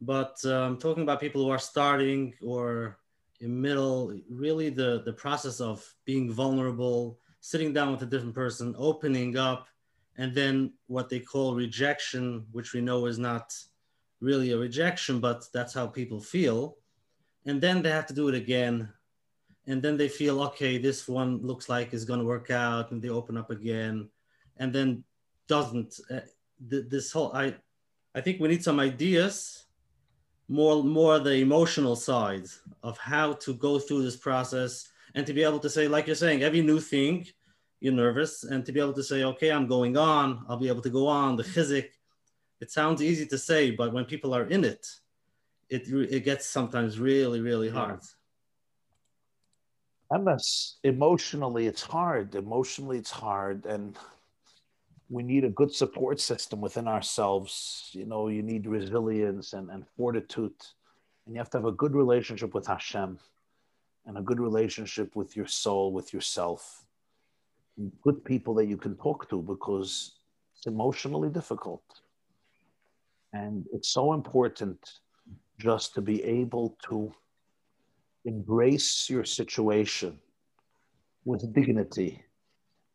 but 0.00 0.44
um, 0.44 0.76
talking 0.76 1.04
about 1.04 1.20
people 1.20 1.44
who 1.44 1.50
are 1.50 1.58
starting 1.58 2.34
or 2.42 2.98
in 3.40 3.60
middle, 3.60 4.12
really 4.28 4.70
the 4.70 5.02
the 5.04 5.12
process 5.12 5.60
of 5.60 5.86
being 6.04 6.32
vulnerable, 6.32 7.20
sitting 7.40 7.72
down 7.72 7.92
with 7.92 8.02
a 8.02 8.06
different 8.06 8.34
person, 8.34 8.74
opening 8.76 9.36
up, 9.36 9.68
and 10.16 10.34
then 10.34 10.72
what 10.88 11.08
they 11.08 11.20
call 11.20 11.54
rejection, 11.54 12.44
which 12.50 12.72
we 12.72 12.80
know 12.80 13.06
is 13.06 13.18
not 13.20 13.54
really 14.20 14.50
a 14.50 14.58
rejection, 14.58 15.20
but 15.20 15.44
that's 15.52 15.74
how 15.74 15.86
people 15.86 16.20
feel, 16.20 16.76
and 17.46 17.60
then 17.60 17.82
they 17.82 17.90
have 17.90 18.06
to 18.06 18.14
do 18.14 18.26
it 18.26 18.34
again 18.34 18.92
and 19.66 19.82
then 19.82 19.96
they 19.96 20.08
feel 20.08 20.42
okay 20.42 20.78
this 20.78 21.08
one 21.08 21.38
looks 21.42 21.68
like 21.68 21.94
is 21.94 22.04
going 22.04 22.20
to 22.20 22.26
work 22.26 22.50
out 22.50 22.90
and 22.90 23.00
they 23.00 23.08
open 23.08 23.36
up 23.36 23.50
again 23.50 24.08
and 24.58 24.72
then 24.72 25.02
doesn't 25.48 26.00
uh, 26.10 26.20
th- 26.70 26.86
this 26.88 27.12
whole 27.12 27.32
i 27.34 27.54
i 28.14 28.20
think 28.20 28.40
we 28.40 28.48
need 28.48 28.62
some 28.62 28.80
ideas 28.80 29.64
more 30.48 30.82
more 30.84 31.18
the 31.18 31.36
emotional 31.36 31.96
side 31.96 32.46
of 32.82 32.98
how 32.98 33.32
to 33.32 33.54
go 33.54 33.78
through 33.78 34.02
this 34.02 34.16
process 34.16 34.90
and 35.14 35.26
to 35.26 35.32
be 35.32 35.42
able 35.42 35.58
to 35.58 35.70
say 35.70 35.88
like 35.88 36.06
you're 36.06 36.16
saying 36.16 36.42
every 36.42 36.60
new 36.60 36.80
thing 36.80 37.26
you're 37.80 37.92
nervous 37.92 38.44
and 38.44 38.64
to 38.64 38.72
be 38.72 38.80
able 38.80 38.92
to 38.92 39.02
say 39.02 39.24
okay 39.24 39.50
i'm 39.50 39.66
going 39.66 39.96
on 39.96 40.44
i'll 40.48 40.58
be 40.58 40.68
able 40.68 40.82
to 40.82 40.90
go 40.90 41.06
on 41.06 41.36
the 41.36 41.42
chizik 41.42 41.88
it 42.60 42.70
sounds 42.70 43.02
easy 43.02 43.26
to 43.26 43.38
say 43.38 43.70
but 43.70 43.92
when 43.92 44.04
people 44.04 44.34
are 44.34 44.44
in 44.44 44.64
it 44.64 44.86
it 45.70 45.88
it 45.88 46.24
gets 46.24 46.46
sometimes 46.46 46.98
really 46.98 47.40
really 47.40 47.70
hard. 47.70 48.00
yeah 48.02 48.23
MS, 50.20 50.76
emotionally, 50.84 51.66
it's 51.66 51.82
hard. 51.82 52.34
Emotionally, 52.34 52.98
it's 52.98 53.10
hard. 53.10 53.66
And 53.66 53.96
we 55.10 55.22
need 55.22 55.44
a 55.44 55.50
good 55.50 55.72
support 55.72 56.20
system 56.20 56.60
within 56.60 56.88
ourselves. 56.88 57.90
You 57.92 58.06
know, 58.06 58.28
you 58.28 58.42
need 58.42 58.66
resilience 58.66 59.52
and, 59.52 59.70
and 59.70 59.86
fortitude. 59.96 60.54
And 61.26 61.34
you 61.34 61.38
have 61.38 61.50
to 61.50 61.58
have 61.58 61.66
a 61.66 61.72
good 61.72 61.94
relationship 61.94 62.54
with 62.54 62.66
Hashem 62.66 63.18
and 64.06 64.18
a 64.18 64.22
good 64.22 64.40
relationship 64.40 65.16
with 65.16 65.36
your 65.36 65.46
soul, 65.46 65.92
with 65.92 66.12
yourself. 66.12 66.84
Good 68.02 68.24
people 68.24 68.54
that 68.54 68.66
you 68.66 68.76
can 68.76 68.96
talk 68.96 69.28
to 69.30 69.42
because 69.42 70.12
it's 70.56 70.66
emotionally 70.66 71.28
difficult. 71.28 71.82
And 73.32 73.66
it's 73.72 73.88
so 73.88 74.12
important 74.12 74.78
just 75.58 75.94
to 75.94 76.00
be 76.00 76.22
able 76.22 76.76
to 76.88 77.12
embrace 78.24 79.08
your 79.10 79.24
situation 79.24 80.18
with 81.24 81.52
dignity 81.54 82.22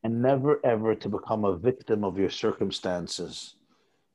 and 0.03 0.21
never 0.21 0.59
ever 0.65 0.95
to 0.95 1.09
become 1.09 1.45
a 1.45 1.57
victim 1.57 2.03
of 2.03 2.17
your 2.17 2.30
circumstances 2.30 3.55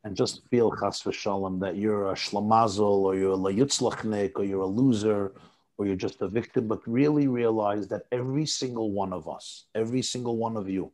and 0.04 0.16
just 0.16 0.46
feel 0.48 0.70
chas 0.70 1.02
v'shalom 1.02 1.60
that 1.60 1.76
you're 1.76 2.10
a 2.10 2.14
shlamazel 2.14 3.02
or 3.08 3.16
you're 3.16 3.32
a 3.32 3.36
layutzlachnik 3.36 4.32
or 4.36 4.44
you're 4.44 4.60
a 4.60 4.66
loser 4.66 5.32
or 5.76 5.86
you're 5.86 5.96
just 5.96 6.22
a 6.22 6.28
victim, 6.28 6.68
but 6.68 6.86
really 6.86 7.26
realize 7.26 7.88
that 7.88 8.02
every 8.12 8.46
single 8.46 8.92
one 8.92 9.12
of 9.12 9.28
us, 9.28 9.64
every 9.74 10.02
single 10.02 10.36
one 10.36 10.56
of 10.56 10.68
you, 10.68 10.92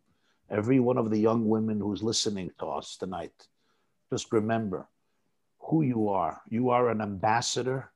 every 0.48 0.80
one 0.80 0.96
of 0.96 1.10
the 1.10 1.18
young 1.18 1.48
women 1.48 1.78
who's 1.80 2.02
listening 2.02 2.50
to 2.58 2.66
us 2.66 2.96
tonight, 2.96 3.46
just 4.10 4.32
remember 4.32 4.88
who 5.58 5.82
you 5.82 6.08
are. 6.08 6.40
You 6.48 6.70
are 6.70 6.88
an 6.88 7.00
ambassador 7.00 7.90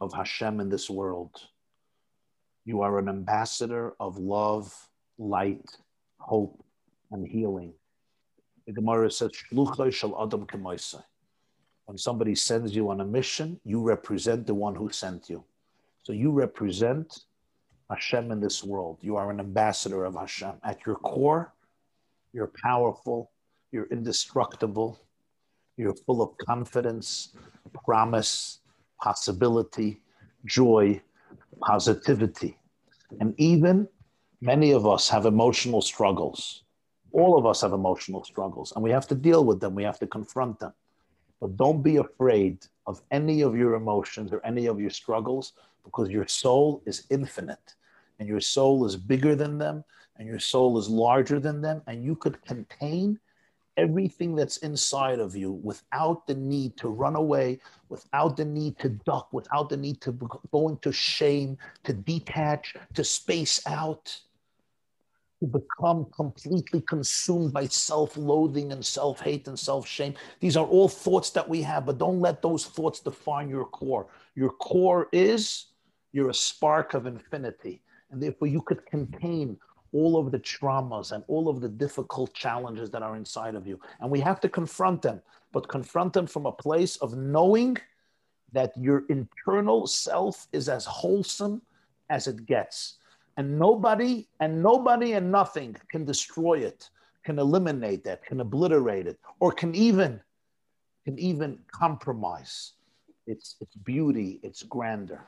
of 0.00 0.12
Hashem 0.12 0.60
in 0.60 0.68
this 0.68 0.88
world. 0.88 1.40
You 2.64 2.82
are 2.82 2.98
an 2.98 3.08
ambassador 3.08 3.94
of 3.98 4.18
love, 4.18 4.72
light, 5.18 5.76
hope, 6.18 6.64
and 7.10 7.26
healing. 7.26 7.74
The 8.66 8.72
Gemara 8.72 9.10
says, 9.10 9.32
Adam 9.52 10.46
When 11.86 11.98
somebody 11.98 12.34
sends 12.34 12.74
you 12.74 12.90
on 12.90 13.00
a 13.00 13.04
mission, 13.04 13.60
you 13.64 13.80
represent 13.80 14.46
the 14.46 14.54
one 14.54 14.74
who 14.74 14.90
sent 14.90 15.28
you. 15.28 15.44
So 16.04 16.12
you 16.12 16.30
represent 16.30 17.24
Hashem 17.90 18.30
in 18.30 18.40
this 18.40 18.62
world. 18.62 18.98
You 19.00 19.16
are 19.16 19.30
an 19.30 19.40
ambassador 19.40 20.04
of 20.04 20.14
Hashem. 20.14 20.52
At 20.64 20.86
your 20.86 20.96
core, 20.96 21.52
you're 22.32 22.52
powerful, 22.62 23.30
you're 23.72 23.86
indestructible, 23.86 25.00
you're 25.76 25.94
full 26.06 26.22
of 26.22 26.36
confidence, 26.38 27.34
promise, 27.84 28.60
possibility, 29.00 30.00
joy, 30.44 31.00
positivity. 31.62 32.58
And 33.20 33.34
even 33.38 33.88
many 34.40 34.72
of 34.72 34.86
us 34.86 35.08
have 35.08 35.26
emotional 35.26 35.82
struggles. 35.82 36.64
All 37.12 37.38
of 37.38 37.46
us 37.46 37.60
have 37.60 37.72
emotional 37.72 38.24
struggles, 38.24 38.72
and 38.74 38.82
we 38.82 38.90
have 38.90 39.06
to 39.08 39.14
deal 39.14 39.44
with 39.44 39.60
them. 39.60 39.74
We 39.74 39.84
have 39.84 39.98
to 39.98 40.06
confront 40.06 40.58
them. 40.58 40.72
But 41.40 41.56
don't 41.56 41.82
be 41.82 41.96
afraid 41.96 42.66
of 42.86 43.02
any 43.10 43.42
of 43.42 43.56
your 43.56 43.74
emotions 43.74 44.32
or 44.32 44.40
any 44.44 44.66
of 44.66 44.80
your 44.80 44.90
struggles 44.90 45.52
because 45.84 46.08
your 46.08 46.26
soul 46.26 46.82
is 46.86 47.06
infinite 47.10 47.74
and 48.18 48.28
your 48.28 48.40
soul 48.40 48.86
is 48.86 48.96
bigger 48.96 49.34
than 49.34 49.58
them 49.58 49.84
and 50.16 50.28
your 50.28 50.38
soul 50.38 50.78
is 50.78 50.88
larger 50.88 51.40
than 51.40 51.60
them, 51.60 51.82
and 51.86 52.04
you 52.04 52.14
could 52.14 52.44
contain 52.44 53.18
everything 53.76 54.34
that's 54.34 54.58
inside 54.58 55.18
of 55.18 55.36
you 55.36 55.52
without 55.52 56.26
the 56.26 56.34
need 56.34 56.76
to 56.78 56.88
run 56.88 57.16
away, 57.16 57.60
without 57.88 58.36
the 58.36 58.44
need 58.44 58.78
to 58.78 58.90
duck, 58.90 59.32
without 59.32 59.68
the 59.68 59.76
need 59.76 60.00
to 60.00 60.12
go 60.50 60.68
into 60.68 60.92
shame, 60.92 61.56
to 61.84 61.92
detach, 61.92 62.74
to 62.94 63.04
space 63.04 63.60
out, 63.66 64.18
to 65.40 65.46
become 65.46 66.06
completely 66.14 66.80
consumed 66.82 67.52
by 67.52 67.66
self 67.66 68.16
loathing 68.16 68.72
and 68.72 68.84
self 68.84 69.20
hate 69.20 69.48
and 69.48 69.58
self 69.58 69.86
shame. 69.86 70.14
These 70.40 70.56
are 70.56 70.66
all 70.66 70.88
thoughts 70.88 71.30
that 71.30 71.48
we 71.48 71.62
have, 71.62 71.86
but 71.86 71.98
don't 71.98 72.20
let 72.20 72.42
those 72.42 72.64
thoughts 72.64 73.00
define 73.00 73.48
your 73.48 73.64
core. 73.64 74.06
Your 74.34 74.50
core 74.50 75.08
is 75.12 75.66
you're 76.12 76.30
a 76.30 76.34
spark 76.34 76.94
of 76.94 77.06
infinity. 77.06 77.82
And 78.10 78.22
therefore, 78.22 78.48
you 78.48 78.60
could 78.60 78.84
contain 78.86 79.58
all 79.92 80.16
of 80.16 80.30
the 80.30 80.38
traumas 80.38 81.12
and 81.12 81.22
all 81.28 81.48
of 81.48 81.60
the 81.60 81.68
difficult 81.68 82.32
challenges 82.34 82.90
that 82.90 83.02
are 83.02 83.16
inside 83.16 83.54
of 83.54 83.66
you. 83.66 83.78
And 84.00 84.10
we 84.10 84.20
have 84.20 84.40
to 84.40 84.48
confront 84.48 85.02
them, 85.02 85.20
but 85.52 85.68
confront 85.68 86.12
them 86.12 86.26
from 86.26 86.46
a 86.46 86.52
place 86.52 86.96
of 86.96 87.16
knowing 87.16 87.76
that 88.52 88.72
your 88.76 89.04
internal 89.08 89.86
self 89.86 90.46
is 90.52 90.68
as 90.68 90.84
wholesome 90.84 91.62
as 92.10 92.26
it 92.26 92.46
gets. 92.46 92.98
And 93.36 93.58
nobody 93.58 94.28
and 94.40 94.62
nobody 94.62 95.14
and 95.14 95.32
nothing 95.32 95.76
can 95.90 96.04
destroy 96.04 96.58
it, 96.58 96.90
can 97.24 97.38
eliminate 97.38 98.04
that, 98.04 98.24
can 98.24 98.40
obliterate 98.40 99.06
it, 99.06 99.18
or 99.40 99.52
can 99.52 99.74
even 99.74 100.20
can 101.04 101.18
even 101.18 101.58
compromise 101.70 102.72
its 103.26 103.56
its 103.60 103.74
beauty, 103.76 104.38
its 104.42 104.62
grandeur. 104.62 105.26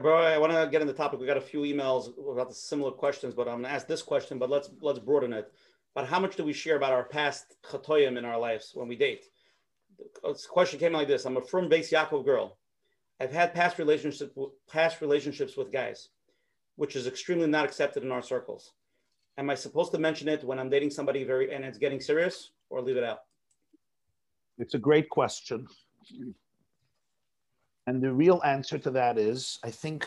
Bro, 0.00 0.18
I 0.18 0.38
want 0.38 0.52
to 0.52 0.68
get 0.70 0.80
in 0.80 0.86
the 0.86 0.92
topic. 0.92 1.18
We 1.18 1.26
got 1.26 1.36
a 1.36 1.40
few 1.40 1.62
emails 1.62 2.12
about 2.30 2.48
the 2.48 2.54
similar 2.54 2.92
questions, 2.92 3.34
but 3.34 3.48
I'm 3.48 3.62
going 3.62 3.64
to 3.64 3.70
ask 3.70 3.88
this 3.88 4.00
question. 4.00 4.38
But 4.38 4.48
let's 4.48 4.70
let's 4.80 5.00
broaden 5.00 5.32
it. 5.32 5.52
But 5.92 6.06
how 6.06 6.20
much 6.20 6.36
do 6.36 6.44
we 6.44 6.52
share 6.52 6.76
about 6.76 6.92
our 6.92 7.02
past 7.02 7.56
chatoyim 7.64 8.16
in 8.16 8.24
our 8.24 8.38
lives 8.38 8.70
when 8.74 8.86
we 8.86 8.94
date? 8.94 9.24
The 10.22 10.46
question 10.48 10.78
came 10.78 10.92
like 10.92 11.08
this: 11.08 11.24
I'm 11.24 11.36
a 11.36 11.40
firm 11.40 11.68
Bais 11.68 11.90
Yaakov 11.90 12.24
girl. 12.24 12.58
I've 13.18 13.32
had 13.32 13.52
past 13.52 13.78
relationships 13.78 14.32
past 14.70 15.00
relationships 15.00 15.56
with 15.56 15.72
guys, 15.72 16.10
which 16.76 16.94
is 16.94 17.08
extremely 17.08 17.48
not 17.48 17.64
accepted 17.64 18.04
in 18.04 18.12
our 18.12 18.22
circles. 18.22 18.74
Am 19.36 19.50
I 19.50 19.56
supposed 19.56 19.90
to 19.92 19.98
mention 19.98 20.28
it 20.28 20.44
when 20.44 20.60
I'm 20.60 20.70
dating 20.70 20.90
somebody 20.90 21.24
very 21.24 21.52
and 21.52 21.64
it's 21.64 21.78
getting 21.78 22.00
serious, 22.00 22.52
or 22.70 22.80
leave 22.80 22.96
it 22.96 23.04
out? 23.04 23.22
It's 24.58 24.74
a 24.74 24.78
great 24.78 25.08
question. 25.08 25.66
And 27.88 28.02
the 28.02 28.12
real 28.12 28.42
answer 28.44 28.76
to 28.76 28.90
that 28.90 29.16
is 29.16 29.58
I 29.64 29.70
think 29.70 30.06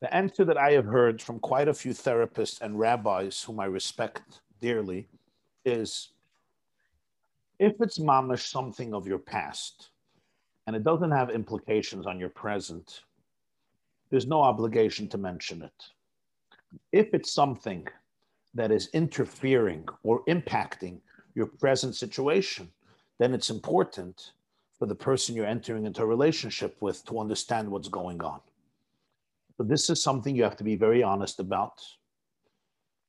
the 0.00 0.12
answer 0.12 0.42
that 0.46 0.56
I 0.56 0.72
have 0.72 0.86
heard 0.86 1.20
from 1.20 1.38
quite 1.38 1.68
a 1.68 1.74
few 1.74 1.92
therapists 1.92 2.62
and 2.62 2.78
rabbis 2.78 3.42
whom 3.42 3.60
I 3.60 3.66
respect 3.66 4.40
dearly 4.58 5.06
is 5.66 6.12
if 7.58 7.74
it's 7.78 7.98
mamish 7.98 8.46
something 8.46 8.94
of 8.94 9.06
your 9.06 9.18
past 9.18 9.90
and 10.66 10.74
it 10.74 10.82
doesn't 10.82 11.10
have 11.10 11.28
implications 11.28 12.06
on 12.06 12.18
your 12.18 12.30
present, 12.30 13.02
there's 14.08 14.26
no 14.26 14.40
obligation 14.40 15.06
to 15.08 15.18
mention 15.18 15.60
it. 15.60 15.84
If 16.90 17.12
it's 17.12 17.34
something 17.34 17.86
that 18.54 18.72
is 18.72 18.88
interfering 18.94 19.86
or 20.04 20.24
impacting 20.24 21.00
your 21.34 21.48
present 21.48 21.96
situation, 21.96 22.72
then 23.18 23.34
it's 23.34 23.50
important 23.50 24.32
for 24.82 24.86
the 24.86 24.94
person 24.96 25.36
you're 25.36 25.46
entering 25.46 25.86
into 25.86 26.02
a 26.02 26.06
relationship 26.06 26.76
with 26.80 27.04
to 27.04 27.20
understand 27.20 27.70
what's 27.70 27.86
going 27.86 28.20
on. 28.20 28.40
So 29.56 29.62
this 29.62 29.88
is 29.88 30.02
something 30.02 30.34
you 30.34 30.42
have 30.42 30.56
to 30.56 30.64
be 30.64 30.74
very 30.74 31.04
honest 31.04 31.38
about. 31.38 31.80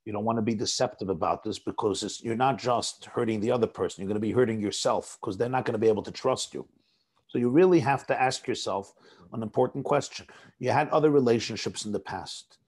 You 0.05 0.13
don't 0.13 0.23
want 0.23 0.37
to 0.37 0.43
be 0.43 0.53
deceptive 0.53 1.09
about 1.09 1.43
this 1.43 1.57
because 1.57 2.21
you're 2.23 2.35
not 2.35 2.59
just 2.59 3.05
hurting 3.05 3.39
the 3.39 3.49
other 3.49 3.65
person, 3.65 4.03
you're 4.03 4.07
going 4.07 4.21
to 4.21 4.27
be 4.27 4.31
hurting 4.31 4.59
yourself 4.59 5.17
because 5.19 5.35
they're 5.35 5.49
not 5.49 5.65
going 5.65 5.73
to 5.73 5.79
be 5.79 5.87
able 5.87 6.03
to 6.03 6.11
trust 6.11 6.53
you. 6.53 6.67
So 7.27 7.39
you 7.39 7.49
really 7.49 7.79
have 7.79 8.05
to 8.05 8.21
ask 8.21 8.47
yourself 8.47 8.93
an 9.33 9.41
important 9.41 9.83
question. 9.83 10.27
You 10.59 10.69
had 10.69 10.89
other 10.89 11.09
relationships 11.09 11.85
in 11.85 11.91
the 11.91 11.99
past. 11.99 12.59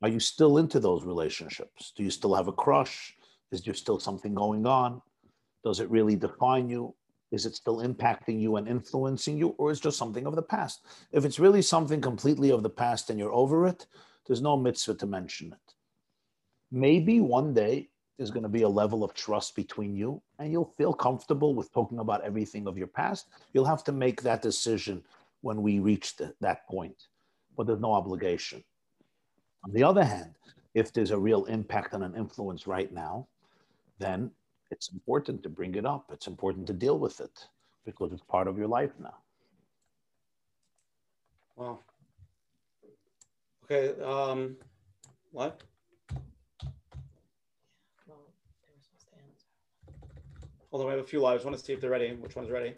Are 0.00 0.08
you 0.08 0.18
still 0.18 0.56
into 0.56 0.80
those 0.80 1.04
relationships? 1.04 1.92
Do 1.94 2.02
you 2.02 2.10
still 2.10 2.34
have 2.34 2.48
a 2.48 2.52
crush? 2.52 3.14
Is 3.52 3.60
there 3.60 3.74
still 3.74 4.00
something 4.00 4.32
going 4.32 4.64
on? 4.64 5.02
Does 5.62 5.80
it 5.80 5.90
really 5.90 6.16
define 6.16 6.70
you? 6.70 6.94
Is 7.30 7.46
it 7.46 7.54
still 7.54 7.78
impacting 7.78 8.40
you 8.40 8.56
and 8.56 8.66
influencing 8.66 9.38
you, 9.38 9.54
or 9.58 9.70
is 9.70 9.78
it 9.78 9.84
just 9.84 9.98
something 9.98 10.26
of 10.26 10.34
the 10.34 10.42
past? 10.42 10.84
If 11.12 11.24
it's 11.24 11.38
really 11.38 11.62
something 11.62 12.00
completely 12.00 12.50
of 12.50 12.62
the 12.62 12.70
past 12.70 13.10
and 13.10 13.18
you're 13.18 13.32
over 13.32 13.66
it, 13.66 13.86
there's 14.26 14.42
no 14.42 14.56
mitzvah 14.56 14.94
to 14.94 15.06
mention 15.06 15.52
it. 15.52 15.74
Maybe 16.72 17.20
one 17.20 17.54
day 17.54 17.88
there's 18.16 18.30
going 18.30 18.42
to 18.42 18.48
be 18.48 18.62
a 18.62 18.68
level 18.68 19.02
of 19.02 19.14
trust 19.14 19.56
between 19.56 19.96
you 19.96 20.20
and 20.38 20.52
you'll 20.52 20.74
feel 20.76 20.92
comfortable 20.92 21.54
with 21.54 21.72
talking 21.72 22.00
about 22.00 22.22
everything 22.22 22.66
of 22.66 22.76
your 22.76 22.86
past. 22.86 23.28
You'll 23.52 23.64
have 23.64 23.82
to 23.84 23.92
make 23.92 24.22
that 24.22 24.42
decision 24.42 25.02
when 25.40 25.62
we 25.62 25.78
reach 25.78 26.16
the, 26.16 26.34
that 26.40 26.66
point, 26.68 27.06
but 27.56 27.66
there's 27.66 27.80
no 27.80 27.92
obligation. 27.92 28.62
On 29.64 29.72
the 29.72 29.82
other 29.82 30.04
hand, 30.04 30.34
if 30.74 30.92
there's 30.92 31.10
a 31.10 31.18
real 31.18 31.44
impact 31.46 31.94
and 31.94 32.04
an 32.04 32.14
influence 32.14 32.66
right 32.66 32.92
now, 32.92 33.26
then 33.98 34.30
it's 34.70 34.92
important 34.92 35.42
to 35.42 35.48
bring 35.48 35.74
it 35.74 35.86
up. 35.86 36.10
It's 36.12 36.26
important 36.26 36.66
to 36.68 36.72
deal 36.72 36.98
with 36.98 37.20
it 37.20 37.46
because 37.84 38.12
it's 38.12 38.22
part 38.22 38.48
of 38.48 38.58
your 38.58 38.68
life 38.68 38.92
now. 38.98 39.14
Wow. 41.56 41.80
Okay. 43.64 44.00
Um, 44.02 44.56
what? 45.32 45.62
Hold 50.70 50.82
on, 50.82 50.86
we 50.86 50.92
have 50.92 51.04
a 51.04 51.06
few 51.08 51.20
lives. 51.20 51.42
I 51.42 51.48
want 51.48 51.58
to 51.58 51.64
see 51.64 51.72
if 51.72 51.80
they're 51.80 51.90
ready. 51.90 52.12
Which 52.14 52.36
one's 52.36 52.50
ready? 52.50 52.74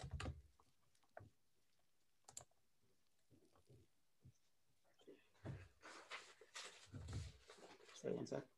Sorry, 8.00 8.14
one 8.14 8.26
sec. 8.26 8.51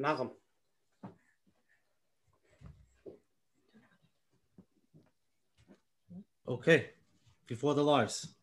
Nachum. 0.00 0.30
Okay, 6.48 6.90
before 7.46 7.74
the 7.74 7.84
lives. 7.84 8.34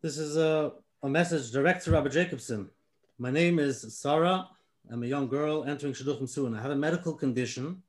This 0.00 0.16
is 0.16 0.36
a, 0.36 0.72
a 1.02 1.08
message 1.08 1.50
direct 1.50 1.84
to 1.84 1.90
Rabbi 1.90 2.08
Jacobson. 2.08 2.70
My 3.18 3.30
name 3.30 3.58
is 3.58 3.98
Sarah. 3.98 4.48
I'm 4.92 5.02
a 5.02 5.06
young 5.06 5.26
girl 5.26 5.64
entering 5.64 5.92
Shidduchim 5.92 6.28
soon. 6.28 6.54
I 6.54 6.62
have 6.62 6.70
a 6.70 6.76
medical 6.76 7.14
condition, 7.14 7.82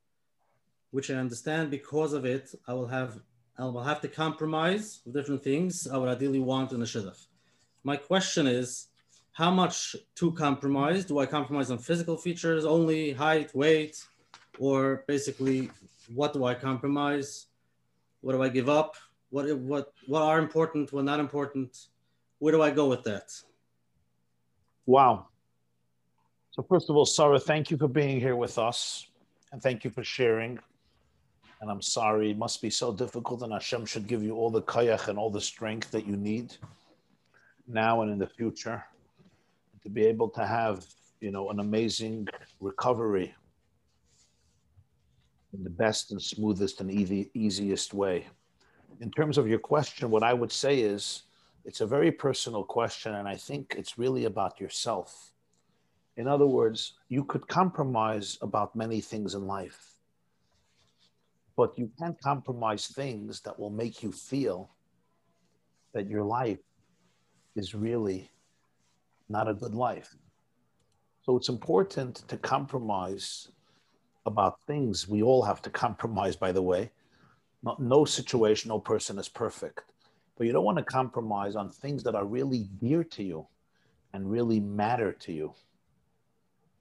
which 0.89 1.11
I 1.11 1.15
understand 1.15 1.69
because 1.69 2.13
of 2.13 2.25
it, 2.25 2.49
I 2.67 2.73
will 2.73 2.87
have 2.87 3.19
I 3.57 3.63
will 3.65 3.83
have 3.83 4.01
to 4.01 4.07
compromise 4.07 5.01
with 5.05 5.13
different 5.13 5.43
things 5.43 5.87
I 5.87 5.97
would 5.97 6.09
ideally 6.09 6.39
want 6.39 6.71
in 6.71 6.81
a 6.81 6.85
Shidduch. 6.85 7.27
My 7.83 7.95
question 7.95 8.47
is, 8.47 8.87
how 9.35 9.51
much 9.51 9.97
to 10.15 10.31
compromise? 10.31 11.03
Do 11.03 11.19
I 11.19 11.25
compromise 11.25 11.69
on 11.69 11.77
physical 11.77 12.15
features 12.15 12.63
only, 12.63 13.11
height, 13.11 13.53
weight, 13.53 14.01
or 14.59 15.03
basically 15.07 15.69
what 16.13 16.31
do 16.31 16.45
I 16.45 16.53
compromise? 16.53 17.47
What 18.21 18.31
do 18.31 18.41
I 18.41 18.47
give 18.47 18.69
up? 18.69 18.95
What 19.31 19.45
what 19.57 19.91
what 20.07 20.21
are 20.21 20.39
important? 20.39 20.93
What 20.93 21.03
not 21.03 21.19
important? 21.19 21.87
Where 22.39 22.53
do 22.53 22.61
I 22.61 22.71
go 22.71 22.87
with 22.87 23.03
that? 23.03 23.27
Wow. 24.85 25.27
So 26.51 26.63
first 26.63 26.89
of 26.89 26.95
all, 26.95 27.05
Sarah, 27.05 27.37
thank 27.37 27.69
you 27.69 27.75
for 27.75 27.89
being 27.89 28.21
here 28.21 28.37
with 28.37 28.57
us, 28.57 29.07
and 29.51 29.61
thank 29.61 29.83
you 29.83 29.89
for 29.89 30.03
sharing. 30.03 30.57
And 31.59 31.69
I'm 31.69 31.81
sorry, 31.81 32.31
it 32.31 32.37
must 32.37 32.61
be 32.61 32.69
so 32.69 32.93
difficult, 32.93 33.41
and 33.41 33.51
Hashem 33.51 33.85
should 33.85 34.07
give 34.07 34.23
you 34.23 34.35
all 34.35 34.49
the 34.49 34.61
kayach 34.61 35.09
and 35.09 35.19
all 35.19 35.29
the 35.29 35.41
strength 35.41 35.91
that 35.91 36.07
you 36.07 36.15
need 36.15 36.55
now 37.67 38.01
and 38.01 38.09
in 38.13 38.17
the 38.17 38.27
future 38.27 38.85
to 39.85 39.89
be 39.91 40.03
able 40.03 40.29
to 40.29 40.43
have, 40.43 40.83
you 41.21 41.29
know, 41.29 41.51
an 41.51 41.59
amazing 41.59 42.27
recovery 42.59 43.35
in 45.53 45.63
the 45.63 45.69
best 45.69 46.11
and 46.11 46.19
smoothest 46.19 46.81
and 46.81 46.89
easy, 46.89 47.29
easiest 47.35 47.93
way. 47.93 48.25
In 48.99 49.11
terms 49.11 49.37
of 49.37 49.47
your 49.47 49.59
question, 49.59 50.09
what 50.09 50.23
I 50.23 50.33
would 50.33 50.51
say 50.51 50.79
is 50.79 51.23
it's 51.65 51.81
a 51.81 51.85
very 51.85 52.11
personal 52.11 52.63
question, 52.63 53.13
and 53.13 53.27
I 53.27 53.35
think 53.35 53.75
it's 53.77 53.95
really 53.99 54.25
about 54.25 54.59
yourself. 54.59 55.31
In 56.17 56.27
other 56.27 56.47
words, 56.47 56.93
you 57.09 57.23
could 57.23 57.47
compromise 57.47 58.39
about 58.41 58.75
many 58.75 59.01
things 59.01 59.35
in 59.35 59.45
life, 59.45 59.99
but 61.55 61.77
you 61.77 61.91
can't 61.99 62.19
compromise 62.21 62.87
things 62.87 63.39
that 63.41 63.59
will 63.59 63.69
make 63.69 64.01
you 64.01 64.11
feel 64.11 64.71
that 65.93 66.09
your 66.09 66.23
life 66.23 66.57
is 67.55 67.75
really 67.75 68.31
not 69.29 69.47
a 69.47 69.53
good 69.53 69.75
life. 69.75 70.15
So 71.23 71.35
it's 71.37 71.49
important 71.49 72.23
to 72.27 72.37
compromise 72.37 73.49
about 74.25 74.61
things. 74.67 75.07
We 75.07 75.23
all 75.23 75.43
have 75.43 75.61
to 75.63 75.69
compromise, 75.69 76.35
by 76.35 76.51
the 76.51 76.61
way. 76.61 76.91
No, 77.63 77.75
no 77.79 78.05
situation, 78.05 78.69
no 78.69 78.79
person 78.79 79.17
is 79.17 79.29
perfect. 79.29 79.81
But 80.37 80.47
you 80.47 80.53
don't 80.53 80.65
want 80.65 80.77
to 80.77 80.83
compromise 80.83 81.55
on 81.55 81.71
things 81.71 82.03
that 82.03 82.15
are 82.15 82.25
really 82.25 82.67
dear 82.79 83.03
to 83.03 83.23
you 83.23 83.47
and 84.13 84.29
really 84.29 84.59
matter 84.59 85.11
to 85.11 85.33
you. 85.33 85.53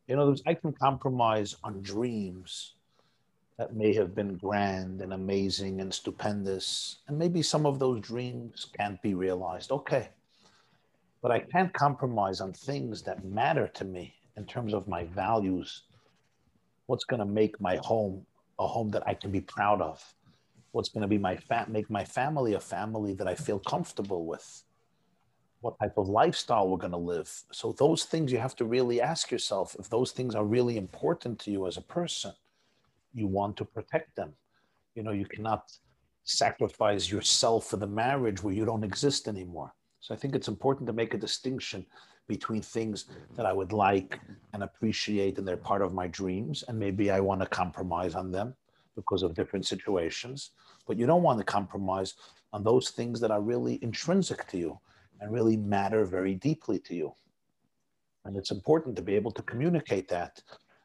In 0.08 0.18
other 0.18 0.30
words, 0.30 0.42
I 0.46 0.54
can 0.54 0.72
compromise 0.72 1.56
on 1.64 1.80
dreams 1.80 2.74
that 3.56 3.74
may 3.74 3.94
have 3.94 4.14
been 4.14 4.36
grand 4.36 5.00
and 5.00 5.12
amazing 5.12 5.80
and 5.80 5.94
stupendous. 5.94 6.98
And 7.08 7.18
maybe 7.18 7.40
some 7.40 7.64
of 7.64 7.78
those 7.78 8.00
dreams 8.00 8.66
can't 8.76 9.00
be 9.00 9.14
realized. 9.14 9.70
Okay. 9.70 10.08
But 11.24 11.32
I 11.32 11.40
can't 11.40 11.72
compromise 11.72 12.42
on 12.42 12.52
things 12.52 13.00
that 13.04 13.24
matter 13.24 13.66
to 13.76 13.84
me 13.86 14.14
in 14.36 14.44
terms 14.44 14.74
of 14.74 14.86
my 14.86 15.04
values 15.04 15.84
what's 16.84 17.04
going 17.04 17.20
to 17.20 17.24
make 17.24 17.58
my 17.62 17.76
home 17.76 18.26
a 18.58 18.66
home 18.66 18.90
that 18.90 19.08
I 19.08 19.14
can 19.14 19.30
be 19.30 19.40
proud 19.40 19.80
of, 19.80 20.04
what's 20.72 20.90
going 20.90 21.00
to 21.00 21.08
be 21.08 21.16
my 21.16 21.38
make 21.66 21.88
my 21.88 22.04
family 22.04 22.52
a 22.52 22.60
family 22.60 23.14
that 23.14 23.26
I 23.26 23.34
feel 23.34 23.58
comfortable 23.58 24.26
with, 24.26 24.64
what 25.62 25.78
type 25.80 25.96
of 25.96 26.10
lifestyle 26.10 26.68
we're 26.68 26.76
going 26.76 26.92
to 26.92 26.98
live. 26.98 27.32
So 27.52 27.72
those 27.72 28.04
things 28.04 28.30
you 28.30 28.36
have 28.36 28.56
to 28.56 28.66
really 28.66 29.00
ask 29.00 29.30
yourself 29.30 29.74
if 29.78 29.88
those 29.88 30.12
things 30.12 30.34
are 30.34 30.44
really 30.44 30.76
important 30.76 31.38
to 31.40 31.50
you 31.50 31.66
as 31.66 31.78
a 31.78 31.88
person, 31.98 32.34
you 33.14 33.28
want 33.28 33.56
to 33.56 33.64
protect 33.64 34.14
them. 34.14 34.34
You 34.94 35.02
know, 35.02 35.12
you 35.12 35.24
cannot 35.24 35.72
sacrifice 36.24 37.10
yourself 37.10 37.68
for 37.68 37.78
the 37.78 37.86
marriage 37.86 38.42
where 38.42 38.52
you 38.52 38.66
don't 38.66 38.84
exist 38.84 39.26
anymore. 39.26 39.72
So 40.04 40.12
I 40.12 40.18
think 40.18 40.34
it's 40.34 40.48
important 40.48 40.86
to 40.88 40.92
make 40.92 41.14
a 41.14 41.18
distinction 41.18 41.86
between 42.28 42.60
things 42.60 43.06
that 43.36 43.46
I 43.46 43.54
would 43.54 43.72
like 43.72 44.20
and 44.52 44.62
appreciate 44.62 45.38
and 45.38 45.48
they're 45.48 45.56
part 45.56 45.80
of 45.80 45.94
my 45.94 46.08
dreams. 46.08 46.62
And 46.68 46.78
maybe 46.78 47.10
I 47.10 47.20
want 47.20 47.40
to 47.40 47.46
compromise 47.46 48.14
on 48.14 48.30
them 48.30 48.54
because 48.96 49.22
of 49.22 49.34
different 49.34 49.64
situations. 49.64 50.50
But 50.86 50.98
you 50.98 51.06
don't 51.06 51.22
want 51.22 51.38
to 51.38 51.44
compromise 51.44 52.16
on 52.52 52.62
those 52.62 52.90
things 52.90 53.18
that 53.20 53.30
are 53.30 53.40
really 53.40 53.78
intrinsic 53.80 54.46
to 54.48 54.58
you 54.58 54.78
and 55.20 55.32
really 55.32 55.56
matter 55.56 56.04
very 56.04 56.34
deeply 56.34 56.78
to 56.80 56.94
you. 56.94 57.14
And 58.26 58.36
it's 58.36 58.50
important 58.50 58.96
to 58.96 59.02
be 59.02 59.14
able 59.14 59.30
to 59.30 59.42
communicate 59.42 60.06
that. 60.08 60.42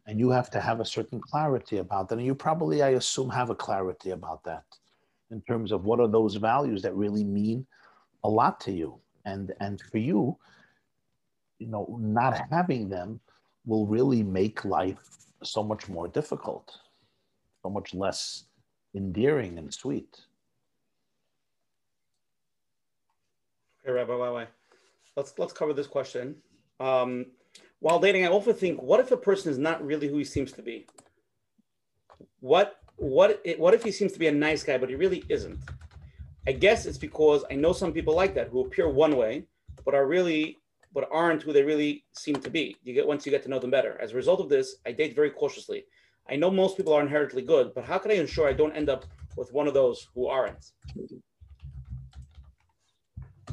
And 0.08 0.18
you 0.18 0.30
have 0.30 0.50
to 0.52 0.62
have 0.62 0.80
a 0.80 0.86
certain 0.86 1.20
clarity 1.20 1.80
about 1.80 2.08
that. 2.08 2.20
And 2.20 2.26
you 2.26 2.36
probably, 2.36 2.84
I 2.84 2.91
assume, 2.91 3.32
have 3.32 3.50
a 3.50 3.56
clarity 3.56 4.12
about 4.12 4.46
that 4.46 4.64
in 5.30 5.41
terms 5.41 5.74
of 5.74 5.84
what 5.84 6.00
are 6.00 6.08
those 6.08 6.36
values 6.36 6.82
that 6.84 6.96
really 6.96 7.26
mean 7.26 7.68
a 8.24 8.30
lot 8.30 8.62
to 8.62 8.72
you. 8.72 9.02
And, 9.26 9.54
and 9.60 9.82
for 9.82 9.98
you, 9.98 10.38
you 11.60 11.68
know, 11.68 11.98
not 12.02 12.41
having 12.50 12.90
them 12.90 13.20
will 13.66 13.86
really 13.86 14.24
make 14.24 14.66
life 14.66 14.98
so 15.44 15.64
much 15.64 15.88
more 15.88 16.08
difficult, 16.08 16.78
so 17.62 17.70
much 17.70 17.94
less 17.94 18.46
endearing 18.96 19.58
and 19.58 19.74
sweet. 19.74 20.20
Okay, 23.84 23.91
Rabbi 23.91 24.12
YY 24.12 24.48
Let's 25.16 25.34
let's 25.38 25.54
cover 25.54 25.74
this 25.74 25.88
question. 25.88 26.36
Um, 26.80 27.28
while 27.80 28.00
dating, 28.00 28.26
I 28.26 28.30
often 28.30 28.54
think, 28.54 28.82
what 28.82 29.00
if 29.00 29.12
a 29.12 29.18
person 29.18 29.52
is 29.52 29.58
not 29.58 29.86
really 29.86 30.08
who 30.08 30.18
he 30.18 30.24
seems 30.24 30.52
to 30.54 30.62
be? 30.62 30.88
What 32.40 32.80
what 32.96 33.41
what 33.58 33.74
if 33.74 33.84
he 33.84 33.91
seems 33.91 34.12
to 34.14 34.20
be 34.20 34.28
a 34.28 34.32
nice 34.32 34.64
guy, 34.64 34.78
but 34.78 34.90
he 34.90 34.96
really 34.96 35.24
isn't? 35.30 35.60
I 36.48 36.52
guess 36.53 36.86
it's 36.86 36.98
because 36.98 37.44
I 37.52 37.56
know 37.56 37.74
some 37.74 37.94
people 37.94 38.16
like 38.16 38.34
that 38.36 38.49
who 38.49 38.61
appear 38.61 38.90
one 38.90 39.16
way, 39.18 39.45
but 39.86 39.94
are 39.94 40.07
really 40.07 40.57
but 40.94 41.07
aren't 41.11 41.44
who 41.44 41.53
they 41.53 41.64
really 41.64 42.03
seem 42.14 42.36
to 42.36 42.49
be. 42.49 42.76
You 42.84 42.94
get 42.94 43.06
once 43.06 43.26
you 43.26 43.32
get 43.32 43.44
to 43.44 43.49
know 43.49 43.60
them 43.60 43.70
better. 43.70 43.99
As 44.02 44.11
a 44.11 44.16
result 44.16 44.40
of 44.40 44.49
this, 44.49 44.78
I 44.86 44.91
date 44.91 45.16
very 45.16 45.30
cautiously. 45.30 45.84
I 46.28 46.36
know 46.36 46.52
most 46.52 46.78
people 46.78 46.94
are 46.94 47.02
inherently 47.02 47.41
good, 47.41 47.74
but 47.76 47.86
how 47.86 47.98
can 47.98 48.11
I 48.11 48.16
ensure 48.16 48.48
I 48.48 48.53
don't 48.53 48.76
end 48.76 48.90
up 48.90 49.06
with 49.36 49.52
one 49.53 49.68
of 49.68 49.74
those 49.74 50.07
who 50.14 50.28
aren't? 50.28 50.66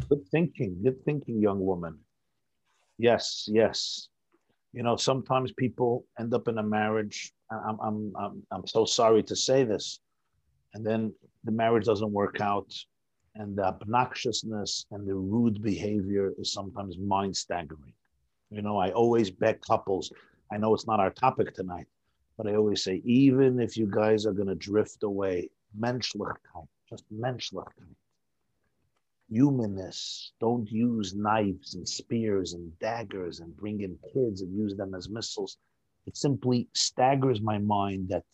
Good 0.09 0.27
thinking, 0.31 0.79
good 0.83 1.03
thinking, 1.05 1.41
young 1.41 1.61
woman. 1.61 1.99
Yes, 2.99 3.49
yes. 3.51 4.09
You 4.73 4.83
know, 4.83 4.97
sometimes 4.97 5.53
people 5.53 6.05
end 6.19 6.35
up 6.35 6.49
in 6.49 6.59
a 6.59 6.63
marriage. 6.63 7.33
I'm, 7.51 7.79
I'm, 7.83 8.13
I'm, 8.19 8.43
I'm 8.51 8.67
so 8.67 8.85
sorry 8.85 9.23
to 9.25 9.37
say 9.37 9.65
this. 9.65 10.01
And 10.75 10.87
then 10.87 11.15
the 11.47 11.53
marriage 11.53 11.87
doesn't 11.87 12.13
work 12.13 12.41
out 12.41 12.75
and 13.37 13.57
the 13.57 13.63
obnoxiousness 13.63 14.87
and 14.91 15.07
the 15.07 15.15
rude 15.15 15.63
behavior 15.63 16.33
is 16.39 16.53
sometimes 16.53 16.99
mind 16.99 17.37
staggering. 17.37 17.93
You 18.51 18.63
know, 18.63 18.79
I 18.79 18.91
always 18.91 19.31
beg 19.31 19.61
couples. 19.61 20.13
I 20.51 20.59
know 20.59 20.75
it's 20.75 20.87
not 20.87 21.01
our 21.01 21.11
topic 21.11 21.55
tonight, 21.55 21.87
but 22.37 22.49
I 22.49 22.57
always 22.57 22.83
say, 22.83 23.01
even 23.05 23.61
if 23.61 23.77
you 23.77 23.87
guys 23.87 24.27
are 24.27 24.33
going 24.33 24.49
to 24.49 24.55
drift 24.55 25.03
away, 25.05 25.49
Menschlichkeit, 25.79 26.69
just 26.89 27.05
Menschlichkeit, 27.13 27.95
humanness. 29.31 30.33
Don't 30.41 30.71
use 30.71 31.15
knives 31.15 31.75
and 31.75 31.89
spears 31.89 32.55
and 32.55 32.77
daggers 32.79 33.41
and 33.41 33.57
bring 33.57 33.83
in 33.83 33.99
kids 34.13 34.43
and 34.43 34.57
use 34.57 34.75
them 34.77 34.95
as 34.95 35.09
missiles. 35.09 35.59
It 36.07 36.17
simply 36.17 36.69
staggers 36.75 37.41
my 37.41 37.59
mind 37.59 38.09
that 38.09 38.25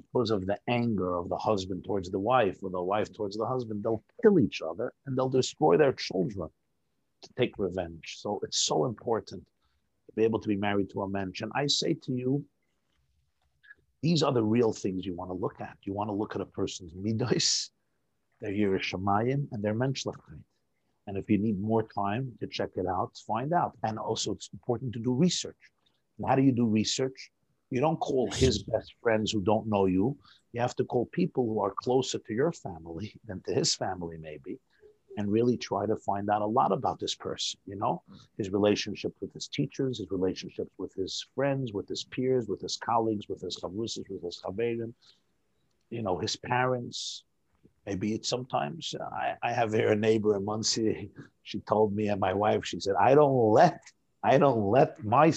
because 0.00 0.30
of 0.30 0.46
the 0.46 0.58
anger 0.68 1.16
of 1.16 1.28
the 1.28 1.36
husband 1.36 1.84
towards 1.84 2.10
the 2.10 2.18
wife 2.18 2.58
or 2.62 2.70
the 2.70 2.82
wife 2.82 3.12
towards 3.12 3.36
the 3.36 3.46
husband, 3.46 3.82
they'll 3.82 4.04
kill 4.22 4.38
each 4.38 4.62
other 4.62 4.92
and 5.06 5.16
they'll 5.16 5.28
destroy 5.28 5.76
their 5.76 5.92
children 5.92 6.48
to 7.22 7.28
take 7.36 7.58
revenge. 7.58 8.16
So 8.18 8.40
it's 8.42 8.60
so 8.60 8.84
important 8.84 9.42
to 10.06 10.12
be 10.14 10.24
able 10.24 10.40
to 10.40 10.48
be 10.48 10.56
married 10.56 10.90
to 10.90 11.02
a 11.02 11.08
mensch. 11.08 11.40
And 11.40 11.52
I 11.54 11.66
say 11.66 11.94
to 11.94 12.12
you, 12.12 12.44
these 14.02 14.22
are 14.22 14.32
the 14.32 14.42
real 14.42 14.72
things 14.72 15.04
you 15.04 15.14
want 15.14 15.30
to 15.30 15.34
look 15.34 15.60
at. 15.60 15.76
You 15.82 15.92
want 15.92 16.08
to 16.08 16.14
look 16.14 16.36
at 16.36 16.40
a 16.40 16.46
person's 16.46 16.92
midos, 16.94 17.70
their 18.40 18.52
yiras 18.52 18.82
shamayim, 18.82 19.48
and 19.50 19.62
their 19.62 19.74
menschlichkeit. 19.74 20.42
And 21.08 21.16
if 21.16 21.28
you 21.28 21.38
need 21.38 21.60
more 21.60 21.82
time 21.82 22.32
to 22.40 22.46
check 22.46 22.70
it 22.76 22.86
out, 22.86 23.10
find 23.26 23.52
out. 23.52 23.72
And 23.82 23.98
also, 23.98 24.32
it's 24.32 24.50
important 24.52 24.92
to 24.92 25.00
do 25.00 25.12
research. 25.14 25.56
And 26.18 26.28
how 26.28 26.36
do 26.36 26.42
you 26.42 26.52
do 26.52 26.66
research? 26.66 27.30
You 27.70 27.80
don't 27.80 28.00
call 28.00 28.30
his 28.30 28.62
best 28.62 28.94
friends 29.02 29.30
who 29.30 29.42
don't 29.42 29.66
know 29.66 29.86
you. 29.86 30.16
You 30.52 30.60
have 30.60 30.76
to 30.76 30.84
call 30.84 31.06
people 31.06 31.44
who 31.44 31.60
are 31.60 31.74
closer 31.82 32.18
to 32.18 32.34
your 32.34 32.52
family 32.52 33.12
than 33.26 33.40
to 33.42 33.52
his 33.52 33.74
family, 33.74 34.16
maybe, 34.18 34.58
and 35.16 35.30
really 35.30 35.56
try 35.56 35.84
to 35.86 35.96
find 35.96 36.30
out 36.30 36.42
a 36.42 36.46
lot 36.46 36.72
about 36.72 36.98
this 36.98 37.14
person, 37.14 37.60
you 37.66 37.76
know, 37.76 38.02
mm. 38.10 38.16
his 38.38 38.50
relationship 38.50 39.14
with 39.20 39.32
his 39.34 39.48
teachers, 39.48 39.98
his 39.98 40.10
relationships 40.10 40.70
with 40.78 40.94
his 40.94 41.26
friends, 41.34 41.72
with 41.72 41.88
his 41.88 42.04
peers, 42.04 42.48
with 42.48 42.60
his 42.60 42.76
colleagues, 42.76 43.28
with 43.28 43.40
his 43.42 43.56
chavrusas, 43.56 44.08
with 44.08 44.22
his 44.22 44.40
chaverim, 44.42 44.94
you 45.90 46.02
know, 46.02 46.18
his 46.18 46.36
parents. 46.36 47.24
Maybe 47.84 48.14
it's 48.14 48.28
sometimes 48.28 48.94
I, 49.00 49.34
I 49.42 49.52
have 49.52 49.72
here 49.72 49.92
a 49.92 49.96
neighbor 49.96 50.36
in 50.36 50.44
Monsey. 50.44 51.10
She 51.42 51.60
told 51.60 51.96
me 51.96 52.08
and 52.08 52.20
my 52.20 52.34
wife, 52.34 52.66
she 52.66 52.78
said, 52.78 52.94
I 53.00 53.14
don't 53.14 53.52
let 53.52 53.80
I 54.22 54.36
don't 54.36 54.70
let 54.70 55.02
my 55.02 55.30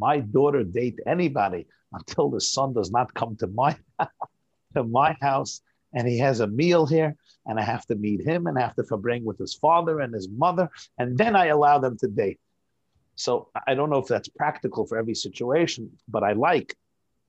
my 0.00 0.20
daughter 0.20 0.64
date 0.64 0.98
anybody 1.06 1.66
until 1.92 2.30
the 2.30 2.40
son 2.40 2.72
does 2.72 2.90
not 2.90 3.12
come 3.14 3.36
to 3.36 3.46
my 3.46 3.76
to 4.74 4.82
my 4.84 5.16
house 5.20 5.60
and 5.92 6.08
he 6.08 6.18
has 6.18 6.40
a 6.40 6.46
meal 6.46 6.86
here 6.86 7.14
and 7.46 7.58
I 7.58 7.62
have 7.62 7.84
to 7.86 7.96
meet 7.96 8.24
him 8.24 8.46
and 8.46 8.58
I 8.58 8.62
have 8.62 8.76
to 8.76 8.82
verbring 8.82 9.24
with 9.24 9.38
his 9.38 9.54
father 9.54 10.00
and 10.00 10.14
his 10.14 10.28
mother 10.28 10.68
and 10.98 11.18
then 11.18 11.36
I 11.36 11.46
allow 11.46 11.78
them 11.78 11.96
to 11.98 12.08
date. 12.08 12.38
So 13.16 13.48
I 13.66 13.74
don't 13.74 13.90
know 13.90 13.98
if 13.98 14.06
that's 14.06 14.28
practical 14.28 14.86
for 14.86 14.96
every 14.96 15.14
situation, 15.14 15.90
but 16.08 16.22
I 16.22 16.32
like 16.32 16.74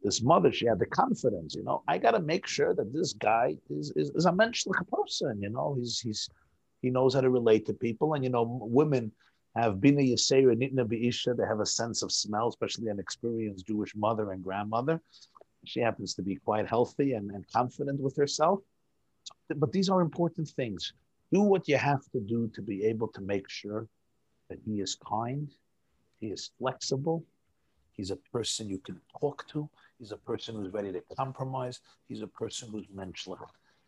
this 0.02 0.22
mother. 0.22 0.52
She 0.52 0.66
had 0.66 0.80
the 0.80 0.86
confidence, 0.86 1.54
you 1.54 1.64
know. 1.64 1.84
I 1.88 1.98
got 1.98 2.12
to 2.12 2.22
make 2.22 2.48
sure 2.48 2.74
that 2.74 2.94
this 2.94 3.14
guy 3.14 3.58
is, 3.70 3.92
is, 3.96 4.10
is 4.12 4.26
a 4.26 4.32
menschlich 4.32 4.88
person, 4.90 5.42
you 5.42 5.50
know. 5.50 5.76
He's 5.78 6.00
he's 6.00 6.30
he 6.82 6.90
knows 6.90 7.14
how 7.14 7.22
to 7.22 7.30
relate 7.30 7.66
to 7.68 7.74
people, 7.74 8.14
and 8.14 8.24
you 8.24 8.30
know, 8.30 8.44
women 8.62 9.12
have 9.56 9.82
bina 9.82 10.02
yisera 10.02 10.56
nitna 10.56 10.88
be'isha. 10.88 11.36
They 11.36 11.46
have 11.46 11.60
a 11.60 11.66
sense 11.66 12.04
of 12.04 12.12
smell, 12.12 12.48
especially 12.48 12.88
an 12.88 13.00
experienced 13.00 13.68
Jewish 13.68 13.96
mother 13.96 14.32
and 14.32 14.44
grandmother. 14.44 15.02
She 15.66 15.80
happens 15.82 16.14
to 16.16 16.22
be 16.22 16.38
quite 16.38 16.68
healthy 16.68 17.14
and, 17.14 17.32
and 17.32 17.46
confident 17.52 18.00
with 18.00 18.16
herself. 18.16 18.60
But 19.56 19.72
these 19.72 19.90
are 19.90 20.02
important 20.02 20.48
things. 20.48 20.94
Do 21.32 21.42
what 21.42 21.68
you 21.68 21.78
have 21.78 22.04
to 22.12 22.20
do 22.20 22.50
to 22.56 22.62
be 22.62 22.84
able 22.86 23.08
to 23.10 23.22
make 23.22 23.50
sure 23.50 23.88
that 24.50 24.60
he 24.66 24.82
is 24.82 24.96
kind, 24.96 25.50
he 26.20 26.28
is 26.28 26.52
flexible, 26.58 27.24
he's 27.94 28.12
a 28.12 28.18
person 28.34 28.70
you 28.70 28.80
can 28.80 29.00
talk 29.20 29.48
to, 29.50 29.70
he's 30.00 30.12
a 30.12 30.18
person 30.18 30.56
who's 30.56 30.74
ready 30.74 30.92
to 30.92 31.02
compromise, 31.16 31.80
he's 32.08 32.22
a 32.22 32.28
person 32.28 32.70
who's 32.70 32.88
menschlich. 32.88 33.40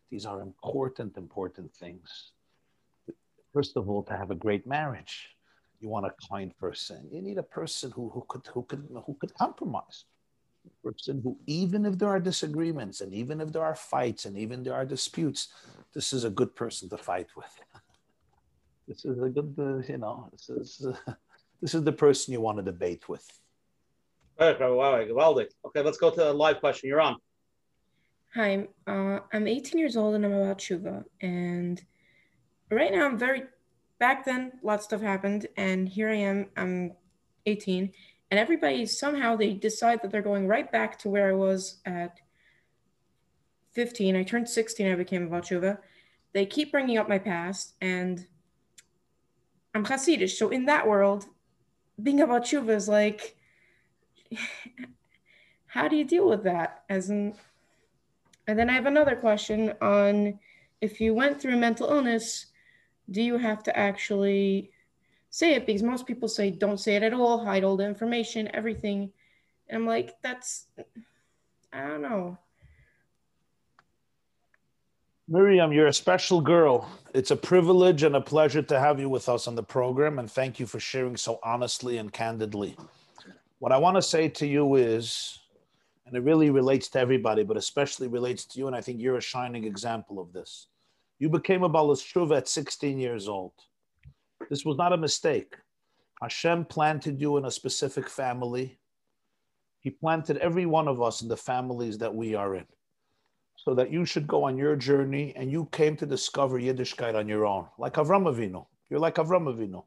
These 0.09 0.25
are 0.25 0.41
important, 0.41 1.17
important 1.17 1.73
things. 1.73 2.31
First 3.53 3.77
of 3.77 3.89
all, 3.89 4.03
to 4.03 4.15
have 4.15 4.31
a 4.31 4.35
great 4.35 4.65
marriage 4.65 5.29
you 5.83 5.89
want 5.89 6.05
a 6.05 6.13
kind 6.29 6.57
person. 6.57 7.09
You 7.11 7.21
need 7.21 7.37
a 7.37 7.43
person 7.43 7.91
who, 7.91 8.09
who 8.09 8.23
could 8.27 8.47
who 8.47 8.63
could 8.63 8.87
who 9.05 9.15
could 9.19 9.33
compromise. 9.35 10.05
A 10.65 10.87
person 10.87 11.19
who, 11.21 11.37
even 11.45 11.85
if 11.85 11.97
there 11.99 12.07
are 12.07 12.21
disagreements 12.21 13.01
and 13.01 13.13
even 13.13 13.41
if 13.41 13.51
there 13.51 13.65
are 13.65 13.75
fights 13.75 14.23
and 14.25 14.37
even 14.37 14.63
there 14.63 14.73
are 14.73 14.85
disputes, 14.85 15.49
this 15.93 16.13
is 16.13 16.23
a 16.23 16.29
good 16.29 16.55
person 16.55 16.89
to 16.89 16.97
fight 16.97 17.27
with. 17.35 17.53
This 18.85 19.05
is 19.05 19.17
a 19.23 19.29
good, 19.29 19.55
uh, 19.57 19.77
you 19.89 19.97
know, 19.97 20.27
this 20.33 20.49
is 20.49 20.85
uh, 20.85 21.13
this 21.61 21.73
is 21.73 21.83
the 21.83 21.97
person 22.05 22.33
you 22.33 22.41
want 22.41 22.57
to 22.57 22.63
debate 22.63 23.07
with. 23.07 23.25
Okay, 25.67 25.81
let's 25.81 25.97
go 25.97 26.09
to 26.11 26.31
a 26.31 26.33
live 26.33 26.59
question. 26.59 26.89
You're 26.89 26.99
on. 26.99 27.15
Hi, 28.35 28.67
uh, 28.87 29.19
I'm 29.31 29.47
18 29.47 29.79
years 29.79 29.95
old 29.95 30.15
and 30.15 30.25
I'm 30.25 30.33
about 30.33 30.57
Shuva. 30.57 31.05
And 31.21 31.81
right 32.69 32.91
now 32.91 33.05
I'm 33.05 33.17
very 33.17 33.43
back 34.03 34.25
then, 34.25 34.51
lots 34.61 34.83
of 34.83 34.87
stuff 34.89 35.01
happened, 35.01 35.47
and 35.55 35.87
here 35.87 36.09
I 36.09 36.15
am. 36.15 36.47
I'm 36.57 36.91
18, 37.45 37.89
and 38.29 38.37
everybody 38.37 38.85
somehow 38.85 39.37
they 39.37 39.53
decide 39.53 40.01
that 40.01 40.11
they're 40.11 40.21
going 40.21 40.45
right 40.45 40.69
back 40.69 40.99
to 40.99 41.09
where 41.09 41.29
I 41.29 41.31
was 41.31 41.79
at 41.85 42.19
15. 43.71 44.17
I 44.17 44.23
turned 44.23 44.49
16. 44.49 44.91
I 44.91 44.95
became 44.95 45.23
a 45.23 45.29
Vachuva. 45.29 45.77
They 46.33 46.45
keep 46.45 46.73
bringing 46.73 46.97
up 46.97 47.07
my 47.07 47.17
past, 47.17 47.75
and 47.79 48.27
I'm 49.73 49.85
Hasidish. 49.85 50.31
So 50.31 50.49
in 50.49 50.65
that 50.65 50.85
world, 50.85 51.27
being 52.01 52.19
a 52.19 52.27
Vachuva 52.27 52.75
is 52.75 52.89
like, 52.89 53.37
how 55.67 55.87
do 55.87 55.95
you 55.95 56.03
deal 56.03 56.27
with 56.27 56.43
that? 56.43 56.83
As 56.89 57.09
in, 57.09 57.35
and 58.47 58.59
then 58.59 58.69
I 58.69 58.73
have 58.73 58.85
another 58.85 59.15
question 59.15 59.71
on 59.81 60.39
if 60.81 60.99
you 60.99 61.13
went 61.13 61.41
through 61.41 61.55
mental 61.55 61.89
illness 61.89 62.47
do 63.09 63.21
you 63.21 63.37
have 63.37 63.63
to 63.63 63.77
actually 63.77 64.71
say 65.29 65.55
it? 65.55 65.65
Because 65.65 65.83
most 65.83 66.05
people 66.05 66.27
say 66.27 66.51
don't 66.51 66.79
say 66.79 66.95
it 66.95 67.03
at 67.03 67.13
all, 67.13 67.43
hide 67.43 67.63
all 67.63 67.77
the 67.77 67.85
information, 67.85 68.49
everything. 68.53 69.11
And 69.69 69.81
I'm 69.81 69.87
like, 69.87 70.21
that's, 70.21 70.67
I 71.71 71.87
don't 71.87 72.01
know. 72.01 72.37
Miriam, 75.27 75.71
you're 75.71 75.87
a 75.87 75.93
special 75.93 76.41
girl. 76.41 76.89
It's 77.13 77.31
a 77.31 77.35
privilege 77.35 78.03
and 78.03 78.15
a 78.15 78.21
pleasure 78.21 78.61
to 78.61 78.79
have 78.79 78.99
you 78.99 79.07
with 79.07 79.29
us 79.29 79.47
on 79.47 79.55
the 79.55 79.63
program. 79.63 80.19
And 80.19 80.29
thank 80.29 80.59
you 80.59 80.65
for 80.65 80.79
sharing 80.79 81.15
so 81.15 81.39
honestly 81.43 81.97
and 81.97 82.11
candidly. 82.11 82.75
What 83.59 83.71
I 83.71 83.77
want 83.77 83.95
to 83.95 84.01
say 84.01 84.27
to 84.27 84.45
you 84.45 84.75
is, 84.75 85.39
and 86.05 86.15
it 86.17 86.19
really 86.19 86.49
relates 86.49 86.89
to 86.89 86.99
everybody, 86.99 87.43
but 87.43 87.55
especially 87.55 88.07
relates 88.09 88.43
to 88.45 88.59
you, 88.59 88.67
and 88.67 88.75
I 88.75 88.81
think 88.81 88.99
you're 88.99 89.17
a 89.17 89.21
shining 89.21 89.63
example 89.63 90.19
of 90.19 90.33
this. 90.33 90.67
You 91.23 91.29
became 91.29 91.63
a 91.63 91.69
Balas 91.69 92.03
at 92.33 92.49
16 92.49 92.99
years 92.99 93.29
old. 93.29 93.53
This 94.49 94.65
was 94.65 94.75
not 94.75 94.91
a 94.91 94.97
mistake. 94.97 95.55
Hashem 96.21 96.65
planted 96.65 97.21
you 97.21 97.37
in 97.37 97.45
a 97.45 97.49
specific 97.49 98.09
family. 98.09 98.77
He 99.79 99.89
planted 99.89 100.35
every 100.39 100.65
one 100.65 100.89
of 100.89 101.01
us 101.01 101.21
in 101.21 101.29
the 101.29 101.37
families 101.37 101.97
that 101.99 102.13
we 102.13 102.35
are 102.35 102.55
in 102.55 102.65
so 103.55 103.73
that 103.73 103.89
you 103.89 104.03
should 104.03 104.27
go 104.27 104.43
on 104.43 104.57
your 104.57 104.75
journey 104.75 105.31
and 105.37 105.49
you 105.49 105.69
came 105.71 105.95
to 105.95 106.05
discover 106.05 106.59
Yiddishkeit 106.59 107.15
on 107.15 107.29
your 107.29 107.45
own, 107.45 107.67
like 107.77 107.93
Avram 107.93 108.25
Avinu. 108.25 108.65
You're 108.89 108.99
like 108.99 109.15
Avram 109.15 109.45
Avinu. 109.47 109.81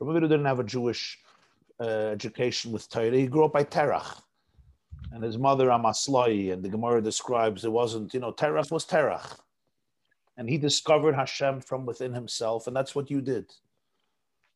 Avram 0.00 0.14
Avinu 0.14 0.22
didn't 0.22 0.46
have 0.46 0.60
a 0.60 0.64
Jewish 0.64 1.18
uh, 1.80 2.16
education 2.16 2.72
with 2.72 2.88
Torah. 2.88 3.10
He 3.10 3.26
grew 3.26 3.44
up 3.44 3.52
by 3.52 3.64
Terach. 3.64 4.22
And 5.12 5.22
his 5.22 5.36
mother, 5.36 5.68
Amaslai, 5.68 6.50
and 6.50 6.62
the 6.64 6.70
Gemara 6.70 7.02
describes 7.02 7.66
it 7.66 7.72
wasn't, 7.72 8.14
you 8.14 8.20
know, 8.20 8.32
Terach 8.32 8.70
was 8.70 8.86
Terach 8.86 9.36
and 10.38 10.48
he 10.48 10.56
discovered 10.56 11.16
Hashem 11.16 11.60
from 11.60 11.84
within 11.84 12.14
himself, 12.14 12.68
and 12.68 12.74
that's 12.74 12.94
what 12.94 13.10
you 13.10 13.20
did. 13.20 13.52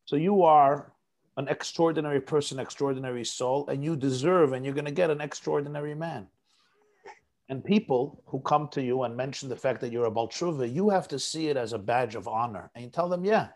So 0.04 0.14
you 0.14 0.44
are 0.44 0.92
an 1.36 1.48
extraordinary 1.48 2.20
person, 2.20 2.60
extraordinary 2.60 3.24
soul, 3.24 3.66
and 3.68 3.84
you 3.84 3.96
deserve, 3.96 4.52
and 4.52 4.64
you're 4.64 4.74
going 4.74 4.84
to 4.84 4.92
get 4.92 5.10
an 5.10 5.20
extraordinary 5.20 5.94
man. 5.94 6.28
And 7.48 7.64
people 7.64 8.22
who 8.26 8.40
come 8.40 8.68
to 8.68 8.82
you 8.82 9.02
and 9.02 9.16
mention 9.16 9.48
the 9.48 9.56
fact 9.56 9.80
that 9.80 9.90
you're 9.90 10.04
a 10.04 10.10
Baal 10.10 10.28
Teshuva, 10.28 10.72
you 10.72 10.88
have 10.88 11.08
to 11.08 11.18
see 11.18 11.48
it 11.48 11.56
as 11.56 11.72
a 11.72 11.78
badge 11.78 12.14
of 12.14 12.28
honor. 12.28 12.70
And 12.74 12.84
you 12.84 12.90
tell 12.90 13.08
them, 13.08 13.24
yeah, 13.24 13.48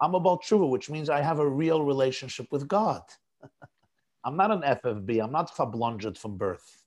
I'm 0.00 0.14
a 0.14 0.20
Baal 0.20 0.40
Teshuva, 0.40 0.68
which 0.68 0.90
means 0.90 1.08
I 1.08 1.20
have 1.20 1.38
a 1.38 1.48
real 1.48 1.84
relationship 1.84 2.50
with 2.50 2.66
God. 2.66 3.02
I'm 4.24 4.36
not 4.36 4.50
an 4.50 4.62
FFB. 4.62 5.22
I'm 5.22 5.32
not 5.32 5.54
fablonjed 5.54 6.18
from 6.18 6.36
birth. 6.36 6.82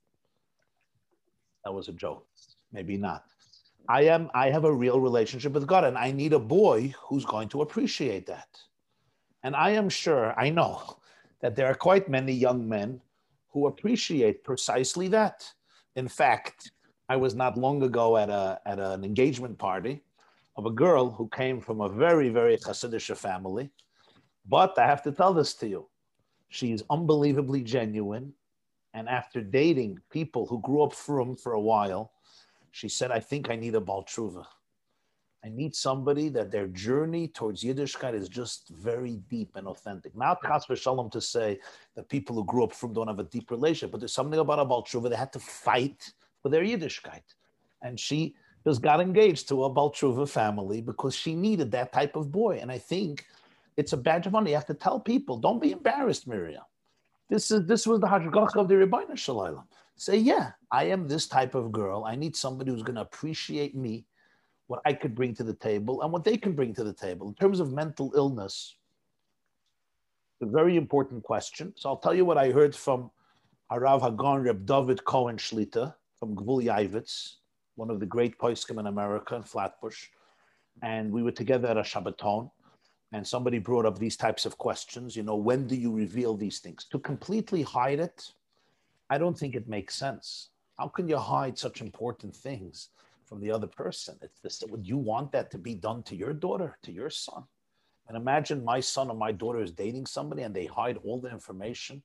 That 1.64 1.72
was 1.72 1.88
a 1.88 1.92
joke. 1.92 2.26
Maybe 2.72 2.98
not. 2.98 3.24
I 3.88 4.02
am 4.02 4.30
I 4.34 4.50
have 4.50 4.64
a 4.64 4.72
real 4.72 5.00
relationship 5.00 5.52
with 5.52 5.66
God 5.66 5.84
and 5.84 5.98
I 5.98 6.12
need 6.12 6.32
a 6.32 6.38
boy 6.38 6.94
who's 7.00 7.24
going 7.24 7.48
to 7.50 7.62
appreciate 7.62 8.26
that. 8.26 8.48
And 9.42 9.56
I 9.56 9.70
am 9.70 9.88
sure, 9.88 10.38
I 10.38 10.50
know 10.50 10.98
that 11.40 11.56
there 11.56 11.66
are 11.66 11.74
quite 11.74 12.08
many 12.08 12.32
young 12.32 12.68
men 12.68 13.00
who 13.50 13.66
appreciate 13.66 14.44
precisely 14.44 15.08
that. 15.08 15.52
In 15.96 16.08
fact, 16.08 16.70
I 17.08 17.16
was 17.16 17.34
not 17.34 17.58
long 17.58 17.82
ago 17.82 18.16
at 18.16 18.30
a 18.30 18.60
at 18.64 18.78
an 18.78 19.04
engagement 19.04 19.58
party 19.58 20.02
of 20.56 20.66
a 20.66 20.70
girl 20.70 21.10
who 21.10 21.28
came 21.28 21.60
frum 21.60 21.80
a 21.80 21.88
very, 21.88 22.28
very 22.28 22.56
Hasidic 22.56 23.16
family. 23.16 23.70
But 24.46 24.78
I 24.78 24.86
have 24.86 25.02
to 25.04 25.12
tell 25.12 25.32
this 25.32 25.54
to 25.54 25.68
you. 25.68 25.88
She's 26.48 26.82
unbelievably 26.90 27.62
genuine. 27.62 28.32
And 28.94 29.08
after 29.08 29.40
dating 29.40 30.00
people 30.10 30.46
who 30.46 30.60
grew 30.60 30.82
up 30.82 30.92
from 30.92 31.36
for 31.36 31.54
a 31.54 31.60
while, 31.60 32.12
she 32.72 32.88
said, 32.88 33.12
I 33.12 33.20
think 33.20 33.50
I 33.50 33.56
need 33.56 33.74
a 33.74 33.80
Baal 33.80 34.04
Teshuva. 34.04 34.44
I 35.44 35.48
need 35.48 35.74
somebody 35.74 36.28
that 36.30 36.50
their 36.50 36.68
journey 36.68 37.28
towards 37.28 37.62
Yiddishkeit 37.62 38.14
is 38.14 38.28
just 38.28 38.68
very 38.70 39.16
deep 39.28 39.56
and 39.56 39.66
authentic. 39.66 40.16
Not 40.16 40.40
chas 40.42 40.66
Shalom 40.78 41.10
to 41.10 41.20
say 41.20 41.58
that 41.96 42.08
people 42.08 42.36
who 42.36 42.44
grew 42.44 42.64
up 42.64 42.72
frum 42.72 42.92
don't 42.92 43.08
have 43.08 43.18
a 43.18 43.24
deep 43.24 43.50
relationship, 43.50 43.90
but 43.90 44.00
there's 44.00 44.14
something 44.14 44.38
about 44.40 44.60
a 44.60 44.64
Baal 44.64 44.84
Teshuva. 44.84 45.10
They 45.10 45.16
had 45.16 45.32
to 45.32 45.40
fight 45.40 46.12
for 46.42 46.48
their 46.48 46.62
Yiddishkeit. 46.62 47.22
And 47.82 47.98
she 47.98 48.36
just 48.64 48.82
got 48.82 49.00
engaged 49.00 49.48
to 49.48 49.64
a 49.64 49.70
Baal 49.70 49.92
Teshuva 49.92 50.28
family 50.28 50.80
because 50.80 51.14
she 51.14 51.34
needed 51.34 51.72
that 51.72 51.92
type 51.92 52.16
of 52.16 52.32
boy. 52.32 52.58
And 52.62 52.70
I 52.70 52.78
think 52.78 53.26
it's 53.76 53.92
a 53.92 53.96
badge 53.96 54.26
of 54.26 54.34
honor. 54.34 54.48
You 54.48 54.54
have 54.54 54.66
to 54.66 54.74
tell 54.74 55.00
people, 55.00 55.36
don't 55.36 55.60
be 55.60 55.72
embarrassed, 55.72 56.26
Miriam. 56.26 56.62
This 57.28 57.50
is 57.50 57.66
this 57.66 57.86
was 57.86 57.98
the 58.00 58.06
hashgacha 58.06 58.56
of 58.56 58.68
the 58.68 58.74
Ribono 58.74 59.16
Shel 59.16 59.36
Olam. 59.36 59.64
Say, 59.96 60.16
yeah, 60.16 60.52
I 60.70 60.84
am 60.84 61.06
this 61.06 61.26
type 61.26 61.54
of 61.54 61.70
girl. 61.70 62.04
I 62.04 62.16
need 62.16 62.34
somebody 62.34 62.70
who's 62.70 62.82
going 62.82 62.96
to 62.96 63.02
appreciate 63.02 63.74
me 63.74 64.04
what 64.66 64.80
I 64.84 64.92
could 64.92 65.14
bring 65.14 65.34
to 65.34 65.44
the 65.44 65.54
table 65.54 66.02
and 66.02 66.12
what 66.12 66.24
they 66.24 66.36
can 66.36 66.52
bring 66.52 66.74
to 66.74 66.84
the 66.84 66.94
table. 66.94 67.28
In 67.28 67.34
terms 67.34 67.60
of 67.60 67.72
mental 67.72 68.12
illness, 68.16 68.76
a 70.40 70.46
very 70.46 70.76
important 70.76 71.22
question. 71.22 71.72
So 71.76 71.88
I'll 71.88 71.96
tell 71.96 72.14
you 72.14 72.24
what 72.24 72.36
I 72.36 72.50
heard 72.50 72.74
from 72.74 73.10
Harav 73.70 74.02
Hagaon 74.02 74.44
Reb 74.44 74.66
David 74.66 75.04
Cohen 75.04 75.36
Shlita 75.36 75.94
from 76.18 76.34
Gvul 76.34 76.64
Yaabetz, 76.64 77.34
one 77.76 77.90
of 77.90 78.00
the 78.00 78.06
great 78.06 78.38
poskim 78.38 78.80
in 78.80 78.86
America 78.86 79.36
in 79.36 79.42
Flatbush. 79.42 80.08
And 80.82 81.12
we 81.12 81.22
were 81.22 81.32
together 81.32 81.68
at 81.68 81.76
a 81.76 81.82
Shabbaton, 81.82 82.50
and 83.12 83.26
somebody 83.26 83.58
brought 83.58 83.86
up 83.86 83.98
these 83.98 84.16
types 84.16 84.44
of 84.46 84.58
questions. 84.58 85.14
You 85.14 85.22
know, 85.22 85.36
when 85.36 85.66
do 85.66 85.76
you 85.76 85.92
reveal 85.92 86.36
these 86.36 86.58
things? 86.58 86.86
To 86.90 86.98
completely 86.98 87.62
hide 87.62 88.00
it, 88.00 88.32
I 89.12 89.18
don't 89.18 89.38
think 89.38 89.54
it 89.54 89.68
makes 89.68 89.94
sense. 89.94 90.50
How 90.78 90.88
can 90.88 91.08
you 91.08 91.18
hide 91.18 91.58
such 91.58 91.80
important 91.80 92.34
things? 92.34 92.88
from 93.32 93.40
the 93.40 93.50
other 93.50 93.66
person. 93.66 94.14
It's 94.20 94.40
this, 94.40 94.62
would 94.68 94.86
you 94.86 94.98
want 94.98 95.32
that 95.32 95.50
to 95.52 95.58
be 95.58 95.74
done 95.74 96.02
to 96.02 96.14
your 96.14 96.34
daughter, 96.34 96.76
to 96.82 96.92
your 96.92 97.08
son? 97.08 97.44
And 98.06 98.14
imagine 98.14 98.62
my 98.62 98.78
son 98.78 99.08
or 99.08 99.16
my 99.16 99.32
daughter 99.32 99.62
is 99.62 99.72
dating 99.72 100.04
somebody 100.04 100.42
and 100.42 100.54
they 100.54 100.66
hide 100.66 100.98
all 101.02 101.18
the 101.18 101.30
information. 101.30 102.02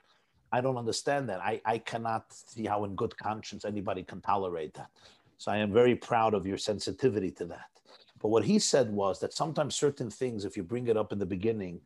I 0.54 0.62
don't 0.62 0.78
understand 0.78 1.28
that. 1.28 1.42
I, 1.42 1.60
I 1.66 1.80
cannot 1.80 2.32
see 2.32 2.66
how, 2.66 2.86
in 2.86 2.96
good 2.96 3.18
conscience, 3.18 3.66
anybody 3.66 4.04
can 4.04 4.22
tolerate 4.22 4.74
that. 4.76 4.90
So 5.38 5.52
I 5.52 5.58
am 5.58 5.74
very 5.74 5.96
proud 5.96 6.34
of 6.34 6.48
your 6.48 6.58
sensitivity 6.58 7.32
to 7.32 7.46
that. 7.48 7.72
But 8.22 8.30
what 8.30 8.46
he 8.46 8.58
said 8.58 8.90
was 8.90 9.20
that 9.20 9.34
sometimes 9.34 9.76
certain 9.76 10.10
things, 10.10 10.46
if 10.46 10.56
you 10.56 10.64
bring 10.64 10.88
it 10.88 10.96
up 10.96 11.12
in 11.12 11.20
the 11.20 11.26
beginning, 11.26 11.82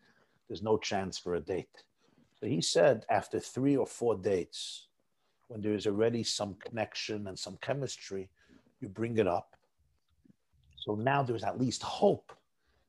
there's 0.47 0.61
no 0.61 0.77
chance 0.77 1.17
for 1.17 1.33
a 1.33 1.39
date. 1.39 1.83
So 2.39 2.45
he 2.45 2.61
said 2.61 3.07
after 3.09 3.39
three 3.39 3.75
or 3.75 3.87
four 3.87 4.15
dates, 4.15 4.87
when 5.51 5.59
there 5.59 5.73
is 5.73 5.85
already 5.85 6.23
some 6.23 6.55
connection 6.65 7.27
and 7.27 7.37
some 7.37 7.57
chemistry, 7.61 8.29
you 8.79 8.87
bring 8.87 9.17
it 9.17 9.27
up. 9.27 9.57
So 10.77 10.95
now 10.95 11.23
there's 11.23 11.43
at 11.43 11.59
least 11.59 11.83
hope 11.83 12.31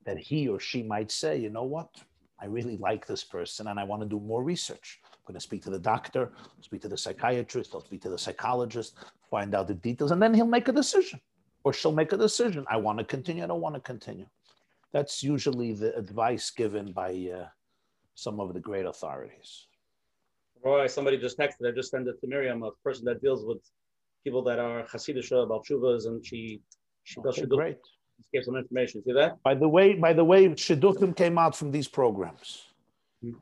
that 0.05 0.17
he 0.17 0.47
or 0.47 0.61
she 0.61 0.81
might 0.85 1.11
say, 1.11 1.37
you 1.37 1.51
know 1.51 1.65
what? 1.65 1.91
I 2.41 2.47
really 2.47 2.77
like 2.77 3.05
this 3.05 3.25
person 3.25 3.67
and 3.67 3.81
I 3.81 3.85
want 3.85 4.03
to 4.03 4.09
do 4.09 4.21
more 4.21 4.45
research. 4.45 5.01
I'm 5.05 5.19
going 5.27 5.35
to 5.35 5.41
speak 5.41 5.65
to 5.65 5.71
the 5.71 5.79
doctor, 5.79 6.31
speak 6.61 6.83
to 6.83 6.89
the 6.89 6.97
psychiatrist, 6.97 7.75
I'll 7.75 7.81
speak 7.81 8.03
to 8.03 8.11
the 8.11 8.19
psychologist, 8.19 8.97
find 9.29 9.57
out 9.57 9.67
the 9.67 9.75
details, 9.75 10.13
and 10.13 10.23
then 10.23 10.33
he'll 10.33 10.47
make 10.47 10.69
a 10.69 10.73
decision 10.73 11.21
or 11.65 11.73
she'll 11.73 11.91
make 11.91 12.13
a 12.13 12.17
decision. 12.17 12.65
I 12.71 12.77
want 12.77 12.99
to 13.01 13.05
continue, 13.05 13.43
I 13.43 13.49
don't 13.49 13.61
want 13.61 13.75
to 13.75 13.81
continue. 13.81 14.27
That's 14.93 15.25
usually 15.25 15.73
the 15.73 15.97
advice 15.97 16.51
given 16.51 16.93
by 16.93 17.11
uh, 17.35 17.47
some 18.15 18.39
of 18.39 18.55
the 18.55 18.61
great 18.61 18.87
authorities. 18.87 19.67
Roy, 20.65 20.87
somebody 20.87 21.19
just 21.19 21.39
texted, 21.39 21.69
I 21.69 21.73
just 21.73 21.91
sent 21.91 22.09
it 22.09 22.21
to 22.21 22.27
Miriam, 22.27 22.63
a 22.63 22.71
person 22.85 23.05
that 23.07 23.21
deals 23.21 23.45
with 23.45 23.59
people 24.25 24.43
that 24.45 24.59
are 24.59 24.85
Hasidic 24.85 25.31
about 25.43 25.67
Shuvas, 25.67 26.07
and 26.07 26.25
she 26.25 26.61
she 27.05 27.21
does 27.23 27.39
okay, 27.39 27.47
great. 27.47 27.79
Gave 28.33 28.45
some 28.45 28.57
information. 28.57 29.03
See 29.05 29.13
that? 29.13 29.43
By 29.43 29.55
the 29.55 29.69
way, 29.69 29.95
by 29.95 30.13
the 30.13 30.25
way, 30.25 30.49
Shidduchim 30.49 31.17
came 31.17 31.39
out 31.39 31.57
from 31.57 31.73
these 31.73 31.89
programs. 31.89 32.67
Hmm. 33.23 33.33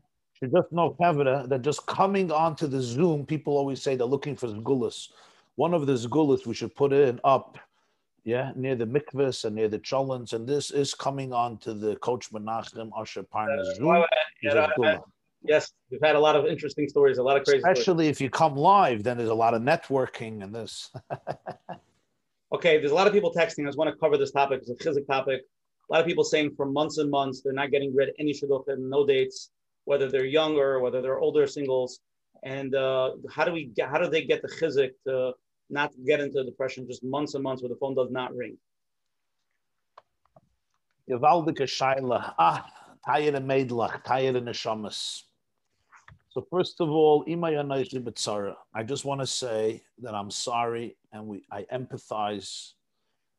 Shidduch 0.42 0.72
no 0.72 0.96
Kavra, 0.98 1.48
that 1.48 1.62
just 1.62 1.86
coming 1.86 2.32
onto 2.32 2.66
the 2.66 2.80
Zoom, 2.80 3.26
people 3.26 3.56
always 3.56 3.82
say 3.82 3.94
they're 3.94 4.06
looking 4.06 4.36
for 4.36 4.48
Zgulas. 4.48 5.08
One 5.56 5.74
of 5.74 5.86
the 5.86 5.92
Zgulas 5.92 6.46
we 6.46 6.54
should 6.54 6.74
put 6.74 6.94
in 6.94 7.20
up, 7.24 7.58
yeah, 8.24 8.52
near 8.56 8.74
the 8.74 8.86
mikvahs 8.86 9.44
and 9.44 9.54
near 9.54 9.68
the 9.68 9.78
cholents, 9.78 10.32
and 10.32 10.48
this 10.48 10.70
is 10.70 10.94
coming 10.94 11.34
on 11.34 11.58
to 11.58 11.74
the 11.74 11.96
Coach 11.96 12.32
Menachem 12.32 12.90
Asher 12.98 13.24
Parnas 13.24 13.76
Zoom. 13.76 14.04
Yeah, 14.42 14.70
Yes, 15.42 15.72
we've 15.90 16.00
had 16.02 16.16
a 16.16 16.20
lot 16.20 16.36
of 16.36 16.46
interesting 16.46 16.88
stories, 16.88 17.18
a 17.18 17.22
lot 17.22 17.36
of 17.36 17.44
crazy. 17.44 17.58
Especially 17.58 18.04
stories. 18.04 18.08
if 18.08 18.20
you 18.20 18.28
come 18.28 18.56
live, 18.56 19.02
then 19.02 19.16
there's 19.16 19.30
a 19.30 19.34
lot 19.34 19.54
of 19.54 19.62
networking 19.62 20.42
and 20.42 20.54
this. 20.54 20.90
okay, 22.52 22.78
there's 22.78 22.90
a 22.90 22.94
lot 22.94 23.06
of 23.06 23.12
people 23.12 23.32
texting. 23.32 23.64
I 23.64 23.68
just 23.68 23.78
want 23.78 23.90
to 23.90 23.96
cover 23.96 24.18
this 24.18 24.32
topic. 24.32 24.60
It's 24.60 24.70
a 24.70 24.76
physics 24.76 25.06
topic. 25.06 25.42
A 25.88 25.92
lot 25.92 26.00
of 26.00 26.06
people 26.06 26.24
saying 26.24 26.52
for 26.56 26.66
months 26.66 26.98
and 26.98 27.10
months 27.10 27.40
they're 27.40 27.54
not 27.54 27.70
getting 27.70 27.94
rid 27.94 28.10
of 28.10 28.14
any 28.18 28.32
shidduchim, 28.32 28.78
no 28.78 29.06
dates, 29.06 29.50
whether 29.84 30.10
they're 30.10 30.26
younger, 30.26 30.78
whether 30.78 31.00
they're 31.00 31.18
older 31.18 31.46
singles. 31.46 32.00
And 32.42 32.74
uh, 32.74 33.12
how 33.30 33.44
do 33.44 33.52
we 33.52 33.66
get? 33.66 33.88
How 33.88 33.98
do 33.98 34.08
they 34.08 34.24
get 34.24 34.42
the 34.42 34.48
chizik 34.48 34.90
to 35.06 35.32
not 35.70 35.92
get 36.06 36.20
into 36.20 36.44
depression? 36.44 36.86
Just 36.86 37.02
months 37.02 37.34
and 37.34 37.42
months 37.42 37.62
where 37.62 37.70
the 37.70 37.76
phone 37.76 37.94
does 37.94 38.10
not 38.10 38.34
ring. 38.36 38.56
Gewaltige 41.08 41.66
Scheile. 41.66 42.34
Ah, 42.38 42.66
Tayir 43.06 43.34
and 43.34 43.48
Meidlach, 43.48 44.04
Tayir 44.04 44.36
and 44.36 44.46
Neshamas. 44.46 45.22
So 46.30 46.46
first 46.48 46.80
of 46.80 46.88
all, 46.90 47.24
I 47.26 48.82
just 48.84 49.04
want 49.04 49.20
to 49.20 49.26
say 49.26 49.82
that 49.98 50.14
I'm 50.14 50.30
sorry 50.30 50.96
and 51.12 51.26
we 51.26 51.42
I 51.50 51.66
empathize. 51.72 52.74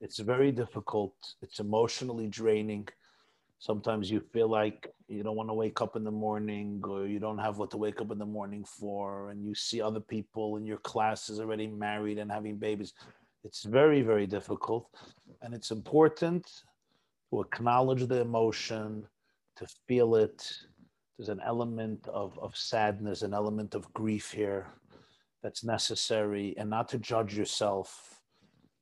It's 0.01 0.19
very 0.19 0.51
difficult. 0.51 1.15
It's 1.41 1.61
emotionally 1.61 2.27
draining. 2.27 2.89
Sometimes 3.59 4.11
you 4.11 4.19
feel 4.19 4.49
like 4.49 4.93
you 5.07 5.23
don't 5.23 5.37
want 5.37 5.47
to 5.47 5.53
wake 5.53 5.79
up 5.79 5.95
in 5.95 6.03
the 6.03 6.11
morning 6.11 6.81
or 6.85 7.07
you 7.07 7.19
don't 7.19 7.37
have 7.37 7.59
what 7.59 7.71
to 7.71 7.77
wake 7.77 8.01
up 8.01 8.11
in 8.11 8.17
the 8.17 8.25
morning 8.25 8.65
for 8.65 9.29
and 9.29 9.41
you 9.45 9.55
see 9.55 9.81
other 9.81 10.01
people 10.01 10.57
in 10.57 10.65
your 10.65 10.79
classes 10.79 11.39
already 11.39 11.67
married 11.67 12.17
and 12.17 12.29
having 12.29 12.57
babies. 12.57 12.93
It's 13.45 13.63
very 13.63 14.01
very 14.01 14.27
difficult 14.27 14.89
and 15.41 15.53
it's 15.53 15.71
important 15.71 16.45
to 17.29 17.39
acknowledge 17.39 18.05
the 18.07 18.19
emotion, 18.19 19.05
to 19.55 19.65
feel 19.87 20.15
it, 20.15 20.51
there's 21.21 21.29
an 21.29 21.45
element 21.45 22.07
of, 22.07 22.39
of 22.39 22.57
sadness, 22.57 23.21
an 23.21 23.31
element 23.31 23.75
of 23.75 23.93
grief 23.93 24.31
here 24.31 24.65
that's 25.43 25.63
necessary, 25.63 26.55
and 26.57 26.67
not 26.67 26.89
to 26.89 26.97
judge 26.97 27.37
yourself 27.37 28.19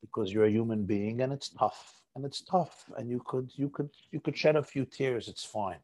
because 0.00 0.32
you're 0.32 0.46
a 0.46 0.50
human 0.50 0.86
being 0.86 1.20
and 1.20 1.34
it's 1.34 1.50
tough 1.50 2.00
and 2.16 2.24
it's 2.24 2.40
tough. 2.40 2.90
And 2.96 3.10
you 3.10 3.20
could 3.26 3.50
you 3.56 3.68
could 3.68 3.90
you 4.10 4.20
could 4.20 4.34
shed 4.34 4.56
a 4.56 4.62
few 4.62 4.86
tears. 4.86 5.28
It's 5.28 5.44
fine. 5.44 5.80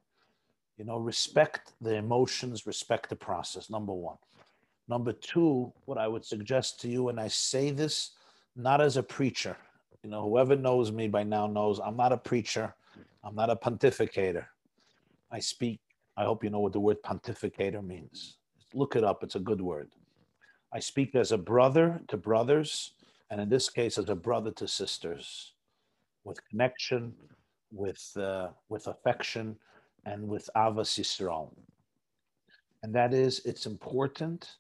You 0.79 0.87
know 0.87 0.97
respect 0.97 1.75
the 1.83 1.97
emotions 1.97 2.65
respect 2.65 3.11
the 3.11 3.17
process 3.17 3.69
number 3.69 3.93
one. 3.93 4.17
Number 4.89 5.13
two 5.13 5.75
what 5.85 5.99
i 5.99 6.09
would 6.09 6.25
suggest 6.25 6.81
to 6.81 6.89
you 6.89 7.11
and 7.11 7.21
i 7.21 7.29
say 7.29 7.71
this 7.71 8.13
not 8.57 8.81
as 8.81 8.97
a 8.97 9.03
preacher. 9.03 9.59
You 10.03 10.09
know 10.09 10.23
whoever 10.23 10.57
knows 10.57 10.91
me 10.91 11.07
by 11.07 11.23
now 11.23 11.47
knows 11.47 11.81
i'm 11.85 11.99
not 11.99 12.13
a 12.13 12.17
preacher. 12.17 12.75
I'm 13.23 13.35
not 13.35 13.51
a 13.51 13.57
pontificator. 13.57 14.47
I 15.31 15.41
speak 15.41 15.81
I 16.19 16.25
hope 16.25 16.43
you 16.43 16.51
know 16.51 16.61
what 16.61 16.73
the 16.73 16.81
word 16.81 17.03
pontificator 17.03 17.85
means. 17.85 18.39
Look 18.73 18.97
it 18.97 19.05
up, 19.05 19.23
it's 19.23 19.35
a 19.35 19.41
good 19.41 19.61
word. 19.61 19.91
I 20.73 20.81
speak 20.81 21.15
as 21.15 21.31
a 21.31 21.39
brother 21.39 22.01
to 22.09 22.17
brothers, 22.17 22.93
and 23.31 23.41
in 23.41 23.51
this 23.51 23.69
case, 23.69 23.99
as 23.99 24.09
a 24.09 24.15
brother 24.15 24.51
to 24.53 24.67
sisters, 24.67 25.53
with 26.25 26.41
connection, 26.49 27.13
with, 27.71 28.03
uh, 28.17 28.49
with 28.71 28.87
affection, 28.87 29.57
and 30.07 30.27
with 30.27 30.49
Avas 30.57 30.99
Yisrael. 30.99 31.53
And 32.83 32.95
that 32.95 33.13
is, 33.13 33.43
it's 33.45 33.67
important 33.67 34.57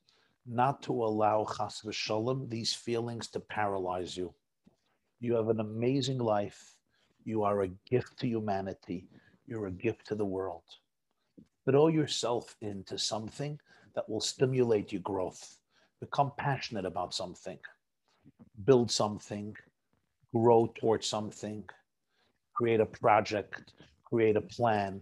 not 0.46 0.82
to 0.82 0.92
allow 0.92 1.44
chas 1.44 1.80
v'shalom, 1.84 2.50
these 2.50 2.74
feelings 2.74 3.28
to 3.28 3.40
paralyze 3.40 4.16
you. 4.16 4.34
You 5.20 5.34
have 5.34 5.48
an 5.48 5.60
amazing 5.60 6.18
life. 6.18 6.76
You 7.24 7.44
are 7.44 7.62
a 7.62 7.68
gift 7.88 8.18
to 8.20 8.28
humanity. 8.28 9.08
You're 9.46 9.66
a 9.66 9.72
gift 9.72 10.06
to 10.08 10.14
the 10.14 10.24
world 10.24 10.64
throw 11.68 11.88
yourself 11.88 12.56
into 12.60 12.96
something 12.96 13.58
that 13.94 14.08
will 14.08 14.20
stimulate 14.20 14.92
your 14.92 15.02
growth. 15.02 15.58
Become 16.00 16.32
passionate 16.38 16.84
about 16.84 17.14
something, 17.14 17.58
build 18.64 18.90
something, 18.90 19.56
grow 20.32 20.72
towards 20.78 21.06
something, 21.06 21.64
create 22.54 22.80
a 22.80 22.86
project, 22.86 23.72
create 24.04 24.36
a 24.36 24.40
plan, 24.40 25.00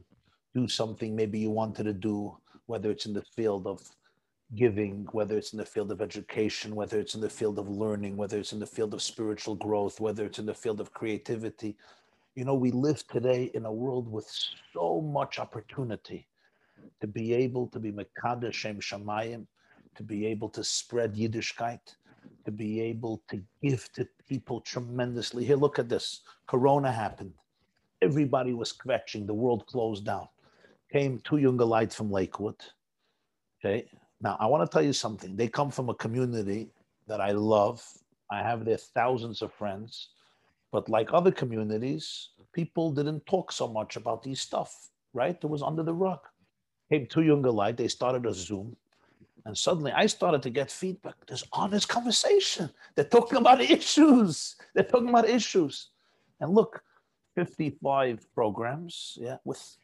do 0.54 0.66
something 0.68 1.14
maybe 1.14 1.38
you 1.38 1.50
wanted 1.50 1.84
to 1.84 1.92
do, 1.92 2.36
whether 2.66 2.90
it's 2.90 3.06
in 3.06 3.12
the 3.12 3.24
field 3.36 3.66
of 3.66 3.82
giving, 4.54 5.06
whether 5.12 5.36
it's 5.36 5.52
in 5.52 5.58
the 5.58 5.66
field 5.66 5.90
of 5.90 6.00
education, 6.00 6.74
whether 6.74 6.98
it's 7.00 7.14
in 7.14 7.20
the 7.20 7.28
field 7.28 7.58
of 7.58 7.68
learning, 7.68 8.16
whether 8.16 8.38
it's 8.38 8.52
in 8.52 8.60
the 8.60 8.66
field 8.66 8.94
of 8.94 9.02
spiritual 9.02 9.56
growth, 9.56 10.00
whether 10.00 10.24
it's 10.24 10.38
in 10.38 10.46
the 10.46 10.54
field 10.54 10.80
of 10.80 10.94
creativity. 10.94 11.76
You 12.36 12.44
know, 12.44 12.54
we 12.54 12.70
live 12.70 13.06
today 13.08 13.50
in 13.52 13.64
a 13.64 13.72
world 13.72 14.10
with 14.10 14.28
so 14.72 15.00
much 15.00 15.38
opportunity 15.38 16.28
to 17.00 17.06
be 17.06 17.34
able 17.34 17.66
to 17.68 17.78
be 17.78 17.92
Mekadesh 17.92 18.52
Shem 18.52 18.80
Shamayim, 18.80 19.46
to 19.94 20.02
be 20.02 20.26
able 20.26 20.48
to 20.50 20.64
spread 20.64 21.14
Yiddishkeit, 21.14 21.80
to 22.44 22.50
be 22.50 22.80
able 22.80 23.22
to 23.28 23.42
give 23.62 23.90
to 23.92 24.06
people 24.28 24.60
tremendously. 24.60 25.44
Here, 25.44 25.56
look 25.56 25.78
at 25.78 25.88
this. 25.88 26.20
Corona 26.46 26.90
happened. 26.90 27.32
Everybody 28.02 28.52
was 28.52 28.70
scratching. 28.70 29.26
The 29.26 29.34
world 29.34 29.66
closed 29.66 30.04
down. 30.04 30.28
Came 30.92 31.20
two 31.24 31.36
yungeleit 31.36 31.92
from 31.92 32.10
Lakewood. 32.10 32.56
Okay. 33.58 33.86
Now, 34.20 34.36
I 34.40 34.46
want 34.46 34.68
to 34.68 34.72
tell 34.72 34.84
you 34.84 34.92
something. 34.92 35.36
They 35.36 35.48
come 35.48 35.70
from 35.70 35.88
a 35.88 35.94
community 35.94 36.70
that 37.06 37.20
I 37.20 37.32
love. 37.32 37.82
I 38.30 38.42
have 38.42 38.64
their 38.64 38.76
thousands 38.76 39.42
of 39.42 39.52
friends. 39.52 40.08
But 40.72 40.88
like 40.88 41.12
other 41.12 41.30
communities, 41.30 42.30
people 42.52 42.90
didn't 42.90 43.26
talk 43.26 43.52
so 43.52 43.68
much 43.68 43.96
about 43.96 44.22
these 44.22 44.40
stuff, 44.40 44.90
right? 45.12 45.36
It 45.40 45.46
was 45.46 45.62
under 45.62 45.82
the 45.82 45.94
rug. 45.94 46.20
Came 46.90 47.06
two 47.06 47.20
yungeleit. 47.20 47.76
They 47.76 47.88
started 47.88 48.26
a 48.26 48.32
Zoom. 48.32 48.76
And 49.46 49.56
suddenly 49.56 49.92
I 49.92 50.06
started 50.06 50.42
to 50.42 50.50
get 50.50 50.70
feedback. 50.70 51.14
There's 51.26 51.44
honest 51.52 51.88
conversation. 51.88 52.70
They're 52.94 53.04
talking 53.04 53.38
about 53.38 53.60
issues. 53.60 54.56
They're 54.74 54.84
talking 54.84 55.10
about 55.10 55.28
issues. 55.28 55.90
And 56.40 56.54
look, 56.54 56.82
55 57.36 58.26
programs, 58.34 59.18
yeah, 59.20 59.36
with 59.44 59.76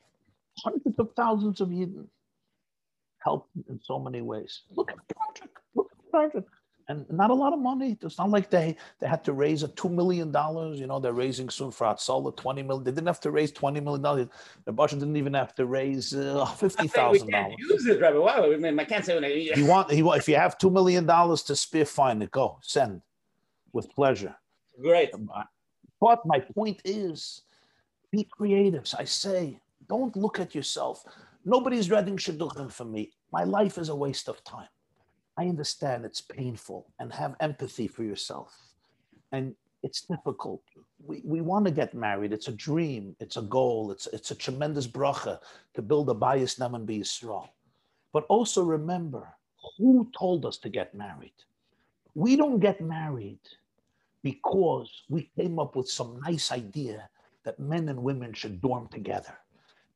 hundreds 0.58 0.98
of 0.98 1.10
thousands 1.14 1.60
of 1.60 1.68
Yidden 1.68 2.06
helped 3.18 3.50
in 3.68 3.78
so 3.82 3.98
many 3.98 4.22
ways. 4.22 4.62
Look 4.74 4.90
at 4.90 4.96
the 5.08 5.14
project. 5.14 5.58
Look 5.74 5.90
at 5.92 5.98
the 5.98 6.10
project 6.10 6.48
and 6.90 7.08
not 7.10 7.30
a 7.30 7.34
lot 7.34 7.52
of 7.52 7.60
money. 7.60 7.96
It's 8.02 8.18
not 8.18 8.30
like 8.30 8.50
they 8.50 8.76
they 8.98 9.06
had 9.06 9.22
to 9.24 9.32
raise 9.32 9.62
a 9.62 9.68
two 9.68 9.88
million 9.88 10.32
dollars. 10.32 10.80
You 10.80 10.86
know, 10.86 10.98
they're 10.98 11.12
raising 11.12 11.48
soon 11.48 11.70
for 11.70 11.86
Hatzalah 11.86 12.36
twenty 12.36 12.62
million. 12.62 12.84
They 12.84 12.90
didn't 12.90 13.06
have 13.06 13.20
to 13.20 13.30
raise 13.30 13.52
twenty 13.52 13.80
million 13.80 14.02
dollars. 14.02 14.28
The 14.64 14.72
budget 14.72 14.98
didn't 14.98 15.16
even 15.16 15.34
have 15.34 15.54
to 15.54 15.66
raise 15.66 16.14
uh, 16.14 16.44
fifty 16.46 16.88
thousand 16.88 17.30
dollars. 17.30 17.54
Use 17.58 17.86
it, 17.86 18.00
Rabbi. 18.00 18.18
Why? 18.18 18.34
I 18.38 18.56
mean, 18.56 18.78
I 18.78 18.84
can't 18.84 19.04
say 19.04 19.14
when 19.14 19.24
I. 19.24 19.28
You 19.28 19.66
want 19.66 19.92
if 19.92 20.28
you 20.28 20.36
have 20.36 20.58
two 20.58 20.70
million 20.70 21.06
dollars 21.06 21.42
to 21.44 21.56
spare, 21.56 21.86
fine, 21.86 22.28
go 22.32 22.58
send 22.62 23.02
with 23.72 23.88
pleasure. 23.94 24.34
Great. 24.80 25.10
But 26.00 26.26
my 26.26 26.40
point 26.40 26.80
is, 26.84 27.42
be 28.10 28.26
creatives. 28.38 28.94
I 28.98 29.04
say, 29.04 29.60
don't 29.88 30.16
look 30.16 30.40
at 30.40 30.54
yourself. 30.54 31.04
Nobody's 31.44 31.90
reading 31.90 32.16
shidduchim 32.16 32.72
for 32.72 32.84
me. 32.84 33.12
My 33.32 33.44
life 33.44 33.78
is 33.78 33.90
a 33.90 33.94
waste 33.94 34.28
of 34.28 34.42
time. 34.44 34.68
I 35.38 35.44
understand 35.44 36.04
it's 36.04 36.20
painful 36.20 36.86
and 36.98 37.12
have 37.12 37.36
empathy 37.40 37.88
for 37.88 38.02
yourself. 38.02 38.54
And 39.32 39.54
it's 39.82 40.02
difficult. 40.02 40.62
We, 41.02 41.22
we 41.24 41.40
want 41.40 41.64
to 41.66 41.70
get 41.70 41.94
married. 41.94 42.32
It's 42.32 42.48
a 42.48 42.52
dream. 42.52 43.16
It's 43.20 43.36
a 43.36 43.42
goal. 43.42 43.90
It's, 43.90 44.06
it's 44.08 44.30
a 44.30 44.34
tremendous 44.34 44.86
bracha 44.86 45.38
to 45.74 45.82
build 45.82 46.10
a 46.10 46.14
bayis 46.14 46.58
ne'eman 46.58 46.84
be 46.84 46.98
Yisrael. 46.98 47.48
But 48.12 48.26
also 48.28 48.62
remember 48.62 49.34
who 49.78 50.10
told 50.18 50.44
us 50.44 50.58
to 50.58 50.68
get 50.68 50.94
married. 50.94 51.32
We 52.14 52.36
don't 52.36 52.58
get 52.58 52.80
married 52.80 53.40
because 54.22 54.90
we 55.08 55.30
came 55.38 55.58
up 55.58 55.76
with 55.76 55.88
some 55.88 56.20
nice 56.20 56.52
idea 56.52 57.08
that 57.44 57.58
men 57.58 57.88
and 57.88 58.02
women 58.02 58.32
should 58.32 58.60
dorm 58.60 58.88
together. 58.88 59.38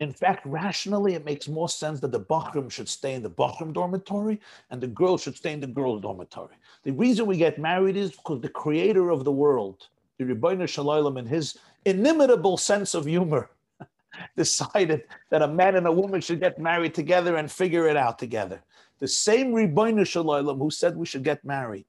In 0.01 0.13
fact, 0.13 0.45
rationally, 0.45 1.15
it 1.15 1.25
makes 1.25 1.47
more 1.47 1.69
sense 1.69 2.01
that 2.01 2.11
the 2.11 2.21
bochurim 2.21 2.71
should 2.71 2.89
stay 2.89 3.15
in 3.15 3.23
the 3.23 3.31
bochurim 3.31 3.73
dormitory 3.73 4.41
and 4.71 4.81
the 4.81 4.89
girls 4.89 5.23
should 5.23 5.37
stay 5.37 5.53
in 5.53 5.61
the 5.61 5.69
girls' 5.69 6.03
dormitory. 6.03 6.57
The 6.83 6.93
reason 6.93 7.27
we 7.27 7.37
get 7.37 7.59
married 7.59 7.97
is 7.97 8.11
because 8.11 8.41
the 8.41 8.49
creator 8.49 9.11
of 9.11 9.25
the 9.25 9.33
world, 9.33 9.89
the 10.19 10.25
Ribono 10.25 10.69
Shel 10.69 10.87
Olam, 10.87 11.19
in 11.19 11.27
his 11.27 11.59
inimitable 11.85 12.57
sense 12.57 12.95
of 12.95 13.05
humor, 13.05 13.51
decided 14.37 15.05
that 15.31 15.43
a 15.43 15.49
man 15.49 15.77
and 15.77 15.87
a 15.87 15.93
woman 15.93 16.21
should 16.21 16.41
get 16.41 16.59
married 16.59 16.95
together 16.95 17.37
and 17.37 17.51
figure 17.51 17.87
it 17.87 17.97
out 17.97 18.19
together. 18.19 18.63
The 18.99 19.09
same 19.09 19.53
Ribono 19.53 20.05
Shel 20.05 20.25
Olam 20.25 20.59
who 20.59 20.71
said 20.71 20.97
we 20.97 21.07
should 21.07 21.25
get 21.25 21.45
married 21.45 21.87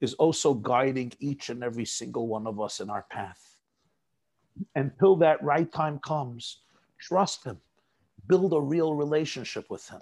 is 0.00 0.14
also 0.14 0.54
guiding 0.54 1.12
each 1.20 1.50
and 1.50 1.62
every 1.62 1.84
single 1.84 2.26
one 2.26 2.46
of 2.46 2.58
us 2.58 2.80
in 2.80 2.88
our 2.88 3.02
path. 3.10 3.56
Until 4.74 5.16
that 5.16 5.42
right 5.42 5.70
time 5.70 5.98
comes, 5.98 6.60
Trust 7.04 7.44
Him. 7.44 7.58
Build 8.28 8.54
a 8.54 8.60
real 8.60 8.94
relationship 8.94 9.68
with 9.68 9.86
Him 9.88 10.00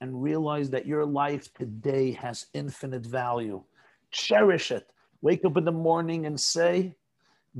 and 0.00 0.22
realize 0.22 0.70
that 0.70 0.86
your 0.86 1.04
life 1.04 1.52
today 1.54 2.12
has 2.12 2.46
infinite 2.54 3.04
value. 3.04 3.60
Cherish 4.12 4.70
it. 4.70 4.88
Wake 5.20 5.44
up 5.44 5.56
in 5.56 5.64
the 5.64 5.72
morning 5.72 6.26
and 6.26 6.38
say, 6.38 6.94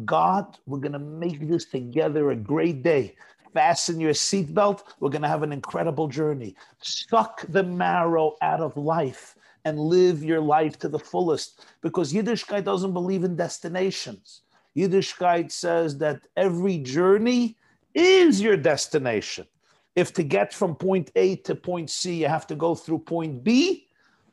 God, 0.05 0.59
we're 0.67 0.79
going 0.79 0.93
to 0.93 1.01
make 1.01 1.49
this 1.49 1.65
together 1.65 2.31
a 2.31 2.37
great 2.37 2.85
day. 2.85 3.17
Fasten 3.53 3.99
your 3.99 4.13
seatbelt. 4.13 4.83
We're 5.01 5.11
going 5.11 5.23
to 5.23 5.29
have 5.29 5.43
an 5.43 5.53
incredible 5.53 6.07
journey. 6.07 6.55
Suck 6.81 7.45
the 7.49 7.65
marrow 7.65 8.37
out 8.43 8.61
of 8.61 8.77
life 8.77 9.35
and 9.65 9.79
live 9.79 10.23
your 10.23 10.41
life 10.41 10.79
to 10.81 10.89
the 10.89 10.99
fullest 10.99 11.65
because 11.81 12.13
Yiddishkeit 12.13 12.65
doesn't 12.65 12.93
believe 12.93 13.25
in 13.25 13.35
destinations. 13.35 14.43
Yiddishkeit 14.77 15.51
says 15.51 15.99
that 15.99 16.27
every 16.37 16.79
journey 16.79 17.57
is 17.95 18.41
your 18.41 18.57
destination. 18.57 19.47
If 19.95 20.13
to 20.15 20.23
get 20.23 20.55
from 20.55 20.75
point 20.75 21.11
A 21.17 21.37
to 21.37 21.55
point 21.55 21.91
C, 21.91 22.15
you 22.15 22.29
have 22.29 22.47
to 22.47 22.55
go 22.55 22.75
through 22.75 23.01
point 23.01 23.45
B, 23.45 23.89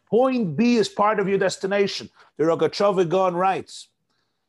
point 0.09 0.55
B 0.55 0.77
is 0.77 0.87
part 0.87 1.19
of 1.19 1.27
your 1.27 1.37
destination. 1.37 2.09
The 2.37 2.45
Rogachover 2.45 3.07
Gaon 3.07 3.35
writes 3.35 3.89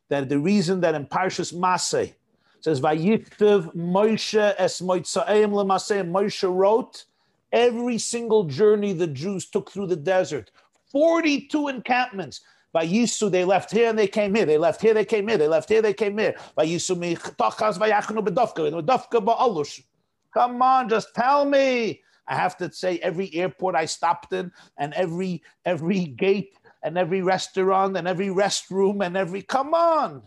that 0.09 0.29
the 0.29 0.39
reason 0.39 0.81
that 0.81 0.95
in 0.95 1.07
Parshas 1.07 1.53
Masay 1.53 2.15
says 2.61 2.81
Vayiktiv 2.81 3.75
Moshe 3.75 4.55
es 4.59 4.81
Moitzaim 4.81 5.51
lemaseh 5.51 6.09
Moshe 6.09 6.55
wrote 6.55 7.05
every 7.53 7.99
single 7.99 8.45
journey 8.45 8.93
the 8.93 9.07
Jews 9.07 9.47
took 9.47 9.71
through 9.71 9.87
the 9.89 9.97
desert, 9.97 10.51
42 10.93 11.69
encampments. 11.69 12.43
By 12.73 12.87
Yisu, 12.87 13.31
they 13.31 13.45
left 13.45 13.71
here 13.71 13.91
and 13.91 13.99
they 13.99 14.07
came 14.07 14.35
here. 14.35 14.47
They 14.47 14.59
left 14.59 14.81
here, 14.81 14.95
they 14.95 15.05
came 15.05 15.27
here. 15.27 15.39
They 15.39 15.49
left 15.49 15.69
here, 15.69 15.83
they 15.83 15.95
came 15.95 16.17
here. 16.19 16.37
By 16.55 16.67
Yisu, 16.67 16.97
ba'alush. 19.21 19.83
Come 20.33 20.63
on, 20.63 20.89
just 20.89 21.15
tell 21.15 21.45
me. 21.45 22.03
I 22.29 22.37
have 22.37 22.57
to 22.59 22.71
say 22.73 22.99
every 22.99 23.35
airport 23.35 23.75
I 23.75 23.87
stopped 23.87 24.33
in 24.33 24.53
and 24.79 24.95
every 24.95 25.43
every 25.65 26.05
gate 26.05 26.57
and 26.85 26.97
every 26.97 27.23
restaurant 27.23 27.97
and 27.97 28.07
every 28.07 28.29
restroom 28.29 29.05
and 29.05 29.17
every 29.17 29.43
come 29.43 29.75
on. 29.75 30.23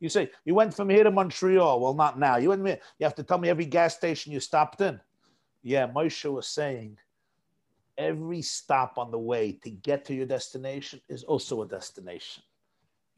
You 0.00 0.08
say 0.08 0.30
you 0.46 0.54
went 0.54 0.72
from 0.72 0.88
here 0.88 1.04
to 1.04 1.10
Montreal. 1.10 1.80
Well, 1.80 1.92
not 1.92 2.18
now. 2.18 2.36
You 2.36 2.48
went. 2.48 2.66
You 2.66 3.04
have 3.04 3.14
to 3.16 3.22
tell 3.22 3.36
me 3.36 3.50
every 3.50 3.66
gas 3.66 3.94
station 3.94 4.32
you 4.32 4.40
stopped 4.40 4.80
in. 4.80 4.98
Yeah, 5.62 5.88
Moshe 5.88 6.32
was 6.32 6.46
saying 6.46 6.96
every 7.98 8.42
stop 8.42 8.98
on 8.98 9.10
the 9.10 9.18
way 9.18 9.52
to 9.64 9.70
get 9.70 10.04
to 10.06 10.14
your 10.14 10.26
destination 10.26 11.00
is 11.08 11.24
also 11.24 11.62
a 11.62 11.68
destination. 11.68 12.42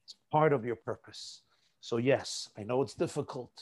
It's 0.05 0.17
part 0.31 0.53
of 0.53 0.65
your 0.65 0.77
purpose. 0.77 1.43
So, 1.81 1.97
yes, 1.97 2.49
I 2.57 2.63
know 2.63 2.83
it's 2.83 2.95
difficult 2.95 3.53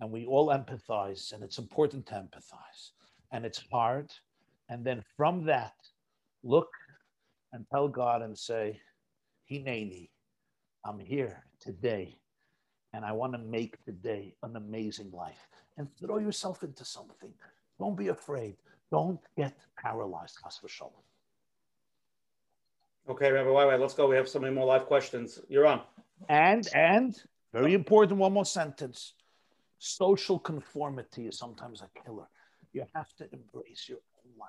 and 0.00 0.10
we 0.10 0.26
all 0.26 0.48
empathize, 0.48 1.32
and 1.32 1.42
it's 1.42 1.58
important 1.58 2.06
to 2.06 2.14
empathize, 2.14 2.90
and 3.32 3.46
it's 3.46 3.62
hard. 3.72 4.10
And 4.68 4.84
then 4.84 5.02
from 5.16 5.44
that, 5.46 5.74
look 6.42 6.68
and 7.52 7.64
tell 7.70 7.88
God 7.88 8.22
and 8.22 8.36
say, 8.36 8.80
Hineni, 9.50 10.10
I'm 10.84 10.98
here 10.98 11.44
today, 11.60 12.18
and 12.92 13.04
I 13.04 13.12
want 13.12 13.32
to 13.32 13.38
make 13.38 13.82
today 13.84 14.34
an 14.42 14.56
amazing 14.56 15.10
life. 15.12 15.48
And 15.78 15.88
throw 15.98 16.18
yourself 16.18 16.62
into 16.62 16.84
something. 16.84 17.32
Don't 17.78 17.96
be 17.96 18.08
afraid. 18.08 18.56
Don't 18.90 19.20
get 19.36 19.56
paralyzed, 19.76 20.38
Chas 20.42 20.60
v'shalom. 20.62 20.92
Okay, 23.08 23.30
Rabbi 23.30 23.48
YY, 23.48 23.80
let's 23.80 23.94
go. 23.94 24.08
We 24.08 24.16
have 24.16 24.28
so 24.28 24.40
many 24.40 24.52
more 24.52 24.66
live 24.66 24.86
questions. 24.86 25.38
You're 25.48 25.66
on. 25.66 25.82
And 26.28 26.66
and 26.74 27.16
very 27.52 27.74
important, 27.74 28.18
one 28.18 28.32
more 28.32 28.44
sentence. 28.44 29.14
Social 29.78 30.38
conformity 30.38 31.26
is 31.26 31.38
sometimes 31.38 31.82
a 31.82 31.88
killer. 32.02 32.26
You 32.72 32.84
have 32.94 33.14
to 33.16 33.24
embrace 33.32 33.88
your 33.88 33.98
own 34.18 34.32
life. 34.38 34.48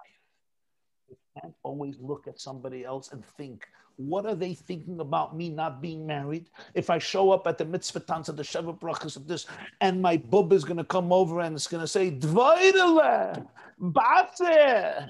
You 1.07 1.17
can't 1.39 1.53
always 1.63 1.97
look 1.99 2.27
at 2.27 2.39
somebody 2.39 2.83
else 2.83 3.11
and 3.11 3.23
think, 3.25 3.67
what 3.97 4.25
are 4.25 4.35
they 4.35 4.53
thinking 4.53 4.99
about 4.99 5.35
me 5.35 5.49
not 5.49 5.81
being 5.81 6.05
married? 6.05 6.49
If 6.73 6.89
I 6.89 6.99
show 6.99 7.31
up 7.31 7.47
at 7.47 7.57
the 7.57 7.65
mitzvah 7.65 8.01
tanz 8.01 8.29
of 8.29 8.37
the 8.37 8.43
Sheva 8.43 8.79
brachas 8.79 9.15
of 9.15 9.27
this, 9.27 9.47
and 9.81 10.01
my 10.01 10.17
bub 10.17 10.53
is 10.53 10.63
going 10.63 10.77
to 10.77 10.83
come 10.83 11.11
over 11.11 11.41
and 11.41 11.55
it's 11.55 11.67
going 11.67 11.81
to 11.81 11.87
say, 11.87 12.11
Dvaidele, 12.11 13.47
Bate. 13.79 15.09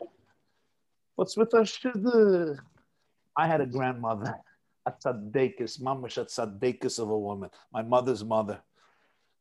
What's 1.15 1.35
with 1.35 1.53
us? 1.53 1.77
I 3.35 3.47
had 3.47 3.61
a 3.61 3.65
grandmother, 3.65 4.35
a 4.85 4.91
tzaddekis, 4.91 5.81
mamash 5.81 6.17
a 6.17 6.25
tzaddekis 6.25 6.99
of 6.99 7.09
a 7.09 7.17
woman, 7.17 7.49
my 7.73 7.81
mother's 7.81 8.23
mother, 8.23 8.61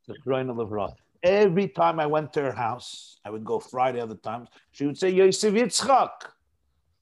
the 0.06 0.14
Levroth. 0.24 0.96
Every 1.22 1.68
time 1.68 1.98
I 1.98 2.06
went 2.06 2.32
to 2.34 2.42
her 2.42 2.52
house, 2.52 3.18
I 3.24 3.30
would 3.30 3.44
go 3.44 3.58
Friday 3.58 4.00
other 4.00 4.16
times, 4.16 4.48
she 4.70 4.86
would 4.86 4.98
say, 4.98 5.10
Yosef 5.10 5.54
Yitzchak. 5.54 6.10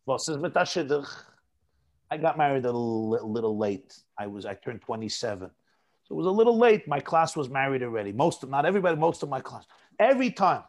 Was 0.07 0.29
ist 0.29 0.39
mit 0.39 0.53
I 2.15 2.16
got 2.16 2.39
married 2.39 2.65
a 2.65 2.69
little, 2.69 3.32
little 3.32 3.59
late. 3.59 3.99
I 4.16 4.28
was 4.28 4.47
I 4.47 4.55
turned 4.55 4.82
27. 4.82 5.51
So 6.05 6.15
it 6.15 6.16
was 6.16 6.27
a 6.27 6.31
little 6.31 6.57
late. 6.57 6.86
My 6.86 7.01
class 7.01 7.35
was 7.35 7.49
married 7.51 7.82
already. 7.82 8.12
Most 8.12 8.45
of, 8.45 8.51
not 8.51 8.65
everybody, 8.65 8.97
most 8.97 9.24
of 9.24 9.28
my 9.28 9.41
class. 9.41 9.66
Every 9.99 10.31
time 10.31 10.62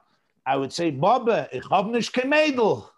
I 0.43 0.55
would 0.57 0.73
say, 0.73 0.89
Baba, 0.89 1.47
ich 1.53 1.63
hab 1.69 1.85
nicht 1.85 2.11
kein 2.11 2.31
Mädel. 2.31 2.89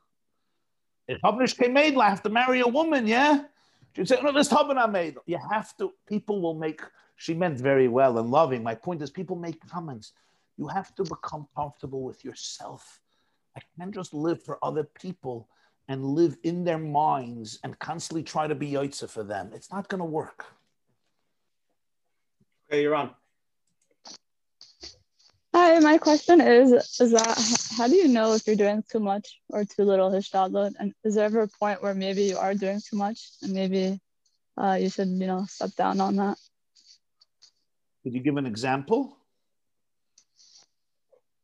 Ich 1.10 1.20
hab 1.26 1.38
nicht 1.38 1.58
kein 1.58 1.74
Mädel. 1.74 2.02
I 2.02 2.10
have 2.10 2.24
to 2.24 2.30
marry 2.30 2.62
a 2.62 2.68
woman, 2.68 3.06
yeah? 3.06 3.44
She'd 3.94 4.08
say, 4.08 4.22
no, 4.24 4.32
this 4.32 4.50
haben 4.50 4.78
a 4.78 4.88
Mädel. 4.88 5.24
You 5.26 5.40
have 5.52 5.76
to, 5.78 5.92
people 6.08 6.42
will 6.42 6.54
make, 6.54 6.82
she 7.18 7.34
meant 7.34 7.60
very 7.60 7.90
well 7.90 8.18
and 8.18 8.30
loving. 8.30 8.64
My 8.64 8.76
point 8.76 9.02
is, 9.02 9.10
people 9.10 9.36
make 9.36 9.60
comments. 9.68 10.14
You 10.58 10.68
have 10.68 10.96
to 10.96 11.04
become 11.04 11.48
comfortable 11.54 12.02
with 12.02 12.24
yourself. 12.24 13.02
I 13.58 13.62
can't 13.78 13.94
just 13.94 14.14
live 14.14 14.42
for 14.42 14.58
other 14.64 14.86
people 14.86 15.50
and 15.88 16.04
live 16.04 16.38
in 16.44 16.64
their 16.64 16.78
minds 16.78 17.60
and 17.64 17.78
constantly 17.80 18.24
try 18.24 18.48
to 18.48 18.56
be 18.56 18.72
Yaitza 18.72 19.10
for 19.10 19.24
them. 19.24 19.52
It's 19.54 19.72
not 19.72 19.88
going 19.88 20.00
to 20.00 20.06
work. 20.06 20.46
Okay, 22.70 22.82
you're 22.82 22.96
on. 22.96 23.12
Hi, 25.56 25.80
my 25.80 25.98
question 25.98 26.40
is 26.40 26.72
is 27.00 27.12
that 27.14 27.36
how 27.78 27.88
do 27.88 27.96
you 27.96 28.08
know 28.08 28.34
if 28.34 28.46
you're 28.46 28.56
doing 28.56 28.84
too 28.92 29.00
much 29.00 29.40
or 29.50 29.64
too 29.66 29.84
little 29.84 30.12
hishtadlut? 30.12 30.74
And 30.80 30.94
is 31.04 31.16
there 31.16 31.26
ever 31.26 31.42
a 31.42 31.48
point 31.48 31.82
where 31.82 31.94
maybe 31.94 32.24
you 32.24 32.38
are 32.38 32.54
doing 32.54 32.80
too 32.80 32.98
much 32.98 33.32
and 33.42 33.54
maybe 33.54 34.00
uh, 34.58 34.78
you 34.80 34.90
should, 34.90 35.08
you 35.08 35.26
know, 35.26 35.46
step 35.48 35.74
down 35.76 36.00
on 36.00 36.18
that? 36.18 36.38
Could 38.04 38.14
you 38.14 38.20
give 38.20 38.38
an 38.38 38.46
example? 38.46 39.18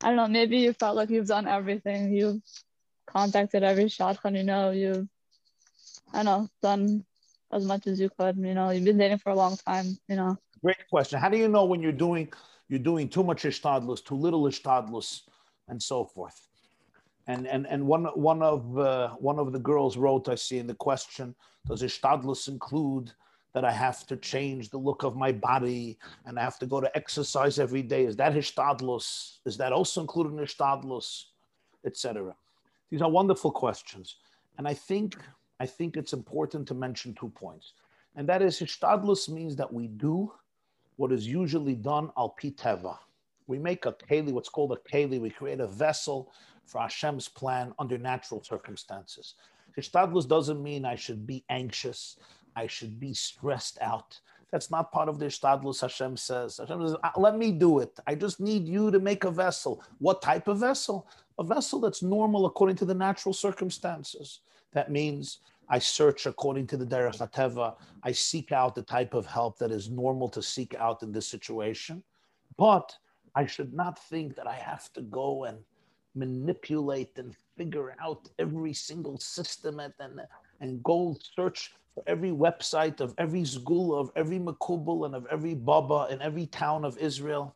I 0.02 0.08
don't 0.08 0.18
know, 0.18 0.28
maybe 0.28 0.58
you 0.58 0.74
felt 0.74 0.96
like 0.96 1.10
you've 1.10 1.28
done 1.28 1.48
everything. 1.48 2.14
You've 2.14 2.42
contacted 3.06 3.64
every 3.64 3.86
shadchan 3.86 4.38
you 4.38 4.44
know, 4.44 4.72
you've 4.72 5.08
I 6.14 6.18
don't 6.18 6.26
know, 6.26 6.50
done 6.62 7.06
as 7.52 7.66
much 7.66 7.88
as 7.88 8.00
you 8.00 8.10
could, 8.10 8.38
you 8.38 8.54
know, 8.54 8.70
you've 8.70 8.86
been 8.86 8.98
dating 8.98 9.18
for 9.20 9.32
a 9.32 9.36
long 9.36 9.58
time, 9.58 9.98
you 10.08 10.16
know. 10.16 10.38
Great 10.64 10.88
question. 10.90 11.20
How 11.20 11.30
do 11.30 11.38
you 11.38 11.48
know 11.48 11.66
when 11.66 11.82
you're 11.82 11.92
doing 11.92 12.32
you're 12.70 12.80
doing 12.80 13.10
too 13.10 13.24
much 13.24 13.44
ishtadlus, 13.44 14.04
too 14.04 14.16
little 14.16 14.44
ishtadlus, 14.44 15.22
and 15.68 15.82
so 15.82 16.06
forth? 16.06 16.48
And 17.28 17.48
and 17.48 17.68
and 17.68 17.86
one 17.86 18.06
one 18.06 18.42
of 18.42 18.78
uh, 18.78 19.10
one 19.20 19.40
of 19.40 19.52
the 19.52 19.60
girls 19.60 19.98
wrote, 19.98 20.30
I 20.30 20.36
see 20.36 20.60
in 20.60 20.68
the 20.68 20.76
question, 20.76 21.36
does 21.68 21.82
ishtadlus 21.82 22.48
include 22.48 23.12
that 23.54 23.64
I 23.64 23.72
have 23.72 24.06
to 24.08 24.18
change 24.18 24.70
the 24.70 24.80
look 24.80 25.04
of 25.04 25.16
my 25.16 25.32
body 25.32 26.00
and 26.26 26.40
I 26.40 26.44
have 26.44 26.58
to 26.60 26.66
go 26.66 26.82
to 26.82 26.96
exercise 26.98 27.60
every 27.60 27.84
day? 27.84 28.06
Is 28.06 28.16
that 28.18 28.34
hishtadlus? 28.34 29.38
Is 29.46 29.58
that 29.58 29.72
also 29.72 30.02
included 30.02 30.34
in 30.34 30.40
hishtadlus, 30.40 31.26
etc.? 31.86 32.36
These 32.90 33.02
are 33.02 33.10
wonderful 33.10 33.52
questions, 33.52 34.18
and 34.58 34.68
I 34.68 34.74
think 34.74 35.18
I 35.60 35.66
think 35.66 35.98
it's 35.98 36.14
important 36.14 36.68
to 36.68 36.74
mention 36.74 37.14
two 37.14 37.30
points, 37.30 37.74
and 38.16 38.28
that 38.30 38.42
is 38.42 38.60
hishtadlus 38.60 39.30
means 39.30 39.56
that 39.56 39.72
we 39.72 39.88
do 39.88 40.32
what 40.98 41.12
is 41.12 41.28
usually 41.28 41.76
done 41.76 42.12
al 42.18 42.36
piteva. 42.42 42.98
We 43.48 43.60
make 43.60 43.86
a 43.86 43.94
keli, 43.94 44.32
what's 44.32 44.50
called 44.50 44.72
a 44.72 44.90
keli. 44.90 45.20
We 45.20 45.30
create 45.30 45.60
a 45.60 45.68
vessel 45.68 46.32
for 46.66 46.80
Hashem's 46.80 47.28
plan 47.28 47.74
under 47.80 47.98
natural 47.98 48.44
circumstances. 48.44 49.36
Hishtadlus 49.78 50.28
doesn't 50.28 50.62
mean 50.62 50.86
I 50.86 50.96
should 50.96 51.26
be 51.26 51.44
anxious. 51.50 52.18
I 52.56 52.68
should 52.68 53.00
be 53.00 53.14
stressed 53.14 53.80
out. 53.82 54.20
That's 54.52 54.70
not 54.70 54.92
part 54.92 55.10
of 55.10 55.18
the 55.18 55.26
Hishtadlus, 55.26 55.82
Hashem 55.82 56.16
says. 56.16 56.58
Hashem 56.58 56.88
says, 56.88 56.96
"Ah, 57.04 57.14
let 57.18 57.38
me 57.38 57.52
do 57.52 57.80
it. 57.80 58.00
I 58.06 58.14
just 58.14 58.40
need 58.40 58.68
you 58.68 58.92
to 58.92 59.00
make 59.00 59.24
a 59.24 59.32
vessel. 59.32 59.84
What 59.98 60.22
type 60.22 60.48
of 60.48 60.60
vessel? 60.60 61.08
A 61.40 61.44
vessel 61.44 61.80
that's 61.80 62.04
normal 62.04 62.46
according 62.46 62.76
to 62.78 62.86
the 62.86 62.94
natural 62.94 63.34
circumstances. 63.34 64.42
That 64.74 64.92
means 64.92 65.40
I 65.70 65.80
search 65.80 66.26
according 66.26 66.68
to 66.68 66.78
the 66.78 66.86
Derech 66.86 67.18
HaTeva. 67.18 67.76
I 68.04 68.12
seek 68.12 68.52
out 68.52 68.76
the 68.76 68.84
type 68.84 69.14
of 69.14 69.26
help 69.26 69.58
that 69.60 69.72
is 69.72 69.90
normal 69.90 70.30
to 70.30 70.42
seek 70.42 70.76
out 70.76 71.04
in 71.04 71.12
this 71.12 71.28
situation. 71.28 72.04
But 72.58 72.96
I 73.36 73.46
should 73.46 73.74
not 73.74 73.98
think 73.98 74.36
that 74.36 74.48
I 74.48 74.56
have 74.56 74.92
to 74.94 75.02
go 75.02 75.46
and 75.46 75.58
manipulate 76.16 77.18
and 77.18 77.36
figure 77.58 77.96
out 78.00 78.30
every 78.38 78.74
single 78.74 79.18
system 79.18 79.80
and, 79.80 79.94
and, 80.00 80.22
and 80.60 80.84
go 80.84 81.18
search 81.36 81.74
for 81.96 82.04
every 82.08 82.32
website 82.32 83.00
of 83.00 83.14
every 83.18 83.46
school 83.46 83.98
of 83.98 84.12
every 84.16 84.40
makubal 84.40 85.06
and 85.06 85.16
of 85.16 85.26
every 85.32 85.54
baba 85.56 86.08
in 86.12 86.22
every 86.22 86.46
town 86.48 86.86
of 86.86 86.98
Israel. 86.98 87.56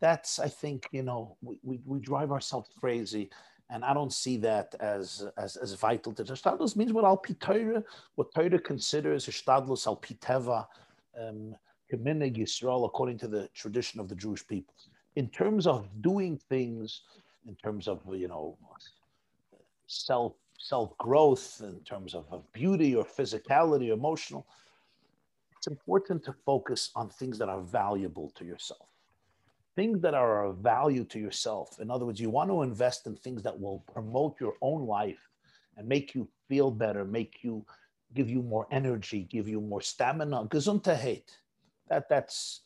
That's, 0.00 0.38
I 0.38 0.48
think, 0.48 0.88
you 0.92 1.02
know, 1.02 1.36
we, 1.42 1.58
we, 1.62 1.80
we 1.84 2.00
drive 2.00 2.30
ourselves 2.32 2.68
crazy. 2.78 3.30
And 3.70 3.84
I 3.84 3.94
don't 3.94 4.12
see 4.12 4.36
that 4.38 4.74
as, 4.78 5.26
as, 5.36 5.56
as 5.56 5.72
vital 5.74 6.12
to 6.14 6.24
Hishtadlus 6.24 6.76
means 6.76 6.92
what 6.92 7.04
Al 7.04 7.16
Torah, 7.40 7.82
what 8.14 8.32
Torah 8.34 8.58
considers 8.58 9.26
Hishtadlus 9.26 9.86
Al 9.86 9.96
Piteva, 9.96 10.66
um, 11.20 11.56
Yisrael, 11.92 12.84
according 12.84 13.18
to 13.18 13.28
the 13.28 13.48
tradition 13.54 13.98
of 14.00 14.08
the 14.08 14.14
Jewish 14.14 14.46
people. 14.46 14.74
In 15.16 15.28
terms 15.30 15.66
of 15.66 15.88
doing 16.02 16.38
things, 16.48 17.02
in 17.46 17.56
terms 17.56 17.88
of, 17.88 18.00
you 18.12 18.28
know, 18.28 18.56
self 19.86 20.34
self 20.58 20.96
growth, 20.98 21.60
in 21.62 21.80
terms 21.80 22.14
of, 22.14 22.24
of 22.30 22.50
beauty 22.52 22.94
or 22.94 23.04
physicality, 23.04 23.90
or 23.90 23.94
emotional, 23.94 24.46
it's 25.56 25.66
important 25.66 26.24
to 26.24 26.34
focus 26.44 26.90
on 26.94 27.08
things 27.08 27.38
that 27.38 27.48
are 27.48 27.60
valuable 27.60 28.30
to 28.36 28.44
yourself 28.44 28.88
things 29.76 30.00
that 30.00 30.14
are 30.14 30.46
of 30.46 30.56
value 30.58 31.04
to 31.04 31.18
yourself. 31.18 31.78
In 31.80 31.90
other 31.90 32.06
words, 32.06 32.18
you 32.18 32.30
want 32.30 32.50
to 32.50 32.62
invest 32.62 33.06
in 33.06 33.14
things 33.14 33.42
that 33.42 33.60
will 33.60 33.84
promote 33.92 34.40
your 34.40 34.54
own 34.62 34.86
life 34.86 35.28
and 35.76 35.86
make 35.86 36.14
you 36.14 36.26
feel 36.48 36.70
better, 36.70 37.04
make 37.04 37.38
you 37.42 37.64
give 38.14 38.30
you 38.30 38.42
more 38.42 38.66
energy, 38.70 39.28
give 39.30 39.46
you 39.46 39.60
more 39.60 39.82
stamina. 39.82 40.46
Gesundheit. 40.46 41.24
That 41.88 42.08
that's 42.08 42.62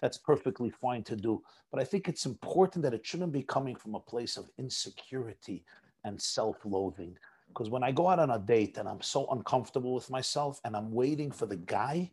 that's 0.00 0.18
perfectly 0.18 0.70
fine 0.70 1.02
to 1.04 1.16
do. 1.16 1.42
But 1.70 1.80
I 1.80 1.84
think 1.84 2.08
it's 2.08 2.26
important 2.26 2.82
that 2.82 2.94
it 2.94 3.06
shouldn't 3.06 3.32
be 3.32 3.42
coming 3.42 3.76
from 3.76 3.94
a 3.94 4.00
place 4.00 4.36
of 4.36 4.50
insecurity 4.58 5.64
and 6.04 6.20
self-loathing. 6.20 7.16
Because 7.48 7.70
when 7.70 7.82
I 7.82 7.92
go 7.92 8.08
out 8.08 8.18
on 8.18 8.30
a 8.30 8.38
date 8.38 8.78
and 8.78 8.88
I'm 8.88 9.00
so 9.00 9.26
uncomfortable 9.30 9.94
with 9.94 10.10
myself 10.10 10.60
and 10.64 10.76
I'm 10.76 10.92
waiting 10.92 11.30
for 11.30 11.46
the 11.46 11.56
guy 11.56 12.10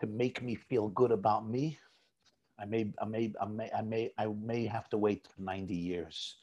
to 0.00 0.06
make 0.06 0.42
me 0.42 0.54
feel 0.54 0.88
good 0.88 1.12
about 1.12 1.48
me, 1.48 1.78
I 2.58 2.64
may, 2.64 2.92
I 3.00 3.04
may, 3.04 3.32
I 3.40 3.46
may, 3.46 3.70
I 3.70 3.82
may, 3.82 4.10
I 4.18 4.26
may 4.26 4.66
have 4.66 4.88
to 4.90 4.98
wait 4.98 5.28
90 5.38 5.74
years. 5.74 6.36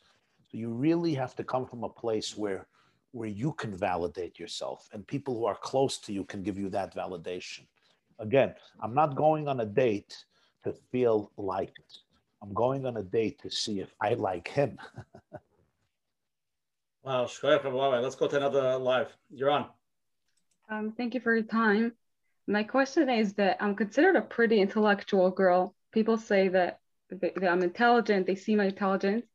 So 0.49 0.57
you 0.57 0.69
really 0.69 1.13
have 1.13 1.35
to 1.35 1.43
come 1.43 1.65
from 1.65 1.83
a 1.83 1.89
place 1.89 2.37
where, 2.37 2.67
where 3.11 3.29
you 3.29 3.51
can 3.53 3.75
validate 3.75 4.39
yourself, 4.39 4.89
and 4.93 5.05
people 5.05 5.37
who 5.37 5.45
are 5.45 5.55
close 5.55 5.97
to 5.99 6.13
you 6.13 6.23
can 6.23 6.43
give 6.43 6.57
you 6.57 6.69
that 6.69 6.95
validation. 6.95 7.61
Again, 8.19 8.55
I'm 8.81 8.93
not 8.93 9.15
going 9.15 9.47
on 9.47 9.59
a 9.59 9.65
date 9.65 10.25
to 10.63 10.73
feel 10.91 11.31
liked. 11.37 11.99
I'm 12.41 12.53
going 12.53 12.85
on 12.85 12.97
a 12.97 13.03
date 13.03 13.41
to 13.41 13.49
see 13.49 13.79
if 13.79 13.93
I 14.01 14.13
like 14.13 14.47
him. 14.47 14.77
Wow, 17.05 17.25
shkoyach, 17.25 17.63
Rabbi 17.63 17.69
Wawa. 17.69 18.01
let's 18.01 18.15
go 18.15 18.27
to 18.27 18.35
another 18.35 18.77
live. 18.77 19.15
You're 19.29 19.51
on. 19.51 19.67
Um, 20.71 20.91
thank 20.97 21.13
you 21.13 21.19
for 21.19 21.35
your 21.35 21.45
time. 21.45 21.93
My 22.47 22.63
question 22.63 23.11
is 23.11 23.35
that 23.35 23.57
I'm 23.59 23.75
considered 23.75 24.15
a 24.15 24.21
pretty 24.21 24.59
intellectual 24.59 25.29
girl. 25.29 25.74
People 25.95 26.17
say 26.17 26.49
that, 26.49 26.79
that 27.09 27.49
I'm 27.49 27.63
intelligent. 27.63 28.27
They 28.27 28.35
see 28.35 28.55
my 28.55 28.65
intelligence, 28.65 29.25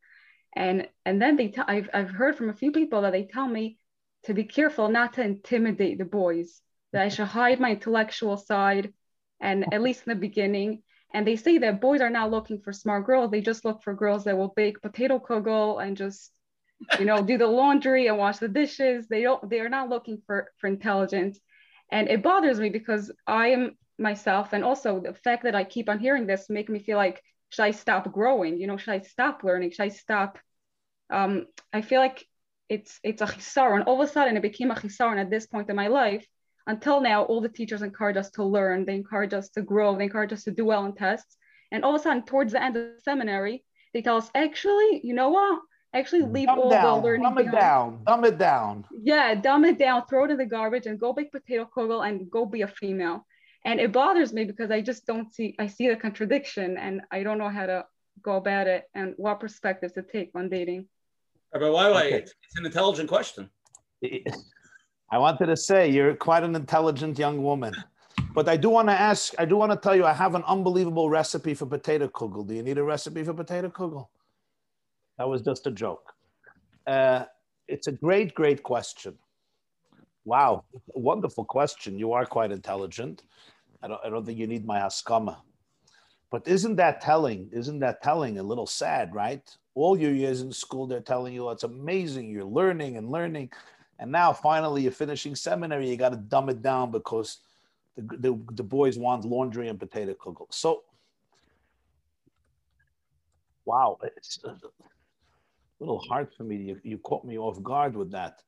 and 0.55 0.87
and 1.05 1.21
then 1.21 1.37
they 1.37 1.49
tell. 1.49 1.65
I've 1.67 1.91
I've 1.93 2.11
heard 2.11 2.37
from 2.37 2.51
a 2.51 2.55
few 2.55 2.71
people 2.71 3.03
that 3.03 3.13
they 3.13 3.25
tell 3.25 3.49
me 3.49 3.79
to 4.25 4.35
be 4.35 4.45
careful 4.45 4.89
not 4.89 5.15
to 5.15 5.23
intimidate 5.23 5.99
the 5.99 6.05
boys. 6.05 6.61
That 6.93 7.03
I 7.03 7.09
should 7.09 7.27
hide 7.27 7.61
my 7.61 7.71
intellectual 7.71 8.37
side, 8.37 8.93
and 9.41 9.73
at 9.73 9.83
least 9.83 10.07
in 10.07 10.11
the 10.11 10.21
beginning. 10.29 10.83
And 11.13 11.27
they 11.27 11.37
say 11.37 11.59
that 11.59 11.81
boys 11.81 12.03
are 12.03 12.11
not 12.11 12.31
looking 12.31 12.61
for 12.61 12.73
smart 12.73 13.07
girls. 13.07 13.31
They 13.31 13.41
just 13.41 13.65
look 13.65 13.83
for 13.83 13.95
girls 13.95 14.25
that 14.25 14.37
will 14.37 14.53
bake 14.55 14.83
potato 14.83 15.19
kugel 15.19 15.83
and 15.83 15.97
just 15.97 16.31
you 16.99 17.05
know 17.05 17.23
do 17.23 17.37
the 17.39 17.47
laundry 17.47 18.07
and 18.07 18.19
wash 18.19 18.39
the 18.39 18.49
dishes 18.49 19.07
they 19.09 19.23
don't 19.23 19.49
they 19.51 19.61
are 19.61 19.69
not 19.69 19.89
looking 19.89 20.23
for 20.27 20.51
for 20.59 20.67
intelligence 20.67 21.39
and 21.93 22.09
it 22.09 22.23
bothers 22.23 22.59
me 22.59 22.71
because 22.71 23.13
i 23.27 23.49
am 23.49 23.77
myself. 24.01 24.53
And 24.53 24.65
also 24.65 25.01
the 25.01 25.15
fact 25.15 25.45
that 25.45 25.55
i 25.55 25.65
keep 25.65 25.89
on 25.89 25.99
hearing 25.99 26.27
this 26.27 26.49
make 26.49 26.69
me 26.69 26.79
feel 26.79 26.97
like 26.97 27.23
should 27.51 27.65
i 27.65 27.71
stop 27.71 28.13
growing? 28.13 28.59
You 28.59 28.67
know 28.67 28.77
should 28.77 28.95
i 28.95 29.01
stop 29.01 29.43
learning? 29.45 29.71
Should 29.71 29.85
i 29.85 29.89
stop 29.89 30.39
um, 31.11 31.47
i 31.73 31.83
feel 31.83 32.01
like 32.01 32.25
it's 32.69 33.01
it's 33.03 33.21
a 33.21 33.27
chisaron 33.27 33.85
all 33.87 34.01
of 34.01 34.09
a 34.09 34.13
sudden 34.13 34.37
it 34.37 34.43
became 34.43 34.71
a 34.71 34.75
chisaron 34.77 35.21
at 35.21 35.29
this 35.29 35.47
point 35.47 35.69
in 35.69 35.75
my 35.75 35.89
life 35.89 36.25
until 36.67 37.01
now 37.01 37.25
all 37.25 37.41
the 37.41 37.49
teachers 37.49 37.83
encourage 37.83 38.17
us 38.17 38.31
to 38.31 38.45
learn. 38.45 38.85
They 38.85 38.95
encourage 38.95 39.35
us 39.35 39.49
to 39.51 39.63
grow. 39.63 39.97
They 39.97 40.05
encourage 40.05 40.33
us 40.33 40.45
to 40.45 40.53
do 40.53 40.65
well 40.65 40.85
in 40.85 40.95
tests. 40.95 41.37
And 41.73 41.85
all 41.85 41.95
of 41.95 42.01
a 42.01 42.03
sudden 42.03 42.25
towards 42.25 42.53
the 42.53 42.63
end 42.63 42.77
of 42.77 42.83
the 42.95 43.01
seminary 43.03 43.65
they 43.93 44.03
tell 44.03 44.17
us 44.17 44.31
actually 44.35 45.01
you 45.03 45.15
know 45.15 45.31
what? 45.31 45.61
Actually 45.93 46.23
leave 46.23 46.47
dumb 46.47 46.61
all 46.61 46.71
down, 46.71 47.01
the 47.01 47.07
learning 47.07 47.23
dumb 47.23 47.39
it 47.39 47.45
behind. 47.47 47.61
down, 47.61 48.05
dumb 48.07 48.25
it 48.25 48.39
down. 48.39 48.85
Yeah, 49.03 49.35
dumb 49.35 49.65
it 49.65 49.79
down, 49.79 50.07
throw 50.07 50.25
it 50.25 50.31
in 50.31 50.37
the 50.37 50.47
garbage, 50.47 50.87
and 50.87 51.01
go 51.01 51.13
bake 51.13 51.33
potato 51.33 51.69
kugel 51.77 52.07
and 52.09 52.31
go 52.31 52.47
be 52.47 52.63
a 52.63 52.69
female. 52.69 53.27
And 53.65 53.79
it 53.79 53.93
bothers 53.93 54.33
me 54.33 54.45
because 54.45 54.71
I 54.71 54.81
just 54.81 55.07
don't 55.07 55.33
see. 55.35 55.55
I 55.59 55.67
see 55.67 55.89
the 55.89 55.97
contradiction, 55.97 56.79
and 56.79 57.03
I 57.11 57.23
don't 57.23 57.39
know 57.39 57.51
how 57.51 57.67
to 57.67 57.85
go 58.23 58.37
about 58.37 58.67
it 58.67 58.85
and 58.95 59.15
what 59.17 59.41
perspectives 59.41 59.93
to 59.95 60.03
take 60.03 60.31
on 60.35 60.49
dating. 60.49 60.87
Rabbi 61.53 61.69
why 61.69 61.91
Okay. 61.91 62.13
it's, 62.19 62.35
it's 62.43 62.59
an 62.59 62.67
intelligent 62.67 63.09
question. 63.09 63.51
I 65.13 65.19
wanted 65.19 65.47
to 65.47 65.57
say 65.57 65.89
you're 65.91 66.15
quite 66.15 66.45
an 66.45 66.55
intelligent 66.55 67.19
young 67.19 67.43
woman. 67.43 67.75
But 68.33 68.49
I 68.49 68.57
do 68.57 68.71
want 68.71 68.89
to 68.89 68.99
ask, 68.99 69.35
I 69.39 69.45
do 69.45 69.57
want 69.57 69.73
to 69.73 69.79
tell 69.79 69.97
you, 69.97 70.05
I 70.07 70.13
have 70.13 70.35
an 70.37 70.45
unbelievable 70.47 71.11
recipe 71.11 71.55
for 71.55 71.67
potato 71.67 72.07
kugel. 72.09 72.47
Do 72.47 72.55
you 72.55 72.63
need 72.63 72.79
a 72.79 72.85
recipe 72.85 73.25
for 73.25 73.35
potato 73.35 73.69
kugel? 73.69 74.07
That 75.19 75.29
was 75.29 75.43
just 75.43 75.67
a 75.67 75.71
joke. 75.71 76.13
Uh, 76.87 77.25
it's 77.67 77.89
a 77.89 77.93
great, 77.93 78.35
great 78.35 78.63
question. 78.63 79.19
Wow, 80.25 80.65
wonderful 80.89 81.45
question. 81.45 81.99
You 81.99 82.13
are 82.13 82.27
quite 82.27 82.53
intelligent. 82.53 83.23
I 83.83 83.89
don't, 83.89 84.01
I 84.05 84.11
don't 84.11 84.25
think 84.25 84.39
you 84.39 84.47
need 84.47 84.67
my 84.67 84.79
haskama. 84.79 85.39
But 86.31 86.47
isn't 86.47 86.77
that 86.77 87.01
telling? 87.01 87.49
Isn't 87.53 87.81
that 87.81 88.03
telling? 88.03 88.39
A 88.39 88.43
little 88.43 88.67
sad, 88.67 89.15
right? 89.15 89.43
All 89.75 89.99
your 89.99 90.13
years 90.13 90.43
in 90.43 90.53
school, 90.53 90.87
they're 90.87 91.01
telling 91.01 91.35
you 91.35 91.49
oh, 91.49 91.51
it's 91.51 91.65
amazing. 91.65 92.31
You're 92.31 92.45
learning 92.45 92.97
and 92.97 93.11
learning. 93.11 93.51
And 93.99 94.13
now 94.13 94.33
finally 94.33 94.83
you're 94.83 94.93
finishing 94.93 95.35
seminary. 95.35 95.89
You 95.89 95.97
got 95.97 96.11
to 96.11 96.17
dumb 96.17 96.49
it 96.49 96.63
down 96.63 96.91
because 96.91 97.39
the, 97.97 98.03
the, 98.17 98.41
the 98.53 98.63
boys 98.63 98.99
want 98.99 99.25
laundry 99.25 99.69
and 99.69 99.79
potato 99.79 100.15
kugel. 100.15 100.47
So, 100.51 100.83
wow, 103.65 103.99
it's 104.17 104.39
a 104.45 104.57
little 105.81 105.99
hard 106.09 106.29
for 106.37 106.45
me. 106.45 106.57
You, 106.57 106.81
you 106.83 106.99
caught 106.99 107.25
me 107.25 107.39
off 107.39 107.63
guard 107.63 107.97
with 107.97 108.13
that. 108.13 108.43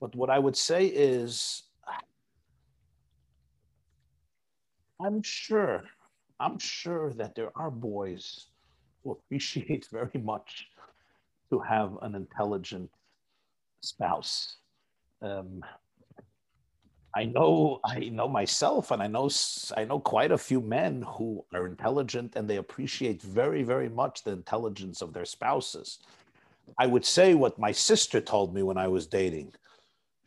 But 0.00 0.14
what 0.14 0.30
I 0.30 0.38
would 0.38 0.56
say 0.56 0.86
is, 0.86 1.64
I'm 5.00 5.22
sure, 5.22 5.84
I'm 6.40 6.58
sure 6.58 7.12
that 7.14 7.34
there 7.34 7.50
are 7.56 7.70
boys 7.70 8.46
who 9.02 9.12
appreciate 9.12 9.88
very 9.92 10.20
much 10.20 10.68
to 11.50 11.58
have 11.60 11.96
an 12.02 12.14
intelligent 12.14 12.90
spouse. 13.80 14.56
Um, 15.22 15.64
I 17.14 17.24
know, 17.24 17.80
I 17.84 18.10
know 18.10 18.28
myself, 18.28 18.90
and 18.90 19.02
I 19.02 19.06
know, 19.06 19.30
I 19.76 19.84
know 19.84 19.98
quite 19.98 20.30
a 20.30 20.38
few 20.38 20.60
men 20.60 21.02
who 21.02 21.44
are 21.54 21.66
intelligent 21.66 22.36
and 22.36 22.48
they 22.48 22.56
appreciate 22.56 23.22
very, 23.22 23.62
very 23.62 23.88
much 23.88 24.22
the 24.22 24.32
intelligence 24.32 25.00
of 25.00 25.12
their 25.12 25.24
spouses. 25.24 26.00
I 26.78 26.86
would 26.86 27.04
say 27.04 27.34
what 27.34 27.58
my 27.58 27.72
sister 27.72 28.20
told 28.20 28.54
me 28.54 28.62
when 28.62 28.76
I 28.76 28.88
was 28.88 29.06
dating. 29.06 29.54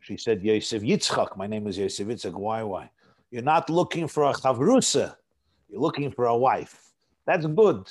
She 0.02 0.16
said, 0.16 0.42
Yosef 0.42 0.82
Yitzchak, 0.82 1.36
my 1.36 1.46
name 1.46 1.68
is 1.68 1.78
Yosef 1.78 2.08
Yitzchak, 2.08 2.34
why, 2.34 2.64
why? 2.64 2.90
You're 3.30 3.42
not 3.42 3.70
looking 3.70 4.08
for 4.08 4.24
a 4.24 4.32
chavrusa, 4.32 5.14
you're 5.68 5.80
looking 5.80 6.10
for 6.10 6.26
a 6.26 6.36
wife. 6.36 6.90
That's 7.24 7.46
good. 7.46 7.88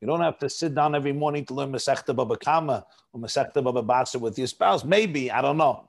You 0.00 0.06
don't 0.06 0.20
have 0.20 0.38
to 0.38 0.48
sit 0.48 0.76
down 0.76 0.94
every 0.94 1.12
morning 1.12 1.44
to 1.46 1.54
learn 1.54 1.72
Masechta 1.72 2.14
Baba 2.14 2.36
Kama 2.36 2.86
or 3.12 3.20
Masechta 3.20 3.64
Baba 3.64 3.82
Batsa 3.82 4.20
with 4.20 4.38
your 4.38 4.46
spouse. 4.46 4.84
Maybe, 4.84 5.28
I 5.30 5.42
don't 5.42 5.56
know. 5.56 5.88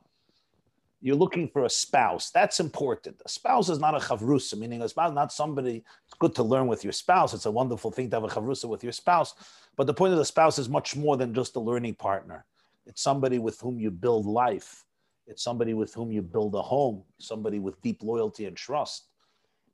You're 0.99 1.15
looking 1.15 1.47
for 1.47 1.65
a 1.65 1.69
spouse. 1.69 2.31
That's 2.31 2.59
important. 2.59 3.21
A 3.23 3.29
spouse 3.29 3.69
is 3.69 3.77
not 3.77 3.95
a 3.95 3.99
chavrusa, 3.99 4.57
meaning 4.57 4.81
a 4.81 4.89
spouse, 4.89 5.13
not 5.13 5.31
somebody. 5.31 5.83
It's 6.07 6.17
good 6.17 6.33
to 6.35 6.43
learn 6.43 6.65
with 6.65 6.83
your 6.83 6.93
spouse. 6.93 7.35
It's 7.35 7.45
a 7.45 7.51
wonderful 7.51 7.91
thing 7.91 8.09
to 8.09 8.15
have 8.17 8.23
a 8.23 8.27
chavrusa 8.27 8.65
with 8.65 8.83
your 8.83 8.93
spouse. 8.93 9.35
But 9.77 9.85
the 9.85 9.93
point 9.93 10.11
of 10.11 10.19
the 10.19 10.25
spouse 10.25 10.57
is 10.57 10.69
much 10.69 10.95
more 10.95 11.17
than 11.17 11.35
just 11.35 11.55
a 11.55 11.59
learning 11.59 11.95
partner. 11.95 12.45
It's 12.87 13.01
somebody 13.03 13.37
with 13.37 13.59
whom 13.59 13.79
you 13.79 13.91
build 13.91 14.25
life. 14.25 14.85
It's 15.31 15.43
somebody 15.43 15.73
with 15.73 15.93
whom 15.93 16.11
you 16.11 16.21
build 16.21 16.55
a 16.55 16.61
home, 16.61 17.03
somebody 17.17 17.57
with 17.57 17.81
deep 17.81 18.03
loyalty 18.03 18.47
and 18.47 18.57
trust. 18.57 19.05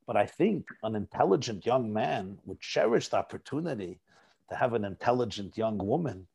But 0.06 0.16
I 0.16 0.24
think 0.24 0.68
an 0.84 0.94
intelligent 0.94 1.66
young 1.66 1.92
man 1.92 2.38
would 2.46 2.60
cherish 2.60 3.08
the 3.08 3.16
opportunity 3.16 3.98
to 4.50 4.54
have 4.54 4.72
an 4.74 4.84
intelligent 4.84 5.58
young 5.58 5.76
woman 5.76 6.28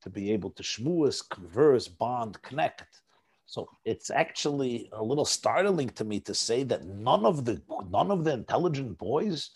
to 0.00 0.08
be 0.08 0.32
able 0.32 0.50
to 0.52 0.62
schmooze, 0.62 1.20
converse, 1.28 1.88
bond, 1.88 2.40
connect. 2.40 3.02
So 3.44 3.68
it's 3.84 4.08
actually 4.08 4.88
a 4.94 5.04
little 5.04 5.26
startling 5.26 5.90
to 5.90 6.04
me 6.04 6.18
to 6.20 6.34
say 6.34 6.62
that 6.62 6.86
none 6.86 7.26
of 7.26 7.44
the 7.44 7.60
none 7.90 8.10
of 8.10 8.24
the 8.24 8.32
intelligent 8.32 8.96
boys 8.96 9.50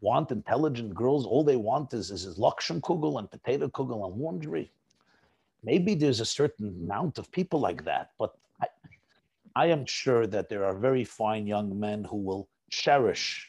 want 0.00 0.30
intelligent 0.30 0.94
girls. 0.94 1.26
All 1.26 1.42
they 1.42 1.56
want 1.56 1.94
is 1.94 2.12
is, 2.12 2.24
is 2.26 2.38
kugel 2.38 3.18
and 3.18 3.28
potato 3.28 3.66
kugel 3.68 4.06
and 4.06 4.20
laundry. 4.22 4.70
Maybe 5.64 5.96
there's 5.96 6.20
a 6.20 6.34
certain 6.40 6.68
amount 6.68 7.18
of 7.18 7.32
people 7.32 7.58
like 7.58 7.84
that, 7.84 8.12
but 8.18 8.36
I 9.54 9.66
am 9.66 9.86
sure 9.86 10.26
that 10.28 10.48
there 10.48 10.64
are 10.64 10.74
very 10.78 11.04
fine 11.04 11.46
young 11.46 11.80
men 11.80 12.04
who 12.04 12.16
will 12.16 12.48
cherish, 12.70 13.48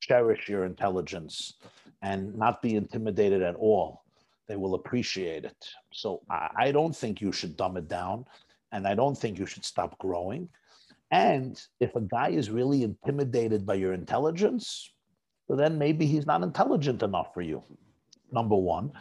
cherish 0.00 0.48
your 0.48 0.66
intelligence 0.66 1.54
and 2.02 2.36
not 2.36 2.60
be 2.60 2.74
intimidated 2.74 3.42
at 3.42 3.54
all. 3.54 4.04
They 4.48 4.56
will 4.56 4.74
appreciate 4.74 5.44
it. 5.44 5.66
So 5.92 6.20
I, 6.30 6.50
I 6.56 6.72
don't 6.72 6.94
think 6.94 7.20
you 7.20 7.32
should 7.32 7.56
dumb 7.56 7.76
it 7.76 7.88
down, 7.88 8.26
and 8.72 8.86
I 8.86 8.94
don't 8.94 9.16
think 9.16 9.38
you 9.38 9.46
should 9.46 9.64
stop 9.64 9.98
growing. 9.98 10.48
And 11.10 11.60
if 11.80 11.96
a 11.96 12.00
guy 12.00 12.30
is 12.30 12.50
really 12.50 12.82
intimidated 12.82 13.64
by 13.64 13.74
your 13.74 13.94
intelligence, 13.94 14.92
well, 15.48 15.56
then 15.56 15.78
maybe 15.78 16.04
he's 16.04 16.26
not 16.26 16.42
intelligent 16.42 17.02
enough 17.02 17.32
for 17.32 17.42
you. 17.42 17.62
Number 18.30 18.56
one. 18.56 18.92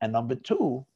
And 0.00 0.12
number 0.12 0.36
two, 0.36 0.86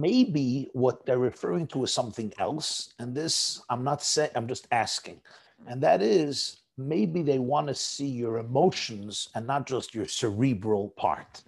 maybe 0.00 0.68
what 0.72 1.04
they're 1.04 1.18
referring 1.18 1.66
to 1.68 1.84
is 1.84 1.92
something 1.92 2.32
else. 2.38 2.94
And 2.98 3.14
this, 3.14 3.62
I'm 3.70 3.84
not 3.84 4.02
saying, 4.02 4.30
I'm 4.34 4.48
just 4.48 4.66
asking. 4.72 5.20
And 5.66 5.82
that 5.82 6.02
is 6.02 6.62
maybe 6.76 7.22
they 7.22 7.38
want 7.38 7.68
to 7.68 7.74
see 7.74 8.06
your 8.08 8.38
emotions 8.38 9.28
and 9.34 9.46
not 9.46 9.66
just 9.66 9.94
your 9.94 10.06
cerebral 10.06 10.90
part. 10.96 11.42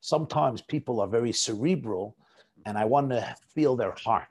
Sometimes 0.00 0.60
people 0.60 1.00
are 1.00 1.08
very 1.08 1.32
cerebral 1.32 2.16
and 2.64 2.76
I 2.76 2.84
want 2.84 3.10
to 3.10 3.34
feel 3.54 3.76
their 3.76 3.94
heart, 4.04 4.28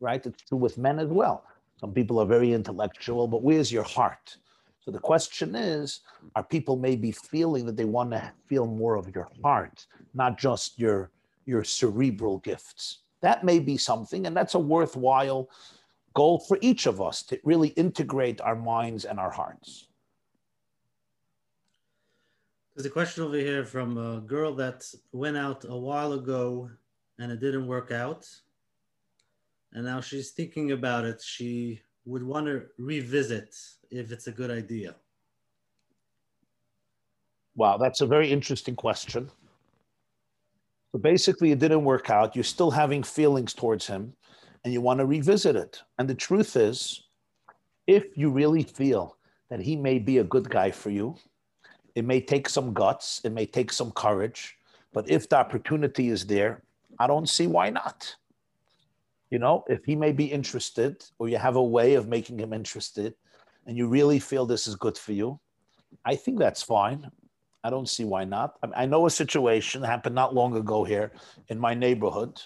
right? 0.00 0.24
It's 0.24 0.42
true 0.42 0.58
with 0.58 0.78
men 0.78 0.98
as 0.98 1.08
well. 1.08 1.44
Some 1.80 1.92
people 1.92 2.18
are 2.18 2.26
very 2.26 2.52
intellectual, 2.52 3.28
but 3.28 3.42
where's 3.42 3.72
your 3.72 3.84
heart? 3.84 4.36
So 4.80 4.90
the 4.90 4.98
question 4.98 5.54
is, 5.54 6.00
are 6.36 6.42
people 6.42 6.76
maybe 6.76 7.10
feeling 7.10 7.64
that 7.66 7.76
they 7.76 7.84
want 7.84 8.10
to 8.10 8.32
feel 8.46 8.66
more 8.66 8.96
of 8.96 9.14
your 9.14 9.28
heart, 9.42 9.86
not 10.14 10.38
just 10.38 10.78
your 10.78 11.10
your 11.46 11.64
cerebral 11.64 12.38
gifts. 12.38 13.00
That 13.24 13.42
may 13.42 13.58
be 13.58 13.78
something, 13.78 14.26
and 14.26 14.36
that's 14.36 14.54
a 14.54 14.58
worthwhile 14.58 15.48
goal 16.12 16.38
for 16.38 16.58
each 16.60 16.84
of 16.84 17.00
us 17.00 17.22
to 17.22 17.40
really 17.42 17.68
integrate 17.68 18.38
our 18.42 18.54
minds 18.54 19.06
and 19.06 19.18
our 19.18 19.30
hearts. 19.30 19.88
There's 22.74 22.84
a 22.84 22.90
question 22.90 23.24
over 23.24 23.38
here 23.38 23.64
from 23.64 23.96
a 23.96 24.20
girl 24.20 24.54
that 24.56 24.84
went 25.12 25.38
out 25.38 25.64
a 25.66 25.74
while 25.74 26.12
ago 26.12 26.68
and 27.18 27.32
it 27.32 27.40
didn't 27.40 27.66
work 27.66 27.90
out. 27.90 28.28
And 29.72 29.86
now 29.86 30.02
she's 30.02 30.32
thinking 30.32 30.72
about 30.72 31.06
it. 31.06 31.22
She 31.22 31.80
would 32.04 32.22
want 32.22 32.44
to 32.44 32.66
revisit 32.76 33.56
if 33.90 34.12
it's 34.12 34.26
a 34.26 34.32
good 34.32 34.50
idea. 34.50 34.96
Wow, 37.56 37.78
that's 37.78 38.02
a 38.02 38.06
very 38.06 38.30
interesting 38.30 38.76
question. 38.76 39.30
So 40.94 41.00
basically, 41.00 41.50
it 41.50 41.58
didn't 41.58 41.82
work 41.82 42.08
out. 42.08 42.36
You're 42.36 42.44
still 42.44 42.70
having 42.70 43.02
feelings 43.02 43.52
towards 43.52 43.84
him 43.84 44.12
and 44.62 44.72
you 44.72 44.80
want 44.80 45.00
to 45.00 45.06
revisit 45.06 45.56
it. 45.56 45.82
And 45.98 46.08
the 46.08 46.14
truth 46.14 46.54
is, 46.54 47.02
if 47.88 48.16
you 48.16 48.30
really 48.30 48.62
feel 48.62 49.16
that 49.50 49.58
he 49.58 49.74
may 49.74 49.98
be 49.98 50.18
a 50.18 50.24
good 50.24 50.48
guy 50.48 50.70
for 50.70 50.90
you, 50.90 51.16
it 51.96 52.04
may 52.04 52.20
take 52.20 52.48
some 52.48 52.72
guts, 52.72 53.20
it 53.24 53.32
may 53.32 53.44
take 53.44 53.72
some 53.72 53.90
courage, 53.90 54.56
but 54.92 55.10
if 55.10 55.28
the 55.28 55.36
opportunity 55.36 56.10
is 56.10 56.24
there, 56.26 56.62
I 57.00 57.08
don't 57.08 57.28
see 57.28 57.48
why 57.48 57.70
not. 57.70 58.14
You 59.30 59.40
know, 59.40 59.64
if 59.66 59.84
he 59.84 59.96
may 59.96 60.12
be 60.12 60.26
interested 60.26 61.04
or 61.18 61.28
you 61.28 61.38
have 61.38 61.56
a 61.56 61.62
way 61.62 61.94
of 61.94 62.06
making 62.06 62.38
him 62.38 62.52
interested 62.52 63.14
and 63.66 63.76
you 63.76 63.88
really 63.88 64.20
feel 64.20 64.46
this 64.46 64.68
is 64.68 64.76
good 64.76 64.96
for 64.96 65.10
you, 65.10 65.40
I 66.04 66.14
think 66.14 66.38
that's 66.38 66.62
fine. 66.62 67.10
I 67.64 67.70
don't 67.70 67.88
see 67.88 68.04
why 68.04 68.24
not. 68.24 68.58
I, 68.62 68.82
I 68.82 68.86
know 68.86 69.06
a 69.06 69.10
situation 69.10 69.82
happened 69.82 70.14
not 70.14 70.34
long 70.34 70.56
ago 70.56 70.84
here 70.84 71.12
in 71.48 71.58
my 71.58 71.74
neighborhood 71.74 72.40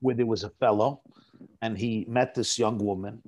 where 0.00 0.14
there 0.14 0.26
was 0.26 0.44
a 0.44 0.50
fellow 0.50 1.02
and 1.62 1.76
he 1.76 2.06
met 2.08 2.34
this 2.34 2.58
young 2.58 2.78
woman 2.78 3.22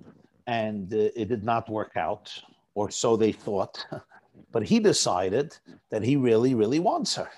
and 0.46 0.92
uh, 0.92 1.10
it 1.14 1.28
did 1.28 1.44
not 1.44 1.68
work 1.68 1.92
out, 1.96 2.32
or 2.74 2.90
so 2.90 3.16
they 3.16 3.30
thought. 3.30 3.86
but 4.52 4.64
he 4.64 4.80
decided 4.80 5.56
that 5.90 6.02
he 6.02 6.16
really, 6.16 6.54
really 6.54 6.80
wants 6.80 7.14
her. 7.14 7.30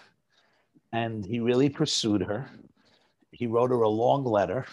And 0.92 1.24
he 1.24 1.40
really 1.40 1.68
pursued 1.68 2.22
her. 2.22 2.50
He 3.32 3.46
wrote 3.46 3.70
her 3.70 3.82
a 3.82 3.88
long 3.88 4.24
letter, 4.24 4.66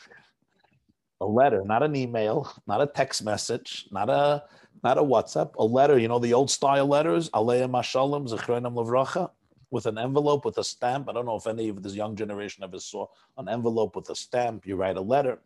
a 1.22 1.26
letter, 1.26 1.64
not 1.66 1.84
an 1.84 1.96
email, 1.96 2.52
not 2.68 2.82
a 2.82 2.88
text 2.88 3.24
message, 3.24 3.88
not 3.92 4.10
a 4.10 4.44
not 4.84 4.98
a 4.98 5.04
WhatsApp, 5.04 5.56
a 5.56 5.64
letter, 5.64 5.98
you 5.98 6.08
know, 6.08 6.20
the 6.20 6.34
old 6.34 6.50
style 6.50 6.88
letters, 6.88 7.30
Aleim 7.32 7.72
Mashalom, 7.72 8.28
Zechronim 8.28 8.74
Levracha, 8.74 9.30
with 9.72 9.86
an 9.86 9.98
envelope 9.98 10.46
with 10.46 10.58
a 10.58 10.64
stamp. 10.64 11.10
I 11.10 11.14
don't 11.14 11.26
know 11.26 11.36
if 11.36 11.48
any 11.48 11.70
of 11.70 11.84
this 11.84 11.96
young 11.96 12.16
generation 12.16 12.64
ever 12.64 12.80
saw 12.80 13.08
an 13.38 13.50
envelope 13.50 13.96
with 13.96 14.10
a 14.10 14.16
stamp. 14.16 14.66
You 14.66 14.76
write 14.76 14.98
a 14.98 15.02
letter. 15.02 15.40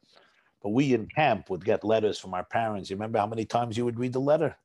But 0.61 0.69
we 0.69 0.93
in 0.93 1.07
camp 1.07 1.49
would 1.49 1.65
get 1.65 1.83
letters 1.83 2.17
from 2.17 2.33
our 2.33 2.45
parents. 2.45 2.89
You 2.89 2.95
remember 2.95 3.19
how 3.19 3.27
many 3.27 3.43
times 3.43 3.77
you 3.77 3.83
would 3.85 3.99
read 3.99 4.13
the 4.13 4.21
letter? 4.21 4.55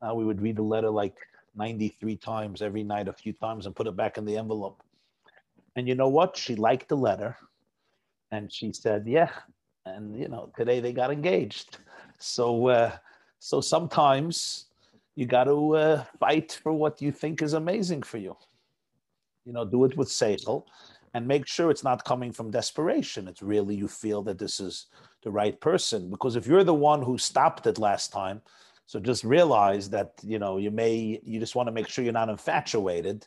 Now 0.00 0.14
we 0.14 0.24
would 0.24 0.40
read 0.40 0.56
the 0.56 0.62
letter 0.62 0.90
like 0.90 1.16
93 1.56 2.16
times 2.16 2.62
every 2.62 2.84
night, 2.84 3.08
a 3.08 3.12
few 3.12 3.32
times, 3.32 3.66
and 3.66 3.74
put 3.74 3.86
it 3.86 3.96
back 3.96 4.18
in 4.18 4.24
the 4.24 4.36
envelope. 4.36 4.82
And 5.74 5.88
you 5.88 5.94
know 5.94 6.08
what? 6.08 6.36
She 6.36 6.54
liked 6.54 6.88
the 6.88 6.96
letter. 6.96 7.36
And 8.30 8.52
she 8.52 8.72
said, 8.72 9.04
yeah. 9.06 9.30
And, 9.84 10.16
you 10.18 10.28
know, 10.28 10.50
today 10.56 10.80
they 10.80 10.92
got 10.92 11.10
engaged. 11.10 11.78
So, 12.18 12.68
uh, 12.68 12.92
so 13.44 13.60
sometimes 13.60 14.66
you 15.16 15.26
got 15.26 15.44
to 15.44 15.74
uh, 15.74 16.04
fight 16.20 16.60
for 16.62 16.72
what 16.72 17.02
you 17.02 17.10
think 17.10 17.42
is 17.42 17.54
amazing 17.54 18.04
for 18.04 18.18
you. 18.18 18.36
You 19.44 19.52
know, 19.52 19.64
do 19.64 19.84
it 19.84 19.96
with 19.96 20.10
seichel 20.10 20.62
and 21.12 21.26
make 21.26 21.48
sure 21.48 21.68
it's 21.68 21.82
not 21.82 22.04
coming 22.04 22.30
from 22.30 22.52
desperation. 22.52 23.26
It's 23.26 23.42
really 23.42 23.74
you 23.74 23.88
feel 23.88 24.22
that 24.22 24.38
this 24.38 24.60
is 24.60 24.86
the 25.24 25.32
right 25.32 25.60
person. 25.60 26.08
Because 26.08 26.36
if 26.36 26.46
you're 26.46 26.62
the 26.62 26.72
one 26.72 27.02
who 27.02 27.18
stopped 27.18 27.66
it 27.66 27.80
last 27.80 28.12
time, 28.12 28.40
so 28.86 29.00
just 29.00 29.24
realize 29.24 29.90
that 29.90 30.12
you 30.22 30.38
know 30.38 30.58
you 30.58 30.70
may 30.70 31.20
you 31.24 31.40
just 31.40 31.56
want 31.56 31.66
to 31.66 31.72
make 31.72 31.88
sure 31.88 32.04
you're 32.04 32.12
not 32.12 32.28
infatuated, 32.28 33.26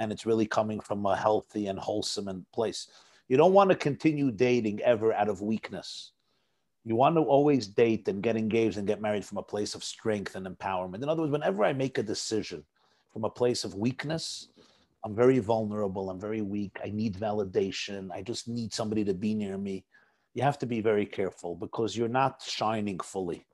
and 0.00 0.10
it's 0.10 0.26
really 0.26 0.46
coming 0.46 0.80
from 0.80 1.06
a 1.06 1.16
healthy 1.16 1.68
and 1.68 1.78
wholesome 1.78 2.26
and 2.26 2.44
place. 2.50 2.88
You 3.28 3.36
don't 3.36 3.52
want 3.52 3.70
to 3.70 3.76
continue 3.76 4.32
dating 4.32 4.80
ever 4.80 5.12
out 5.12 5.28
of 5.28 5.40
weakness. 5.40 6.10
You 6.84 6.96
want 6.96 7.14
to 7.16 7.22
always 7.22 7.68
date 7.68 8.08
and 8.08 8.22
get 8.22 8.36
engaged 8.36 8.76
and 8.76 8.86
get 8.86 9.00
married 9.00 9.24
from 9.24 9.38
a 9.38 9.42
place 9.42 9.74
of 9.74 9.84
strength 9.84 10.34
and 10.34 10.46
empowerment. 10.46 11.02
In 11.02 11.08
other 11.08 11.22
words, 11.22 11.32
whenever 11.32 11.64
I 11.64 11.72
make 11.72 11.98
a 11.98 12.02
decision 12.02 12.64
from 13.12 13.24
a 13.24 13.30
place 13.30 13.62
of 13.62 13.74
weakness, 13.76 14.48
I'm 15.04 15.14
very 15.14 15.38
vulnerable. 15.38 16.10
I'm 16.10 16.20
very 16.20 16.42
weak. 16.42 16.78
I 16.84 16.90
need 16.90 17.14
validation. 17.14 18.10
I 18.12 18.22
just 18.22 18.48
need 18.48 18.72
somebody 18.72 19.04
to 19.04 19.14
be 19.14 19.34
near 19.34 19.58
me. 19.58 19.84
You 20.34 20.42
have 20.42 20.58
to 20.58 20.66
be 20.66 20.80
very 20.80 21.06
careful 21.06 21.54
because 21.54 21.96
you're 21.96 22.08
not 22.08 22.42
shining 22.42 22.98
fully. 23.00 23.46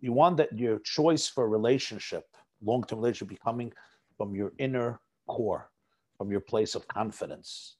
You 0.00 0.12
want 0.12 0.36
that 0.38 0.58
your 0.58 0.78
choice 0.80 1.26
for 1.26 1.44
a 1.44 1.48
relationship, 1.48 2.24
long 2.62 2.84
term 2.84 2.98
relationship, 2.98 3.28
be 3.28 3.38
coming 3.42 3.72
from 4.16 4.34
your 4.34 4.52
inner 4.58 5.00
core, 5.26 5.70
from 6.16 6.30
your 6.30 6.40
place 6.40 6.74
of 6.74 6.86
confidence. 6.88 7.76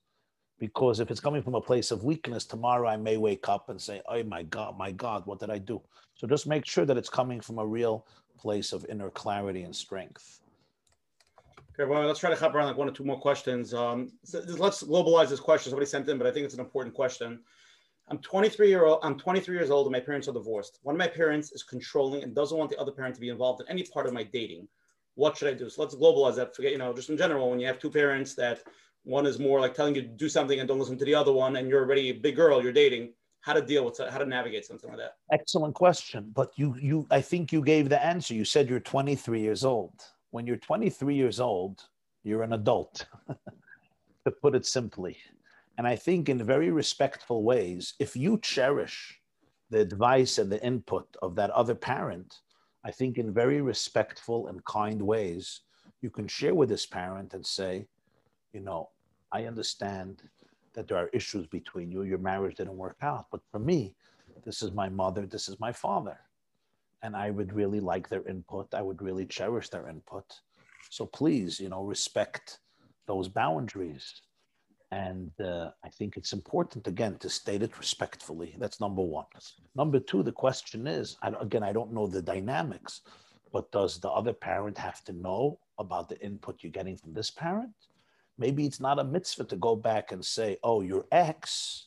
Because 0.65 0.99
if 0.99 1.11
it's 1.11 1.21
coming 1.21 1.43
from 1.43 1.55
a 1.55 1.61
place 1.61 1.91
of 1.91 2.05
weakness, 2.05 2.47
tomorrow 2.47 2.89
I 2.89 2.97
may 2.97 3.19
wake 3.19 3.51
up 3.51 3.69
and 3.69 3.79
say, 3.79 4.01
Oh 4.09 4.23
my 4.25 4.45
God, 4.45 4.79
my 4.79 4.93
God, 4.93 5.27
what 5.27 5.39
did 5.39 5.51
I 5.51 5.59
do? 5.59 5.79
So 6.15 6.27
just 6.27 6.47
make 6.47 6.65
sure 6.65 6.87
that 6.87 6.97
it's 6.97 7.11
coming 7.11 7.39
from 7.43 7.59
a 7.59 7.67
real 7.67 8.07
place 8.39 8.73
of 8.73 8.87
inner 8.89 9.11
clarity 9.11 9.65
and 9.65 9.77
strength. 9.77 10.41
Okay, 11.79 11.87
well, 11.87 12.07
let's 12.07 12.19
try 12.19 12.31
to 12.31 12.37
hop 12.37 12.55
around 12.55 12.69
like 12.69 12.79
one 12.79 12.89
or 12.89 12.93
two 12.93 13.05
more 13.05 13.21
questions. 13.21 13.75
Um, 13.75 14.13
so 14.25 14.43
let's 14.57 14.83
globalize 14.83 15.29
this 15.29 15.39
question. 15.39 15.69
Somebody 15.69 15.85
sent 15.85 16.09
in, 16.09 16.17
but 16.17 16.27
I 16.27 16.31
think 16.31 16.47
it's 16.47 16.55
an 16.55 16.61
important 16.61 16.95
question. 16.95 17.41
I'm 18.09 18.19
23 18.19 18.67
year 18.67 18.87
old. 18.87 19.01
I'm 19.03 19.19
23 19.19 19.55
years 19.55 19.71
old, 19.71 19.87
and 19.87 19.93
my 19.93 20.01
parents 20.01 20.29
are 20.29 20.33
divorced. 20.33 20.79
One 20.83 20.95
of 20.95 20.99
my 20.99 21.09
parents 21.09 21.53
is 21.53 21.63
controlling 21.63 22.23
and 22.23 22.35
doesn't 22.35 22.57
want 22.57 22.71
the 22.71 22.79
other 22.79 22.93
parent 22.93 23.15
to 23.17 23.21
be 23.21 23.29
involved 23.29 23.61
in 23.61 23.69
any 23.69 23.83
part 23.83 24.07
of 24.07 24.15
my 24.15 24.23
dating. 24.23 24.67
What 25.15 25.37
should 25.37 25.49
I 25.49 25.53
do? 25.53 25.69
So 25.69 25.83
let's 25.83 25.95
globalize 25.95 26.37
that. 26.37 26.57
Forget, 26.57 26.73
you 26.73 26.79
know, 26.79 26.95
just 26.95 27.11
in 27.11 27.19
general, 27.19 27.51
when 27.51 27.61
you 27.61 27.67
have 27.67 27.79
two 27.79 27.91
parents 27.91 28.35
that 28.37 28.63
one 29.05 29.27
is 29.27 29.39
more 29.39 29.61
like 29.61 29.75
telling 29.75 29.95
you 29.95 30.03
to 30.03 30.09
do 30.09 30.29
something 30.29 30.59
and 30.59 30.69
don't 30.69 30.79
listen 30.79 30.99
to 30.99 31.05
the 31.05 31.15
other 31.15 31.33
one, 31.33 31.57
and 31.57 31.69
you're 31.69 31.83
already 31.83 32.11
a 32.11 32.13
big 32.13 32.37
girl, 32.37 32.63
you're 32.63 32.73
dating. 32.73 33.13
How 33.41 33.53
to 33.53 33.61
deal 33.61 33.85
with 33.85 33.99
how 33.99 34.17
to 34.17 34.25
navigate 34.25 34.65
something 34.65 34.89
like 34.89 34.99
that? 34.99 35.17
Excellent 35.31 35.75
question. 35.75 36.31
But 36.35 36.53
you, 36.57 36.75
you, 36.81 37.07
I 37.11 37.21
think 37.21 37.53
you 37.53 37.63
gave 37.63 37.91
the 37.91 38.03
answer. 38.03 38.33
You 38.33 38.47
said 38.47 38.71
you're 38.71 38.81
23 38.81 39.39
years 39.39 39.67
old 39.67 39.93
when 40.35 40.49
you're 40.49 40.57
23 40.57 41.15
years 41.15 41.39
old, 41.39 41.81
you're 42.25 42.43
an 42.43 42.55
adult, 42.55 43.07
to 44.25 44.31
put 44.43 44.57
it 44.57 44.67
simply. 44.67 45.17
And 45.79 45.87
I 45.87 45.95
think, 45.95 46.29
in 46.29 46.43
very 46.43 46.73
respectful 46.73 47.45
ways, 47.45 47.95
if 48.01 48.17
you 48.17 48.41
cherish 48.41 49.17
the 49.71 49.79
advice 49.79 50.39
and 50.39 50.51
the 50.51 50.61
input 50.67 51.07
of 51.23 51.37
that 51.37 51.51
other 51.51 51.77
parent, 51.77 52.41
I 52.85 52.91
think, 52.91 53.17
in 53.17 53.33
very 53.33 53.61
respectful 53.61 54.49
and 54.49 54.65
kind 54.65 55.01
ways, 55.01 55.61
you 56.03 56.11
can 56.11 56.27
share 56.27 56.57
with 56.57 56.69
this 56.69 56.85
parent 56.85 57.33
and 57.33 57.47
say, 57.47 57.87
you 58.53 58.59
know, 58.59 58.89
I 59.35 59.45
understand 59.45 60.23
that 60.75 60.89
there 60.89 60.97
are 60.97 61.09
issues 61.09 61.47
between 61.47 61.93
you, 61.93 62.03
your 62.03 62.19
marriage 62.31 62.57
didn't 62.57 62.77
work 62.77 62.97
out. 63.03 63.27
But 63.31 63.43
for 63.53 63.59
me, 63.59 63.95
this 64.45 64.63
is 64.63 64.73
my 64.73 64.89
mother, 64.89 65.27
this 65.27 65.49
is 65.49 65.61
my 65.61 65.73
father 65.73 66.19
and 67.05 67.15
I 67.15 67.31
would 67.31 67.53
really 67.53 67.81
like 67.81 68.09
their 68.09 68.27
input. 68.27 68.73
I 68.73 68.81
would 68.81 69.03
really 69.03 69.27
cherish 69.27 69.69
their 69.69 69.89
input. 69.89 70.25
So 70.89 71.05
please, 71.05 71.61
you 71.61 71.69
know, 71.69 71.85
respect 71.85 72.61
those 73.07 73.29
boundaries. 73.29 74.23
And 74.91 75.31
uh, 75.39 75.71
I 75.85 75.91
think 75.91 76.17
it's 76.17 76.33
important, 76.33 76.87
again, 76.87 77.19
to 77.19 77.29
state 77.29 77.63
it 77.63 77.79
respectfully. 77.79 78.57
That's 78.59 78.81
number 78.81 79.03
one. 79.03 79.27
Number 79.77 80.01
two, 80.01 80.23
the 80.23 80.33
question 80.33 80.87
is 80.87 81.19
I, 81.23 81.31
again, 81.41 81.63
I 81.63 81.75
don't 81.75 81.93
know 81.93 82.07
the 82.07 82.23
dynamics, 82.23 83.03
but 83.53 83.71
does 83.71 84.01
the 84.01 84.11
other 84.11 84.33
parent 84.33 84.79
have 84.79 85.05
to 85.05 85.13
know 85.13 85.59
about 85.79 86.09
the 86.09 86.19
input 86.25 86.61
you're 86.63 86.73
getting 86.73 86.97
from 86.97 87.13
this 87.13 87.31
parent? 87.31 87.75
Maybe 88.39 88.67
it's 88.67 88.81
not 88.81 88.99
a 88.99 89.05
mitzvah 89.05 89.45
to 89.45 89.57
go 89.57 89.77
back 89.77 90.13
and 90.13 90.25
say, 90.25 90.59
oh, 90.63 90.81
your 90.81 91.07
ex 91.13 91.87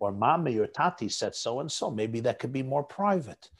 or 0.00 0.12
mommy 0.12 0.58
or 0.58 0.66
tati 0.66 1.08
said 1.08 1.34
so 1.34 1.60
and 1.60 1.70
so. 1.70 1.90
Maybe 1.90 2.20
that 2.20 2.38
could 2.38 2.52
be 2.52 2.62
more 2.62 2.82
private. 2.82 3.50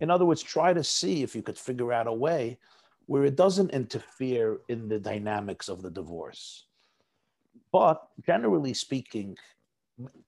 In 0.00 0.10
other 0.10 0.24
words, 0.24 0.42
try 0.42 0.72
to 0.72 0.84
see 0.84 1.22
if 1.22 1.34
you 1.34 1.42
could 1.42 1.58
figure 1.58 1.92
out 1.92 2.06
a 2.06 2.12
way 2.12 2.58
where 3.06 3.24
it 3.24 3.36
doesn't 3.36 3.70
interfere 3.70 4.60
in 4.68 4.88
the 4.88 4.98
dynamics 4.98 5.68
of 5.68 5.82
the 5.82 5.90
divorce. 5.90 6.66
But 7.72 8.02
generally 8.24 8.72
speaking, 8.72 9.36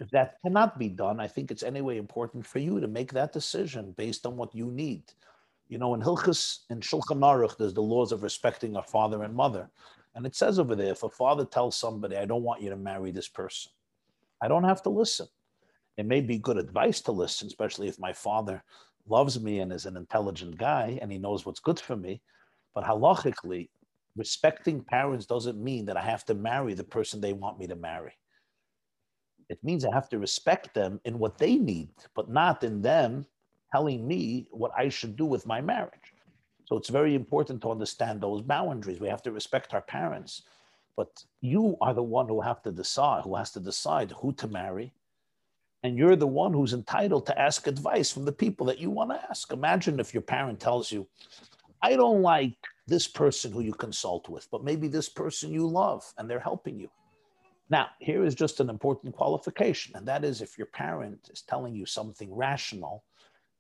if 0.01 0.11
that 0.11 0.37
cannot 0.45 0.79
be 0.79 0.89
done, 0.89 1.21
I 1.21 1.29
think 1.29 1.51
it's 1.51 1.63
anyway 1.63 1.97
important 1.97 2.47
for 2.47 2.59
you 2.59 2.81
to 2.81 2.89
make 2.89 3.13
that 3.13 3.33
decision 3.33 3.95
based 3.97 4.27
on 4.27 4.37
what 4.37 4.55
you 4.55 4.67
need. 4.67 5.05
You 5.69 5.79
know, 5.79 5.95
in 5.95 6.03
Hilchus, 6.03 6.61
in 6.71 6.81
Shulchan 6.81 7.21
Aruch, 7.21 7.57
there's 7.57 7.73
the 7.73 7.81
laws 7.81 8.13
of 8.13 8.23
respecting 8.23 8.77
a 8.77 8.83
father 8.83 9.23
and 9.23 9.35
mother. 9.35 9.71
And 10.15 10.27
it 10.27 10.35
says 10.35 10.59
over 10.59 10.75
there, 10.75 10.93
if 10.93 11.03
a 11.03 11.09
father 11.09 11.45
tells 11.45 11.77
somebody, 11.77 12.17
I 12.17 12.27
don't 12.27 12.43
want 12.43 12.63
you 12.63 12.71
to 12.71 12.77
marry 12.77 13.11
this 13.11 13.29
person, 13.29 13.73
I 14.43 14.49
don't 14.49 14.65
have 14.65 14.83
to 14.83 14.91
listen. 14.91 15.27
It 15.97 16.07
may 16.07 16.21
be 16.21 16.39
good 16.39 16.59
advice 16.59 17.01
to 17.03 17.13
listen, 17.13 17.47
especially 17.47 17.89
if 17.89 17.99
my 17.99 18.13
father 18.13 18.63
loves 19.07 19.41
me 19.41 19.61
and 19.61 19.73
is 19.73 19.87
an 19.87 19.97
intelligent 19.97 20.57
guy 20.57 20.99
and 21.01 21.11
he 21.11 21.19
knows 21.19 21.45
what's 21.45 21.61
good 21.61 21.79
for 21.79 21.97
me. 21.97 22.23
But 22.75 22.85
halachically, 22.85 23.69
respecting 24.17 24.83
parents 24.83 25.27
doesn't 25.27 25.63
mean 25.63 25.87
that 25.87 25.97
I 25.97 26.03
have 26.03 26.25
to 26.27 26.35
marry 26.35 26.75
the 26.75 26.85
person 26.85 27.21
they 27.21 27.33
want 27.33 27.59
me 27.59 27.67
to 27.67 27.77
marry. 27.77 28.13
It 29.49 29.63
means 29.63 29.85
I 29.85 29.95
have 29.95 30.09
to 30.11 30.19
respect 30.19 30.73
them 30.75 31.01
in 31.05 31.19
what 31.19 31.37
they 31.37 31.57
need, 31.57 31.91
but 32.15 32.31
not 32.31 32.65
in 32.65 32.81
them 32.81 33.27
telling 33.71 34.07
me 34.07 34.47
what 34.51 34.73
I 34.77 34.89
should 34.89 35.17
do 35.17 35.27
with 35.27 35.47
my 35.47 35.61
marriage. 35.61 36.15
So 36.73 36.79
it's 36.79 36.89
very 36.89 37.15
important 37.15 37.61
to 37.61 37.71
understand 37.71 38.23
those 38.23 38.41
boundaries. 38.41 38.99
We 38.99 39.11
have 39.11 39.21
to 39.25 39.31
respect 39.31 39.75
our 39.75 39.83
parents, 39.83 40.41
but 40.97 41.23
you 41.43 41.77
are 41.83 41.93
the 41.93 42.03
one 42.03 42.27
who 42.29 42.41
have 42.41 42.63
to 42.63 42.73
decide, 42.73 43.25
who 43.25 43.37
has 43.37 43.51
to 43.51 43.61
decide 43.61 44.11
who 44.13 44.33
to 44.33 44.49
marry 44.49 44.95
and 45.83 45.99
you're 45.99 46.17
the 46.17 46.27
one 46.27 46.55
who's 46.55 46.73
entitled 46.73 47.27
to 47.27 47.39
ask 47.39 47.67
advice 47.67 48.11
from 48.11 48.25
the 48.25 48.33
people 48.33 48.65
that 48.65 48.79
you 48.79 48.89
want 48.89 49.11
to 49.11 49.23
ask. 49.29 49.53
Imagine 49.53 50.01
if 50.01 50.15
your 50.15 50.23
parent 50.23 50.61
tells 50.61 50.91
you, 50.91 51.07
I 51.83 51.95
don't 51.95 52.23
like 52.23 52.57
this 52.87 53.07
person 53.07 53.53
who 53.53 53.61
you 53.61 53.75
consult 53.75 54.31
with, 54.31 54.49
but 54.51 54.65
maybe 54.65 54.89
this 54.89 55.11
person 55.11 55.53
you 55.53 55.67
love 55.67 56.11
and 56.17 56.31
they're 56.31 56.41
helping 56.41 56.81
you. 56.81 56.89
Now, 57.69 57.89
here 57.99 58.25
is 58.25 58.35
just 58.35 58.61
an 58.61 58.71
important 58.71 59.15
qualification, 59.15 59.95
and 59.95 60.09
that 60.09 60.25
is 60.25 60.41
if 60.41 60.57
your 60.57 60.69
parent 60.69 61.29
is 61.31 61.43
telling 61.43 61.75
you 61.75 61.85
something 61.85 62.35
rational 62.35 63.05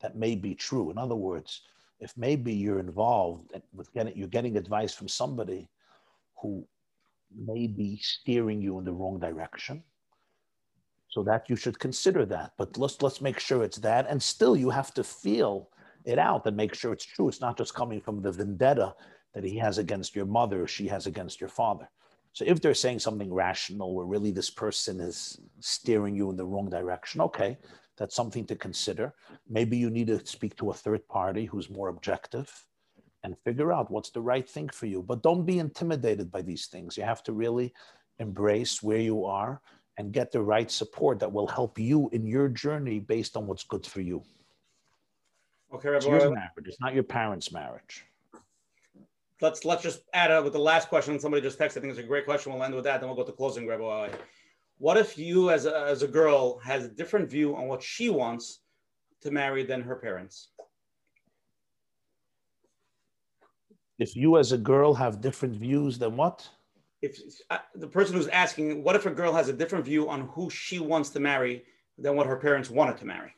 that 0.01 0.17
may 0.17 0.35
be 0.35 0.55
true. 0.55 0.91
In 0.91 0.97
other 0.97 1.15
words, 1.15 1.61
if 2.03 2.13
maybe 2.17 2.53
you're 2.53 2.81
involved 2.81 3.53
with 3.73 3.93
getting 3.95 4.17
you're 4.17 4.37
getting 4.37 4.57
advice 4.57 4.93
from 4.93 5.09
somebody 5.09 5.71
who 6.41 6.67
may 7.35 7.67
be 7.67 7.99
steering 8.03 8.61
you 8.61 8.79
in 8.79 8.85
the 8.85 8.93
wrong 8.93 9.19
direction, 9.19 9.83
so 11.09 11.23
that 11.23 11.49
you 11.49 11.57
should 11.57 11.79
consider 11.79 12.27
that. 12.27 12.53
But 12.59 12.77
let's 12.77 13.01
let's 13.01 13.21
make 13.21 13.39
sure 13.39 13.63
it's 13.63 13.79
that, 13.79 14.07
and 14.11 14.21
still 14.21 14.57
you 14.57 14.69
have 14.71 14.93
to 14.95 15.05
feel 15.05 15.71
it 16.05 16.19
out 16.19 16.45
and 16.47 16.57
make 16.57 16.75
sure 16.75 16.93
it's 16.93 17.05
true. 17.05 17.29
It's 17.29 17.41
not 17.41 17.57
just 17.57 17.75
coming 17.75 18.01
from 18.01 18.21
the 18.21 18.33
vendetta 18.33 18.95
that 19.35 19.45
he 19.45 19.57
has 19.59 19.79
against 19.79 20.17
your 20.17 20.27
mother 20.27 20.63
or 20.63 20.67
she 20.67 20.89
has 20.89 21.07
against 21.07 21.41
your 21.41 21.49
father. 21.49 21.89
So 22.33 22.45
if 22.47 22.61
they're 22.61 22.75
saying 22.75 22.99
something 22.99 23.33
rational 23.33 23.95
where 23.95 24.07
really 24.07 24.33
this 24.33 24.51
person 24.51 25.01
is 25.01 25.39
steering 25.61 26.17
you 26.17 26.31
in 26.31 26.37
the 26.37 26.47
wrong 26.47 26.69
direction, 26.69 27.21
okay, 27.21 27.59
that's 27.97 28.15
something 28.15 28.47
to 28.47 28.57
consider. 28.57 29.15
Maybe 29.49 29.77
you 29.77 29.91
need 29.91 30.09
to 30.09 30.25
speak 30.27 30.57
to 30.57 30.71
a 30.71 30.75
third 30.75 31.07
party 31.09 31.45
who's 31.45 31.71
more 31.71 31.89
objective 31.89 32.51
and 33.25 33.37
figure 33.45 33.73
out 33.73 33.91
what's 33.91 34.11
the 34.11 34.21
right 34.21 34.49
thing 34.49 34.69
for 34.69 34.87
you. 34.87 35.03
But 35.03 35.23
don't 35.23 35.45
be 35.45 35.59
intimidated 35.59 36.31
by 36.31 36.43
these 36.43 36.67
things. 36.67 36.97
You 36.97 37.05
have 37.05 37.23
to 37.25 37.33
really 37.33 37.73
embrace 38.19 38.83
where 38.83 38.99
you 38.99 39.25
are 39.25 39.61
and 39.99 40.13
get 40.13 40.33
the 40.33 40.41
right 40.41 40.71
support 40.71 41.19
that 41.21 41.33
will 41.33 41.47
help 41.47 41.79
you 41.79 42.09
in 42.13 42.27
your 42.27 42.49
journey 42.49 42.99
based 42.99 43.37
on 43.37 43.47
what's 43.47 43.65
good 43.65 43.87
for 43.87 44.01
you. 44.01 44.23
Okay, 45.75 45.91
It's 45.91 46.07
your 46.07 46.31
marriage. 46.31 46.67
It's 46.67 46.81
not 46.81 46.95
your 46.95 47.03
parents' 47.03 47.53
marriage. 47.53 48.05
Let's 49.41 49.65
let's 49.65 49.83
just 49.83 50.03
add 50.15 50.31
up 50.31 50.45
with 50.45 50.53
the 50.53 50.59
last 50.59 50.89
question. 50.89 51.19
Somebody 51.19 51.43
just 51.43 51.59
texted. 51.59 51.79
I 51.79 51.81
think 51.81 51.91
it's 51.91 51.99
a 51.99 52.03
great 52.05 52.25
question. 52.25 52.53
We'll 52.53 52.63
end 52.63 52.75
with 52.75 52.85
that. 52.85 53.01
Then 53.01 53.09
we'll 53.09 53.17
go 53.17 53.25
to 53.25 53.33
closing, 53.33 53.67
Rabbi. 53.67 54.11
What 54.83 54.97
if 54.97 55.17
you, 55.17 55.51
as 55.51 55.65
a, 55.67 55.87
as 55.87 56.03
a 56.03 56.09
girl, 56.09 56.59
has 56.59 56.85
a 56.85 56.89
different 56.89 57.31
view 57.31 57.55
on 57.55 57.69
what 57.69 57.81
she 57.81 58.11
wants 58.11 58.63
to 59.21 59.31
marry 59.31 59.63
than 59.65 59.81
her 59.83 59.95
parents? 59.95 60.49
If 64.01 64.17
you, 64.17 64.39
as 64.39 64.51
a 64.51 64.59
girl, 64.59 64.93
have 64.95 65.21
different 65.21 65.55
views 65.55 65.99
than 65.99 66.17
what? 66.17 66.49
if 67.01 67.21
uh, 67.51 67.59
the 67.77 67.87
person 67.87 68.17
who's 68.17 68.27
asking, 68.29 68.83
what 68.83 68.97
if 68.97 69.07
a 69.07 69.11
girl 69.11 69.33
has 69.33 69.49
a 69.49 69.53
different 69.53 69.85
view 69.85 70.09
on 70.09 70.23
who 70.29 70.51
she 70.51 70.81
wants 70.81 71.11
to 71.11 71.21
marry 71.21 71.65
than 71.99 72.17
what 72.17 72.27
her 72.27 72.37
parents 72.37 72.69
wanted 72.69 72.97
to 72.97 73.05
marry? 73.05 73.33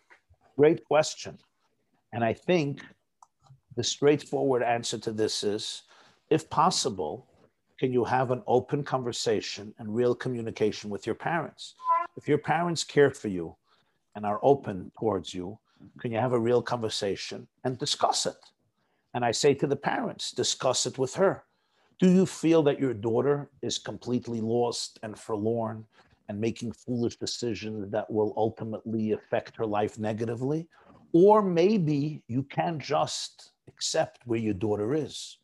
Great 0.56 0.82
question. 0.84 1.38
And 2.14 2.24
I 2.24 2.32
think 2.32 2.82
the 3.76 3.82
straightforward 3.82 4.62
answer 4.62 4.98
to 4.98 5.12
this 5.12 5.44
is 5.44 5.82
if 6.30 6.48
possible, 6.48 7.26
can 7.78 7.92
you 7.92 8.04
have 8.04 8.30
an 8.30 8.42
open 8.46 8.84
conversation 8.84 9.74
and 9.78 9.94
real 9.94 10.14
communication 10.14 10.90
with 10.90 11.06
your 11.06 11.14
parents? 11.14 11.74
If 12.16 12.28
your 12.28 12.38
parents 12.38 12.84
care 12.84 13.10
for 13.10 13.28
you 13.28 13.56
and 14.14 14.24
are 14.24 14.38
open 14.42 14.92
towards 14.98 15.34
you, 15.34 15.58
can 15.98 16.12
you 16.12 16.18
have 16.18 16.32
a 16.32 16.38
real 16.38 16.62
conversation 16.62 17.48
and 17.64 17.78
discuss 17.78 18.26
it? 18.26 18.36
And 19.12 19.24
I 19.24 19.32
say 19.32 19.54
to 19.54 19.66
the 19.66 19.76
parents, 19.76 20.30
discuss 20.30 20.86
it 20.86 20.98
with 20.98 21.14
her. 21.14 21.44
Do 21.98 22.10
you 22.10 22.26
feel 22.26 22.62
that 22.64 22.80
your 22.80 22.94
daughter 22.94 23.50
is 23.62 23.78
completely 23.78 24.40
lost 24.40 24.98
and 25.02 25.18
forlorn 25.18 25.84
and 26.28 26.40
making 26.40 26.72
foolish 26.72 27.16
decisions 27.16 27.90
that 27.90 28.10
will 28.10 28.34
ultimately 28.36 29.12
affect 29.12 29.56
her 29.56 29.66
life 29.66 29.98
negatively? 29.98 30.68
Or 31.12 31.42
maybe 31.42 32.22
you 32.28 32.42
can 32.44 32.78
just 32.80 33.52
accept 33.68 34.20
where 34.26 34.40
your 34.40 34.54
daughter 34.54 34.94
is. 34.94 35.38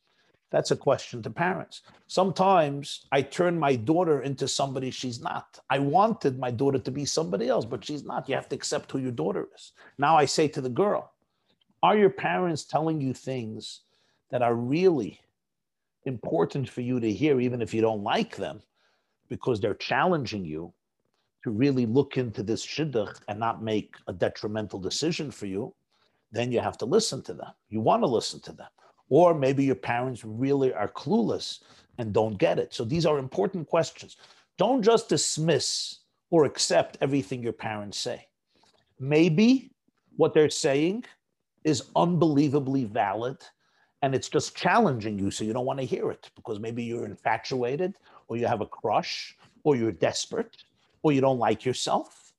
That's 0.51 0.73
a 0.73 0.77
question 0.77 1.23
to 1.23 1.31
parents. 1.31 1.83
Sometimes 2.09 3.07
I 3.13 3.23
turn 3.23 3.59
my 3.59 3.77
daughter 3.77 4.23
into 4.23 4.49
somebody 4.49 4.91
she's 4.91 5.21
not. 5.21 5.61
I 5.71 5.79
wanted 5.79 6.39
my 6.39 6.51
daughter 6.51 6.79
to 6.79 6.91
be 6.91 7.05
somebody 7.05 7.49
else, 7.49 7.65
but 7.65 7.85
she's 7.85 8.05
not. 8.05 8.29
You 8.29 8.35
have 8.35 8.49
to 8.49 8.57
accept 8.57 8.91
who 8.91 8.99
your 8.99 9.13
daughter 9.13 9.49
is. 9.55 9.73
Now 9.99 10.17
I 10.17 10.25
say 10.25 10.49
to 10.49 10.61
the 10.61 10.69
girl, 10.69 11.13
are 11.83 11.97
your 11.97 12.11
parents 12.11 12.65
telling 12.65 13.01
you 13.01 13.15
things 13.15 13.83
that 14.31 14.43
are 14.43 14.55
really 14.55 15.21
important 16.05 16.69
for 16.69 16.81
you 16.81 16.99
to 16.99 17.13
hear, 17.13 17.41
even 17.41 17.63
if 17.63 17.73
you 17.73 17.81
don't 17.81 18.03
like 18.03 18.37
them, 18.37 18.61
because 19.29 19.61
they're 19.61 19.75
challenging 19.75 20.45
you 20.45 20.73
to 21.45 21.51
really 21.51 21.87
look 21.87 22.17
into 22.17 22.43
this 22.43 22.67
shidduch 22.67 23.21
and 23.29 23.39
not 23.39 23.63
make 23.63 23.95
a 24.09 24.13
detrimental 24.13 24.79
decision 24.79 25.31
for 25.31 25.47
you, 25.47 25.75
then 26.33 26.53
you 26.53 26.61
have 26.61 26.77
to 26.79 26.87
listen 26.87 27.23
to 27.23 27.35
them. 27.35 27.53
You 27.69 27.81
want 27.81 28.03
to 28.03 28.07
listen 28.07 28.41
to 28.41 28.53
them. 28.53 28.69
Or 29.11 29.35
maybe 29.35 29.65
your 29.65 29.75
parents 29.75 30.25
really 30.25 30.73
are 30.73 30.89
clueless 30.89 31.61
and 31.99 32.15
don't 32.15 32.39
get 32.39 32.59
it. 32.59 32.73
So 32.73 32.85
these 32.85 33.05
are 33.05 33.19
important 33.19 33.69
questions. 33.69 34.17
Don't 34.57 34.83
just 34.83 35.09
dismiss 35.09 35.99
or 36.31 36.45
accept 36.45 36.97
everything 37.03 37.43
your 37.43 37.53
parents 37.53 37.99
say. 37.99 38.27
Maybe 38.99 39.71
what 40.17 40.33
they're 40.33 40.49
saying 40.49 41.05
is 41.65 41.91
unbelievably 41.95 42.85
valid 42.87 43.39
and 44.03 44.15
it's 44.15 44.29
just 44.29 44.57
challenging 44.57 45.19
you 45.19 45.31
so 45.31 45.45
you 45.45 45.53
don't 45.53 45.67
want 45.67 45.79
to 45.79 45.85
hear 45.85 46.11
it 46.11 46.31
because 46.35 46.59
maybe 46.59 46.83
you're 46.83 47.05
infatuated 47.05 47.99
or 48.29 48.37
you 48.37 48.47
have 48.47 48.61
a 48.61 48.67
crush 48.67 49.37
or 49.65 49.77
you're 49.77 49.93
desperate 49.93 50.57
or 51.03 51.13
you 51.13 51.21
don't 51.21 51.39
like 51.39 51.65
yourself 51.65 52.33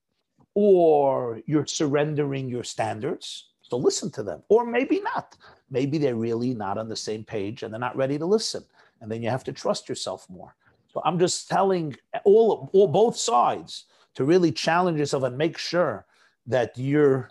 or 0.54 1.42
you're 1.46 1.66
surrendering 1.66 2.50
your 2.50 2.64
standards 2.64 3.51
so 3.72 3.78
listen 3.78 4.12
to 4.12 4.22
them 4.22 4.44
or 4.50 4.66
maybe 4.66 5.00
not 5.00 5.38
maybe 5.70 5.98
they're 5.98 6.16
really 6.16 6.54
not 6.54 6.78
on 6.78 6.90
the 6.90 6.96
same 6.96 7.24
page 7.24 7.64
and 7.64 7.74
they're 7.74 7.80
not 7.80 7.96
ready 7.96 8.18
to 8.18 8.26
listen 8.26 8.62
and 9.00 9.10
then 9.10 9.24
you 9.24 9.30
have 9.30 9.46
to 9.46 9.54
trust 9.54 9.88
yourself 9.88 10.30
more 10.30 10.54
so 10.92 11.02
i'm 11.06 11.18
just 11.18 11.48
telling 11.48 11.96
all, 12.26 12.70
all 12.74 12.88
both 12.88 13.16
sides 13.16 13.86
to 14.14 14.26
really 14.26 14.52
challenge 14.52 15.00
yourself 15.00 15.24
and 15.24 15.38
make 15.38 15.58
sure 15.58 16.06
that 16.46 16.78
you're 16.78 17.30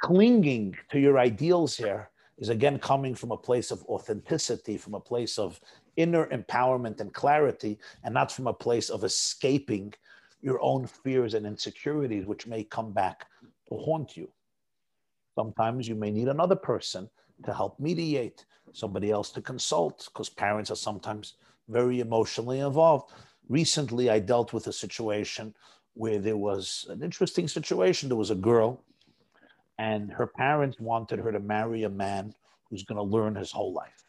clinging 0.00 0.76
to 0.90 1.00
your 1.00 1.18
ideals 1.18 1.76
here 1.76 2.08
is 2.38 2.50
again 2.50 2.78
coming 2.78 3.14
from 3.14 3.30
a 3.30 3.36
place 3.36 3.70
of 3.70 3.82
authenticity, 3.84 4.76
from 4.76 4.94
a 4.94 5.00
place 5.00 5.38
of 5.38 5.60
inner 5.96 6.26
empowerment 6.26 7.00
and 7.00 7.12
clarity, 7.14 7.78
and 8.02 8.12
not 8.12 8.30
from 8.30 8.46
a 8.46 8.52
place 8.52 8.90
of 8.90 9.04
escaping 9.04 9.94
your 10.42 10.60
own 10.60 10.86
fears 10.86 11.34
and 11.34 11.46
insecurities, 11.46 12.26
which 12.26 12.46
may 12.46 12.64
come 12.64 12.92
back 12.92 13.26
to 13.68 13.76
haunt 13.76 14.16
you. 14.16 14.28
Sometimes 15.34 15.88
you 15.88 15.94
may 15.94 16.10
need 16.10 16.28
another 16.28 16.56
person 16.56 17.08
to 17.44 17.52
help 17.52 17.78
mediate, 17.80 18.44
somebody 18.72 19.10
else 19.10 19.30
to 19.32 19.42
consult, 19.42 20.08
because 20.12 20.28
parents 20.28 20.70
are 20.70 20.76
sometimes 20.76 21.34
very 21.68 22.00
emotionally 22.00 22.60
involved. 22.60 23.12
Recently, 23.48 24.10
I 24.10 24.18
dealt 24.18 24.52
with 24.52 24.66
a 24.66 24.72
situation 24.72 25.54
where 25.94 26.18
there 26.18 26.36
was 26.36 26.86
an 26.88 27.02
interesting 27.02 27.48
situation. 27.48 28.08
There 28.08 28.16
was 28.16 28.30
a 28.30 28.36
girl 28.36 28.82
and 29.78 30.12
her 30.12 30.26
parents 30.26 30.78
wanted 30.78 31.18
her 31.18 31.32
to 31.32 31.40
marry 31.40 31.82
a 31.82 31.88
man 31.88 32.34
who's 32.68 32.84
going 32.84 32.96
to 32.96 33.02
learn 33.02 33.34
his 33.34 33.50
whole 33.50 33.72
life, 33.72 34.04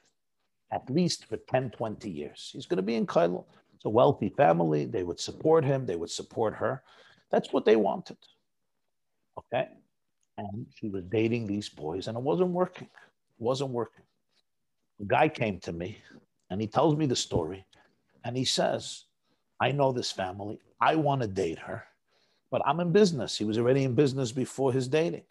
at 0.71 0.89
least 0.89 1.25
for 1.25 1.37
10, 1.37 1.71
20 1.71 2.09
years. 2.09 2.51
He's 2.53 2.65
going 2.65 2.77
to 2.77 2.83
be 2.83 2.95
in 2.95 3.07
kollel. 3.07 3.45
It's 3.73 3.85
a 3.85 3.89
wealthy 3.89 4.29
family. 4.29 4.85
They 4.85 5.03
would 5.03 5.19
support 5.19 5.65
him, 5.65 5.85
they 5.85 5.95
would 5.95 6.11
support 6.11 6.55
her. 6.55 6.83
That's 7.31 7.51
what 7.51 7.65
they 7.65 7.75
wanted. 7.75 8.17
Okay. 9.37 9.67
And 10.37 10.65
she 10.75 10.89
was 10.89 11.03
dating 11.05 11.47
these 11.47 11.69
boys, 11.69 12.07
and 12.07 12.17
it 12.17 12.23
wasn't 12.23 12.49
working. 12.49 12.87
It 12.87 13.43
wasn't 13.43 13.71
working. 13.71 14.03
a 14.99 15.05
guy 15.05 15.29
came 15.29 15.59
to 15.61 15.71
me 15.71 15.97
and 16.49 16.61
he 16.61 16.67
tells 16.67 16.95
me 16.95 17.05
the 17.05 17.15
story, 17.15 17.65
and 18.23 18.37
he 18.37 18.45
says, 18.45 19.05
I 19.59 19.71
know 19.71 19.91
this 19.91 20.11
family. 20.11 20.59
I 20.79 20.95
want 20.95 21.21
to 21.21 21.27
date 21.27 21.59
her, 21.59 21.83
but 22.51 22.61
I'm 22.65 22.79
in 22.79 22.91
business. 22.91 23.37
He 23.37 23.45
was 23.45 23.57
already 23.57 23.83
in 23.83 23.95
business 23.95 24.31
before 24.31 24.71
his 24.71 24.87
dating. 24.87 25.23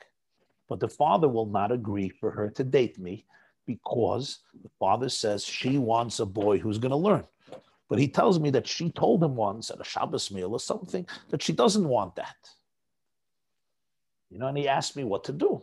But 0.69 0.81
the 0.81 0.89
father 0.89 1.29
will 1.29 1.47
not 1.47 1.71
agree 1.71 2.09
for 2.09 2.31
her 2.31 2.49
to 2.51 2.65
date 2.65 2.99
me 2.99 3.27
because 3.67 4.39
the 4.63 4.71
father 4.79 5.09
says 5.09 5.45
she 5.45 5.79
wants 5.79 6.21
a 6.21 6.27
boy 6.27 6.59
who's 6.59 6.79
going 6.79 6.91
to 6.91 6.97
learn. 6.97 7.25
But 7.89 7.99
he 7.99 8.09
tells 8.09 8.41
me 8.41 8.51
that 8.51 8.67
she 8.67 8.91
told 8.91 9.23
him 9.23 9.37
once 9.37 9.71
at 9.71 9.81
a 9.81 9.85
Shabbos 9.85 10.31
meal 10.31 10.53
or 10.53 10.61
something 10.61 11.07
that 11.29 11.43
she 11.43 11.53
doesn't 11.53 11.87
want 11.87 12.17
that. 12.17 12.37
You 14.31 14.39
know, 14.39 14.49
and 14.49 14.59
he 14.59 14.69
asked 14.69 14.97
me 14.97 15.05
what 15.05 15.25
to 15.25 15.33
do. 15.33 15.63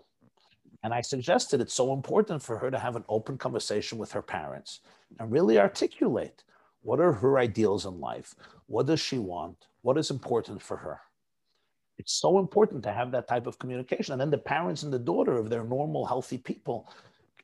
And 0.84 0.94
I 0.94 1.02
suggested 1.02 1.62
it's 1.62 1.74
so 1.74 1.94
important 1.94 2.42
for 2.42 2.58
her 2.58 2.72
to 2.72 2.80
have 2.80 2.96
an 2.96 3.06
open 3.08 3.38
conversation 3.38 3.98
with 3.98 4.12
her 4.14 4.22
parents 4.22 4.80
and 5.20 5.32
really 5.32 5.60
articulate 5.60 6.44
what 6.84 7.00
are 7.00 7.14
her 7.14 7.38
ideals 7.38 7.86
in 7.86 8.00
life? 8.00 8.36
What 8.66 8.88
does 8.88 9.00
she 9.00 9.20
want? 9.20 9.68
What 9.82 9.98
is 9.98 10.10
important 10.10 10.62
for 10.62 10.78
her? 10.78 11.00
It's 11.98 12.14
so 12.14 12.40
important 12.40 12.82
to 12.84 12.92
have 12.92 13.12
that 13.12 13.28
type 13.28 13.46
of 13.46 13.60
communication. 13.60 14.14
And 14.14 14.22
then 14.22 14.32
the 14.32 14.38
parents 14.38 14.82
and 14.84 14.92
the 14.92 15.00
daughter, 15.00 15.40
if 15.40 15.50
they're 15.50 15.64
normal, 15.64 16.06
healthy 16.06 16.40
people, 16.40 16.92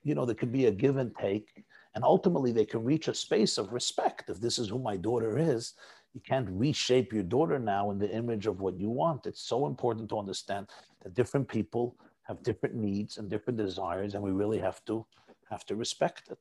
you 0.04 0.16
know, 0.16 0.26
there 0.26 0.36
could 0.36 0.52
be 0.52 0.66
a 0.66 0.72
give 0.72 0.98
and 0.98 1.16
take. 1.16 1.64
And 1.98 2.04
ultimately, 2.04 2.52
they 2.52 2.64
can 2.64 2.84
reach 2.84 3.08
a 3.08 3.14
space 3.16 3.58
of 3.58 3.74
respect. 3.74 4.30
If 4.30 4.40
this 4.40 4.60
is 4.60 4.70
who 4.70 4.78
my 4.78 4.98
daughter 4.98 5.40
is, 5.40 5.74
you 6.14 6.22
can't 6.22 6.48
reshape 6.48 7.12
your 7.12 7.24
daughter 7.24 7.58
now 7.58 7.90
in 7.90 7.98
the 7.98 8.08
image 8.12 8.46
of 8.46 8.62
what 8.62 8.80
you 8.80 8.92
want. 8.92 9.26
It's 9.26 9.42
so 9.42 9.66
important 9.66 10.08
to 10.10 10.20
understand 10.20 10.68
that 11.02 11.16
different 11.16 11.48
people 11.48 11.96
have 12.22 12.44
different 12.44 12.76
needs 12.76 13.18
and 13.18 13.32
different 13.32 13.58
desires, 13.58 14.14
and 14.14 14.22
we 14.22 14.30
really 14.30 14.60
have 14.60 14.86
to 14.86 15.08
have 15.50 15.66
to 15.66 15.76
respect 15.76 16.30
it. 16.30 16.38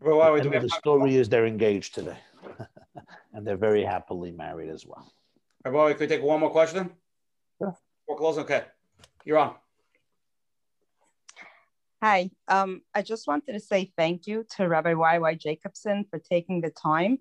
Well, 0.00 0.34
the, 0.42 0.48
the 0.58 0.70
story 0.70 1.16
is 1.16 1.28
they're 1.28 1.44
engaged 1.44 1.94
today, 1.94 2.16
and 3.34 3.46
they're 3.46 3.58
very 3.58 3.84
happily 3.84 4.32
married 4.32 4.70
as 4.70 4.86
well. 4.86 5.12
Could 5.66 6.00
we 6.00 6.06
take 6.06 6.22
one 6.22 6.40
more 6.40 6.48
question? 6.48 6.88
Sure. 7.58 7.76
We're 8.08 8.16
closing. 8.16 8.44
Okay. 8.44 8.64
You're 9.26 9.36
on. 9.36 9.56
Hi. 12.02 12.30
Um, 12.46 12.82
I 12.94 13.00
just 13.00 13.26
wanted 13.26 13.54
to 13.54 13.60
say 13.60 13.90
thank 13.96 14.26
you 14.26 14.44
to 14.56 14.68
Rabbi 14.68 14.92
Y.Y. 14.92 15.34
Jacobson 15.36 16.04
for 16.10 16.18
taking 16.18 16.60
the 16.60 16.68
time, 16.68 17.20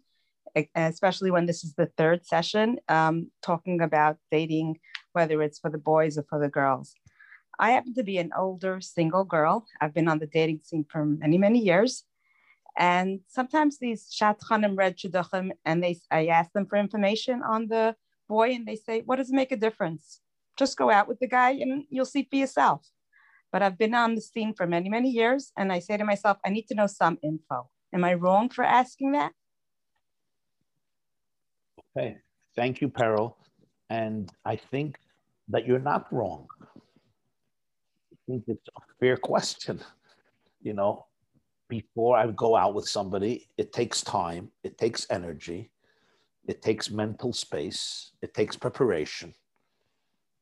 especially 0.76 1.32
when 1.32 1.46
this 1.46 1.64
is 1.64 1.74
the 1.76 1.86
third 1.98 2.26
session, 2.26 2.80
um, 2.90 3.32
talking 3.42 3.80
about 3.80 4.18
dating, 4.32 4.80
whether 5.14 5.42
it's 5.42 5.60
for 5.60 5.70
the 5.70 5.78
boys 5.78 6.18
or 6.18 6.26
for 6.30 6.42
the 6.42 6.50
girls. 6.50 6.94
I 7.58 7.72
happen 7.72 7.94
to 7.94 8.04
be 8.04 8.18
an 8.18 8.32
older 8.38 8.82
single 8.82 9.24
girl. 9.24 9.66
I've 9.80 9.94
been 9.94 10.10
on 10.10 10.20
the 10.20 10.28
dating 10.28 10.60
scene 10.64 10.86
for 10.90 11.06
many, 11.06 11.38
many 11.38 11.60
years. 11.60 12.04
And 12.78 13.22
sometimes 13.28 13.80
these 13.80 14.14
shadchanim 14.14 14.78
read 14.78 14.98
shidduchim 14.98 15.52
and 15.64 15.82
they, 15.82 16.02
I 16.12 16.28
ask 16.28 16.52
them 16.52 16.66
for 16.66 16.76
information 16.76 17.42
on 17.44 17.70
the 17.70 17.96
boy 18.28 18.52
and 18.52 18.68
they 18.68 18.76
say, 18.76 19.04
What 19.06 19.16
does 19.16 19.30
it 19.30 19.36
make 19.36 19.54
a 19.54 19.58
difference? 19.58 20.20
Just 20.58 20.78
go 20.78 20.92
out 20.92 21.08
with 21.08 21.20
the 21.20 21.30
guy 21.30 21.52
and 21.52 21.86
you'll 21.90 22.04
see 22.04 22.28
for 22.30 22.36
yourself. 22.36 22.86
But 23.56 23.64
I've 23.64 23.78
been 23.78 23.94
on 23.94 24.16
the 24.16 24.20
scene 24.20 24.54
for 24.54 24.68
many, 24.68 24.90
many 24.90 25.10
years. 25.10 25.54
And 25.56 25.72
I 25.72 25.80
say 25.80 25.96
to 25.96 26.04
myself, 26.04 26.38
I 26.46 26.50
need 26.50 26.68
to 26.68 26.76
know 26.76 26.88
some 26.88 27.18
info. 27.24 27.70
Am 27.94 28.04
I 28.04 28.14
wrong 28.16 28.50
for 28.50 28.66
asking 28.66 29.14
that? 29.14 29.32
Okay. 31.98 32.18
Thank 32.54 32.82
you, 32.82 32.90
Perel. 32.90 33.36
And 33.90 34.30
I 34.44 34.58
think 34.58 34.98
that 35.48 35.66
you're 35.66 35.80
not 35.80 36.12
wrong. 36.12 36.48
I 38.12 38.18
think 38.28 38.44
it's 38.50 38.68
a 38.76 38.82
fair 39.00 39.16
question. 39.16 39.80
You 40.62 40.74
know, 40.74 41.06
before 41.70 42.18
I 42.18 42.28
go 42.32 42.58
out 42.58 42.74
with 42.74 42.90
somebody, 42.90 43.48
it 43.56 43.72
takes 43.72 44.02
time, 44.02 44.52
it 44.66 44.78
takes 44.78 45.08
energy, 45.10 45.72
it 46.46 46.62
takes 46.62 46.92
mental 46.92 47.32
space, 47.32 48.12
it 48.22 48.34
takes 48.34 48.58
preparation, 48.58 49.34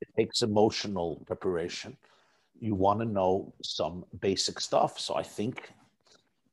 it 0.02 0.08
takes 0.18 0.42
emotional 0.42 1.22
preparation. 1.28 1.96
You 2.60 2.76
want 2.76 3.00
to 3.00 3.06
know 3.06 3.54
some 3.62 4.06
basic 4.20 4.60
stuff. 4.60 5.00
So 5.00 5.16
I 5.16 5.24
think 5.24 5.74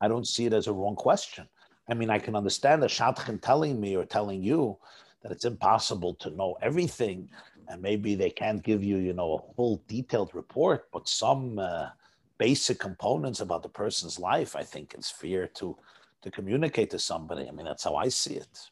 I 0.01 0.09
don't 0.09 0.27
see 0.27 0.47
it 0.47 0.52
as 0.52 0.66
a 0.66 0.72
wrong 0.72 0.97
question. 0.97 1.48
I 1.89 1.94
mean, 1.94 2.10
I 2.10 2.18
can 2.18 2.36
understand 2.36 2.82
the 2.82 2.86
Shadchan 2.86 3.40
telling 3.43 3.81
me 3.81 3.97
or 3.97 4.05
telling 4.05 4.43
you 4.43 4.78
that 5.22 5.32
it's 5.32 5.44
impossible 5.44 6.14
to 6.14 6.31
know 6.31 6.56
everything, 6.62 7.28
and 7.68 7.82
maybe 7.82 8.14
they 8.14 8.31
can't 8.31 8.62
give 8.62 8.82
you, 8.82 8.97
you 8.97 9.12
know, 9.12 9.35
a 9.35 9.55
full 9.55 9.82
detailed 9.86 10.35
report, 10.35 10.89
but 10.93 11.09
some 11.09 11.59
uh, 11.59 11.90
basic 12.39 12.78
components 12.78 13.40
about 13.40 13.62
the 13.62 13.68
person's 13.68 14.18
life, 14.18 14.56
I 14.56 14.62
think 14.62 14.94
it's 14.94 15.10
fair 15.10 15.47
to 15.48 15.77
to 16.22 16.31
communicate 16.31 16.90
to 16.90 16.98
somebody. 16.98 17.48
I 17.48 17.51
mean, 17.51 17.64
that's 17.66 17.85
how 17.85 17.97
I 17.97 18.09
see 18.09 18.35
it. 18.35 18.70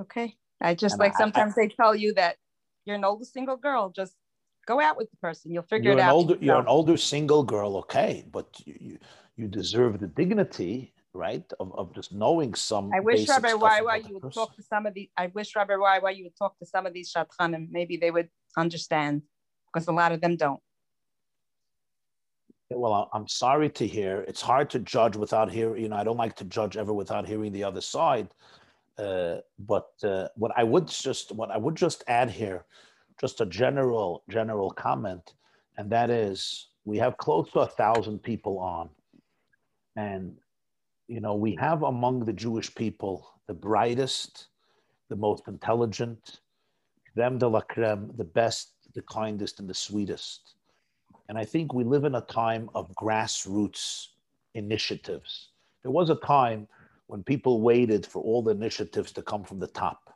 Okay. 0.00 0.36
I 0.60 0.74
just 0.74 0.94
And 0.94 1.00
like 1.00 1.14
I- 1.14 1.16
sometimes 1.16 1.54
they 1.54 1.68
tell 1.68 1.94
you 1.94 2.14
that 2.14 2.36
you're 2.84 2.96
an 2.96 3.04
older 3.04 3.24
single 3.24 3.56
girl, 3.56 3.90
just 3.90 4.14
go 4.68 4.80
out 4.80 4.96
with 4.98 5.10
the 5.10 5.16
person. 5.16 5.50
You'll 5.52 5.70
figure 5.72 5.90
You're 5.90 5.98
it 5.98 6.02
an 6.02 6.08
out. 6.08 6.14
older, 6.14 6.36
you're 6.40 6.60
an 6.60 6.66
older 6.76 6.96
single 6.96 7.42
girl, 7.42 7.76
okay, 7.82 8.12
but 8.30 8.46
you 8.66 8.98
you, 9.36 9.48
deserve 9.48 9.92
the 9.98 10.10
dignity, 10.20 10.92
right, 11.14 11.48
of, 11.58 11.68
of 11.80 11.94
just 11.94 12.12
knowing 12.12 12.54
some. 12.54 12.90
I 12.92 13.00
wish 13.00 13.26
Rabbi 13.28 13.54
Why 13.54 13.96
you 14.06 14.14
would 14.14 14.22
person. 14.22 14.42
talk 14.42 14.56
to 14.56 14.62
some 14.62 14.84
of 14.86 14.92
these. 14.94 15.08
I 15.16 15.26
wish 15.38 15.56
Rabbi 15.56 15.76
Why 15.76 16.10
you 16.10 16.24
would 16.24 16.36
talk 16.36 16.58
to 16.58 16.66
some 16.66 16.84
of 16.86 16.92
these 16.92 17.08
shadchanim. 17.12 17.68
Maybe 17.70 17.96
they 17.96 18.10
would 18.10 18.28
understand, 18.64 19.22
because 19.66 19.88
a 19.88 19.92
lot 20.02 20.12
of 20.12 20.20
them 20.20 20.36
don't. 20.36 20.60
Well, 22.70 23.08
I'm 23.14 23.28
sorry 23.28 23.70
to 23.80 23.86
hear. 23.86 24.14
It's 24.28 24.42
hard 24.42 24.68
to 24.74 24.78
judge 24.80 25.16
without 25.16 25.50
hearing. 25.50 25.82
You 25.82 25.88
know, 25.88 25.96
I 25.96 26.04
don't 26.04 26.18
like 26.18 26.36
to 26.36 26.44
judge 26.44 26.76
ever 26.76 26.92
without 26.92 27.26
hearing 27.26 27.50
the 27.52 27.64
other 27.64 27.80
side. 27.80 28.28
Uh, 28.98 29.36
but 29.72 29.90
uh, 30.02 30.26
what 30.34 30.52
I 30.56 30.64
would 30.64 30.88
just 30.88 31.26
what 31.32 31.50
I 31.50 31.56
would 31.56 31.76
just 31.76 32.04
add 32.08 32.28
here, 32.42 32.66
just 33.20 33.40
a 33.40 33.46
general 33.46 34.22
general 34.30 34.70
comment, 34.70 35.34
and 35.76 35.90
that 35.90 36.10
is 36.10 36.68
we 36.84 36.98
have 36.98 37.16
close 37.18 37.50
to 37.52 37.60
a 37.60 37.66
thousand 37.66 38.22
people 38.22 38.58
on, 38.58 38.88
and 39.96 40.36
you 41.08 41.20
know 41.20 41.34
we 41.34 41.56
have 41.56 41.82
among 41.82 42.24
the 42.24 42.32
Jewish 42.32 42.74
people 42.74 43.28
the 43.46 43.54
brightest, 43.54 44.48
the 45.08 45.16
most 45.16 45.48
intelligent, 45.48 46.40
creme 47.14 47.38
de 47.38 47.48
la 47.48 47.62
creme, 47.62 48.10
the 48.16 48.24
best, 48.24 48.74
the 48.94 49.02
kindest, 49.02 49.58
and 49.58 49.68
the 49.68 49.74
sweetest. 49.74 50.54
And 51.28 51.36
I 51.36 51.44
think 51.44 51.74
we 51.74 51.82
live 51.82 52.04
in 52.04 52.14
a 52.14 52.20
time 52.22 52.70
of 52.74 52.94
grassroots 52.94 54.08
initiatives. 54.54 55.48
There 55.82 55.90
was 55.90 56.10
a 56.10 56.16
time 56.16 56.68
when 57.06 57.22
people 57.22 57.62
waited 57.62 58.06
for 58.06 58.22
all 58.22 58.42
the 58.42 58.50
initiatives 58.50 59.12
to 59.12 59.22
come 59.22 59.44
from 59.44 59.58
the 59.58 59.66
top. 59.68 60.07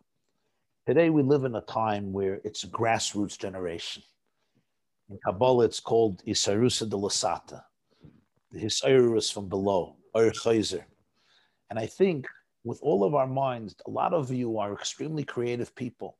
Today, 0.84 1.10
we 1.10 1.22
live 1.22 1.44
in 1.44 1.54
a 1.54 1.60
time 1.60 2.12
where 2.12 2.40
it's 2.42 2.64
a 2.64 2.66
grassroots 2.66 3.38
generation. 3.38 4.02
In 5.10 5.18
Kabbalah, 5.24 5.66
it's 5.66 5.78
called 5.78 6.24
Isarusa 6.26 6.90
de 6.90 6.96
Lasata, 6.96 7.62
the 8.50 8.58
Hisairus 8.58 9.32
from 9.32 9.48
below, 9.48 9.94
Ur. 10.16 10.32
And 11.70 11.78
I 11.78 11.86
think 11.86 12.26
with 12.64 12.80
all 12.82 13.04
of 13.04 13.14
our 13.14 13.28
minds, 13.28 13.76
a 13.86 13.90
lot 13.90 14.12
of 14.12 14.32
you 14.32 14.58
are 14.58 14.72
extremely 14.72 15.22
creative 15.22 15.72
people. 15.76 16.18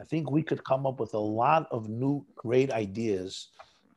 I 0.00 0.04
think 0.04 0.30
we 0.30 0.42
could 0.42 0.64
come 0.64 0.86
up 0.86 1.00
with 1.00 1.12
a 1.12 1.18
lot 1.18 1.68
of 1.70 1.90
new 1.90 2.24
great 2.34 2.70
ideas 2.72 3.48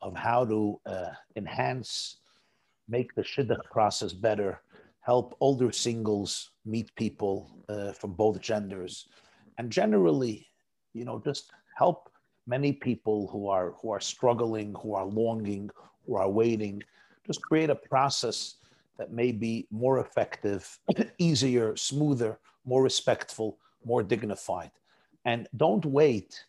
of 0.02 0.14
how 0.14 0.44
to 0.44 0.78
uh, 0.84 1.12
enhance, 1.36 2.18
make 2.86 3.14
the 3.14 3.22
shidduch 3.22 3.64
process 3.70 4.12
better, 4.12 4.60
help 5.00 5.34
older 5.40 5.72
singles 5.72 6.50
meet 6.66 6.94
people 6.96 7.64
uh, 7.70 7.92
from 7.92 8.12
both 8.12 8.42
genders, 8.42 9.08
and 9.62 9.70
generally, 9.70 10.48
you 10.92 11.04
know, 11.04 11.22
just 11.24 11.52
help 11.76 12.10
many 12.48 12.72
people 12.72 13.28
who 13.28 13.46
are 13.46 13.74
who 13.80 13.90
are 13.90 14.00
struggling, 14.00 14.74
who 14.82 14.94
are 14.94 15.06
longing, 15.06 15.70
who 16.04 16.16
are 16.16 16.28
waiting. 16.28 16.82
Just 17.24 17.40
create 17.42 17.70
a 17.70 17.76
process 17.92 18.56
that 18.98 19.12
may 19.12 19.30
be 19.30 19.68
more 19.70 20.00
effective, 20.00 20.62
easier, 21.18 21.76
smoother, 21.76 22.40
more 22.64 22.82
respectful, 22.82 23.58
more 23.84 24.02
dignified, 24.02 24.72
and 25.24 25.46
don't 25.56 25.86
wait 25.86 26.44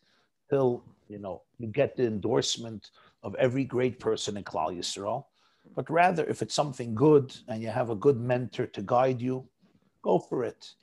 till 0.49 0.84
you 1.07 1.19
know 1.19 1.44
you 1.60 1.68
get 1.68 1.95
the 1.95 2.07
endorsement 2.07 2.90
of 3.22 3.35
every 3.35 3.64
great 3.64 3.99
person 3.99 4.38
in 4.38 4.44
Klal 4.44 4.76
Yisrael, 4.76 5.26
but 5.76 5.88
rather 5.88 6.26
if 6.26 6.41
it's 6.41 6.56
something 6.56 6.95
good 6.95 7.27
and 7.48 7.61
you 7.61 7.69
have 7.69 7.91
a 7.91 8.02
good 8.06 8.19
mentor 8.19 8.65
to 8.65 8.81
guide 8.81 9.22
you, 9.22 9.48
go 10.02 10.18
for 10.18 10.44
it. 10.44 10.73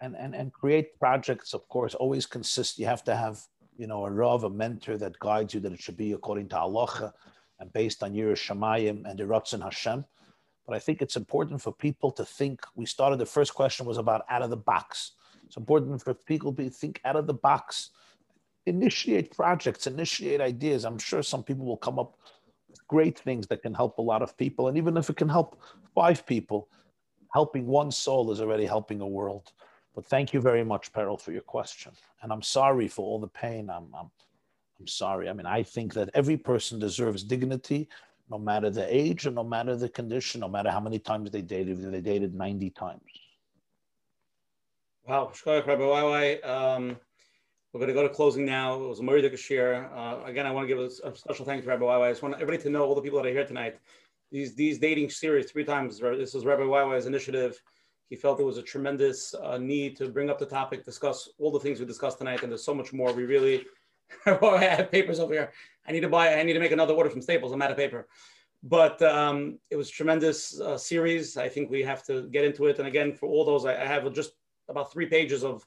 And, 0.00 0.14
and, 0.16 0.34
and 0.34 0.52
create 0.52 0.98
projects, 1.00 1.54
of 1.54 1.68
course, 1.68 1.94
always 1.94 2.24
consist, 2.24 2.78
you 2.78 2.86
have 2.86 3.02
to 3.04 3.16
have, 3.16 3.40
you 3.76 3.88
know, 3.88 4.04
a 4.04 4.10
Rav, 4.10 4.44
a 4.44 4.50
mentor 4.50 4.96
that 4.96 5.18
guides 5.18 5.54
you, 5.54 5.60
that 5.60 5.72
it 5.72 5.80
should 5.80 5.96
be 5.96 6.12
according 6.12 6.48
to 6.50 6.56
Halacha 6.56 7.12
and 7.58 7.72
based 7.72 8.04
on 8.04 8.12
Yiras 8.12 8.38
Shamayim 8.46 9.08
and 9.10 9.18
the 9.18 9.24
Ratzon 9.24 9.62
Hashem. 9.62 10.04
But 10.66 10.76
I 10.76 10.78
think 10.78 11.02
it's 11.02 11.16
important 11.16 11.60
for 11.60 11.72
people 11.72 12.12
to 12.12 12.24
think, 12.24 12.60
we 12.76 12.86
started, 12.86 13.18
the 13.18 13.26
first 13.26 13.54
question 13.54 13.86
was 13.86 13.98
about 13.98 14.24
out 14.28 14.42
of 14.42 14.50
the 14.50 14.56
box. 14.56 15.12
It's 15.46 15.56
important 15.56 16.00
for 16.02 16.14
people 16.14 16.52
to 16.52 16.70
think 16.70 17.00
out 17.04 17.16
of 17.16 17.26
the 17.26 17.34
box 17.34 17.90
initiate 18.66 19.34
projects, 19.34 19.86
initiate 19.86 20.40
ideas. 20.40 20.84
I'm 20.84 20.98
sure 20.98 21.22
some 21.22 21.42
people 21.42 21.64
will 21.64 21.78
come 21.78 21.98
up 21.98 22.18
with 22.68 22.86
great 22.86 23.18
things 23.18 23.46
that 23.46 23.62
can 23.62 23.74
help 23.74 23.98
a 23.98 24.02
lot 24.02 24.22
of 24.22 24.36
people. 24.36 24.68
And 24.68 24.76
even 24.76 24.96
if 24.96 25.08
it 25.10 25.16
can 25.16 25.28
help 25.28 25.60
five 25.94 26.26
people, 26.26 26.68
helping 27.32 27.66
one 27.66 27.90
soul 27.90 28.30
is 28.30 28.40
already 28.40 28.66
helping 28.66 29.00
a 29.00 29.06
world. 29.06 29.52
But 29.98 30.06
thank 30.06 30.32
you 30.32 30.40
very 30.40 30.62
much, 30.62 30.92
Perel, 30.92 31.20
for 31.20 31.32
your 31.32 31.42
question. 31.42 31.90
And 32.22 32.32
I'm 32.32 32.40
sorry 32.40 32.86
for 32.86 33.04
all 33.04 33.18
the 33.18 33.26
pain. 33.26 33.68
I'm, 33.68 33.92
I'm, 33.92 34.08
I'm 34.78 34.86
sorry. 34.86 35.28
I 35.28 35.32
mean, 35.32 35.44
I 35.44 35.64
think 35.64 35.92
that 35.94 36.08
every 36.14 36.36
person 36.36 36.78
deserves 36.78 37.24
dignity, 37.24 37.88
no 38.30 38.38
matter 38.38 38.70
the 38.70 38.86
age 38.96 39.26
and 39.26 39.34
no 39.34 39.42
matter 39.42 39.74
the 39.74 39.88
condition, 39.88 40.42
no 40.42 40.48
matter 40.48 40.70
how 40.70 40.78
many 40.78 41.00
times 41.00 41.32
they 41.32 41.42
dated, 41.42 41.82
they 41.90 42.00
dated 42.00 42.32
90 42.32 42.70
times. 42.70 43.02
Wow, 45.04 45.32
Rabbi. 45.44 46.34
Um, 46.44 46.96
we're 47.72 47.80
going 47.80 47.88
to 47.88 47.92
go 47.92 48.04
to 48.04 48.14
closing 48.14 48.44
now. 48.46 48.80
It 48.80 48.88
was 48.88 49.00
a 49.00 49.02
Murray 49.02 49.28
Kashir. 49.28 49.90
Uh, 49.92 50.24
again, 50.24 50.46
I 50.46 50.52
want 50.52 50.68
to 50.68 50.72
give 50.72 50.78
a, 50.78 51.16
special 51.16 51.44
thanks 51.44 51.64
to 51.64 51.70
Rabbi 51.70 51.82
YY. 51.82 52.06
I 52.06 52.10
just 52.12 52.22
want 52.22 52.34
everybody 52.34 52.62
to 52.62 52.70
know, 52.70 52.84
all 52.84 52.94
the 52.94 53.02
people 53.02 53.20
that 53.20 53.28
are 53.28 53.32
here 53.32 53.44
tonight, 53.44 53.80
these 54.30 54.54
these 54.54 54.78
dating 54.78 55.10
series 55.10 55.50
three 55.50 55.64
times. 55.64 55.98
This 55.98 56.36
is 56.36 56.44
Rabbi 56.44 56.62
YY's 56.62 57.06
initiative. 57.06 57.60
He 58.08 58.16
felt 58.16 58.38
there 58.38 58.46
was 58.46 58.58
a 58.58 58.62
tremendous 58.62 59.34
uh, 59.34 59.58
need 59.58 59.96
to 59.96 60.08
bring 60.08 60.30
up 60.30 60.38
the 60.38 60.46
topic, 60.46 60.84
discuss 60.84 61.28
all 61.38 61.50
the 61.50 61.60
things 61.60 61.78
we 61.78 61.86
discussed 61.86 62.18
tonight, 62.18 62.42
and 62.42 62.50
there's 62.50 62.64
so 62.64 62.74
much 62.74 62.92
more. 62.92 63.12
We 63.12 63.24
really, 63.24 63.66
I 64.26 64.64
have 64.64 64.90
papers 64.90 65.20
over 65.20 65.34
here. 65.34 65.52
I 65.86 65.92
need 65.92 66.00
to 66.00 66.08
buy. 66.08 66.34
I 66.34 66.42
need 66.42 66.54
to 66.54 66.60
make 66.60 66.72
another 66.72 66.94
order 66.94 67.10
from 67.10 67.20
Staples. 67.20 67.52
I'm 67.52 67.62
out 67.62 67.70
of 67.70 67.76
paper. 67.76 68.08
But 68.62 69.00
um, 69.02 69.58
it 69.70 69.76
was 69.76 69.88
a 69.88 69.92
tremendous 69.92 70.60
uh, 70.60 70.76
series. 70.76 71.36
I 71.36 71.48
think 71.48 71.70
we 71.70 71.82
have 71.82 72.02
to 72.06 72.28
get 72.28 72.44
into 72.44 72.66
it. 72.66 72.78
And 72.78 72.88
again, 72.88 73.12
for 73.12 73.28
all 73.28 73.44
those, 73.44 73.64
I, 73.64 73.74
I 73.74 73.86
have 73.86 74.12
just 74.12 74.32
about 74.68 74.92
three 74.92 75.06
pages 75.06 75.44
of 75.44 75.66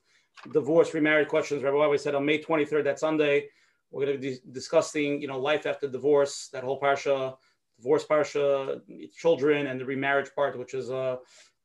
divorce, 0.52 0.94
remarried 0.94 1.28
questions. 1.28 1.64
Rabbi 1.64 1.78
always 1.78 2.02
said 2.02 2.16
on 2.16 2.26
May 2.26 2.40
23rd, 2.40 2.84
that 2.84 3.00
Sunday, 3.00 3.48
we're 3.92 4.06
going 4.06 4.20
to 4.20 4.22
be 4.22 4.38
discussing, 4.52 5.22
you 5.22 5.28
know, 5.28 5.40
life 5.40 5.66
after 5.66 5.88
divorce, 5.88 6.50
that 6.54 6.64
whole 6.64 6.80
parsha, 6.80 7.36
divorce 7.78 8.06
parsha, 8.06 8.82
children, 9.14 9.68
and 9.68 9.80
the 9.80 9.86
remarriage 9.86 10.30
part, 10.36 10.58
which 10.58 10.74
is 10.74 10.92
uh, 10.92 11.18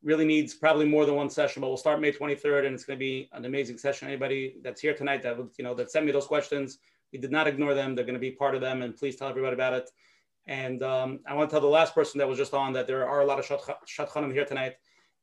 really 0.06 0.24
needs 0.24 0.54
probably 0.54 0.86
more 0.86 1.04
than 1.04 1.16
one 1.16 1.28
session. 1.28 1.60
But 1.60 1.66
we'll 1.66 1.76
start 1.76 2.00
May 2.00 2.12
23rd, 2.12 2.66
and 2.66 2.74
it's 2.74 2.84
going 2.84 2.96
to 2.96 3.04
be 3.04 3.28
an 3.32 3.44
amazing 3.44 3.76
session. 3.76 4.06
Anybody 4.06 4.54
that's 4.62 4.80
here 4.80 4.94
tonight 4.94 5.20
that 5.24 5.36
would, 5.36 5.50
you 5.58 5.64
know, 5.64 5.74
that 5.74 5.90
sent 5.90 6.06
me 6.06 6.12
those 6.12 6.28
questions, 6.28 6.78
we 7.12 7.18
did 7.18 7.32
not 7.32 7.48
ignore 7.48 7.74
them. 7.74 7.96
They're 7.96 8.04
going 8.04 8.14
to 8.14 8.20
be 8.20 8.30
part 8.30 8.54
of 8.54 8.60
them, 8.60 8.82
and 8.82 8.96
please 8.96 9.16
tell 9.16 9.28
everybody 9.28 9.54
about 9.54 9.74
it. 9.74 9.90
And 10.46 10.80
um, 10.84 11.18
I 11.26 11.34
want 11.34 11.50
to 11.50 11.54
tell 11.54 11.60
the 11.60 11.66
last 11.66 11.92
person 11.92 12.18
that 12.18 12.28
was 12.28 12.38
just 12.38 12.54
on 12.54 12.72
that 12.74 12.86
there 12.86 13.06
are 13.06 13.20
a 13.20 13.26
lot 13.26 13.40
of 13.40 13.46
shadchanim 13.46 14.32
here 14.32 14.44
tonight, 14.44 14.74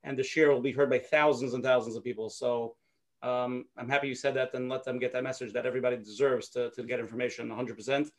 and 0.04 0.20
the 0.20 0.22
shiur 0.22 0.50
will 0.50 0.62
be 0.62 0.74
heard 0.74 0.90
by 0.90 1.00
thousands 1.00 1.54
and 1.54 1.64
thousands 1.64 1.96
of 1.96 2.04
people. 2.04 2.30
So 2.30 2.76
um, 3.22 3.64
I'm 3.78 3.88
happy 3.88 4.10
you 4.10 4.16
said 4.16 4.34
that 4.34 4.54
and 4.54 4.68
let 4.68 4.84
them 4.84 5.00
get 5.00 5.14
that 5.14 5.24
message 5.24 5.54
that 5.54 5.66
everybody 5.66 5.96
deserves 5.96 6.50
to, 6.50 6.72
to 6.72 6.84
get 6.84 7.00
information 7.00 7.48
100%. 7.48 8.10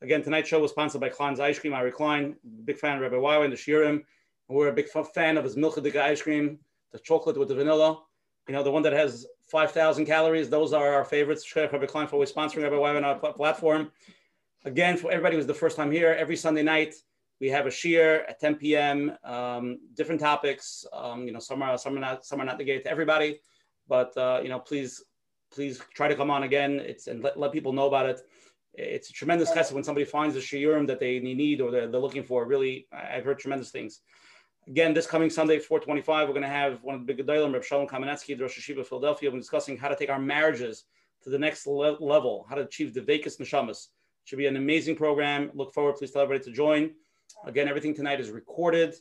Again, 0.00 0.22
tonight's 0.22 0.48
show 0.48 0.60
was 0.60 0.70
sponsored 0.70 1.00
by 1.00 1.08
Klein's 1.08 1.40
Ice 1.40 1.58
Cream. 1.58 1.72
Ari 1.72 1.90
Klein, 1.90 2.36
big 2.64 2.78
fan 2.78 2.96
of 2.96 3.02
Rabbi 3.02 3.16
Wawa 3.16 3.42
and 3.42 3.52
the 3.52 3.56
Shiurim. 3.56 4.04
We're 4.48 4.68
a 4.68 4.72
big 4.72 4.88
fan 4.88 5.36
of 5.38 5.44
his 5.44 5.56
Milchadika 5.56 5.96
ice 5.96 6.22
cream, 6.22 6.58
the 6.92 6.98
chocolate 6.98 7.38
with 7.38 7.48
the 7.48 7.54
vanilla. 7.54 8.02
You 8.48 8.54
know, 8.54 8.62
the 8.62 8.70
one 8.70 8.82
that 8.82 8.92
has 8.92 9.26
5,000 9.50 10.04
calories. 10.04 10.50
Those 10.50 10.72
are 10.72 10.92
our 10.92 11.04
favorites. 11.04 11.50
Rabbi 11.56 11.86
Klein 11.86 12.06
for 12.06 12.14
always 12.16 12.32
sponsoring 12.32 12.64
our 13.04 13.32
platform. 13.32 13.90
Again, 14.64 14.96
for 14.96 15.10
everybody 15.10 15.36
who's 15.36 15.46
the 15.46 15.54
first 15.54 15.76
time 15.76 15.90
here, 15.90 16.14
every 16.18 16.36
Sunday 16.36 16.62
night, 16.62 16.94
we 17.40 17.48
have 17.48 17.66
a 17.66 17.70
shiur 17.70 18.22
at 18.28 18.40
10 18.40 18.56
p.m. 18.56 19.16
Um, 19.24 19.78
different 19.94 20.20
topics. 20.20 20.86
Um, 20.92 21.26
you 21.26 21.32
know, 21.32 21.38
some 21.38 21.62
are 21.62 21.76
some 21.76 21.96
are 21.96 22.00
not 22.00 22.24
some 22.24 22.40
are 22.40 22.44
not 22.44 22.58
to 22.58 22.86
everybody, 22.86 23.40
but 23.88 24.16
uh, 24.16 24.40
you 24.42 24.48
know, 24.48 24.58
please 24.58 25.02
please 25.52 25.80
try 25.94 26.08
to 26.08 26.16
come 26.16 26.30
on 26.30 26.44
again. 26.44 26.80
It's 26.80 27.06
and 27.06 27.22
let, 27.22 27.38
let 27.38 27.52
people 27.52 27.72
know 27.72 27.86
about 27.86 28.06
it. 28.06 28.20
It's 28.72 29.10
a 29.10 29.12
tremendous 29.12 29.50
chesed 29.50 29.72
when 29.72 29.84
somebody 29.84 30.04
finds 30.04 30.36
a 30.36 30.40
shiurim 30.40 30.86
that 30.88 30.98
they 31.00 31.20
need 31.20 31.60
or 31.60 31.70
they're, 31.70 31.86
they're 31.86 32.00
looking 32.00 32.24
for. 32.24 32.46
Really, 32.46 32.88
I've 32.92 33.24
heard 33.24 33.38
tremendous 33.38 33.70
things. 33.70 34.00
Again, 34.66 34.94
this 34.94 35.06
coming 35.06 35.28
Sunday, 35.28 35.58
425, 35.58 36.26
we're 36.26 36.32
going 36.32 36.42
to 36.42 36.48
have 36.48 36.82
one 36.82 36.94
of 36.94 37.06
the 37.06 37.12
big 37.12 37.26
Gedolim, 37.26 37.52
Reb 37.52 37.62
Shalom 37.62 37.86
Kamenetsky, 37.86 38.36
the 38.36 38.44
Rosh 38.44 38.58
HaYeshiva 38.58 38.86
Philadelphia. 38.86 39.30
We're 39.30 39.38
discussing 39.38 39.76
how 39.76 39.88
to 39.88 39.96
take 39.96 40.08
our 40.08 40.18
marriages 40.18 40.84
to 41.22 41.28
the 41.28 41.38
next 41.38 41.66
le- 41.66 41.98
level, 42.02 42.46
how 42.48 42.54
to 42.54 42.62
achieve 42.62 42.94
the 42.94 43.02
Vekas 43.02 43.38
Neshamas. 43.38 43.88
Should 44.24 44.38
be 44.38 44.46
an 44.46 44.56
amazing 44.56 44.96
program. 44.96 45.50
Look 45.52 45.74
forward. 45.74 45.96
Please 45.96 46.12
tell 46.12 46.22
everybody 46.22 46.44
to 46.50 46.56
join. 46.56 46.92
Again, 47.44 47.68
everything 47.68 47.94
tonight 47.94 48.20
is 48.20 48.30
recorded, 48.30 48.94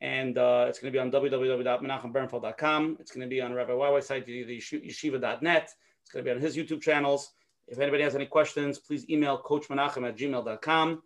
and 0.00 0.38
uh, 0.38 0.64
it's 0.66 0.78
going 0.78 0.90
to 0.90 0.96
be 0.96 0.98
on 0.98 1.10
www.menachembernfeld.com. 1.10 2.96
It's 2.98 3.10
going 3.10 3.20
to 3.20 3.28
be 3.28 3.42
on 3.42 3.52
Rabbi 3.52 3.72
YY 3.72 4.02
site, 4.02 4.26
yeshiva.net. 4.26 5.70
It's 6.02 6.10
going 6.10 6.24
to 6.24 6.30
be 6.30 6.34
on 6.34 6.40
his 6.40 6.56
YouTube 6.56 6.80
channels. 6.80 7.32
If 7.68 7.78
anybody 7.78 8.02
has 8.02 8.14
any 8.14 8.26
questions, 8.26 8.78
please 8.78 9.08
email 9.10 9.36
Coach 9.36 9.68
Menachem 9.68 10.08
at 10.08 10.16
gmail.com. 10.16 11.02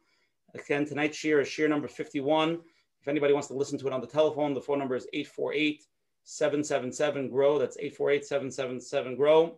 Again, 0.54 0.86
tonight's 0.86 1.18
shiur 1.18 1.42
is 1.42 1.48
shiur 1.48 1.68
number 1.68 1.88
51. 1.88 2.60
If 3.06 3.10
anybody 3.10 3.34
wants 3.34 3.46
to 3.46 3.54
listen 3.54 3.78
to 3.78 3.86
it 3.86 3.92
on 3.92 4.00
the 4.00 4.06
telephone, 4.08 4.52
the 4.52 4.60
phone 4.60 4.80
number 4.80 4.96
is 4.96 5.06
848 5.12 5.84
777 6.24 7.30
GROW. 7.30 7.56
That's 7.56 7.76
848 7.76 8.26
777 8.26 9.14
GROW. 9.14 9.54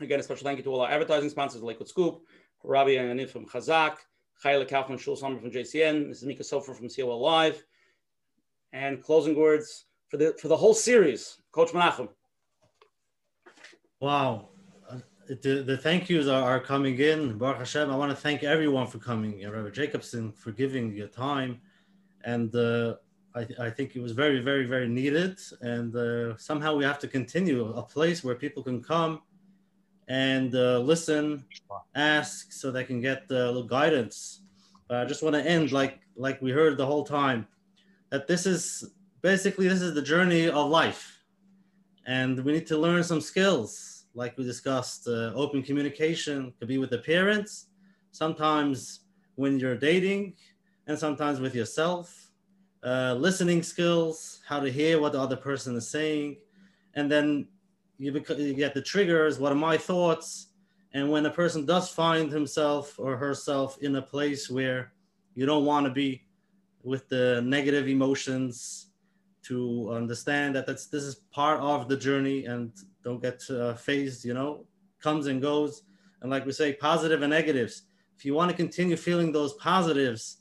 Again, 0.00 0.20
a 0.20 0.22
special 0.22 0.44
thank 0.44 0.58
you 0.58 0.64
to 0.64 0.70
all 0.70 0.82
our 0.82 0.90
advertising 0.90 1.30
sponsors, 1.30 1.62
Lakewood 1.62 1.88
Scoop, 1.88 2.20
Rabbi 2.62 2.90
Anif 2.90 3.30
from 3.30 3.46
Chazak, 3.46 3.96
Chayla 4.44 4.68
Kaufman, 4.68 4.98
Shul 4.98 5.16
Summer 5.16 5.40
from 5.40 5.50
JCN, 5.50 6.10
Mrs. 6.10 6.24
Mika 6.24 6.42
Sofer 6.42 6.76
from 6.76 6.90
COL 6.90 7.18
Live. 7.22 7.64
And 8.74 9.02
closing 9.02 9.34
words 9.34 9.86
for 10.10 10.18
the 10.18 10.34
for 10.38 10.48
the 10.48 10.56
whole 10.56 10.74
series, 10.74 11.38
Coach 11.52 11.70
Menachem. 11.70 12.10
Wow. 13.98 14.50
Uh, 14.90 14.98
The, 15.26 15.62
the 15.62 15.78
thank 15.78 16.10
yous 16.10 16.28
are, 16.28 16.42
are 16.42 16.60
coming 16.60 16.98
in. 16.98 17.38
Baruch 17.38 17.60
Hashem, 17.60 17.90
I 17.90 17.96
want 17.96 18.10
to 18.10 18.16
thank 18.16 18.42
everyone 18.42 18.88
for 18.88 18.98
coming. 18.98 19.42
Rabbi 19.48 19.70
Jacobson 19.70 20.32
for 20.32 20.52
giving 20.52 20.92
your 20.92 21.08
time. 21.08 21.62
And 22.24 22.54
uh, 22.54 22.94
I, 23.34 23.46
I 23.58 23.70
think 23.70 23.96
it 23.96 24.00
was 24.00 24.12
very, 24.12 24.40
very, 24.40 24.66
very 24.66 24.88
needed. 24.88 25.38
And 25.60 25.94
uh, 25.94 26.36
somehow 26.36 26.74
we 26.74 26.84
have 26.84 26.98
to 27.00 27.08
continue 27.08 27.72
a 27.74 27.82
place 27.82 28.24
where 28.24 28.34
people 28.34 28.62
can 28.62 28.82
come 28.82 29.20
and 30.08 30.54
uh, 30.54 30.78
listen, 30.80 31.44
ask, 31.94 32.52
so 32.52 32.70
they 32.70 32.84
can 32.84 33.00
get 33.00 33.24
uh, 33.30 33.34
a 33.34 33.46
little 33.46 33.64
guidance. 33.64 34.42
But 34.88 34.98
I 34.98 35.04
just 35.06 35.22
want 35.22 35.34
to 35.34 35.42
end 35.42 35.72
like 35.72 36.00
like 36.16 36.40
we 36.42 36.50
heard 36.50 36.76
the 36.76 36.86
whole 36.86 37.04
time 37.04 37.46
that 38.10 38.26
this 38.26 38.46
is 38.46 38.92
basically 39.22 39.66
this 39.66 39.80
is 39.80 39.94
the 39.94 40.02
journey 40.02 40.48
of 40.48 40.68
life, 40.68 41.24
and 42.06 42.44
we 42.44 42.52
need 42.52 42.66
to 42.66 42.76
learn 42.76 43.02
some 43.02 43.20
skills 43.20 44.04
like 44.14 44.36
we 44.36 44.44
discussed. 44.44 45.08
Uh, 45.08 45.32
open 45.34 45.62
communication 45.62 46.52
could 46.58 46.68
be 46.68 46.78
with 46.78 46.90
the 46.90 46.98
parents, 46.98 47.68
sometimes 48.12 49.00
when 49.36 49.58
you're 49.58 49.76
dating, 49.76 50.34
and 50.86 50.98
sometimes 50.98 51.40
with 51.40 51.54
yourself. 51.54 52.30
Uh, 52.82 53.14
listening 53.18 53.62
skills, 53.62 54.40
how 54.46 54.60
to 54.60 54.70
hear 54.70 55.00
what 55.00 55.12
the 55.12 55.20
other 55.20 55.36
person 55.36 55.74
is 55.74 55.88
saying, 55.88 56.36
and 56.94 57.10
then 57.10 57.48
you, 57.98 58.12
bec- 58.12 58.38
you 58.38 58.52
get 58.52 58.74
the 58.74 58.82
triggers 58.82 59.38
what 59.38 59.52
are 59.52 59.56
my 59.56 59.76
thoughts? 59.76 60.48
And 60.92 61.10
when 61.10 61.26
a 61.26 61.30
person 61.30 61.64
does 61.64 61.88
find 61.88 62.30
himself 62.30 62.98
or 62.98 63.16
herself 63.16 63.78
in 63.80 63.96
a 63.96 64.02
place 64.02 64.50
where 64.50 64.92
you 65.34 65.46
don't 65.46 65.64
want 65.64 65.86
to 65.86 65.92
be 65.92 66.24
with 66.82 67.08
the 67.08 67.42
negative 67.44 67.88
emotions 67.88 68.88
to 69.44 69.90
understand 69.92 70.54
that 70.54 70.66
that's 70.66 70.86
this 70.86 71.02
is 71.02 71.16
part 71.32 71.60
of 71.60 71.88
the 71.88 71.96
journey 71.96 72.44
and 72.44 72.72
don't 73.02 73.20
get 73.20 73.42
uh, 73.50 73.74
phased 73.74 74.24
you 74.24 74.34
know 74.34 74.66
comes 75.00 75.26
and 75.26 75.42
goes. 75.42 75.82
And 76.22 76.30
like 76.30 76.46
we 76.46 76.52
say 76.52 76.72
positive 76.72 77.22
and 77.22 77.30
negatives. 77.30 77.82
If 78.16 78.24
you 78.24 78.32
want 78.34 78.50
to 78.50 78.56
continue 78.56 78.96
feeling 78.96 79.32
those 79.32 79.52
positives 79.54 80.38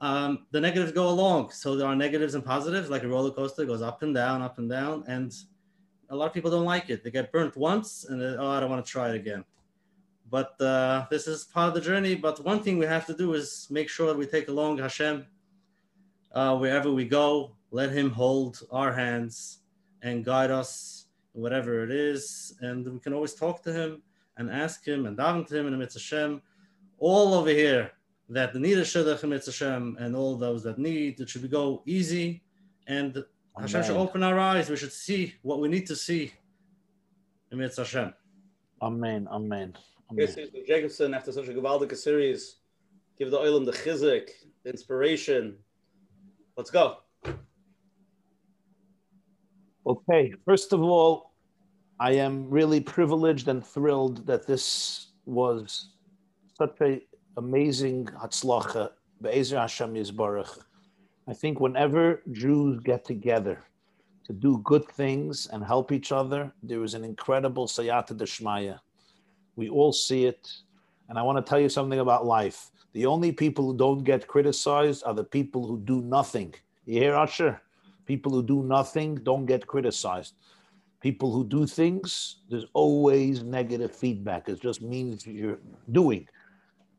um, 0.00 0.46
the 0.50 0.60
negatives 0.60 0.92
go 0.92 1.08
along 1.08 1.50
so 1.50 1.76
there 1.76 1.86
are 1.86 1.96
negatives 1.96 2.34
and 2.34 2.44
positives 2.44 2.90
like 2.90 3.02
a 3.04 3.08
roller 3.08 3.30
coaster 3.30 3.64
goes 3.64 3.82
up 3.82 4.02
and 4.02 4.14
down 4.14 4.42
up 4.42 4.58
and 4.58 4.68
down 4.68 5.04
and 5.06 5.34
a 6.10 6.16
lot 6.16 6.26
of 6.26 6.32
people 6.32 6.50
don't 6.50 6.64
like 6.64 6.90
it. 6.90 7.02
They 7.02 7.10
get 7.10 7.32
burnt 7.32 7.56
once 7.56 8.04
and 8.04 8.22
oh, 8.22 8.46
I 8.46 8.60
don't 8.60 8.70
want 8.70 8.84
to 8.84 8.90
try 8.90 9.10
it 9.10 9.16
again. 9.16 9.44
But 10.30 10.60
uh, 10.60 11.06
this 11.10 11.26
is 11.26 11.44
part 11.44 11.68
of 11.68 11.74
the 11.74 11.80
journey. 11.80 12.14
But 12.14 12.44
one 12.44 12.62
thing 12.62 12.78
we 12.78 12.86
have 12.86 13.06
to 13.06 13.14
do 13.14 13.34
is 13.34 13.68
make 13.70 13.88
sure 13.88 14.14
we 14.14 14.26
take 14.26 14.48
along 14.48 14.78
Hashem 14.78 15.26
uh, 16.32 16.56
wherever 16.56 16.90
we 16.90 17.04
go. 17.04 17.56
Let 17.70 17.90
Him 17.90 18.10
hold 18.10 18.60
our 18.70 18.92
hands 18.92 19.60
and 20.02 20.24
guide 20.24 20.50
us, 20.50 21.06
whatever 21.32 21.82
it 21.84 21.90
is. 21.90 22.54
And 22.60 22.86
we 22.86 22.98
can 23.00 23.12
always 23.12 23.34
talk 23.34 23.62
to 23.64 23.72
Him 23.72 24.02
and 24.36 24.50
ask 24.50 24.86
Him 24.86 25.06
and 25.06 25.16
daven 25.16 25.46
to 25.48 25.58
Him 25.58 25.70
the 25.70 25.76
Mitzvah 25.76 25.98
Hashem. 25.98 26.42
All 26.98 27.34
over 27.34 27.50
here 27.50 27.92
that 28.28 28.52
the 28.52 28.58
need 28.58 28.78
of 28.78 28.86
Shidduch 28.86 29.22
and 29.22 29.30
Mitzvah 29.30 29.50
Hashem 29.50 29.96
and 30.00 30.16
all 30.16 30.36
those 30.36 30.62
that 30.64 30.78
need, 30.78 31.20
it 31.20 31.28
should 31.28 31.48
go 31.50 31.82
easy 31.86 32.42
and 32.86 33.24
Hashem 33.58 33.84
should 33.84 33.96
open 33.96 34.22
our 34.22 34.38
eyes. 34.38 34.68
We 34.68 34.76
should 34.76 34.92
see 34.92 35.34
what 35.42 35.60
we 35.60 35.68
need 35.68 35.86
to 35.86 35.96
see. 35.96 36.32
in 37.50 37.58
Mitzvah 37.58 37.82
Hashem. 37.82 38.14
Amen. 38.82 39.28
Amen. 39.30 39.74
Yes, 40.12 40.36
yes, 40.36 40.48
Jacobson, 40.66 41.14
after 41.14 41.32
such 41.32 41.48
a 41.48 41.52
gewaldige 41.52 41.96
series, 41.96 42.56
give 43.18 43.30
the 43.30 43.38
oilam 43.38 43.64
the 43.64 43.72
chizik, 43.72 44.30
the 44.62 44.70
inspiration. 44.70 45.56
Let's 46.56 46.70
go. 46.70 46.98
Okay, 49.86 50.32
first 50.44 50.72
of 50.72 50.82
all, 50.82 51.32
I 52.00 52.12
am 52.12 52.48
really 52.50 52.80
privileged 52.80 53.48
and 53.48 53.64
thrilled 53.64 54.26
that 54.26 54.46
this 54.46 55.08
was 55.26 55.90
such 56.58 56.76
a 56.80 57.02
amazing 57.36 58.06
hatzlacha. 58.06 58.90
Be'ezer 59.20 59.58
Hashem 59.58 59.94
Yisbarach. 59.94 60.58
I 61.26 61.32
think 61.32 61.60
whenever 61.60 62.22
Jews 62.32 62.80
get 62.80 63.04
together 63.04 63.62
to 64.24 64.32
do 64.32 64.58
good 64.64 64.86
things 64.88 65.46
and 65.52 65.64
help 65.64 65.92
each 65.92 66.12
other, 66.12 66.52
there 66.62 66.82
is 66.82 66.94
an 66.94 67.04
incredible 67.04 67.66
sayata 67.66 68.12
deshmaya. 68.12 68.80
We 69.56 69.68
all 69.68 69.92
see 69.92 70.26
it. 70.26 70.52
And 71.08 71.18
I 71.18 71.22
want 71.22 71.38
to 71.38 71.48
tell 71.48 71.60
you 71.60 71.68
something 71.68 72.00
about 72.00 72.26
life. 72.26 72.70
The 72.92 73.06
only 73.06 73.32
people 73.32 73.66
who 73.66 73.76
don't 73.76 74.04
get 74.04 74.26
criticized 74.26 75.02
are 75.04 75.14
the 75.14 75.24
people 75.24 75.66
who 75.66 75.78
do 75.78 76.00
nothing. 76.00 76.54
You 76.86 77.00
hear, 77.00 77.16
Usher? 77.16 77.60
People 78.06 78.32
who 78.32 78.42
do 78.42 78.62
nothing 78.62 79.16
don't 79.16 79.46
get 79.46 79.66
criticized. 79.66 80.34
People 81.00 81.32
who 81.32 81.44
do 81.44 81.66
things, 81.66 82.36
there's 82.48 82.66
always 82.72 83.42
negative 83.42 83.94
feedback. 83.94 84.48
It 84.48 84.60
just 84.60 84.80
means 84.80 85.26
you're 85.26 85.58
doing. 85.92 86.28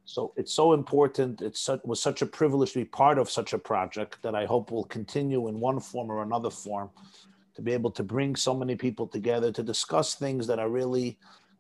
So 0.06 0.34
it's 0.36 0.54
so 0.54 0.74
important. 0.74 1.42
Such, 1.58 1.82
was 1.84 2.02
such 2.02 2.22
a 2.22 2.26
privilege 2.26 2.74
to 2.74 2.80
be 2.80 2.86
part 2.86 3.18
of 3.18 3.30
such 3.30 3.54
a 3.54 3.58
project 3.58 4.22
that 4.22 4.36
I 4.36 4.46
hope 4.46 4.72
will 4.72 4.86
continue 4.86 5.48
in 5.48 5.60
one 5.60 5.80
form 5.80 6.12
or 6.12 6.22
another 6.22 6.52
form 6.52 6.90
to 7.56 7.62
be 7.62 7.72
able 7.72 7.92
to 7.92 8.04
bring 8.04 8.36
so 8.36 8.54
many 8.54 8.76
people 8.76 9.08
together 9.08 9.52
to 9.52 9.64
discuss 9.64 10.16
things 10.16 10.46
that 10.48 10.60
are 10.60 10.70
really 10.70 11.18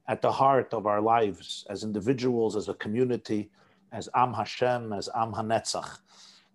at 0.07 0.21
the 0.21 0.31
heart 0.31 0.73
of 0.73 0.85
our 0.85 1.01
lives 1.01 1.65
as 1.69 1.83
individuals, 1.83 2.55
as 2.55 2.69
a 2.69 2.73
community, 2.75 3.49
as 3.91 4.07
Am 4.13 4.33
Hashem, 4.33 4.93
as 4.93 5.09
Am 5.15 5.31
Hanetzach. 5.31 5.99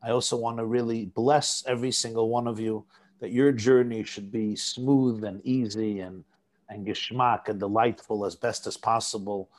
I 0.02 0.10
also 0.10 0.36
want 0.36 0.58
to 0.58 0.66
really 0.66 1.06
bless 1.06 1.64
every 1.66 1.90
single 1.90 2.28
one 2.28 2.46
of 2.46 2.60
you 2.60 2.84
that 3.18 3.32
your 3.32 3.52
journey 3.52 4.04
should 4.04 4.30
be 4.30 4.56
smooth 4.56 5.24
and 5.24 5.44
easy 5.44 6.00
and, 6.00 6.24
and 6.68 6.86
geschmack 6.86 7.48
and 7.48 7.58
delightful 7.58 8.24
as 8.24 8.34
best 8.36 8.66
as 8.66 8.76
possible. 8.76 9.50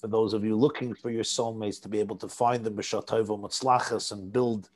For 0.00 0.08
those 0.08 0.34
of 0.34 0.44
you 0.44 0.56
looking 0.56 0.94
for 0.94 1.10
your 1.10 1.24
soulmates 1.24 1.80
to 1.82 1.88
be 1.88 2.00
able 2.00 2.16
to 2.16 2.28
find 2.28 2.64
them 2.64 2.76
b'shatovo 2.76 3.40
mutzlachas 3.40 4.12
and 4.12 4.32
build 4.32 4.70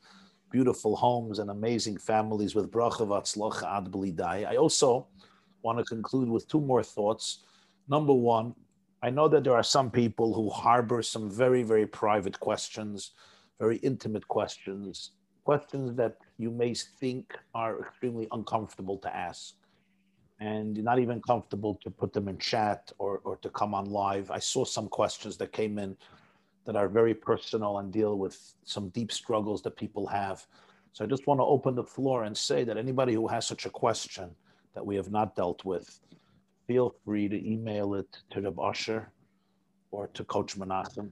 beautiful 0.51 0.97
homes 0.97 1.39
and 1.39 1.51
amazing 1.51 1.99
families 1.99 2.55
with 2.55 2.71
bracha 2.71 3.03
ad 3.03 3.85
b'lidai. 3.93 4.47
I 4.47 4.57
also 4.57 5.09
want 5.63 5.79
to 5.79 5.85
conclude 5.85 6.29
with 6.29 6.49
two 6.49 6.61
more 6.61 6.83
thoughts. 6.83 7.45
Number 7.89 8.15
one, 8.15 8.55
I 9.03 9.11
know 9.11 9.29
that 9.29 9.45
there 9.45 9.55
are 9.55 9.63
some 9.63 9.91
people 9.91 10.33
who 10.33 10.49
harbor 10.49 11.03
some 11.03 11.31
very, 11.31 11.63
very 11.63 11.87
private 11.87 12.39
questions, 12.41 13.13
very 13.59 13.77
intimate 13.79 14.27
questions, 14.29 15.11
questions 15.45 15.95
that 15.97 16.17
you 16.39 16.51
may 16.51 16.75
think 16.75 17.37
are 17.55 17.81
extremely 17.81 18.29
uncomfortable 18.33 18.99
to 18.99 19.15
ask. 19.15 19.55
And 20.45 20.73
not 20.85 20.99
even 20.99 21.23
comfortable 21.23 21.75
to 21.85 21.91
put 21.91 22.13
them 22.13 22.29
in 22.29 22.37
chat 22.39 22.93
or, 22.99 23.13
or 23.25 23.37
to 23.39 23.49
come 23.49 23.73
on 23.75 23.87
live. 23.87 24.31
I 24.31 24.41
saw 24.41 24.65
some 24.65 24.89
questions 24.89 25.39
that 25.39 25.53
came 25.53 25.79
in 25.79 25.97
that 26.67 26.77
are 26.77 26.89
very 26.89 27.15
personal 27.15 27.79
and 27.79 27.91
deal 27.91 28.19
with 28.19 28.37
some 28.65 28.91
deep 28.91 29.11
struggles 29.11 29.63
that 29.63 29.75
people 29.77 30.07
have. 30.07 30.47
So 30.93 31.05
I 31.05 31.09
just 31.09 31.27
want 31.27 31.41
to 31.41 31.45
open 31.45 31.75
the 31.75 31.91
floor 31.97 32.25
and 32.25 32.37
say 32.37 32.63
that 32.65 32.77
anybody 32.77 33.15
who 33.15 33.27
has 33.27 33.47
such 33.47 33.65
a 33.65 33.71
question 33.71 34.31
that 34.75 34.85
we 34.85 34.97
have 34.97 35.11
not 35.11 35.35
dealt 35.35 35.65
with, 35.65 35.87
feel 36.67 36.95
free 37.05 37.27
to 37.29 37.53
email 37.53 37.95
it 37.95 38.11
to 38.33 38.41
the 38.43 38.53
Usher 38.53 39.13
or 39.93 40.09
to 40.09 40.25
Coach 40.25 40.59
Menachem. 40.59 41.11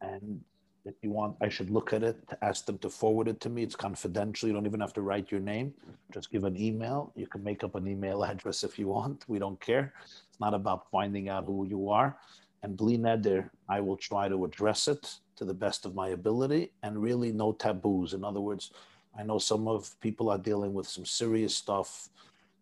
And 0.00 0.40
if 0.86 0.94
you 1.02 1.10
want, 1.10 1.36
I 1.40 1.48
should 1.48 1.68
look 1.68 1.92
at 1.92 2.02
it 2.04 2.16
ask 2.42 2.64
them 2.64 2.78
to 2.78 2.88
forward 2.88 3.26
it 3.26 3.40
to 3.40 3.48
me. 3.48 3.62
It's 3.64 3.74
confidential. 3.74 4.48
You 4.48 4.54
don't 4.54 4.66
even 4.66 4.80
have 4.80 4.92
to 4.94 5.02
write 5.02 5.32
your 5.32 5.40
name. 5.40 5.74
Just 6.12 6.30
give 6.30 6.44
an 6.44 6.56
email. 6.56 7.12
You 7.16 7.26
can 7.26 7.42
make 7.42 7.64
up 7.64 7.74
an 7.74 7.88
email 7.88 8.24
address 8.32 8.62
if 8.62 8.78
you 8.78 8.88
want. 8.88 9.24
We 9.28 9.38
don't 9.38 9.60
care. 9.60 9.92
It's 10.04 10.40
not 10.40 10.54
about 10.54 10.90
finding 10.90 11.28
out 11.28 11.46
who 11.46 11.66
you 11.66 11.90
are. 11.90 12.16
And 12.62 12.76
Bli 12.76 12.98
Neder, 12.98 13.50
I 13.68 13.80
will 13.80 13.96
try 13.96 14.28
to 14.28 14.44
address 14.44 14.88
it 14.88 15.18
to 15.36 15.44
the 15.44 15.54
best 15.54 15.84
of 15.84 15.94
my 15.94 16.08
ability 16.08 16.72
and 16.82 17.02
really 17.02 17.32
no 17.32 17.52
taboos. 17.52 18.14
In 18.14 18.24
other 18.24 18.40
words, 18.40 18.72
I 19.18 19.22
know 19.24 19.38
some 19.38 19.66
of 19.68 19.98
people 20.00 20.30
are 20.30 20.38
dealing 20.38 20.72
with 20.72 20.86
some 20.86 21.04
serious 21.04 21.54
stuff. 21.54 22.08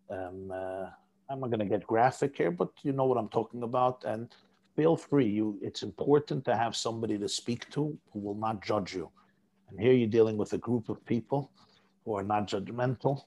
Um, 0.09 0.51
uh, 0.51 0.87
I'm 1.29 1.39
not 1.39 1.49
going 1.49 1.59
to 1.59 1.65
get 1.65 1.87
graphic 1.87 2.37
here, 2.37 2.51
but 2.51 2.69
you 2.83 2.91
know 2.91 3.05
what 3.05 3.17
I'm 3.17 3.29
talking 3.29 3.63
about. 3.63 4.03
And 4.03 4.29
feel 4.75 4.95
free. 4.97 5.27
You, 5.27 5.57
it's 5.61 5.83
important 5.83 6.45
to 6.45 6.55
have 6.55 6.75
somebody 6.75 7.17
to 7.17 7.29
speak 7.29 7.69
to 7.71 7.97
who 8.11 8.19
will 8.19 8.35
not 8.35 8.63
judge 8.63 8.93
you. 8.93 9.09
And 9.69 9.79
here 9.79 9.93
you're 9.93 10.07
dealing 10.07 10.37
with 10.37 10.53
a 10.53 10.57
group 10.57 10.89
of 10.89 11.03
people 11.05 11.51
who 12.03 12.15
are 12.15 12.23
not 12.23 12.47
judgmental. 12.47 13.21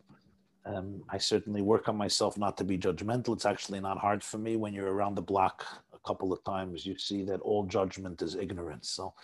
Um, 0.65 1.03
I 1.09 1.19
certainly 1.19 1.63
work 1.63 1.89
on 1.89 1.97
myself 1.97 2.37
not 2.37 2.57
to 2.59 2.65
be 2.65 2.77
judgmental. 2.79 3.35
It's 3.35 3.47
actually 3.47 3.81
not 3.81 3.99
hard 3.99 4.23
for 4.23 4.39
me 4.39 4.57
when 4.57 4.75
you're 4.75 4.93
around 4.93 5.15
the 5.15 5.23
block 5.23 5.65
a 5.95 5.99
couple 6.07 6.33
of 6.33 6.45
times. 6.45 6.85
You 6.85 6.99
see 6.99 7.25
that 7.25 7.41
all 7.41 7.65
judgment 7.65 8.21
is 8.23 8.37
ignorance. 8.37 8.91
So 8.91 9.15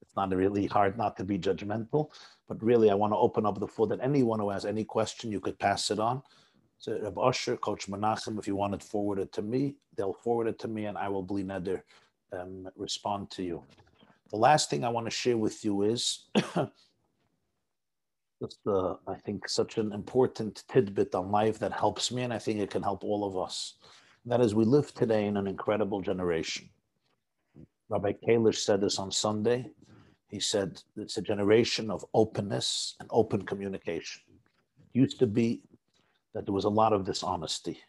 it's 0.00 0.16
not 0.16 0.34
really 0.34 0.66
hard 0.66 0.96
not 0.96 1.16
to 1.18 1.24
be 1.24 1.38
judgmental, 1.38 2.08
but 2.48 2.62
really 2.62 2.90
I 2.90 2.94
want 2.94 3.12
to 3.12 3.18
open 3.18 3.44
up 3.44 3.60
the 3.60 3.68
floor 3.68 3.88
that 3.88 4.00
anyone 4.02 4.40
who 4.40 4.50
has 4.50 4.64
any 4.64 4.84
question, 4.84 5.30
you 5.30 5.40
could 5.40 5.58
pass 5.58 5.90
it 5.90 5.98
on 5.98 6.22
to 6.82 6.98
Reb 7.02 7.18
Usher, 7.18 7.56
Coach 7.56 7.88
Menachem. 7.88 8.38
If 8.38 8.46
you 8.46 8.56
want 8.56 8.74
it 8.74 8.82
forwarded 8.82 9.32
to 9.32 9.42
me, 9.42 9.76
they'll 9.96 10.12
forward 10.12 10.46
it 10.48 10.58
to 10.60 10.68
me 10.68 10.86
and 10.86 10.96
I 10.98 11.08
will 11.08 11.22
bli 11.22 11.42
neder 11.42 11.82
um, 12.32 12.68
respond 12.76 13.30
to 13.32 13.42
you. 13.42 13.62
The 14.30 14.36
last 14.36 14.70
thing 14.70 14.84
I 14.84 14.88
want 14.88 15.06
to 15.06 15.10
share 15.10 15.36
with 15.36 15.64
you 15.64 15.82
is 15.82 16.24
just 18.42 18.58
the, 18.64 18.98
I 19.06 19.14
think, 19.14 19.48
such 19.48 19.78
an 19.78 19.92
important 19.92 20.64
tidbit 20.68 21.14
on 21.14 21.30
life 21.30 21.58
that 21.60 21.72
helps 21.72 22.10
me, 22.10 22.22
and 22.22 22.32
I 22.32 22.38
think 22.38 22.60
it 22.60 22.70
can 22.70 22.82
help 22.82 23.04
all 23.04 23.24
of 23.24 23.38
us. 23.38 23.74
That 24.24 24.40
is, 24.40 24.54
we 24.54 24.64
live 24.64 24.92
today 24.92 25.26
in 25.26 25.36
an 25.36 25.46
incredible 25.46 26.00
generation. 26.00 26.68
Rabbi 27.88 28.14
Kalish 28.26 28.56
said 28.56 28.80
this 28.80 28.98
on 28.98 29.12
Sunday. 29.12 29.70
He 30.28 30.40
said 30.40 30.82
it's 30.96 31.18
a 31.18 31.22
generation 31.22 31.88
of 31.88 32.04
openness 32.12 32.96
and 32.98 33.08
open 33.12 33.42
communication. 33.42 34.22
It 34.80 34.98
used 34.98 35.20
to 35.20 35.26
be 35.28 35.62
that 36.36 36.44
there 36.44 36.52
was 36.52 36.64
a 36.64 36.68
lot 36.68 36.92
of 36.92 37.06
dishonesty. 37.06 37.80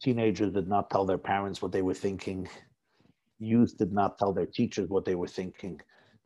Teenagers 0.00 0.54
did 0.54 0.68
not 0.68 0.88
tell 0.88 1.04
their 1.04 1.18
parents 1.18 1.60
what 1.60 1.70
they 1.70 1.82
were 1.82 1.92
thinking. 1.92 2.48
Youth 3.38 3.76
did 3.76 3.92
not 3.92 4.18
tell 4.18 4.32
their 4.32 4.46
teachers 4.46 4.88
what 4.88 5.04
they 5.04 5.14
were 5.14 5.28
thinking. 5.28 5.78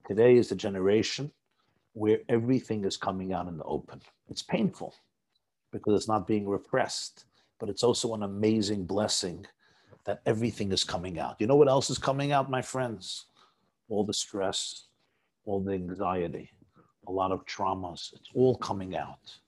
Today 0.07 0.37
is 0.37 0.53
a 0.53 0.55
generation 0.55 1.33
where 1.95 2.21
everything 2.29 2.85
is 2.85 2.97
coming 2.97 3.33
out 3.33 3.49
in 3.49 3.59
the 3.59 3.65
open. 3.65 4.01
It's 4.31 4.45
painful 4.45 4.95
because 5.73 5.97
it's 5.97 6.07
not 6.07 6.29
being 6.29 6.49
repressed, 6.49 7.25
but 7.59 7.69
it's 7.69 7.83
also 7.83 8.15
an 8.15 8.23
amazing 8.23 8.87
blessing 8.87 9.45
that 10.05 10.23
everything 10.25 10.71
is 10.71 10.85
coming 10.85 11.19
out. 11.19 11.41
You 11.41 11.49
know 11.49 11.57
what 11.57 11.69
else 11.69 11.91
is 11.91 11.99
coming 11.99 12.31
out, 12.31 12.51
my 12.51 12.63
friends? 12.63 13.27
All 13.89 14.05
the 14.05 14.15
stress, 14.15 14.87
all 15.45 15.61
the 15.61 15.73
anxiety, 15.73 16.53
a 17.09 17.11
lot 17.11 17.33
of 17.33 17.45
traumas. 17.47 18.13
It's 18.13 18.31
all 18.33 18.57
coming 18.59 18.95
out. 18.95 19.39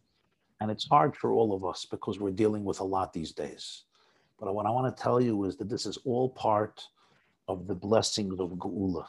And 0.61 0.71
it's 0.71 0.89
hard 0.89 1.17
for 1.17 1.33
all 1.33 1.55
of 1.55 1.65
us 1.65 1.85
because 1.85 2.19
we're 2.19 2.31
dealing 2.31 2.65
with 2.65 2.81
a 2.81 2.85
lot 2.85 3.13
these 3.13 3.33
days. 3.33 3.83
But 4.39 4.55
what 4.55 4.67
I 4.67 4.71
want 4.71 4.95
to 4.95 5.03
tell 5.03 5.21
you 5.21 5.45
is 5.45 5.57
that 5.57 5.69
this 5.69 5.87
is 5.87 5.99
all 6.05 6.31
part 6.31 6.83
of 7.49 7.67
the 7.67 7.75
blessings 7.75 8.41
of 8.41 8.51
Geula 8.51 9.07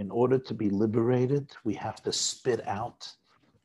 in 0.00 0.10
order 0.10 0.38
to 0.38 0.54
be 0.54 0.70
liberated, 0.70 1.50
we 1.62 1.74
have 1.74 2.02
to 2.02 2.10
spit 2.10 2.66
out 2.66 3.06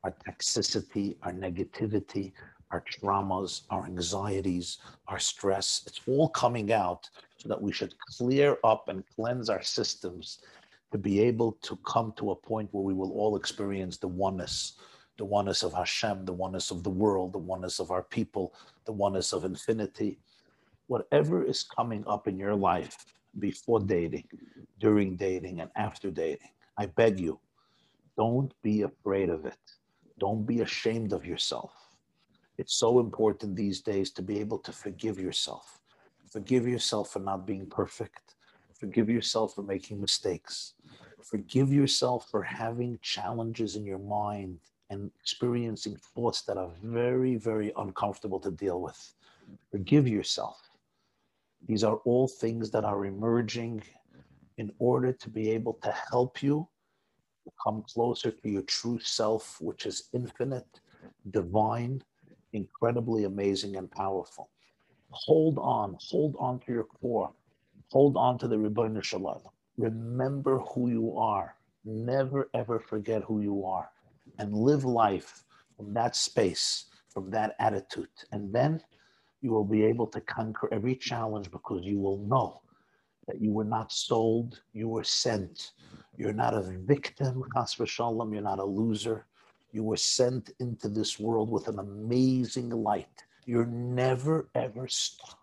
our 0.03 0.13
toxicity, 0.27 1.15
our 1.23 1.31
negativity, 1.31 2.33
our 2.71 2.83
traumas, 2.91 3.61
our 3.69 3.85
anxieties, 3.85 4.79
our 5.07 5.17
stress. 5.17 5.83
It's 5.87 6.01
all 6.07 6.27
coming 6.27 6.73
out 6.73 7.09
so 7.37 7.47
that 7.47 7.61
we 7.61 7.71
should 7.71 7.93
clear 8.17 8.57
up 8.65 8.89
and 8.89 9.03
cleanse 9.15 9.49
our 9.49 9.63
systems 9.63 10.39
to 10.91 10.97
be 10.97 11.21
able 11.21 11.53
to 11.61 11.77
come 11.87 12.13
to 12.17 12.31
a 12.31 12.35
point 12.35 12.67
where 12.73 12.83
we 12.83 12.93
will 12.93 13.13
all 13.13 13.37
experience 13.37 13.97
the 13.97 14.09
oneness, 14.09 14.73
the 15.17 15.25
oneness 15.25 15.63
of 15.63 15.73
Hashem, 15.73 16.25
the 16.25 16.33
oneness 16.33 16.71
of 16.71 16.83
the 16.83 16.89
world, 16.89 17.33
the 17.33 17.39
oneness 17.39 17.79
of 17.79 17.91
our 17.91 18.03
people, 18.03 18.53
the 18.85 18.91
oneness 18.91 19.33
of 19.33 19.45
infinity. 19.45 20.19
Whatever 20.87 21.43
is 21.43 21.63
coming 21.63 22.03
up 22.07 22.27
in 22.27 22.37
your 22.37 22.55
life 22.55 23.05
before 23.39 23.79
dating, 23.79 24.27
during 24.79 25.15
dating, 25.15 25.61
and 25.61 25.69
after 25.75 26.11
dating. 26.11 26.49
I 26.77 26.87
beg 26.87 27.19
you, 27.19 27.39
don't 28.17 28.53
be 28.61 28.83
afraid 28.83 29.29
of 29.29 29.45
it. 29.45 29.57
Don't 30.19 30.45
be 30.45 30.61
ashamed 30.61 31.11
of 31.11 31.25
yourself. 31.25 31.71
It's 32.57 32.75
so 32.75 32.99
important 32.99 33.55
these 33.55 33.81
days 33.81 34.11
to 34.11 34.21
be 34.21 34.39
able 34.39 34.59
to 34.59 34.71
forgive 34.71 35.19
yourself. 35.19 35.79
Forgive 36.29 36.67
yourself 36.67 37.11
for 37.11 37.19
not 37.19 37.45
being 37.45 37.65
perfect. 37.65 38.35
Forgive 38.73 39.09
yourself 39.09 39.55
for 39.55 39.63
making 39.63 39.99
mistakes. 39.99 40.73
Forgive 41.21 41.73
yourself 41.73 42.29
for 42.29 42.43
having 42.43 42.99
challenges 43.01 43.75
in 43.75 43.85
your 43.85 43.99
mind 43.99 44.59
and 44.89 45.11
experiencing 45.19 45.97
thoughts 46.13 46.43
that 46.43 46.57
are 46.57 46.71
very, 46.83 47.35
very 47.35 47.71
uncomfortable 47.77 48.39
to 48.39 48.51
deal 48.51 48.81
with. 48.81 49.13
Forgive 49.71 50.07
yourself 50.07 50.65
these 51.67 51.83
are 51.83 51.97
all 52.05 52.27
things 52.27 52.69
that 52.71 52.83
are 52.83 53.05
emerging 53.05 53.79
mm-hmm. 53.79 54.19
in 54.57 54.71
order 54.79 55.11
to 55.11 55.29
be 55.29 55.49
able 55.51 55.73
to 55.83 55.91
help 56.11 56.43
you 56.43 56.67
come 57.63 57.83
closer 57.87 58.31
to 58.31 58.49
your 58.49 58.63
true 58.63 58.99
self, 58.99 59.59
which 59.61 59.85
is 59.85 60.09
infinite, 60.13 60.79
divine, 61.31 62.01
incredibly 62.53 63.25
amazing, 63.25 63.75
and 63.75 63.89
powerful. 63.91 64.49
Hold 65.11 65.57
on, 65.59 65.97
hold 65.99 66.35
on 66.39 66.59
to 66.61 66.71
your 66.71 66.83
core, 66.83 67.31
hold 67.91 68.17
on 68.17 68.37
to 68.39 68.47
the 68.47 69.01
Shel 69.03 69.19
Olam. 69.21 69.41
Remember 69.77 70.59
who 70.59 70.89
you 70.89 71.17
are. 71.17 71.55
Never 71.87 72.49
ever 72.55 72.79
forget 72.79 73.21
who 73.23 73.41
you 73.41 73.63
are, 73.65 73.91
and 74.39 74.53
live 74.53 74.85
life 74.85 75.43
from 75.75 75.93
that 75.93 76.15
space, 76.15 76.85
from 77.09 77.29
that 77.31 77.55
attitude, 77.59 78.09
and 78.31 78.53
then 78.53 78.81
you 79.41 79.51
will 79.51 79.65
be 79.65 79.83
able 79.83 80.07
to 80.07 80.21
conquer 80.21 80.67
every 80.73 80.95
challenge 80.95 81.51
because 81.51 81.85
you 81.85 81.99
will 81.99 82.17
know 82.17 82.61
that 83.27 83.41
you 83.41 83.51
were 83.51 83.65
not 83.65 83.91
sold, 83.91 84.61
you 84.73 84.87
were 84.87 85.03
sent. 85.03 85.71
You're 86.17 86.33
not 86.33 86.53
a 86.53 86.61
victim, 86.61 87.43
Shalom, 87.85 88.33
you're 88.33 88.41
not 88.41 88.59
a 88.59 88.63
loser. 88.63 89.25
You 89.71 89.83
were 89.83 89.97
sent 89.97 90.51
into 90.59 90.87
this 90.87 91.19
world 91.19 91.51
with 91.51 91.67
an 91.67 91.79
amazing 91.79 92.69
light. 92.69 93.23
You're 93.45 93.65
never, 93.65 94.47
ever 94.55 94.87
stuck. 94.87 95.39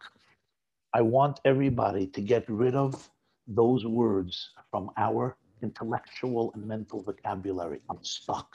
I 0.94 1.02
want 1.02 1.40
everybody 1.44 2.06
to 2.08 2.20
get 2.20 2.48
rid 2.48 2.74
of 2.74 3.10
those 3.46 3.84
words 3.84 4.50
from 4.70 4.90
our 4.96 5.36
intellectual 5.62 6.52
and 6.54 6.66
mental 6.66 7.02
vocabulary. 7.02 7.80
I'm 7.90 8.02
stuck. 8.02 8.50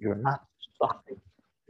You're 0.00 0.14
mm-hmm. 0.14 0.24
not 0.24 0.44
stuck. 0.74 1.04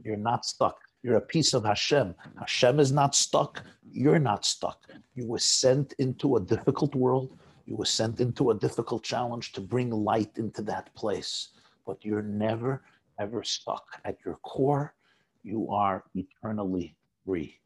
You're 0.05 0.17
not 0.17 0.45
stuck. 0.45 0.79
You're 1.03 1.17
a 1.17 1.21
piece 1.21 1.55
of 1.55 1.65
Hashem. 1.65 2.15
Hashem 2.39 2.81
is 2.81 2.93
not 2.93 3.15
stuck. 3.15 3.63
You're 3.91 4.19
not 4.19 4.45
stuck. 4.45 4.87
You 5.15 5.27
were 5.27 5.39
sent 5.39 5.95
into 5.99 6.37
a 6.37 6.41
difficult 6.41 6.95
world. 6.95 7.39
You 7.67 7.77
were 7.77 7.85
sent 7.85 8.21
into 8.21 8.51
a 8.51 8.55
difficult 8.55 9.03
challenge 9.03 9.53
to 9.53 9.61
bring 9.61 9.91
light 9.91 10.33
into 10.37 10.63
that 10.63 10.95
place. 10.95 11.49
But 11.87 12.05
you're 12.05 12.23
never, 12.23 12.83
ever 13.19 13.43
stuck. 13.45 13.85
At 14.05 14.19
your 14.25 14.37
core, 14.43 14.95
you 15.43 15.71
are 15.71 16.05
eternally 16.15 16.97
free. 17.25 17.59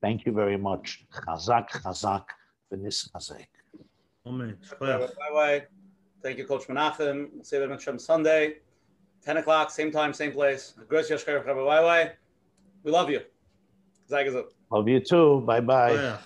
Thank 0.00 0.26
you 0.26 0.32
very 0.32 0.56
much. 0.56 1.04
Chazak, 1.12 1.70
chazak, 1.70 2.24
v'nis 2.72 3.10
chazek. 3.10 3.46
Amen. 4.26 4.56
Bye 4.80 5.08
bye. 5.32 5.66
Thank 6.22 6.38
you, 6.38 6.46
Coach 6.46 6.66
Menachem. 6.66 7.44
See 7.44 7.56
you 7.56 7.70
on 7.70 7.98
Sunday, 7.98 8.56
10 9.24 9.36
o'clock, 9.38 9.70
same 9.70 9.90
time, 9.90 10.12
same 10.12 10.32
place. 10.32 10.74
Gracias, 10.88 11.24
Bye 11.24 11.82
bye. 11.82 12.12
We 12.82 12.90
love 12.90 13.10
you. 13.10 13.20
Love 14.70 14.88
you 14.88 15.00
too. 15.00 15.42
Bye 15.46 15.60
bye. 15.60 15.90
Oh, 15.90 15.94
yeah. 15.94 16.18